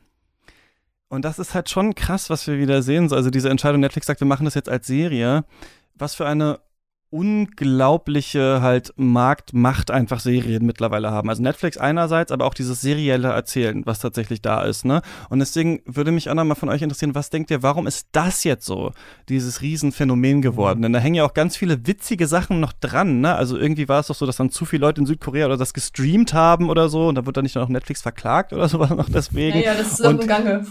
und 1.09 1.25
das 1.25 1.37
ist 1.37 1.53
halt 1.53 1.69
schon 1.69 1.93
krass, 1.93 2.31
was 2.31 2.47
wir 2.47 2.57
wieder 2.57 2.81
sehen. 2.81 3.11
Also 3.13 3.29
diese 3.29 3.49
Entscheidung, 3.49 3.81
Netflix 3.81 4.07
sagt, 4.07 4.19
wir 4.19 4.27
machen 4.27 4.45
das 4.45 4.55
jetzt 4.55 4.69
als 4.69 4.87
Serie. 4.87 5.45
Was 5.93 6.15
für 6.15 6.25
eine 6.25 6.59
unglaubliche 7.13 8.61
halt 8.61 8.91
Marktmacht 8.95 9.91
einfach 9.91 10.19
Serien 10.19 10.65
mittlerweile 10.65 11.11
haben. 11.11 11.29
Also 11.29 11.43
Netflix 11.43 11.77
einerseits, 11.77 12.31
aber 12.31 12.45
auch 12.45 12.55
dieses 12.55 12.81
serielle 12.81 13.27
Erzählen, 13.27 13.85
was 13.85 13.99
tatsächlich 13.99 14.41
da 14.41 14.63
ist, 14.63 14.83
ne? 14.83 15.03
Und 15.29 15.37
deswegen 15.37 15.83
würde 15.85 16.11
mich 16.11 16.31
auch 16.31 16.33
nochmal 16.33 16.55
von 16.55 16.69
euch 16.69 16.81
interessieren, 16.81 17.13
was 17.13 17.29
denkt 17.29 17.51
ihr, 17.51 17.61
warum 17.61 17.85
ist 17.85 18.07
das 18.13 18.43
jetzt 18.43 18.65
so, 18.65 18.93
dieses 19.29 19.61
Riesenphänomen 19.61 20.41
geworden? 20.41 20.79
Mhm. 20.79 20.83
Denn 20.83 20.93
da 20.93 20.99
hängen 20.99 21.15
ja 21.15 21.23
auch 21.23 21.35
ganz 21.35 21.55
viele 21.55 21.85
witzige 21.85 22.25
Sachen 22.25 22.59
noch 22.59 22.73
dran, 22.73 23.21
ne? 23.21 23.35
Also 23.35 23.57
irgendwie 23.57 23.87
war 23.87 23.99
es 23.99 24.07
doch 24.07 24.15
so, 24.15 24.25
dass 24.25 24.37
dann 24.37 24.49
zu 24.49 24.65
viele 24.65 24.81
Leute 24.81 25.01
in 25.01 25.05
Südkorea 25.05 25.45
oder 25.45 25.57
das 25.57 25.75
gestreamt 25.75 26.33
haben 26.33 26.71
oder 26.71 26.89
so 26.89 27.09
und 27.09 27.15
da 27.15 27.27
wird 27.27 27.37
dann 27.37 27.43
nicht 27.43 27.55
noch 27.55 27.69
Netflix 27.69 28.01
verklagt 28.01 28.53
oder 28.53 28.67
sowas 28.73 28.89
noch 28.89 29.09
deswegen. 29.09 29.59
Ja, 29.59 29.65
ja 29.65 29.75
das 29.75 29.99
ist 29.99 30.01
und 30.01 30.21
im 30.21 30.27
Gange. 30.27 30.65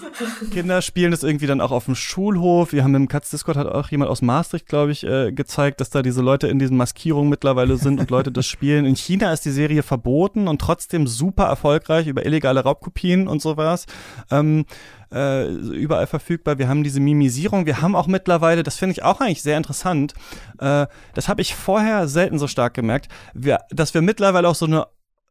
Kinder 0.51 0.83
spielen 0.83 1.13
das 1.13 1.23
irgendwie 1.23 1.47
dann 1.47 1.61
auch 1.61 1.71
auf 1.71 1.85
dem 1.85 1.95
Schulhof. 1.95 2.73
Wir 2.73 2.83
haben 2.83 2.97
im 2.97 3.07
Katz 3.07 3.31
Discord 3.31 3.57
hat 3.57 3.69
auch 3.69 3.91
jemand 3.91 4.11
aus 4.11 4.23
Maastricht, 4.23 4.67
glaube 4.67 4.91
ich, 4.91 5.05
äh, 5.05 5.31
gezeigt, 5.31 5.81
dass 5.81 5.91
da 5.91 6.03
diese 6.03 6.21
Leute 6.21 6.32
Leute 6.33 6.49
in 6.49 6.59
diesen 6.59 6.79
Maskierungen 6.79 7.29
mittlerweile 7.29 7.77
sind 7.77 8.01
und 8.01 8.11
Leute 8.11 8.33
das 8.33 8.47
spielen. 8.47 8.87
In 8.87 8.97
China 8.97 9.35
ist 9.35 9.45
die 9.45 9.51
Serie 9.51 9.83
verboten 9.83 10.49
und 10.49 10.63
trotzdem 10.63 11.07
super 11.07 11.45
erfolgreich 11.45 12.07
über 12.07 12.25
illegale 12.25 12.61
Raubkopien 12.61 13.29
und 13.29 13.43
sowas. 13.43 13.85
Ähm, 14.31 14.65
äh, 15.13 15.47
überall 15.47 16.07
verfügbar. 16.07 16.57
Wir 16.57 16.69
haben 16.69 16.85
diese 16.85 17.01
Mimisierung. 17.01 17.67
Wir 17.67 17.83
haben 17.83 17.95
auch 17.95 18.07
mittlerweile, 18.07 18.63
das 18.63 18.77
finde 18.77 18.93
ich 18.93 19.03
auch 19.03 19.21
eigentlich 19.21 19.43
sehr 19.43 19.59
interessant, 19.59 20.15
äh, 20.59 20.87
das 21.13 21.29
habe 21.29 21.43
ich 21.43 21.55
vorher 21.55 22.09
selten 22.09 22.39
so 22.39 22.47
stark 22.49 22.73
gemerkt, 22.73 23.09
wir, 23.35 23.59
dass 23.69 23.93
wir 23.93 24.01
mittlerweile 24.01 24.49
auch 24.49 24.55
so 24.55 24.65
eine 24.65 24.87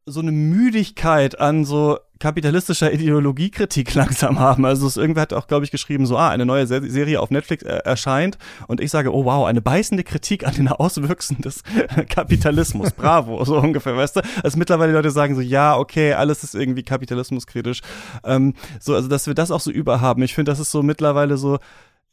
so 0.05 0.19
eine 0.19 0.31
Müdigkeit 0.31 1.39
an 1.39 1.63
so 1.63 1.99
kapitalistischer 2.19 2.93
Ideologiekritik 2.93 3.93
langsam 3.95 4.39
haben. 4.39 4.65
Also 4.65 4.87
es 4.87 4.95
irgendwer 4.95 5.23
hat 5.23 5.33
auch, 5.33 5.47
glaube 5.47 5.65
ich, 5.65 5.71
geschrieben, 5.71 6.05
so, 6.05 6.17
ah, 6.17 6.29
eine 6.29 6.45
neue 6.45 6.67
Serie 6.67 7.19
auf 7.19 7.31
Netflix 7.31 7.63
äh, 7.63 7.77
erscheint 7.83 8.37
und 8.67 8.79
ich 8.79 8.91
sage, 8.91 9.13
oh 9.13 9.25
wow, 9.25 9.45
eine 9.45 9.61
beißende 9.61 10.03
Kritik 10.03 10.45
an 10.45 10.53
den 10.53 10.67
Auswüchsen 10.69 11.41
des 11.41 11.63
Kapitalismus. 12.09 12.91
Bravo, 12.91 13.43
so 13.43 13.57
ungefähr, 13.57 13.97
weißt 13.97 14.17
du? 14.17 14.21
Also 14.43 14.57
mittlerweile 14.57 14.93
Leute 14.93 15.11
sagen 15.11 15.35
so, 15.35 15.41
ja, 15.41 15.77
okay, 15.77 16.13
alles 16.13 16.43
ist 16.43 16.55
irgendwie 16.55 16.83
kapitalismuskritisch. 16.83 17.81
Ähm, 18.23 18.53
so, 18.79 18.95
also 18.95 19.07
dass 19.07 19.27
wir 19.27 19.33
das 19.33 19.51
auch 19.51 19.61
so 19.61 19.71
überhaben. 19.71 20.21
Ich 20.23 20.35
finde, 20.35 20.51
das 20.51 20.59
ist 20.59 20.71
so 20.71 20.83
mittlerweile 20.83 21.37
so, 21.37 21.59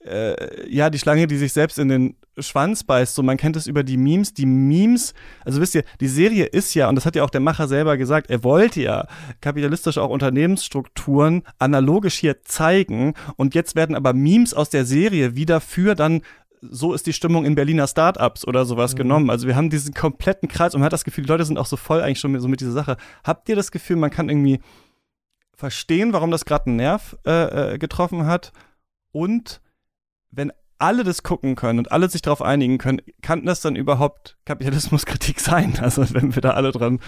äh, 0.09 0.69
ja, 0.69 0.91
die 0.91 0.99
Schlange, 0.99 1.27
die 1.27 1.37
sich 1.37 1.53
selbst 1.53 1.79
in 1.79 1.89
den 1.89 2.17
Schwanz 2.39 2.85
beißt. 2.85 3.15
So, 3.15 3.23
man 3.23 3.37
kennt 3.37 3.57
es 3.57 3.67
über 3.67 3.83
die 3.83 3.97
Memes. 3.97 4.35
Die 4.35 4.47
Memes, 4.47 5.15
also 5.45 5.61
wisst 5.61 5.75
ihr, 5.75 5.85
die 6.01 6.09
Serie 6.09 6.47
ist 6.47 6.75
ja, 6.75 6.89
und 6.89 6.95
das 6.95 7.07
hat 7.07 7.17
ja 7.17 7.25
auch 7.25 7.31
der 7.31 7.41
Macher 7.41 7.69
selber 7.69 7.97
gesagt, 7.97 8.31
er 8.31 8.45
wollte 8.45 8.81
ja 8.81 9.07
kapitalistisch 9.41 9.99
auch 9.99 10.11
Unternehmensstrukturen 10.11 11.43
analogisch 11.59 12.15
hier 12.15 12.43
zeigen. 12.43 13.15
Und 13.37 13.55
jetzt 13.55 13.77
werden 13.77 13.97
aber 13.97 14.13
Memes 14.13 14.55
aus 14.55 14.71
der 14.71 14.85
Serie 14.85 15.37
wieder 15.37 15.61
für 15.61 15.95
dann 15.95 16.23
so 16.61 16.93
ist 16.93 17.07
die 17.07 17.13
Stimmung 17.13 17.45
in 17.45 17.55
Berliner 17.55 17.87
Startups 17.87 18.45
oder 18.45 18.65
sowas 18.65 18.95
mhm. 18.95 18.99
genommen. 18.99 19.31
Also 19.31 19.47
wir 19.47 19.55
haben 19.55 19.71
diesen 19.71 19.95
kompletten 19.95 20.49
Kreis 20.49 20.75
und 20.75 20.81
man 20.81 20.87
hat 20.87 20.93
das 20.93 21.05
Gefühl, 21.05 21.25
die 21.25 21.31
Leute 21.31 21.45
sind 21.45 21.57
auch 21.57 21.67
so 21.67 21.77
voll 21.77 22.01
eigentlich 22.01 22.21
schon 22.21 22.39
so 22.41 22.49
mit 22.49 22.61
dieser 22.61 22.73
Sache. 22.73 22.97
Habt 23.23 23.49
ihr 23.49 23.57
das 23.57 23.71
Gefühl, 23.71 23.97
man 23.97 24.11
kann 24.11 24.29
irgendwie 24.29 24.61
verstehen, 25.55 26.13
warum 26.13 26.31
das 26.31 26.45
gerade 26.45 26.67
einen 26.67 26.77
Nerv 26.77 27.17
äh, 27.27 27.75
äh, 27.75 27.79
getroffen 27.79 28.27
hat 28.27 28.53
und 29.13 29.61
wenn 30.31 30.53
alle 30.79 31.03
das 31.03 31.25
gucken 31.25 31.57
können 31.57 31.81
und 31.81 31.91
alle 31.91 32.09
sich 32.09 32.23
darauf 32.23 32.41
einigen 32.41 32.79
können, 32.79 33.03
kann 33.21 33.45
das 33.45 33.61
dann 33.61 33.77
überhaupt 33.77 34.37
Kapitalismuskritik 34.45 35.41
sein? 35.41 35.79
Also 35.81 36.15
wenn 36.15 36.35
wir 36.35 36.43
da 36.43 36.51
alle 36.51 36.71
dran, 36.71 37.01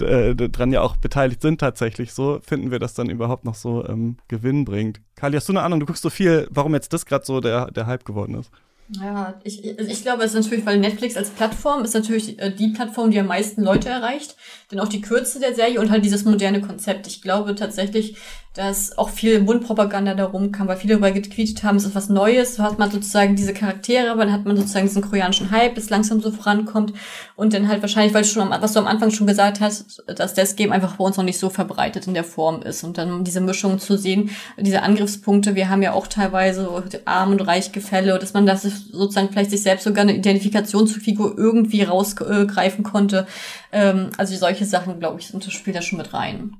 äh, 0.00 0.34
dran 0.34 0.72
ja 0.72 0.80
auch 0.80 0.96
beteiligt 0.96 1.42
sind 1.42 1.60
tatsächlich 1.60 2.12
so, 2.12 2.40
finden 2.42 2.70
wir 2.70 2.78
das 2.78 2.94
dann 2.94 3.10
überhaupt 3.10 3.44
noch 3.44 3.54
so 3.54 3.86
ähm, 3.86 4.16
Gewinn 4.28 4.64
bringt. 4.64 5.00
Kali, 5.16 5.36
hast 5.36 5.48
du 5.48 5.52
eine 5.52 5.62
Ahnung, 5.62 5.80
du 5.80 5.86
guckst 5.86 6.02
so 6.02 6.10
viel, 6.10 6.48
warum 6.50 6.74
jetzt 6.74 6.92
das 6.92 7.04
gerade 7.04 7.24
so 7.24 7.40
der, 7.40 7.70
der 7.70 7.86
Hype 7.86 8.04
geworden 8.04 8.34
ist? 8.34 8.50
Ja, 8.98 9.34
ich, 9.44 9.64
ich 9.64 10.02
glaube, 10.02 10.24
es 10.24 10.34
ist 10.34 10.44
natürlich, 10.44 10.66
weil 10.66 10.78
Netflix 10.78 11.16
als 11.16 11.30
Plattform 11.30 11.84
ist 11.84 11.94
natürlich 11.94 12.40
äh, 12.40 12.50
die 12.50 12.68
Plattform, 12.68 13.12
die 13.12 13.20
am 13.20 13.26
meisten 13.26 13.62
Leute 13.62 13.88
erreicht. 13.88 14.34
Denn 14.70 14.80
auch 14.80 14.88
die 14.88 15.00
Kürze 15.00 15.38
der 15.38 15.54
Serie 15.54 15.80
und 15.80 15.90
halt 15.90 16.04
dieses 16.04 16.24
moderne 16.24 16.60
Konzept. 16.60 17.06
Ich 17.06 17.22
glaube 17.22 17.54
tatsächlich, 17.54 18.16
dass 18.54 18.98
auch 18.98 19.10
viel 19.10 19.40
Mundpropaganda 19.40 20.14
darum 20.14 20.50
kam, 20.50 20.66
weil 20.66 20.76
viele 20.76 20.94
darüber 20.94 21.12
getweetet 21.12 21.62
haben, 21.62 21.76
es 21.76 21.84
ist 21.84 21.94
was 21.94 22.08
Neues, 22.08 22.56
so 22.56 22.64
hat 22.64 22.80
man 22.80 22.90
sozusagen 22.90 23.36
diese 23.36 23.54
Charaktere, 23.54 24.10
aber 24.10 24.24
dann 24.24 24.32
hat 24.32 24.44
man 24.44 24.56
sozusagen 24.56 24.86
diesen 24.86 25.02
koreanischen 25.02 25.52
Hype, 25.52 25.76
das 25.76 25.88
langsam 25.88 26.20
so 26.20 26.32
vorankommt 26.32 26.92
und 27.36 27.54
dann 27.54 27.68
halt 27.68 27.80
wahrscheinlich, 27.80 28.12
weil 28.12 28.24
schon, 28.24 28.50
was 28.50 28.72
du 28.72 28.80
am 28.80 28.88
Anfang 28.88 29.12
schon 29.12 29.28
gesagt 29.28 29.60
hast, 29.60 30.02
dass 30.06 30.34
das 30.34 30.56
Game 30.56 30.72
einfach 30.72 30.96
bei 30.96 31.04
uns 31.04 31.16
noch 31.16 31.22
nicht 31.22 31.38
so 31.38 31.48
verbreitet 31.48 32.08
in 32.08 32.14
der 32.14 32.24
Form 32.24 32.62
ist 32.62 32.82
und 32.82 32.98
dann 32.98 33.22
diese 33.22 33.40
Mischung 33.40 33.78
zu 33.78 33.96
sehen, 33.96 34.30
diese 34.58 34.82
Angriffspunkte, 34.82 35.54
wir 35.54 35.68
haben 35.68 35.82
ja 35.82 35.92
auch 35.92 36.08
teilweise 36.08 36.68
Arm- 37.04 37.30
und 37.30 37.40
Reichgefälle, 37.40 38.18
dass 38.18 38.34
man 38.34 38.46
das 38.46 38.66
sozusagen 38.92 39.30
vielleicht 39.30 39.50
sich 39.50 39.62
selbst 39.62 39.84
sogar 39.84 40.02
eine 40.02 40.16
Identifikationsfigur 40.16 41.36
irgendwie 41.36 41.82
rausgreifen 41.82 42.84
konnte. 42.84 43.26
Ähm, 43.72 44.10
also 44.16 44.34
solche 44.36 44.64
Sachen, 44.64 44.98
glaube 44.98 45.20
ich, 45.20 45.28
sind 45.28 45.44
spielt 45.44 45.76
da 45.76 45.82
schon 45.82 45.98
mit 45.98 46.12
rein. 46.12 46.56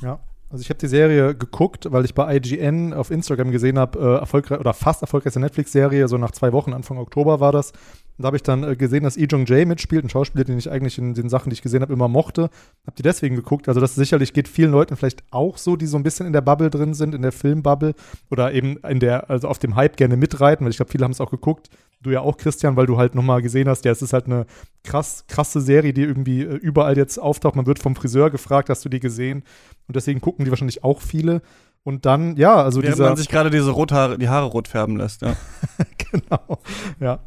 Ja, 0.00 0.20
also 0.52 0.60
ich 0.60 0.68
habe 0.68 0.78
die 0.78 0.86
Serie 0.86 1.34
geguckt, 1.34 1.90
weil 1.90 2.04
ich 2.04 2.14
bei 2.14 2.36
IGN 2.36 2.92
auf 2.92 3.10
Instagram 3.10 3.52
gesehen 3.52 3.78
habe, 3.78 3.98
äh, 3.98 4.18
erfolgreich 4.20 4.60
oder 4.60 4.74
fast 4.74 5.00
erfolgreichste 5.00 5.40
Netflix-Serie, 5.40 6.08
so 6.08 6.18
nach 6.18 6.32
zwei 6.32 6.52
Wochen, 6.52 6.74
Anfang 6.74 6.98
Oktober 6.98 7.40
war 7.40 7.52
das. 7.52 7.72
Und 8.18 8.24
da 8.24 8.26
habe 8.26 8.36
ich 8.36 8.42
dann 8.42 8.62
äh, 8.62 8.76
gesehen, 8.76 9.04
dass 9.04 9.16
Lee 9.16 9.26
Jong 9.30 9.46
Jae 9.46 9.64
mitspielt, 9.64 10.04
ein 10.04 10.10
Schauspieler, 10.10 10.44
den 10.44 10.58
ich 10.58 10.70
eigentlich 10.70 10.98
in 10.98 11.14
den 11.14 11.28
Sachen, 11.28 11.50
die 11.50 11.54
ich 11.54 11.62
gesehen 11.62 11.82
habe, 11.82 11.92
immer 11.92 12.08
mochte. 12.08 12.50
Hab 12.86 12.96
die 12.96 13.02
deswegen 13.02 13.36
geguckt. 13.36 13.68
Also 13.68 13.80
das 13.80 13.94
sicherlich 13.94 14.32
geht 14.32 14.48
vielen 14.48 14.70
Leuten 14.70 14.96
vielleicht 14.96 15.22
auch 15.30 15.56
so, 15.56 15.76
die 15.76 15.86
so 15.86 15.96
ein 15.96 16.02
bisschen 16.02 16.26
in 16.26 16.32
der 16.32 16.42
Bubble 16.42 16.70
drin 16.70 16.94
sind, 16.94 17.14
in 17.14 17.22
der 17.22 17.32
Filmbubble 17.32 17.94
oder 18.30 18.52
eben 18.52 18.76
in 18.78 19.00
der, 19.00 19.30
also 19.30 19.48
auf 19.48 19.58
dem 19.58 19.76
Hype 19.76 19.96
gerne 19.96 20.16
mitreiten, 20.16 20.64
weil 20.64 20.70
ich 20.70 20.76
glaube, 20.76 20.92
viele 20.92 21.04
haben 21.04 21.12
es 21.12 21.20
auch 21.20 21.30
geguckt. 21.30 21.70
Du 22.02 22.10
ja 22.10 22.20
auch, 22.20 22.36
Christian, 22.36 22.76
weil 22.76 22.86
du 22.86 22.98
halt 22.98 23.14
nochmal 23.14 23.42
gesehen 23.42 23.68
hast, 23.68 23.84
ja, 23.84 23.92
es 23.92 24.02
ist 24.02 24.12
halt 24.12 24.26
eine 24.26 24.46
krass, 24.82 25.24
krasse 25.28 25.60
Serie, 25.60 25.92
die 25.92 26.02
irgendwie 26.02 26.42
äh, 26.42 26.56
überall 26.56 26.96
jetzt 26.96 27.18
auftaucht. 27.18 27.56
Man 27.56 27.66
wird 27.66 27.78
vom 27.78 27.94
Friseur 27.94 28.30
gefragt, 28.30 28.68
hast 28.68 28.84
du 28.84 28.88
die 28.88 29.00
gesehen? 29.00 29.44
Und 29.86 29.96
deswegen 29.96 30.20
gucken 30.20 30.44
die 30.44 30.50
wahrscheinlich 30.50 30.84
auch 30.84 31.00
viele. 31.00 31.42
Und 31.84 32.06
dann, 32.06 32.36
ja, 32.36 32.62
also 32.62 32.80
Während 32.80 32.94
dieser. 32.96 33.08
man 33.08 33.16
sich 33.16 33.28
gerade 33.28 33.50
diese 33.50 33.70
Rothaare, 33.72 34.16
die 34.16 34.28
Haare 34.28 34.46
rot 34.46 34.68
färben 34.68 34.96
lässt, 34.96 35.22
ja. 35.22 35.34
genau, 35.98 36.58
ja. 37.00 37.18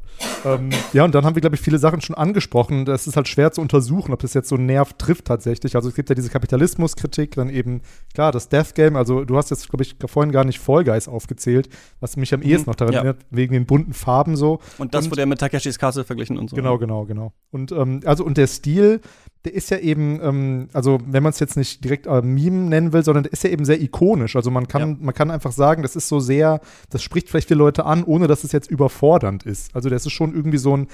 ähm, 0.46 0.70
ja, 0.94 1.04
und 1.04 1.14
dann 1.14 1.26
haben 1.26 1.36
wir, 1.36 1.42
glaube 1.42 1.58
ich, 1.58 1.62
viele 1.62 1.78
Sachen 1.78 2.00
schon 2.00 2.16
angesprochen. 2.16 2.86
Das 2.86 3.06
ist 3.06 3.18
halt 3.18 3.28
schwer 3.28 3.52
zu 3.52 3.60
untersuchen, 3.60 4.14
ob 4.14 4.22
das 4.22 4.34
jetzt 4.34 4.48
so 4.48 4.56
einen 4.56 4.66
Nerv 4.68 4.94
trifft 4.94 5.26
tatsächlich. 5.26 5.76
Also 5.76 5.90
es 5.90 5.96
gibt 5.96 6.08
ja 6.08 6.16
diese 6.16 6.30
Kapitalismuskritik, 6.30 7.36
dann 7.36 7.50
eben, 7.50 7.82
klar, 8.14 8.32
das 8.32 8.48
Death 8.48 8.76
Game. 8.76 8.96
Also 8.96 9.26
du 9.26 9.36
hast 9.36 9.50
jetzt, 9.52 9.68
glaube 9.70 9.84
ich, 9.84 9.98
vorhin 10.06 10.32
gar 10.32 10.46
nicht 10.46 10.60
Fall 10.60 10.86
Guys 10.86 11.10
aufgezählt, 11.10 11.68
was 12.00 12.16
mich 12.16 12.34
am 12.34 12.40
Mhm, 12.40 12.46
ehesten 12.46 12.70
noch 12.70 12.76
daran 12.76 12.94
ja. 12.94 13.00
erinnert, 13.02 13.26
wegen 13.30 13.54
den 13.54 13.66
bunten 13.66 13.92
Farben 13.92 14.38
so. 14.38 14.60
Und 14.78 14.94
das 14.94 15.04
Und- 15.06 15.12
wurde 15.12 15.22
ja 15.22 15.26
mit 15.26 15.40
Takeshis 15.40 15.78
Castle 15.80 16.06
verglichen 16.06 16.38
und 16.38 16.50
so. 16.50 16.56
Genau, 16.56 16.78
genau, 16.78 17.04
genau. 17.06 17.34
Und 17.52 17.74
ähm, 17.74 18.00
also 18.06 18.24
und 18.24 18.38
der 18.38 18.48
Stil, 18.48 19.02
der 19.46 19.54
ist 19.54 19.70
ja 19.70 19.78
eben, 19.78 20.20
ähm, 20.22 20.68
also 20.74 21.00
wenn 21.06 21.24
man 21.24 21.30
es 21.32 21.40
jetzt 21.40 21.56
nicht 21.56 21.84
direkt 21.84 22.08
äh, 22.08 22.22
Meme 22.22 22.70
nennen 22.70 22.92
will, 22.94 23.04
sondern 23.04 23.24
der 23.24 23.34
ist 23.34 23.44
ja 23.44 23.50
eben 23.50 23.64
sehr 23.66 23.80
ikonisch. 23.82 24.36
Also 24.36 24.52
man 24.52 24.68
kann, 24.68 24.82
Ja. 24.90 24.98
man 25.00 25.14
kann 25.14 25.32
einfach 25.32 25.52
sagen, 25.52 25.82
das 25.84 25.96
ist 25.96 26.08
so 26.08 26.20
sehr, 26.20 26.60
das 26.90 27.02
spricht 27.04 27.30
vielleicht 27.30 27.48
viele 27.48 27.60
Leute 27.60 27.86
an, 27.86 28.04
ohne 28.04 28.28
dass 28.28 28.44
es 28.44 28.52
jetzt 28.52 28.70
überfordernd 28.70 29.44
ist. 29.44 29.74
Also 29.76 29.90
das 29.90 30.06
ist 30.06 30.12
schon 30.14 30.34
irgendwie 30.34 30.58
so 30.58 30.76
ein, 30.76 30.88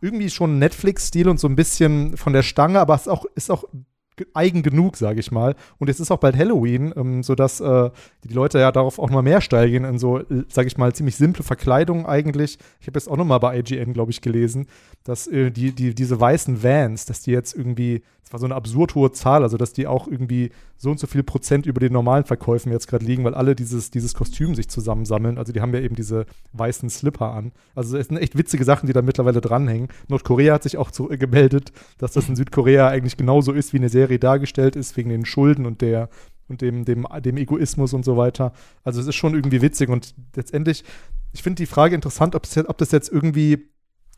irgendwie 0.00 0.30
schon 0.30 0.58
Netflix-Stil 0.58 1.28
und 1.28 1.40
so 1.40 1.48
ein 1.48 1.56
bisschen 1.56 2.16
von 2.16 2.32
der 2.32 2.42
Stange, 2.42 2.78
aber 2.80 2.94
es 2.94 3.02
ist 3.02 3.08
auch, 3.08 3.24
ist 3.34 3.50
auch 3.50 3.64
ge- 4.16 4.28
eigen 4.32 4.62
genug, 4.62 4.96
sage 4.96 5.18
ich 5.18 5.32
mal. 5.32 5.56
Und 5.78 5.90
es 5.90 5.98
ist 5.98 6.12
auch 6.12 6.18
bald 6.18 6.36
Halloween, 6.36 6.92
ähm, 6.96 7.22
sodass 7.24 7.60
äh, 7.60 7.90
die 8.22 8.32
Leute 8.34 8.60
ja 8.60 8.70
darauf 8.70 8.98
auch 9.00 9.08
noch 9.08 9.14
mal 9.16 9.22
mehr 9.22 9.40
steil 9.40 9.70
gehen 9.70 9.84
in 9.84 9.98
so, 9.98 10.20
sage 10.48 10.68
ich 10.68 10.76
mal, 10.78 10.92
ziemlich 10.94 11.16
simple 11.16 11.42
Verkleidungen 11.42 12.06
eigentlich. 12.06 12.58
Ich 12.80 12.86
habe 12.86 12.96
jetzt 12.98 13.08
auch 13.08 13.16
noch 13.16 13.24
mal 13.24 13.38
bei 13.38 13.58
IGN, 13.58 13.92
glaube 13.92 14.12
ich, 14.12 14.20
gelesen, 14.20 14.66
dass 15.08 15.26
äh, 15.26 15.50
die, 15.50 15.72
die, 15.72 15.94
diese 15.94 16.20
weißen 16.20 16.62
Vans, 16.62 17.06
dass 17.06 17.22
die 17.22 17.30
jetzt 17.30 17.56
irgendwie, 17.56 18.02
das 18.22 18.34
war 18.34 18.40
so 18.40 18.44
eine 18.44 18.54
absurd 18.54 18.94
hohe 18.94 19.10
Zahl, 19.10 19.42
also 19.42 19.56
dass 19.56 19.72
die 19.72 19.86
auch 19.86 20.06
irgendwie 20.06 20.50
so 20.76 20.90
und 20.90 21.00
so 21.00 21.06
viel 21.06 21.22
Prozent 21.22 21.64
über 21.64 21.80
den 21.80 21.94
normalen 21.94 22.24
Verkäufen 22.24 22.70
jetzt 22.70 22.88
gerade 22.88 23.06
liegen, 23.06 23.24
weil 23.24 23.32
alle 23.32 23.54
dieses, 23.54 23.90
dieses 23.90 24.12
Kostüm 24.12 24.54
sich 24.54 24.68
zusammensammeln. 24.68 25.38
Also 25.38 25.54
die 25.54 25.62
haben 25.62 25.72
ja 25.72 25.80
eben 25.80 25.94
diese 25.94 26.26
weißen 26.52 26.90
Slipper 26.90 27.32
an. 27.32 27.52
Also 27.74 27.96
es 27.96 28.08
sind 28.08 28.18
echt 28.18 28.36
witzige 28.36 28.64
Sachen, 28.64 28.86
die 28.86 28.92
da 28.92 29.00
mittlerweile 29.00 29.40
dranhängen. 29.40 29.88
Nordkorea 30.08 30.52
hat 30.52 30.64
sich 30.64 30.76
auch 30.76 30.90
zu, 30.90 31.06
gemeldet, 31.06 31.72
dass 31.96 32.12
das 32.12 32.28
in 32.28 32.36
Südkorea 32.36 32.88
eigentlich 32.88 33.16
genauso 33.16 33.52
ist, 33.52 33.72
wie 33.72 33.78
eine 33.78 33.88
Serie 33.88 34.18
dargestellt 34.18 34.76
ist, 34.76 34.98
wegen 34.98 35.08
den 35.08 35.24
Schulden 35.24 35.64
und 35.64 35.80
der 35.80 36.10
und 36.48 36.60
dem, 36.60 36.84
dem, 36.84 37.06
dem 37.24 37.36
Egoismus 37.38 37.94
und 37.94 38.04
so 38.04 38.18
weiter. 38.18 38.52
Also 38.84 39.00
es 39.00 39.06
ist 39.06 39.16
schon 39.16 39.34
irgendwie 39.34 39.62
witzig 39.62 39.88
und 39.88 40.14
letztendlich, 40.34 40.84
ich 41.32 41.42
finde 41.42 41.62
die 41.62 41.66
Frage 41.66 41.94
interessant, 41.94 42.34
ob 42.34 42.78
das 42.78 42.92
jetzt 42.92 43.10
irgendwie 43.10 43.70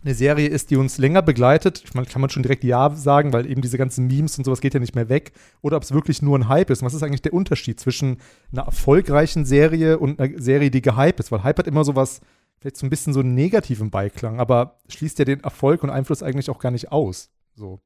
eine 0.03 0.15
Serie 0.15 0.49
ist, 0.49 0.71
die 0.71 0.77
uns 0.77 0.99
länger 0.99 1.23
begleitet. 1.23 1.83
Ich 1.85 1.95
meine, 1.95 2.07
kann 2.07 2.21
man 2.21 2.31
schon 2.31 2.43
direkt 2.43 2.65
Ja 2.65 2.91
sagen, 2.91 3.33
weil 3.33 3.51
eben 3.51 3.61
diese 3.61 3.79
ganzen 3.79 4.07
Memes 4.07 4.39
und 4.39 4.45
sowas 4.45 4.61
geht 4.61 4.75
ja 4.75 4.81
nicht 4.81 4.95
mehr 4.95 5.09
weg. 5.09 5.33
Oder 5.61 5.77
ob 5.77 5.83
es 5.83 5.93
wirklich 5.93 6.23
nur 6.23 6.39
ein 6.39 6.49
Hype 6.49 6.71
ist. 6.71 6.83
Was 6.83 6.95
ist 6.95 7.03
eigentlich 7.03 7.23
der 7.23 7.35
Unterschied 7.35 7.79
zwischen 7.79 8.19
einer 8.53 8.63
erfolgreichen 8.63 9.45
Serie 9.45 9.99
und 9.99 10.19
einer 10.19 10.41
Serie, 10.41 10.71
die 10.71 10.83
gehypt 10.83 11.21
ist? 11.21 11.31
Weil 11.31 11.43
Hype 11.43 11.59
hat 11.59 11.67
immer 11.67 11.85
sowas, 11.85 12.21
vielleicht 12.61 12.77
so 12.77 12.87
ein 12.87 12.91
bisschen 12.91 13.13
so 13.13 13.21
einen 13.21 13.35
negativen 13.35 13.91
Beiklang, 13.91 14.41
aber 14.41 14.79
schließt 14.89 15.19
ja 15.19 15.25
den 15.25 15.41
Erfolg 15.41 15.83
und 15.83 15.91
Einfluss 15.91 16.23
eigentlich 16.23 16.51
auch 16.51 16.59
gar 16.59 16.71
nicht 16.71 16.93
aus. 16.93 17.31
So. 17.55 17.81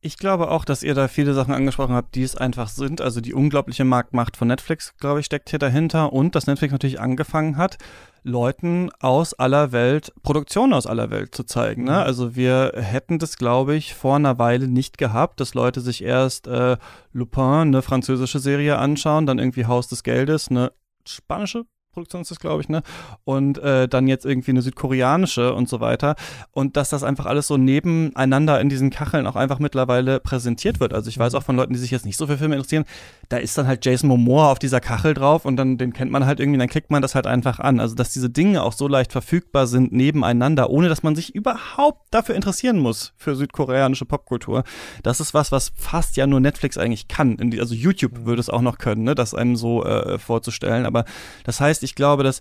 Ich 0.00 0.16
glaube 0.16 0.50
auch, 0.50 0.64
dass 0.64 0.84
ihr 0.84 0.94
da 0.94 1.08
viele 1.08 1.34
Sachen 1.34 1.52
angesprochen 1.52 1.94
habt, 1.94 2.14
die 2.14 2.22
es 2.22 2.36
einfach 2.36 2.68
sind. 2.68 3.00
Also 3.00 3.20
die 3.20 3.34
unglaubliche 3.34 3.84
Marktmacht 3.84 4.36
von 4.36 4.46
Netflix, 4.46 4.94
glaube 4.98 5.20
ich, 5.20 5.26
steckt 5.26 5.50
hier 5.50 5.58
dahinter. 5.58 6.12
Und 6.12 6.36
dass 6.36 6.46
Netflix 6.46 6.70
natürlich 6.70 7.00
angefangen 7.00 7.56
hat, 7.56 7.78
Leuten 8.22 8.90
aus 9.00 9.34
aller 9.34 9.72
Welt, 9.72 10.12
Produktionen 10.22 10.72
aus 10.72 10.86
aller 10.86 11.10
Welt 11.10 11.34
zu 11.34 11.44
zeigen. 11.44 11.84
Ne? 11.84 11.96
Also 11.96 12.36
wir 12.36 12.72
hätten 12.76 13.18
das, 13.18 13.36
glaube 13.36 13.74
ich, 13.74 13.94
vor 13.94 14.16
einer 14.16 14.38
Weile 14.38 14.68
nicht 14.68 14.98
gehabt, 14.98 15.40
dass 15.40 15.54
Leute 15.54 15.80
sich 15.80 16.02
erst 16.02 16.46
äh, 16.46 16.76
Lupin, 17.12 17.42
eine 17.42 17.82
französische 17.82 18.38
Serie 18.38 18.78
anschauen, 18.78 19.26
dann 19.26 19.38
irgendwie 19.38 19.66
Haus 19.66 19.88
des 19.88 20.02
Geldes, 20.02 20.48
eine 20.48 20.72
spanische 21.06 21.64
Produktion 21.92 22.22
ist 22.22 22.30
das, 22.30 22.38
glaube 22.38 22.62
ich, 22.62 22.68
ne? 22.68 22.82
Und 23.24 23.58
äh, 23.58 23.88
dann 23.88 24.06
jetzt 24.06 24.24
irgendwie 24.24 24.50
eine 24.52 24.62
südkoreanische 24.62 25.54
und 25.54 25.68
so 25.68 25.80
weiter. 25.80 26.14
Und 26.52 26.76
dass 26.76 26.90
das 26.90 27.02
einfach 27.02 27.26
alles 27.26 27.46
so 27.46 27.56
nebeneinander 27.56 28.60
in 28.60 28.68
diesen 28.68 28.90
Kacheln 28.90 29.26
auch 29.26 29.36
einfach 29.36 29.58
mittlerweile 29.58 30.20
präsentiert 30.20 30.80
wird. 30.80 30.94
Also 30.94 31.08
ich 31.08 31.18
weiß 31.18 31.34
auch 31.34 31.42
von 31.42 31.56
Leuten, 31.56 31.72
die 31.72 31.78
sich 31.78 31.90
jetzt 31.90 32.06
nicht 32.06 32.16
so 32.16 32.26
für 32.26 32.38
Filme 32.38 32.54
interessieren, 32.54 32.84
da 33.28 33.38
ist 33.38 33.58
dann 33.58 33.66
halt 33.66 33.84
Jason 33.84 34.08
Momoa 34.08 34.52
auf 34.52 34.58
dieser 34.58 34.80
Kachel 34.80 35.14
drauf 35.14 35.44
und 35.44 35.56
dann 35.56 35.78
den 35.78 35.92
kennt 35.92 36.10
man 36.10 36.26
halt 36.26 36.40
irgendwie, 36.40 36.58
dann 36.58 36.68
klickt 36.68 36.90
man 36.90 37.02
das 37.02 37.14
halt 37.14 37.26
einfach 37.26 37.58
an. 37.58 37.80
Also 37.80 37.94
dass 37.94 38.12
diese 38.12 38.30
Dinge 38.30 38.62
auch 38.62 38.72
so 38.72 38.86
leicht 38.86 39.12
verfügbar 39.12 39.66
sind 39.66 39.92
nebeneinander, 39.92 40.70
ohne 40.70 40.88
dass 40.88 41.02
man 41.02 41.16
sich 41.16 41.34
überhaupt 41.34 42.06
dafür 42.10 42.34
interessieren 42.34 42.78
muss 42.78 43.12
für 43.16 43.34
südkoreanische 43.34 44.04
Popkultur. 44.04 44.62
Das 45.02 45.20
ist 45.20 45.34
was, 45.34 45.52
was 45.52 45.72
fast 45.74 46.16
ja 46.16 46.26
nur 46.26 46.40
Netflix 46.40 46.78
eigentlich 46.78 47.08
kann. 47.08 47.36
Also 47.58 47.74
YouTube 47.74 48.24
würde 48.24 48.40
es 48.40 48.50
auch 48.50 48.62
noch 48.62 48.78
können, 48.78 49.04
ne, 49.04 49.14
das 49.14 49.34
einem 49.34 49.56
so 49.56 49.84
äh, 49.84 50.18
vorzustellen. 50.18 50.86
Aber 50.86 51.04
das 51.44 51.60
heißt, 51.60 51.77
ich 51.82 51.94
glaube, 51.94 52.22
dass 52.22 52.40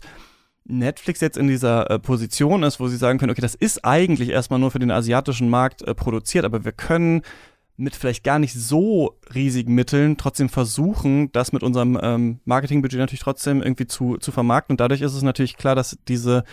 Netflix 0.66 1.22
jetzt 1.22 1.38
in 1.38 1.48
dieser 1.48 1.90
äh, 1.90 2.00
Position 2.00 2.64
ist, 2.64 2.80
wo 2.80 2.88
sie 2.88 2.98
sagen 2.98 3.20
können, 3.20 3.32
okay, 3.32 3.42
das 3.42 3.56
ist 3.56 3.86
eigentlich 3.86 4.30
erstmal 4.30 4.60
nur 4.60 4.72
für 4.72 4.80
den 4.80 4.92
asiatischen 4.92 5.50
Markt 5.50 5.82
äh, 5.82 5.96
produziert, 5.96 6.46
aber 6.46 6.66
wir 6.66 6.74
können 6.74 7.22
mit 7.78 7.96
vielleicht 7.96 8.24
gar 8.24 8.40
nicht 8.40 8.54
so 8.54 9.18
riesigen 9.34 9.76
Mitteln 9.76 10.18
trotzdem 10.18 10.50
versuchen, 10.50 11.32
das 11.32 11.54
mit 11.54 11.62
unserem 11.62 11.98
ähm, 12.02 12.40
Marketingbudget 12.44 13.00
natürlich 13.00 13.22
trotzdem 13.22 13.62
irgendwie 13.62 13.86
zu, 13.86 14.18
zu 14.18 14.32
vermarkten. 14.32 14.74
Und 14.74 14.82
dadurch 14.82 15.02
ist 15.02 15.14
es 15.14 15.22
natürlich 15.22 15.58
klar, 15.58 15.76
dass 15.76 15.98
diese 16.08 16.44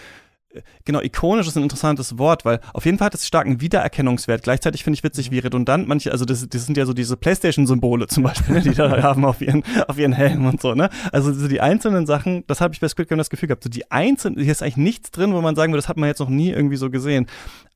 Genau, 0.85 1.01
ikonisch 1.01 1.47
ist 1.47 1.57
ein 1.57 1.63
interessantes 1.63 2.19
Wort, 2.19 2.45
weil 2.45 2.61
auf 2.73 2.85
jeden 2.85 2.99
Fall 2.99 3.07
hat 3.07 3.15
es 3.15 3.27
starken 3.27 3.61
Wiedererkennungswert. 3.61 4.43
Gleichzeitig 4.43 4.85
finde 4.85 4.97
ich 4.99 5.05
witzig, 5.05 5.31
wie 5.31 5.39
redundant 5.39 5.89
manche, 5.89 6.13
also 6.13 6.25
das, 6.25 6.49
das 6.49 6.67
sind 6.67 6.77
ja 6.77 6.87
so 6.87 6.93
diese 6.93 7.17
Playstation-Symbole 7.17 8.07
zum 8.07 8.23
Beispiel, 8.23 8.55
ne, 8.55 8.61
die 8.61 8.75
da 8.75 9.03
haben 9.03 9.25
auf 9.25 9.41
ihren, 9.41 9.63
auf 9.89 9.99
ihren 9.99 10.13
Helm 10.13 10.47
und 10.47 10.61
so, 10.61 10.75
ne? 10.75 10.91
Also 11.13 11.33
so 11.33 11.49
die 11.49 11.61
einzelnen 11.61 12.07
Sachen, 12.07 12.45
das 12.47 12.61
habe 12.61 12.75
ich 12.75 12.81
bei 12.81 12.89
Squid 12.89 13.09
Game 13.09 13.19
das 13.19 13.31
Gefühl 13.31 13.49
gehabt, 13.49 13.65
so 13.65 13.71
die 13.71 13.91
einzelnen, 13.91 14.41
hier 14.41 14.53
ist 14.53 14.63
eigentlich 14.63 14.77
nichts 14.77 15.11
drin, 15.11 15.33
wo 15.35 15.41
man 15.41 15.57
sagen 15.57 15.73
würde, 15.73 15.83
das 15.83 15.89
hat 15.89 15.97
man 15.97 16.09
jetzt 16.09 16.21
noch 16.21 16.29
nie 16.29 16.51
irgendwie 16.51 16.77
so 16.77 16.91
gesehen. 16.91 17.27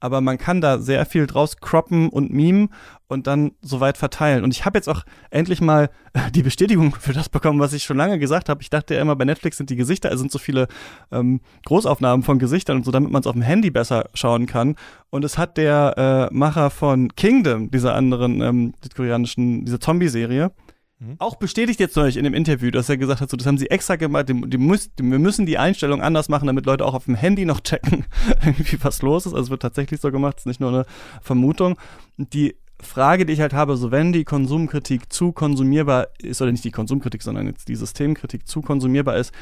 Aber 0.00 0.20
man 0.20 0.38
kann 0.38 0.60
da 0.60 0.78
sehr 0.78 1.04
viel 1.06 1.26
draus 1.26 1.56
croppen 1.56 2.08
und 2.08 2.32
memen 2.32 2.70
und 3.08 3.26
dann 3.26 3.52
so 3.62 3.80
weit 3.80 3.98
verteilen. 3.98 4.44
Und 4.44 4.54
ich 4.54 4.64
habe 4.64 4.78
jetzt 4.78 4.88
auch 4.88 5.02
endlich 5.30 5.60
mal 5.60 5.90
die 6.34 6.42
Bestätigung 6.42 6.94
für 6.94 7.12
das 7.12 7.28
bekommen, 7.28 7.60
was 7.60 7.72
ich 7.72 7.84
schon 7.84 7.96
lange 7.96 8.18
gesagt 8.18 8.48
habe. 8.48 8.62
Ich 8.62 8.70
dachte 8.70 8.94
ja 8.94 9.02
immer, 9.02 9.16
bei 9.16 9.24
Netflix 9.24 9.56
sind 9.56 9.70
die 9.70 9.76
Gesichter, 9.76 10.10
also 10.10 10.20
sind 10.20 10.32
so 10.32 10.38
viele 10.38 10.68
ähm, 11.12 11.40
Großaufnahmen 11.66 12.22
von 12.22 12.38
Gesichtern 12.38 12.78
und 12.78 12.84
so, 12.84 12.90
damit 12.90 13.10
man 13.10 13.20
es 13.20 13.26
auf 13.26 13.34
dem 13.34 13.42
Handy 13.42 13.70
besser 13.70 14.08
schauen 14.14 14.46
kann. 14.46 14.76
Und 15.10 15.24
es 15.24 15.38
hat 15.38 15.56
der 15.56 16.28
äh, 16.30 16.34
Macher 16.34 16.70
von 16.70 17.14
Kingdom, 17.14 17.70
dieser 17.70 17.94
anderen 17.94 18.40
ähm, 18.40 18.74
südkoreanischen, 18.82 19.64
dieser 19.64 19.80
Zombie-Serie, 19.80 20.52
Mhm. 21.00 21.14
auch 21.20 21.36
bestätigt 21.36 21.78
jetzt 21.78 21.96
neulich 21.96 22.16
in 22.16 22.24
dem 22.24 22.34
Interview, 22.34 22.72
dass 22.72 22.88
er 22.88 22.96
gesagt 22.96 23.20
hat, 23.20 23.30
so, 23.30 23.36
das 23.36 23.46
haben 23.46 23.56
sie 23.56 23.70
extra 23.70 23.94
gemacht, 23.94 24.28
die, 24.28 24.40
die 24.48 24.58
muss, 24.58 24.92
die, 24.96 25.04
wir 25.04 25.20
müssen 25.20 25.46
die 25.46 25.56
Einstellung 25.56 26.02
anders 26.02 26.28
machen, 26.28 26.48
damit 26.48 26.66
Leute 26.66 26.84
auch 26.84 26.94
auf 26.94 27.04
dem 27.04 27.14
Handy 27.14 27.44
noch 27.44 27.60
checken, 27.60 28.04
irgendwie 28.44 28.78
was 28.82 29.00
los 29.02 29.24
ist. 29.24 29.32
Also 29.32 29.44
es 29.44 29.50
wird 29.50 29.62
tatsächlich 29.62 30.00
so 30.00 30.10
gemacht, 30.10 30.38
es 30.38 30.42
ist 30.42 30.46
nicht 30.46 30.60
nur 30.60 30.70
eine 30.70 30.86
Vermutung. 31.22 31.78
Die 32.16 32.56
Frage, 32.80 33.26
die 33.26 33.32
ich 33.32 33.40
halt 33.40 33.52
habe, 33.52 33.76
so 33.76 33.90
wenn 33.90 34.12
die 34.12 34.24
Konsumkritik 34.24 35.12
zu 35.12 35.32
konsumierbar 35.32 36.08
ist, 36.22 36.40
oder 36.40 36.52
nicht 36.52 36.64
die 36.64 36.70
Konsumkritik, 36.70 37.22
sondern 37.22 37.46
jetzt 37.46 37.68
die 37.68 37.76
Systemkritik 37.76 38.46
zu 38.46 38.62
konsumierbar 38.62 39.16
ist, 39.16 39.32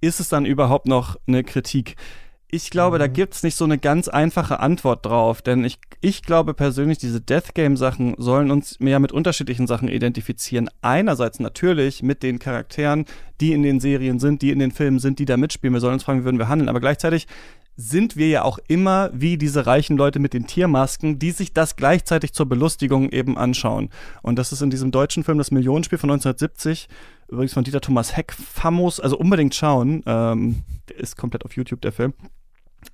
ist 0.00 0.20
es 0.20 0.28
dann 0.28 0.46
überhaupt 0.46 0.86
noch 0.86 1.16
eine 1.26 1.44
Kritik? 1.44 1.96
Ich 2.48 2.70
glaube, 2.70 2.98
da 2.98 3.08
gibt's 3.08 3.42
nicht 3.42 3.56
so 3.56 3.64
eine 3.64 3.78
ganz 3.78 4.06
einfache 4.06 4.60
Antwort 4.60 5.04
drauf, 5.04 5.42
denn 5.42 5.64
ich, 5.64 5.78
ich 6.00 6.22
glaube 6.22 6.54
persönlich, 6.54 6.98
diese 6.98 7.20
Death 7.20 7.54
Game 7.54 7.76
Sachen 7.76 8.14
sollen 8.16 8.52
uns 8.52 8.78
mehr 8.78 9.00
mit 9.00 9.10
unterschiedlichen 9.10 9.66
Sachen 9.66 9.88
identifizieren. 9.88 10.70
Einerseits 10.80 11.40
natürlich 11.40 12.04
mit 12.04 12.22
den 12.22 12.38
Charakteren, 12.38 13.06
die 13.40 13.52
in 13.52 13.64
den 13.64 13.80
Serien 13.80 14.20
sind, 14.20 14.40
die 14.40 14.50
in 14.50 14.60
den 14.60 14.70
Filmen 14.70 15.00
sind, 15.00 15.18
die 15.18 15.24
da 15.24 15.36
mitspielen. 15.36 15.74
Wir 15.74 15.80
sollen 15.80 15.94
uns 15.94 16.04
fragen, 16.04 16.20
wie 16.20 16.24
würden 16.26 16.38
wir 16.38 16.48
handeln, 16.48 16.68
aber 16.68 16.80
gleichzeitig 16.80 17.26
sind 17.76 18.16
wir 18.16 18.28
ja 18.28 18.42
auch 18.42 18.58
immer 18.68 19.10
wie 19.12 19.36
diese 19.36 19.66
reichen 19.66 19.96
Leute 19.96 20.18
mit 20.18 20.32
den 20.32 20.46
Tiermasken, 20.46 21.18
die 21.18 21.32
sich 21.32 21.52
das 21.52 21.76
gleichzeitig 21.76 22.32
zur 22.32 22.46
Belustigung 22.46 23.10
eben 23.10 23.36
anschauen. 23.36 23.90
Und 24.22 24.38
das 24.38 24.52
ist 24.52 24.62
in 24.62 24.70
diesem 24.70 24.90
deutschen 24.90 25.24
Film 25.24 25.38
das 25.38 25.50
Millionenspiel 25.50 25.98
von 25.98 26.10
1970, 26.10 26.88
übrigens 27.28 27.52
von 27.52 27.64
Dieter 27.64 27.80
Thomas 27.80 28.16
Heck, 28.16 28.32
famos, 28.32 29.00
also 29.00 29.18
unbedingt 29.18 29.54
schauen. 29.54 30.02
Ähm, 30.06 30.62
ist 30.96 31.16
komplett 31.16 31.44
auf 31.44 31.56
YouTube, 31.56 31.80
der 31.80 31.92
Film. 31.92 32.14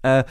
Äh, 0.03 0.25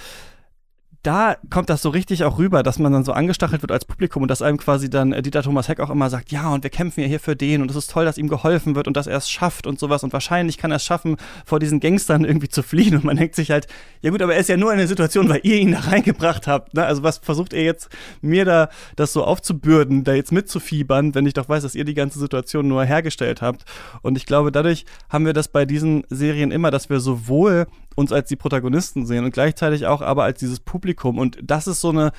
da 1.04 1.38
kommt 1.50 1.70
das 1.70 1.82
so 1.82 1.90
richtig 1.90 2.26
auch 2.26 2.38
rüber, 2.38 2.62
dass 2.62 2.78
man 2.78 2.92
dann 2.92 3.06
so 3.06 3.14
angestachelt 3.14 3.62
wird 3.62 3.72
als 3.72 3.86
Publikum 3.86 4.22
und 4.22 4.28
dass 4.28 4.42
einem 4.42 4.58
quasi 4.58 4.90
dann 4.90 5.14
äh, 5.14 5.22
Dieter 5.22 5.44
Thomas 5.44 5.70
Heck 5.70 5.80
auch 5.80 5.90
immer 5.90 6.10
sagt, 6.10 6.32
ja, 6.32 6.50
und 6.50 6.64
wir 6.64 6.70
kämpfen 6.70 7.00
ja 7.02 7.08
hier 7.08 7.22
für 7.22 7.38
den 7.38 7.62
und 7.62 7.72
es 7.72 7.78
ist 7.78 7.90
toll, 7.90 8.04
dass 8.04 8.18
ihm 8.18 8.28
geholfen 8.28 8.76
wird 8.76 8.86
und 8.86 8.98
dass 8.98 9.08
er 9.08 9.18
es 9.18 9.30
schafft 9.30 9.66
und 9.66 9.80
sowas. 9.80 10.04
Und 10.04 10.12
wahrscheinlich 10.12 10.58
kann 10.58 10.72
er 10.72 10.78
es 10.78 10.84
schaffen, 10.84 11.16
vor 11.46 11.60
diesen 11.60 11.80
Gangstern 11.80 12.26
irgendwie 12.26 12.50
zu 12.50 12.64
fliehen. 12.64 12.96
Und 12.96 13.06
man 13.06 13.16
denkt 13.16 13.36
sich 13.36 13.50
halt, 13.50 13.68
ja 14.02 14.12
gut, 14.12 14.22
aber 14.22 14.34
er 14.34 14.42
ist 14.42 14.50
ja 14.50 14.58
nur 14.58 14.74
in 14.74 14.78
der 14.78 14.88
Situation, 14.88 15.30
weil 15.30 15.40
ihr 15.44 15.56
ihn 15.56 15.72
da 15.72 15.80
reingebracht 15.80 16.48
habt, 16.48 16.74
ne? 16.74 16.86
Also 16.86 17.02
was 17.02 17.20
versucht 17.20 17.54
ihr 17.54 17.64
jetzt 17.64 17.90
mir 18.22 18.44
da 18.44 18.70
das 18.98 19.14
so 19.14 19.24
aufzubürden, 19.24 20.04
da 20.04 20.14
jetzt 20.14 20.34
mitzufiebern, 20.34 21.16
wenn 21.16 21.26
ich 21.26 21.34
doch 21.34 21.48
weiß, 21.48 21.64
dass 21.64 21.76
ihr 21.76 21.86
die 21.86 21.94
ganze 21.94 22.20
Situation 22.20 22.68
nur 22.68 22.84
hergestellt 22.84 23.42
habt? 23.42 23.64
Und 24.02 24.18
ich 24.18 24.26
glaube, 24.26 24.52
dadurch 24.52 24.86
haben 25.10 25.26
wir 25.26 25.34
das 25.34 25.48
bei 25.48 25.66
diesen 25.66 26.04
Serien 26.10 26.52
immer, 26.52 26.72
dass 26.72 26.90
wir 26.90 27.00
sowohl 27.00 27.68
uns 28.00 28.12
als 28.12 28.30
die 28.30 28.36
Protagonisten 28.36 29.06
sehen 29.06 29.26
und 29.26 29.34
gleichzeitig 29.34 29.86
auch 29.86 30.02
aber 30.02 30.24
als 30.24 30.40
dieses 30.40 30.60
Publikum. 30.60 31.18
Und 31.18 31.38
das 31.44 31.68
ist 31.68 31.82
so 31.82 31.90
eine, 31.90 32.12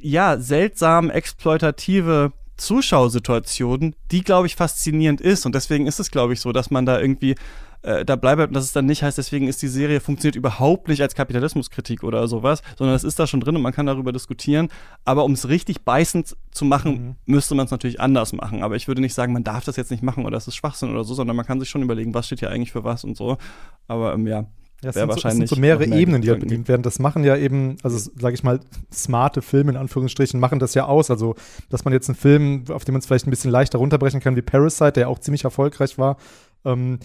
ja, 0.00 0.38
seltsam 0.38 1.10
exploitative 1.10 2.32
Zuschausituation, 2.56 3.94
die, 4.10 4.22
glaube 4.22 4.46
ich, 4.46 4.56
faszinierend 4.56 5.20
ist. 5.20 5.44
Und 5.44 5.54
deswegen 5.54 5.86
ist 5.86 6.00
es, 6.00 6.10
glaube 6.10 6.32
ich, 6.32 6.40
so, 6.40 6.52
dass 6.52 6.70
man 6.70 6.86
da 6.86 6.98
irgendwie 6.98 7.34
äh, 7.82 8.04
da 8.04 8.16
bleibt 8.16 8.40
und 8.48 8.54
dass 8.54 8.64
es 8.64 8.72
dann 8.72 8.86
nicht 8.86 9.02
heißt, 9.02 9.18
deswegen 9.18 9.46
ist 9.46 9.62
die 9.62 9.68
Serie 9.68 10.00
funktioniert 10.00 10.34
überhaupt 10.34 10.88
nicht 10.88 11.02
als 11.02 11.14
Kapitalismuskritik 11.14 12.02
oder 12.02 12.26
sowas, 12.26 12.62
sondern 12.76 12.96
es 12.96 13.04
ist 13.04 13.18
da 13.18 13.26
schon 13.26 13.40
drin 13.40 13.56
und 13.56 13.62
man 13.62 13.72
kann 13.72 13.86
darüber 13.86 14.12
diskutieren. 14.12 14.68
Aber 15.04 15.24
um 15.24 15.32
es 15.32 15.48
richtig 15.48 15.82
beißend 15.82 16.36
zu 16.50 16.64
machen, 16.64 16.92
mhm. 16.92 17.16
müsste 17.26 17.54
man 17.54 17.66
es 17.66 17.70
natürlich 17.70 18.00
anders 18.00 18.32
machen. 18.32 18.62
Aber 18.62 18.76
ich 18.76 18.88
würde 18.88 19.02
nicht 19.02 19.14
sagen, 19.14 19.32
man 19.32 19.44
darf 19.44 19.64
das 19.64 19.76
jetzt 19.76 19.90
nicht 19.90 20.02
machen 20.02 20.24
oder 20.24 20.36
das 20.36 20.48
ist 20.48 20.56
Schwachsinn 20.56 20.90
oder 20.90 21.04
so, 21.04 21.14
sondern 21.14 21.36
man 21.36 21.46
kann 21.46 21.60
sich 21.60 21.68
schon 21.68 21.82
überlegen, 21.82 22.14
was 22.14 22.26
steht 22.26 22.40
hier 22.40 22.50
eigentlich 22.50 22.72
für 22.72 22.84
was 22.84 23.04
und 23.04 23.16
so. 23.16 23.36
Aber 23.86 24.14
ähm, 24.14 24.26
ja, 24.26 24.46
ja, 24.82 24.90
es 24.90 24.94
sind, 24.94 25.12
so, 25.12 25.28
es 25.28 25.34
sind 25.34 25.48
so 25.48 25.56
mehrere 25.56 25.86
Ebenen, 25.86 26.20
die 26.20 26.30
halt 26.30 26.40
bedient 26.40 26.68
werden. 26.68 26.82
Das 26.82 26.98
machen 26.98 27.24
ja 27.24 27.36
eben, 27.36 27.76
also 27.82 28.10
sage 28.16 28.34
ich 28.34 28.44
mal, 28.44 28.60
smarte 28.92 29.40
Filme 29.40 29.72
in 29.72 29.76
Anführungsstrichen 29.76 30.38
machen 30.38 30.58
das 30.58 30.74
ja 30.74 30.84
aus. 30.84 31.10
Also, 31.10 31.34
dass 31.70 31.84
man 31.84 31.94
jetzt 31.94 32.08
einen 32.08 32.16
Film, 32.16 32.64
auf 32.70 32.84
den 32.84 32.92
man 32.92 33.00
es 33.00 33.06
vielleicht 33.06 33.26
ein 33.26 33.30
bisschen 33.30 33.50
leichter 33.50 33.78
runterbrechen 33.78 34.20
kann, 34.20 34.36
wie 34.36 34.42
Parasite, 34.42 34.92
der 34.92 35.02
ja 35.02 35.08
auch 35.08 35.18
ziemlich 35.18 35.44
erfolgreich 35.44 35.96
war, 35.98 36.18
ähm, 36.64 36.98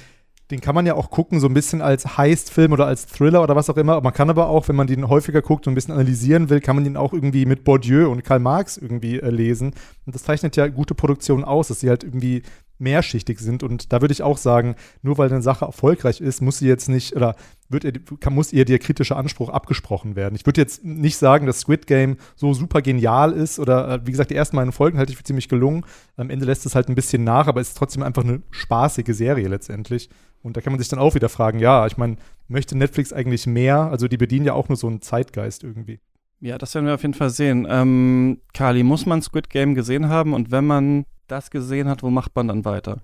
den 0.52 0.60
kann 0.60 0.76
man 0.76 0.86
ja 0.86 0.96
auch 0.96 1.10
gucken, 1.10 1.40
so 1.40 1.48
ein 1.48 1.54
bisschen 1.54 1.82
als 1.82 2.18
Heist-Film 2.18 2.74
oder 2.74 2.86
als 2.86 3.06
Thriller 3.06 3.42
oder 3.42 3.56
was 3.56 3.70
auch 3.70 3.78
immer. 3.78 4.02
Man 4.02 4.14
kann 4.14 4.30
aber 4.30 4.50
auch, 4.50 4.68
wenn 4.68 4.76
man 4.76 4.88
den 4.88 5.08
häufiger 5.08 5.42
guckt 5.42 5.66
und 5.66 5.72
ein 5.72 5.76
bisschen 5.76 5.94
analysieren 5.94 6.50
will, 6.50 6.60
kann 6.60 6.76
man 6.76 6.84
den 6.84 6.98
auch 6.98 7.14
irgendwie 7.14 7.46
mit 7.46 7.64
Bourdieu 7.64 8.10
und 8.10 8.24
Karl 8.26 8.40
Marx 8.40 8.76
irgendwie 8.76 9.20
äh, 9.20 9.30
lesen. 9.30 9.74
Und 10.06 10.14
das 10.14 10.24
zeichnet 10.24 10.58
ja 10.58 10.68
gute 10.68 10.94
Produktionen 10.94 11.46
aus, 11.46 11.70
dass 11.70 11.80
sie 11.80 11.90
halt 11.90 12.04
irgendwie 12.04 12.44
mehrschichtig 12.82 13.40
sind. 13.40 13.64
Und 13.64 13.94
da 13.94 14.02
würde 14.02 14.12
ich 14.12 14.24
auch 14.24 14.38
sagen, 14.38 14.76
nur 15.02 15.18
weil 15.18 15.30
eine 15.30 15.42
Sache 15.42 15.66
erfolgreich 15.66 16.20
ist, 16.20 16.42
muss 16.42 16.58
sie 16.58 16.68
jetzt 16.68 16.90
nicht 16.90 17.16
oder 17.16 17.36
wird 17.70 17.84
ihr, 17.86 17.94
kann, 18.20 18.34
muss 18.34 18.52
ihr 18.52 18.66
der 18.66 18.80
kritische 18.80 19.16
Anspruch 19.16 19.50
abgesprochen 19.50 20.16
werden. 20.16 20.36
Ich 20.36 20.46
würde 20.46 20.60
jetzt 20.60 20.84
nicht 20.84 21.18
sagen, 21.18 21.46
dass 21.46 21.62
Squid 21.62 21.88
Game 21.88 22.18
so 22.36 22.54
super 22.54 22.82
genial 22.82 23.32
ist 23.32 23.60
oder 23.60 23.90
äh, 23.90 24.06
wie 24.06 24.12
gesagt, 24.12 24.32
die 24.32 24.36
ersten 24.36 24.58
beiden 24.58 24.74
Folgen 24.74 24.98
halte 24.98 25.12
ich 25.12 25.18
für 25.18 25.24
ziemlich 25.24 25.48
gelungen. 25.48 25.86
Am 26.18 26.30
Ende 26.30 26.46
lässt 26.46 26.66
es 26.66 26.76
halt 26.76 26.90
ein 26.90 26.96
bisschen 26.96 27.24
nach, 27.24 27.48
aber 27.48 27.62
es 27.62 27.70
ist 27.70 27.78
trotzdem 27.78 28.04
einfach 28.04 28.24
eine 28.24 28.42
spaßige 28.52 29.16
Serie 29.16 29.48
letztendlich. 29.48 30.10
Und 30.44 30.58
da 30.58 30.62
kann 30.62 30.74
man 30.74 30.80
sich 30.80 30.90
dann 30.90 31.00
auch 31.00 31.16
wieder 31.16 31.30
fragen, 31.30 31.60
ja, 31.60 31.86
ich 31.86 31.98
meine, 31.98 32.18
möchte 32.48 32.78
Netflix 32.78 33.14
eigentlich 33.14 33.46
mehr? 33.46 33.78
Also 33.78 34.08
die 34.08 34.18
bedienen 34.18 34.46
ja 34.46 34.54
auch 34.54 34.70
nur 34.70 34.76
so 34.76 34.88
einen 34.88 35.02
Zeitgeist 35.02 35.64
irgendwie. 35.64 36.00
Ja, 36.40 36.58
das 36.58 36.74
werden 36.74 36.88
wir 36.88 36.96
auf 36.96 37.04
jeden 37.04 37.14
Fall 37.14 37.30
sehen. 37.30 37.68
Ähm, 37.70 38.42
Kali, 38.54 38.82
muss 38.82 39.06
man 39.06 39.22
Squid 39.22 39.52
Game 39.52 39.76
gesehen 39.76 40.10
haben? 40.10 40.34
Und 40.34 40.50
wenn 40.50 40.66
man 40.66 41.06
das 41.32 41.50
gesehen 41.50 41.88
hat, 41.88 42.04
wo 42.04 42.10
macht 42.10 42.36
man 42.36 42.48
dann 42.48 42.66
weiter? 42.66 42.98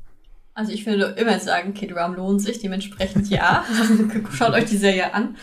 Also 0.53 0.71
ich 0.71 0.85
würde 0.85 1.15
immer 1.17 1.39
sagen, 1.39 1.73
Kid 1.73 1.95
Ram 1.95 2.15
lohnt 2.15 2.41
sich, 2.41 2.59
dementsprechend 2.59 3.29
ja. 3.29 3.63
Schaut 4.33 4.53
euch 4.53 4.65
die 4.65 4.77
Serie 4.77 5.13
an. 5.13 5.35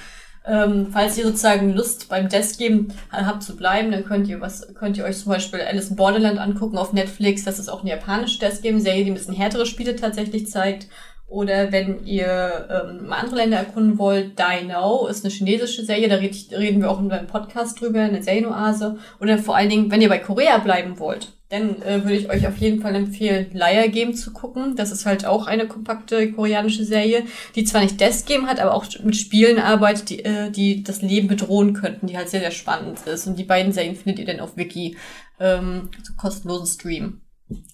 Ähm, 0.46 0.88
falls 0.92 1.16
ihr 1.16 1.24
sozusagen 1.24 1.72
Lust 1.72 2.08
beim 2.10 2.28
Desk 2.28 2.58
Game 2.58 2.88
habt 3.10 3.42
zu 3.42 3.56
bleiben, 3.56 3.90
dann 3.92 4.04
könnt 4.04 4.28
ihr 4.28 4.40
was, 4.40 4.74
könnt 4.74 4.98
ihr 4.98 5.04
euch 5.04 5.16
zum 5.16 5.32
Beispiel 5.32 5.60
Alice 5.60 5.88
in 5.88 5.96
Borderland 5.96 6.38
angucken 6.38 6.76
auf 6.76 6.92
Netflix. 6.92 7.44
Das 7.44 7.58
ist 7.58 7.70
auch 7.70 7.80
eine 7.80 7.90
japanische 7.90 8.40
Desk 8.40 8.62
Game 8.62 8.80
Serie, 8.80 9.04
die 9.04 9.12
ein 9.12 9.14
bisschen 9.14 9.34
härtere 9.34 9.64
Spiele 9.64 9.96
tatsächlich 9.96 10.50
zeigt. 10.50 10.88
Oder 11.26 11.72
wenn 11.72 12.04
ihr 12.04 12.68
ähm, 12.70 13.12
andere 13.12 13.36
Länder 13.36 13.56
erkunden 13.56 13.98
wollt, 13.98 14.38
Die 14.38 14.66
Now 14.66 15.06
ist 15.06 15.24
eine 15.24 15.32
chinesische 15.32 15.84
Serie, 15.84 16.08
da 16.08 16.16
red, 16.16 16.34
reden 16.50 16.82
wir 16.82 16.90
auch 16.90 17.00
in 17.00 17.10
einem 17.10 17.26
Podcast 17.26 17.80
drüber, 17.80 18.00
eine 18.00 18.22
Serienoase. 18.22 18.98
Oder 19.20 19.38
vor 19.38 19.56
allen 19.56 19.70
Dingen, 19.70 19.90
wenn 19.90 20.02
ihr 20.02 20.10
bei 20.10 20.18
Korea 20.18 20.58
bleiben 20.58 20.98
wollt, 20.98 21.33
dann 21.50 21.82
äh, 21.82 22.02
würde 22.02 22.16
ich 22.16 22.30
euch 22.30 22.46
auf 22.46 22.56
jeden 22.56 22.80
Fall 22.80 22.94
empfehlen, 22.94 23.50
Liar 23.52 23.88
Game 23.88 24.14
zu 24.14 24.32
gucken. 24.32 24.76
Das 24.76 24.90
ist 24.90 25.06
halt 25.06 25.26
auch 25.26 25.46
eine 25.46 25.66
kompakte 25.66 26.32
koreanische 26.32 26.84
Serie, 26.84 27.24
die 27.54 27.64
zwar 27.64 27.82
nicht 27.82 28.00
Death 28.00 28.26
Game 28.26 28.46
hat, 28.46 28.60
aber 28.60 28.74
auch 28.74 28.86
mit 29.02 29.16
Spielen 29.16 29.58
arbeitet, 29.58 30.10
die, 30.10 30.24
äh, 30.24 30.50
die 30.50 30.82
das 30.82 31.02
Leben 31.02 31.28
bedrohen 31.28 31.74
könnten, 31.74 32.06
die 32.06 32.16
halt 32.16 32.28
sehr, 32.28 32.40
sehr 32.40 32.50
spannend 32.50 33.00
ist. 33.06 33.26
Und 33.26 33.38
die 33.38 33.44
beiden 33.44 33.72
Serien 33.72 33.94
findet 33.96 34.18
ihr 34.18 34.26
dann 34.26 34.40
auf 34.40 34.56
Wiki 34.56 34.96
ähm, 35.38 35.90
zu 36.02 36.14
kostenlosen 36.16 36.66
Stream. 36.66 37.20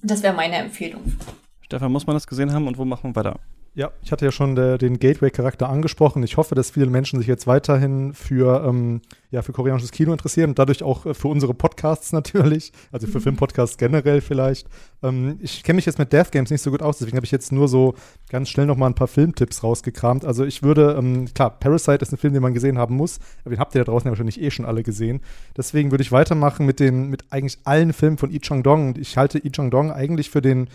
Das 0.02 0.22
wäre 0.22 0.34
meine 0.34 0.56
Empfehlung. 0.56 1.14
Stefan, 1.62 1.92
muss 1.92 2.06
man 2.06 2.16
das 2.16 2.26
gesehen 2.26 2.52
haben 2.52 2.66
und 2.66 2.76
wo 2.76 2.84
machen 2.84 3.10
wir 3.10 3.16
weiter? 3.16 3.38
Ja, 3.72 3.92
ich 4.02 4.10
hatte 4.10 4.24
ja 4.24 4.32
schon 4.32 4.56
der, 4.56 4.78
den 4.78 4.98
Gateway-Charakter 4.98 5.68
angesprochen. 5.68 6.24
Ich 6.24 6.36
hoffe, 6.36 6.56
dass 6.56 6.72
viele 6.72 6.86
Menschen 6.86 7.20
sich 7.20 7.28
jetzt 7.28 7.46
weiterhin 7.46 8.14
für, 8.14 8.64
ähm, 8.66 9.00
ja, 9.30 9.42
für 9.42 9.52
koreanisches 9.52 9.92
Kino 9.92 10.10
interessieren 10.10 10.50
und 10.50 10.58
dadurch 10.58 10.82
auch 10.82 11.06
äh, 11.06 11.14
für 11.14 11.28
unsere 11.28 11.54
Podcasts 11.54 12.12
natürlich, 12.12 12.72
also 12.90 13.06
für 13.06 13.18
mhm. 13.18 13.22
Filmpodcasts 13.22 13.78
generell 13.78 14.22
vielleicht. 14.22 14.66
Ähm, 15.04 15.38
ich 15.40 15.62
kenne 15.62 15.76
mich 15.76 15.86
jetzt 15.86 16.00
mit 16.00 16.12
Death 16.12 16.32
Games 16.32 16.50
nicht 16.50 16.62
so 16.62 16.72
gut 16.72 16.82
aus, 16.82 16.98
deswegen 16.98 17.16
habe 17.16 17.24
ich 17.24 17.30
jetzt 17.30 17.52
nur 17.52 17.68
so 17.68 17.94
ganz 18.28 18.48
schnell 18.48 18.66
nochmal 18.66 18.90
ein 18.90 18.96
paar 18.96 19.06
Filmtipps 19.06 19.62
rausgekramt. 19.62 20.24
Also 20.24 20.44
ich 20.44 20.64
würde, 20.64 20.96
ähm, 20.98 21.32
klar, 21.32 21.50
Parasite 21.50 22.02
ist 22.02 22.12
ein 22.12 22.18
Film, 22.18 22.32
den 22.32 22.42
man 22.42 22.54
gesehen 22.54 22.76
haben 22.76 22.96
muss, 22.96 23.20
aber 23.44 23.54
den 23.54 23.60
habt 23.60 23.76
ihr 23.76 23.84
da 23.84 23.92
draußen 23.92 24.08
ja 24.08 24.10
wahrscheinlich 24.10 24.40
eh 24.40 24.50
schon 24.50 24.64
alle 24.64 24.82
gesehen. 24.82 25.20
Deswegen 25.56 25.92
würde 25.92 26.02
ich 26.02 26.10
weitermachen 26.10 26.66
mit 26.66 26.80
den, 26.80 27.08
mit 27.08 27.22
eigentlich 27.30 27.60
allen 27.62 27.92
Filmen 27.92 28.18
von 28.18 28.30
Lee 28.30 28.40
Chang-dong. 28.40 28.88
Und 28.88 28.98
ich 28.98 29.16
halte 29.16 29.38
Lee 29.38 29.50
Chang-dong 29.50 29.92
eigentlich 29.92 30.28
für 30.28 30.42
den 30.42 30.68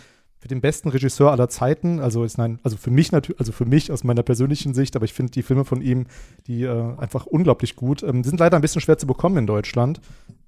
für 0.46 0.50
den 0.50 0.62
besten 0.62 0.89
Regisseur 0.89 1.32
aller 1.32 1.50
Zeiten. 1.50 2.00
Also 2.00 2.24
ist 2.24 2.38
nein, 2.38 2.60
also 2.62 2.78
für 2.78 2.91
mich 2.91 3.12
natürlich, 3.12 3.39
also 3.39 3.52
für 3.52 3.66
mich 3.66 3.91
aus 3.91 4.04
meiner 4.04 4.22
persönlichen 4.22 4.76
Sicht, 4.76 4.96
aber 4.96 5.06
ich 5.06 5.14
finde 5.14 5.32
die 5.32 5.41
Filme 5.41 5.66
von 5.66 5.82
ihm, 5.82 6.06
die 6.46 6.66
äh, 6.66 6.96
einfach 7.00 7.26
unglaublich 7.26 7.76
gut. 7.76 8.04
Ähm, 8.04 8.22
die 8.22 8.30
sind 8.30 8.39
leider 8.39 8.56
ein 8.56 8.62
bisschen 8.62 8.80
schwer 8.80 9.00
zu 9.00 9.08
bekommen 9.08 9.38
in 9.38 9.48
Deutschland. 9.48 10.02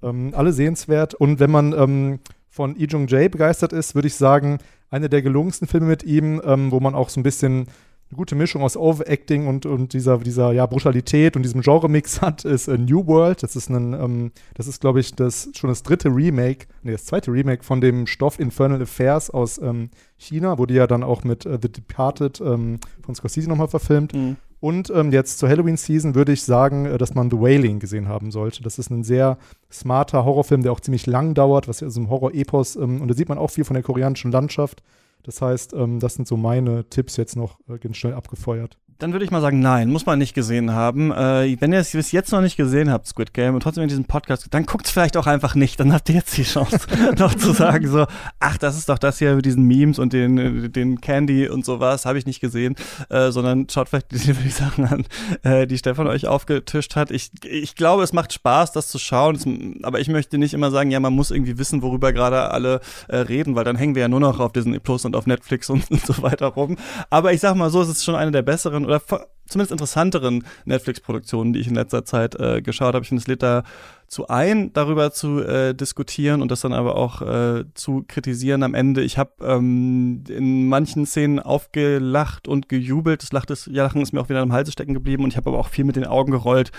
Ähm, 0.04 0.34
alle 0.36 0.54
sehenswert. 0.54 1.16
Und 1.16 1.40
wenn 1.40 1.50
man 1.50 1.74
ähm, 1.74 2.20
von 2.48 2.76
Lee 2.76 2.86
Jung 2.88 3.08
Jae 3.08 3.28
begeistert 3.28 3.74
ist, 3.74 3.96
würde 3.96 4.08
ich 4.08 4.14
sagen, 4.14 4.60
einer 4.92 5.10
der 5.10 5.24
gelungensten 5.24 5.68
Filme 5.68 5.88
mit 5.88 6.04
ihm, 6.04 6.44
ähm, 6.46 6.72
wo 6.72 6.80
man 6.80 6.94
auch 6.94 7.10
so 7.10 7.20
ein 7.20 7.24
bisschen 7.24 7.66
eine 8.10 8.18
gute 8.18 8.36
Mischung 8.36 8.62
aus 8.62 8.78
Overacting 8.78 9.48
und, 9.48 9.66
und 9.66 9.92
dieser, 9.92 10.18
dieser 10.20 10.54
ja, 10.54 10.66
Brutalität 10.66 11.36
und 11.36 11.44
diesem 11.44 11.62
Genre-Mix 11.62 12.22
hat, 12.22 12.46
ist 12.46 12.68
äh, 12.68 12.78
New 12.78 13.06
World. 13.06 13.44
Das 13.44 13.56
ist 13.56 13.70
ein, 13.70 13.94
ähm, 13.94 14.32
das 14.56 14.68
ist, 14.68 14.80
glaube 14.80 15.00
ich, 15.00 15.14
das, 15.14 15.50
schon 15.54 15.70
das 15.70 15.84
dritte 15.84 16.10
Remake, 16.10 16.68
nee, 16.84 16.94
das 16.94 17.06
zweite 17.06 17.32
Remake 17.32 17.64
von 17.64 17.82
dem 17.82 18.08
Stoff 18.08 18.40
Infernal 18.40 18.82
Affairs 18.82 19.30
aus 19.30 19.58
ähm, 19.58 19.90
China, 20.18 20.58
wurde 20.58 20.74
ja 20.74 20.88
dann 20.88 21.04
auch 21.04 21.24
mit 21.24 21.46
äh, 21.46 21.60
The 21.62 21.70
Departed 21.70 22.40
ähm, 22.40 22.80
von 23.02 23.14
Scorsese 23.14 23.50
nochmal 23.50 23.68
verfilmt. 23.68 24.14
Mhm. 24.14 24.38
Und 24.60 24.90
ähm, 24.90 25.12
jetzt 25.12 25.38
zur 25.38 25.50
Halloween-Season 25.50 26.16
würde 26.16 26.32
ich 26.32 26.44
sagen, 26.44 26.86
äh, 26.86 26.98
dass 26.98 27.14
man 27.14 27.30
The 27.30 27.40
Wailing 27.40 27.80
gesehen 27.80 28.08
haben 28.08 28.32
sollte. 28.32 28.64
Das 28.64 28.80
ist 28.80 28.90
ein 28.90 29.04
sehr 29.04 29.38
smarter 29.72 30.26
Horrorfilm, 30.26 30.64
der 30.64 30.72
auch 30.72 30.80
ziemlich 30.80 31.06
lang 31.06 31.34
dauert, 31.34 31.68
was 31.68 31.82
ja 31.82 31.90
so 31.90 32.00
ein 32.00 32.10
Horror-Epos, 32.10 32.78
ähm, 32.78 33.02
und 33.02 33.08
da 33.10 33.14
sieht 33.14 33.30
man 33.30 33.38
auch 33.38 33.52
viel 33.52 33.66
von 33.66 33.76
der 33.76 33.84
koreanischen 33.84 34.32
Landschaft. 34.32 34.82
Das 35.28 35.42
heißt, 35.42 35.74
ähm, 35.74 36.00
das 36.00 36.16
sind 36.16 36.26
so 36.26 36.38
meine 36.38 36.90
Tipps 36.90 37.18
jetzt 37.18 37.36
noch 37.36 37.60
äh, 37.68 37.78
ganz 37.78 37.98
schnell 37.98 38.14
abgefeuert. 38.14 38.80
Dann 39.00 39.12
würde 39.12 39.26
ich 39.26 39.30
mal 39.32 39.42
sagen, 39.42 39.60
nein, 39.60 39.90
muss 39.90 40.08
man 40.08 40.18
nicht 40.18 40.34
gesehen 40.34 40.74
haben. 40.74 41.12
Äh, 41.12 41.56
wenn 41.60 41.72
ihr 41.72 41.80
es 41.80 41.92
bis 41.92 42.12
jetzt 42.12 42.32
noch 42.32 42.42
nicht 42.42 42.58
gesehen 42.58 42.92
habt, 42.92 43.06
Squid 43.06 43.32
Game, 43.32 43.54
und 43.54 43.62
trotzdem 43.62 43.84
in 43.84 43.90
diesem 43.90 44.06
Podcast, 44.06 44.48
dann 44.50 44.66
guckt 44.66 44.88
es 44.88 44.92
vielleicht 44.92 45.18
auch 45.18 45.28
einfach 45.28 45.54
nicht. 45.54 45.80
Dann 45.80 45.94
habt 45.94 46.10
ihr 46.10 46.16
jetzt 46.16 46.36
die 46.36 46.44
Chance, 46.44 46.80
noch 47.18 47.36
zu 47.36 47.54
sagen 47.54 47.88
so, 47.88 48.08
ach, 48.40 48.58
das 48.58 48.76
ist 48.76 48.90
doch 48.90 48.98
das 48.98 49.20
hier 49.20 49.36
mit 49.36 49.46
diesen 49.46 49.64
Memes 49.64 50.00
und 50.00 50.14
den, 50.14 50.72
den 50.72 51.00
Candy 51.00 51.48
und 51.48 51.64
sowas, 51.64 52.08
habe 52.08 52.18
ich 52.18 52.26
nicht 52.26 52.40
gesehen, 52.40 52.76
äh, 53.10 53.30
sondern 53.30 53.68
schaut 53.70 53.90
vielleicht 53.90 54.12
die, 54.14 54.34
die 54.34 54.50
Sachen 54.50 54.86
an, 54.86 55.06
äh, 55.44 55.68
die 55.68 55.78
Stefan 55.78 56.08
euch 56.08 56.26
aufgetischt 56.26 56.96
hat. 56.96 57.12
Ich, 57.12 57.30
ich 57.44 57.76
glaube, 57.76 58.02
es 58.02 58.14
macht 58.14 58.34
Spaß, 58.34 58.72
das 58.72 58.88
zu 58.90 58.98
schauen, 58.98 59.36
es, 59.36 59.46
aber 59.84 60.00
ich 60.00 60.08
möchte 60.08 60.40
nicht 60.40 60.56
immer 60.56 60.72
sagen, 60.72 60.90
ja, 60.90 61.00
man 61.00 61.14
muss 61.14 61.30
irgendwie 61.30 61.60
wissen, 61.60 61.84
worüber 61.84 62.14
gerade 62.14 62.50
alle 62.50 62.82
äh, 63.10 63.18
reden, 63.18 63.56
weil 63.56 63.64
dann 63.64 63.76
hängen 63.76 63.94
wir 63.94 64.02
ja 64.02 64.08
nur 64.08 64.22
noch 64.22 64.40
auf 64.40 64.54
Disney 64.54 64.80
Plus 64.80 65.06
und 65.06 65.16
auf 65.16 65.28
Netflix 65.28 65.70
und, 65.70 65.92
und 65.92 66.04
so 66.04 66.24
weiter 66.24 66.48
rum. 66.48 66.78
Aber 67.12 67.32
ich 67.32 67.42
sag 67.42 67.56
mal 67.56 67.70
so, 67.70 67.80
es 67.84 67.90
ist 67.90 68.04
schon 68.04 68.16
eine 68.16 68.32
der 68.32 68.42
besseren 68.42 68.87
oder 68.88 69.02
zumindest 69.48 69.72
interessanteren 69.72 70.44
Netflix-Produktionen, 70.66 71.54
die 71.54 71.60
ich 71.60 71.68
in 71.68 71.76
letzter 71.76 72.06
Zeit 72.06 72.36
äh, 72.36 72.62
geschaut 72.62 72.94
habe. 72.94 73.04
Ich 73.04 73.10
finde, 73.10 73.22
es 73.22 73.28
lädt 73.28 73.44
da 73.44 73.64
zu 74.08 74.28
ein, 74.30 74.72
darüber 74.72 75.12
zu 75.12 75.42
äh, 75.42 75.76
diskutieren 75.76 76.42
und 76.42 76.50
das 76.50 76.62
dann 76.62 76.72
aber 76.72 76.96
auch 76.96 77.22
äh, 77.22 77.66
zu 77.74 78.06
kritisieren 78.08 78.64
am 78.64 78.74
Ende. 78.74 79.02
Ich 79.02 79.18
habe 79.18 79.32
ähm, 79.42 80.24
in 80.30 80.70
manchen 80.70 81.06
Szenen 81.06 81.40
aufgelacht 81.40 82.48
und 82.48 82.70
gejubelt. 82.70 83.22
Das 83.22 83.34
Lachen 83.34 83.52
ist, 83.52 83.68
ja, 83.68 83.84
Lachen 83.84 84.02
ist 84.02 84.14
mir 84.14 84.22
auch 84.22 84.30
wieder 84.30 84.42
am 84.42 84.54
Halse 84.54 84.72
stecken 84.72 84.94
geblieben 84.94 85.24
und 85.24 85.32
ich 85.32 85.38
habe 85.38 85.50
aber 85.50 85.60
auch 85.60 85.68
viel 85.68 85.84
mit 85.84 85.98
den 85.98 86.06
Augen 86.06 86.32
gerollt 86.32 86.72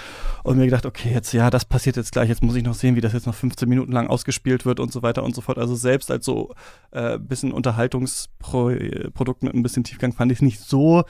und 0.43 0.57
mir 0.57 0.65
gedacht, 0.65 0.87
okay, 0.87 1.11
jetzt 1.13 1.33
ja, 1.33 1.51
das 1.51 1.67
passiert 1.67 1.97
jetzt 1.97 2.13
gleich. 2.13 2.31
Jetzt 2.31 2.43
muss 2.43 2.57
ich 2.57 2.65
noch 2.65 2.75
sehen, 2.75 2.97
wie 2.97 3.03
das 3.03 3.13
jetzt 3.13 3.27
noch 3.27 3.35
15 3.35 3.69
Minuten 3.69 3.93
lang 3.93 4.09
ausgespielt 4.09 4.65
wird 4.65 4.81
und 4.81 4.91
so 4.91 5.03
weiter 5.03 5.23
und 5.23 5.35
so 5.35 5.43
fort. 5.43 5.59
Also 5.59 5.75
selbst 5.75 6.11
als 6.11 6.25
so 6.25 6.55
äh, 6.93 7.19
bisschen 7.19 7.53
Unterhaltungsprodukt 7.53 9.43
mit 9.43 9.55
ein 9.55 9.63
bisschen 9.63 9.85
Tiefgang 9.85 10.15
fand 10.15 10.33
ich 10.33 10.41
nicht 10.41 10.61
so 10.61 11.05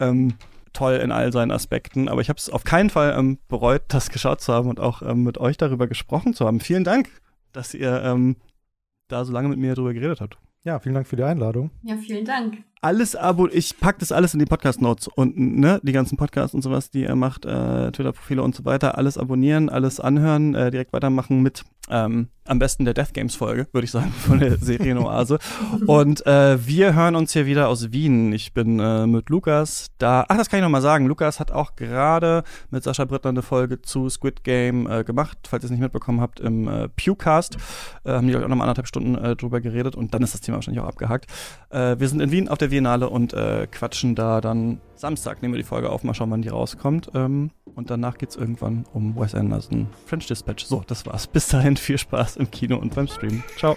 ähm, 0.00 0.34
toll 0.72 0.94
in 0.94 1.12
all 1.12 1.32
seinen 1.32 1.50
Aspekten. 1.50 2.08
Aber 2.08 2.20
ich 2.20 2.28
habe 2.28 2.38
es 2.38 2.50
auf 2.50 2.64
keinen 2.64 2.90
Fall 2.90 3.14
ähm, 3.18 3.38
bereut, 3.48 3.82
das 3.88 4.10
geschaut 4.10 4.40
zu 4.40 4.52
haben 4.52 4.68
und 4.68 4.80
auch 4.80 5.02
ähm, 5.02 5.22
mit 5.22 5.38
euch 5.38 5.56
darüber 5.56 5.86
gesprochen 5.86 6.34
zu 6.34 6.46
haben. 6.46 6.60
Vielen 6.60 6.84
Dank, 6.84 7.08
dass 7.52 7.74
ihr 7.74 8.02
ähm, 8.04 8.36
da 9.08 9.24
so 9.24 9.32
lange 9.32 9.48
mit 9.48 9.58
mir 9.58 9.74
darüber 9.74 9.92
geredet 9.94 10.20
habt. 10.20 10.38
Ja, 10.64 10.78
vielen 10.78 10.94
Dank 10.94 11.06
für 11.06 11.16
die 11.16 11.24
Einladung. 11.24 11.70
Ja, 11.82 11.96
vielen 11.96 12.24
Dank. 12.24 12.58
Alles 12.82 13.14
abo, 13.14 13.46
ich 13.46 13.78
pack 13.78 14.00
das 14.00 14.10
alles 14.10 14.34
in 14.34 14.40
die 14.40 14.44
Podcast-Notes 14.44 15.06
unten, 15.06 15.60
ne? 15.60 15.80
Die 15.84 15.92
ganzen 15.92 16.16
Podcasts 16.16 16.52
und 16.52 16.62
sowas, 16.62 16.90
die 16.90 17.04
er 17.04 17.14
macht, 17.14 17.44
äh, 17.44 17.92
Twitter-Profile 17.92 18.42
und 18.42 18.56
so 18.56 18.64
weiter, 18.64 18.98
alles 18.98 19.16
abonnieren, 19.16 19.70
alles 19.70 20.00
anhören, 20.00 20.56
äh, 20.56 20.72
direkt 20.72 20.92
weitermachen 20.92 21.42
mit 21.42 21.62
ähm, 21.90 22.28
am 22.44 22.58
besten 22.58 22.84
der 22.84 22.94
Death 22.94 23.14
Games 23.14 23.36
Folge, 23.36 23.68
würde 23.72 23.84
ich 23.84 23.90
sagen, 23.90 24.12
von 24.18 24.38
der 24.38 24.56
Serienoase. 24.56 25.38
und 25.86 26.26
äh, 26.26 26.66
wir 26.66 26.94
hören 26.94 27.14
uns 27.14 27.32
hier 27.32 27.46
wieder 27.46 27.68
aus 27.68 27.92
Wien. 27.92 28.32
Ich 28.32 28.52
bin 28.52 28.80
äh, 28.80 29.06
mit 29.06 29.30
Lukas 29.30 29.90
da. 29.98 30.24
Ach, 30.28 30.36
das 30.36 30.48
kann 30.48 30.58
ich 30.58 30.62
noch 30.62 30.70
mal 30.70 30.82
sagen. 30.82 31.06
Lukas 31.06 31.38
hat 31.38 31.52
auch 31.52 31.76
gerade 31.76 32.42
mit 32.70 32.82
Sascha 32.82 33.04
Brittner 33.04 33.30
eine 33.30 33.42
Folge 33.42 33.80
zu 33.80 34.08
Squid 34.08 34.42
Game 34.42 34.90
äh, 34.90 35.04
gemacht. 35.04 35.38
Falls 35.48 35.62
ihr 35.62 35.66
es 35.66 35.70
nicht 35.70 35.80
mitbekommen 35.80 36.20
habt, 36.20 36.40
im 36.40 36.66
äh, 36.66 36.88
Pewcast 36.88 37.56
äh, 38.04 38.12
haben 38.12 38.26
die 38.26 38.36
auch 38.36 38.40
noch 38.40 38.56
mal 38.56 38.64
anderthalb 38.64 38.88
Stunden 38.88 39.12
drüber 39.36 39.60
geredet 39.60 39.94
und 39.94 40.14
dann 40.14 40.22
ist 40.22 40.34
das 40.34 40.40
Thema 40.40 40.56
wahrscheinlich 40.56 40.82
auch 40.82 40.88
abgehakt. 40.88 41.26
Wir 41.70 42.08
sind 42.08 42.20
in 42.20 42.30
Wien 42.30 42.48
auf 42.48 42.58
der 42.58 42.70
Biennale 42.72 43.10
und 43.10 43.34
äh, 43.34 43.66
quatschen 43.70 44.14
da 44.14 44.40
dann 44.40 44.80
Samstag. 44.94 45.42
Nehmen 45.42 45.52
wir 45.52 45.58
die 45.58 45.68
Folge 45.68 45.90
auf, 45.90 46.04
mal 46.04 46.14
schauen, 46.14 46.30
wann 46.30 46.40
die 46.40 46.48
rauskommt. 46.48 47.10
Ähm, 47.14 47.50
und 47.74 47.90
danach 47.90 48.16
geht's 48.16 48.34
irgendwann 48.34 48.86
um 48.94 49.14
Wes 49.14 49.34
Anderson, 49.34 49.88
French 50.06 50.26
Dispatch. 50.26 50.64
So, 50.64 50.82
das 50.86 51.04
war's. 51.04 51.26
Bis 51.26 51.48
dahin 51.48 51.76
viel 51.76 51.98
Spaß 51.98 52.38
im 52.38 52.50
Kino 52.50 52.78
und 52.78 52.94
beim 52.94 53.08
Stream. 53.08 53.42
Ciao. 53.58 53.76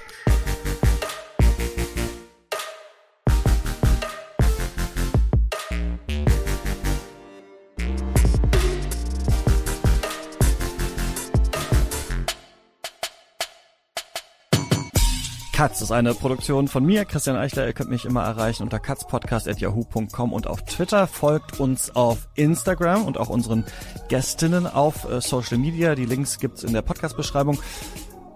Katz 15.56 15.80
ist 15.80 15.94
eine 15.94 16.14
Produktion 16.14 16.68
von 16.68 16.84
mir, 16.84 17.06
Christian 17.06 17.38
Eichler. 17.38 17.66
Ihr 17.66 17.72
könnt 17.72 17.90
mich 17.90 18.04
immer 18.04 18.24
erreichen 18.24 18.64
unter 18.64 18.78
katzpodcast.yahoo.com 18.78 20.34
und 20.34 20.48
auf 20.48 20.66
Twitter. 20.66 21.08
Folgt 21.08 21.62
uns 21.62 21.96
auf 21.96 22.28
Instagram 22.36 23.06
und 23.06 23.18
auch 23.18 23.30
unseren 23.30 23.64
Gästinnen 24.10 24.68
auf 24.68 25.10
äh, 25.10 25.22
Social 25.22 25.58
Media. 25.58 25.96
Die 25.96 26.06
Links 26.06 26.40
gibt's 26.40 26.66
in 26.66 26.74
der 26.74 26.82
Podcast-Beschreibung. 26.82 27.58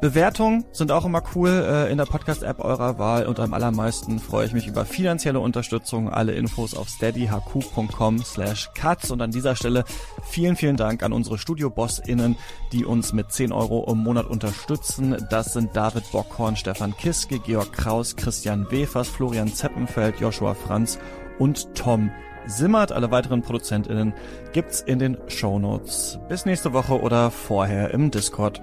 Bewertungen 0.02 0.64
sind 0.72 0.94
auch 0.94 1.04
immer 1.04 1.22
cool 1.36 1.50
äh, 1.50 1.92
in 1.92 1.98
der 1.98 2.06
Podcast-App 2.06 2.64
eurer 2.64 2.98
Wahl 2.98 3.26
und 3.28 3.38
am 3.38 3.54
allermeisten 3.54 4.20
freue 4.20 4.46
ich 4.46 4.54
mich 4.54 4.66
über 4.66 4.86
finanzielle 4.86 5.42
Unterstützung. 5.42 6.10
Alle 6.10 6.32
Infos 6.32 6.74
auf 6.74 6.88
steadyhq.com 6.88 8.20
slash 8.20 8.70
cuts 8.74 9.12
und 9.12 9.22
an 9.22 9.32
dieser 9.32 9.58
Stelle 9.58 9.84
vielen, 10.24 10.56
vielen 10.56 10.78
Dank 10.78 11.04
an 11.04 11.12
unsere 11.12 11.38
Studio-BossInnen, 11.38 12.38
die 12.72 12.86
uns 12.86 13.12
mit 13.12 13.34
10 13.34 13.52
Euro 13.52 13.86
im 13.92 13.98
Monat 13.98 14.28
unterstützen. 14.28 15.18
Das 15.30 15.52
sind 15.52 15.76
David 15.76 16.10
Bockhorn, 16.14 16.56
Stefan 16.56 16.96
Kiske, 16.96 17.40
Georg 17.40 17.74
Kraus, 17.74 18.16
Christian 18.16 18.72
Wefers, 18.72 19.10
Florian 19.10 19.54
Zeppenfeld, 19.54 20.22
Joshua 20.22 20.54
Franz 20.54 20.98
und 21.40 21.76
Tom 21.76 22.10
Simmert. 22.46 22.94
Alle 22.94 23.12
weiteren 23.12 23.42
ProduzentInnen 23.42 24.14
gibt's 24.54 24.80
in 24.80 25.00
den 25.00 25.18
Shownotes. 25.28 26.20
Bis 26.30 26.46
nächste 26.46 26.72
Woche 26.72 27.02
oder 27.02 27.32
vorher 27.32 27.92
im 27.94 28.12
Discord. 28.12 28.62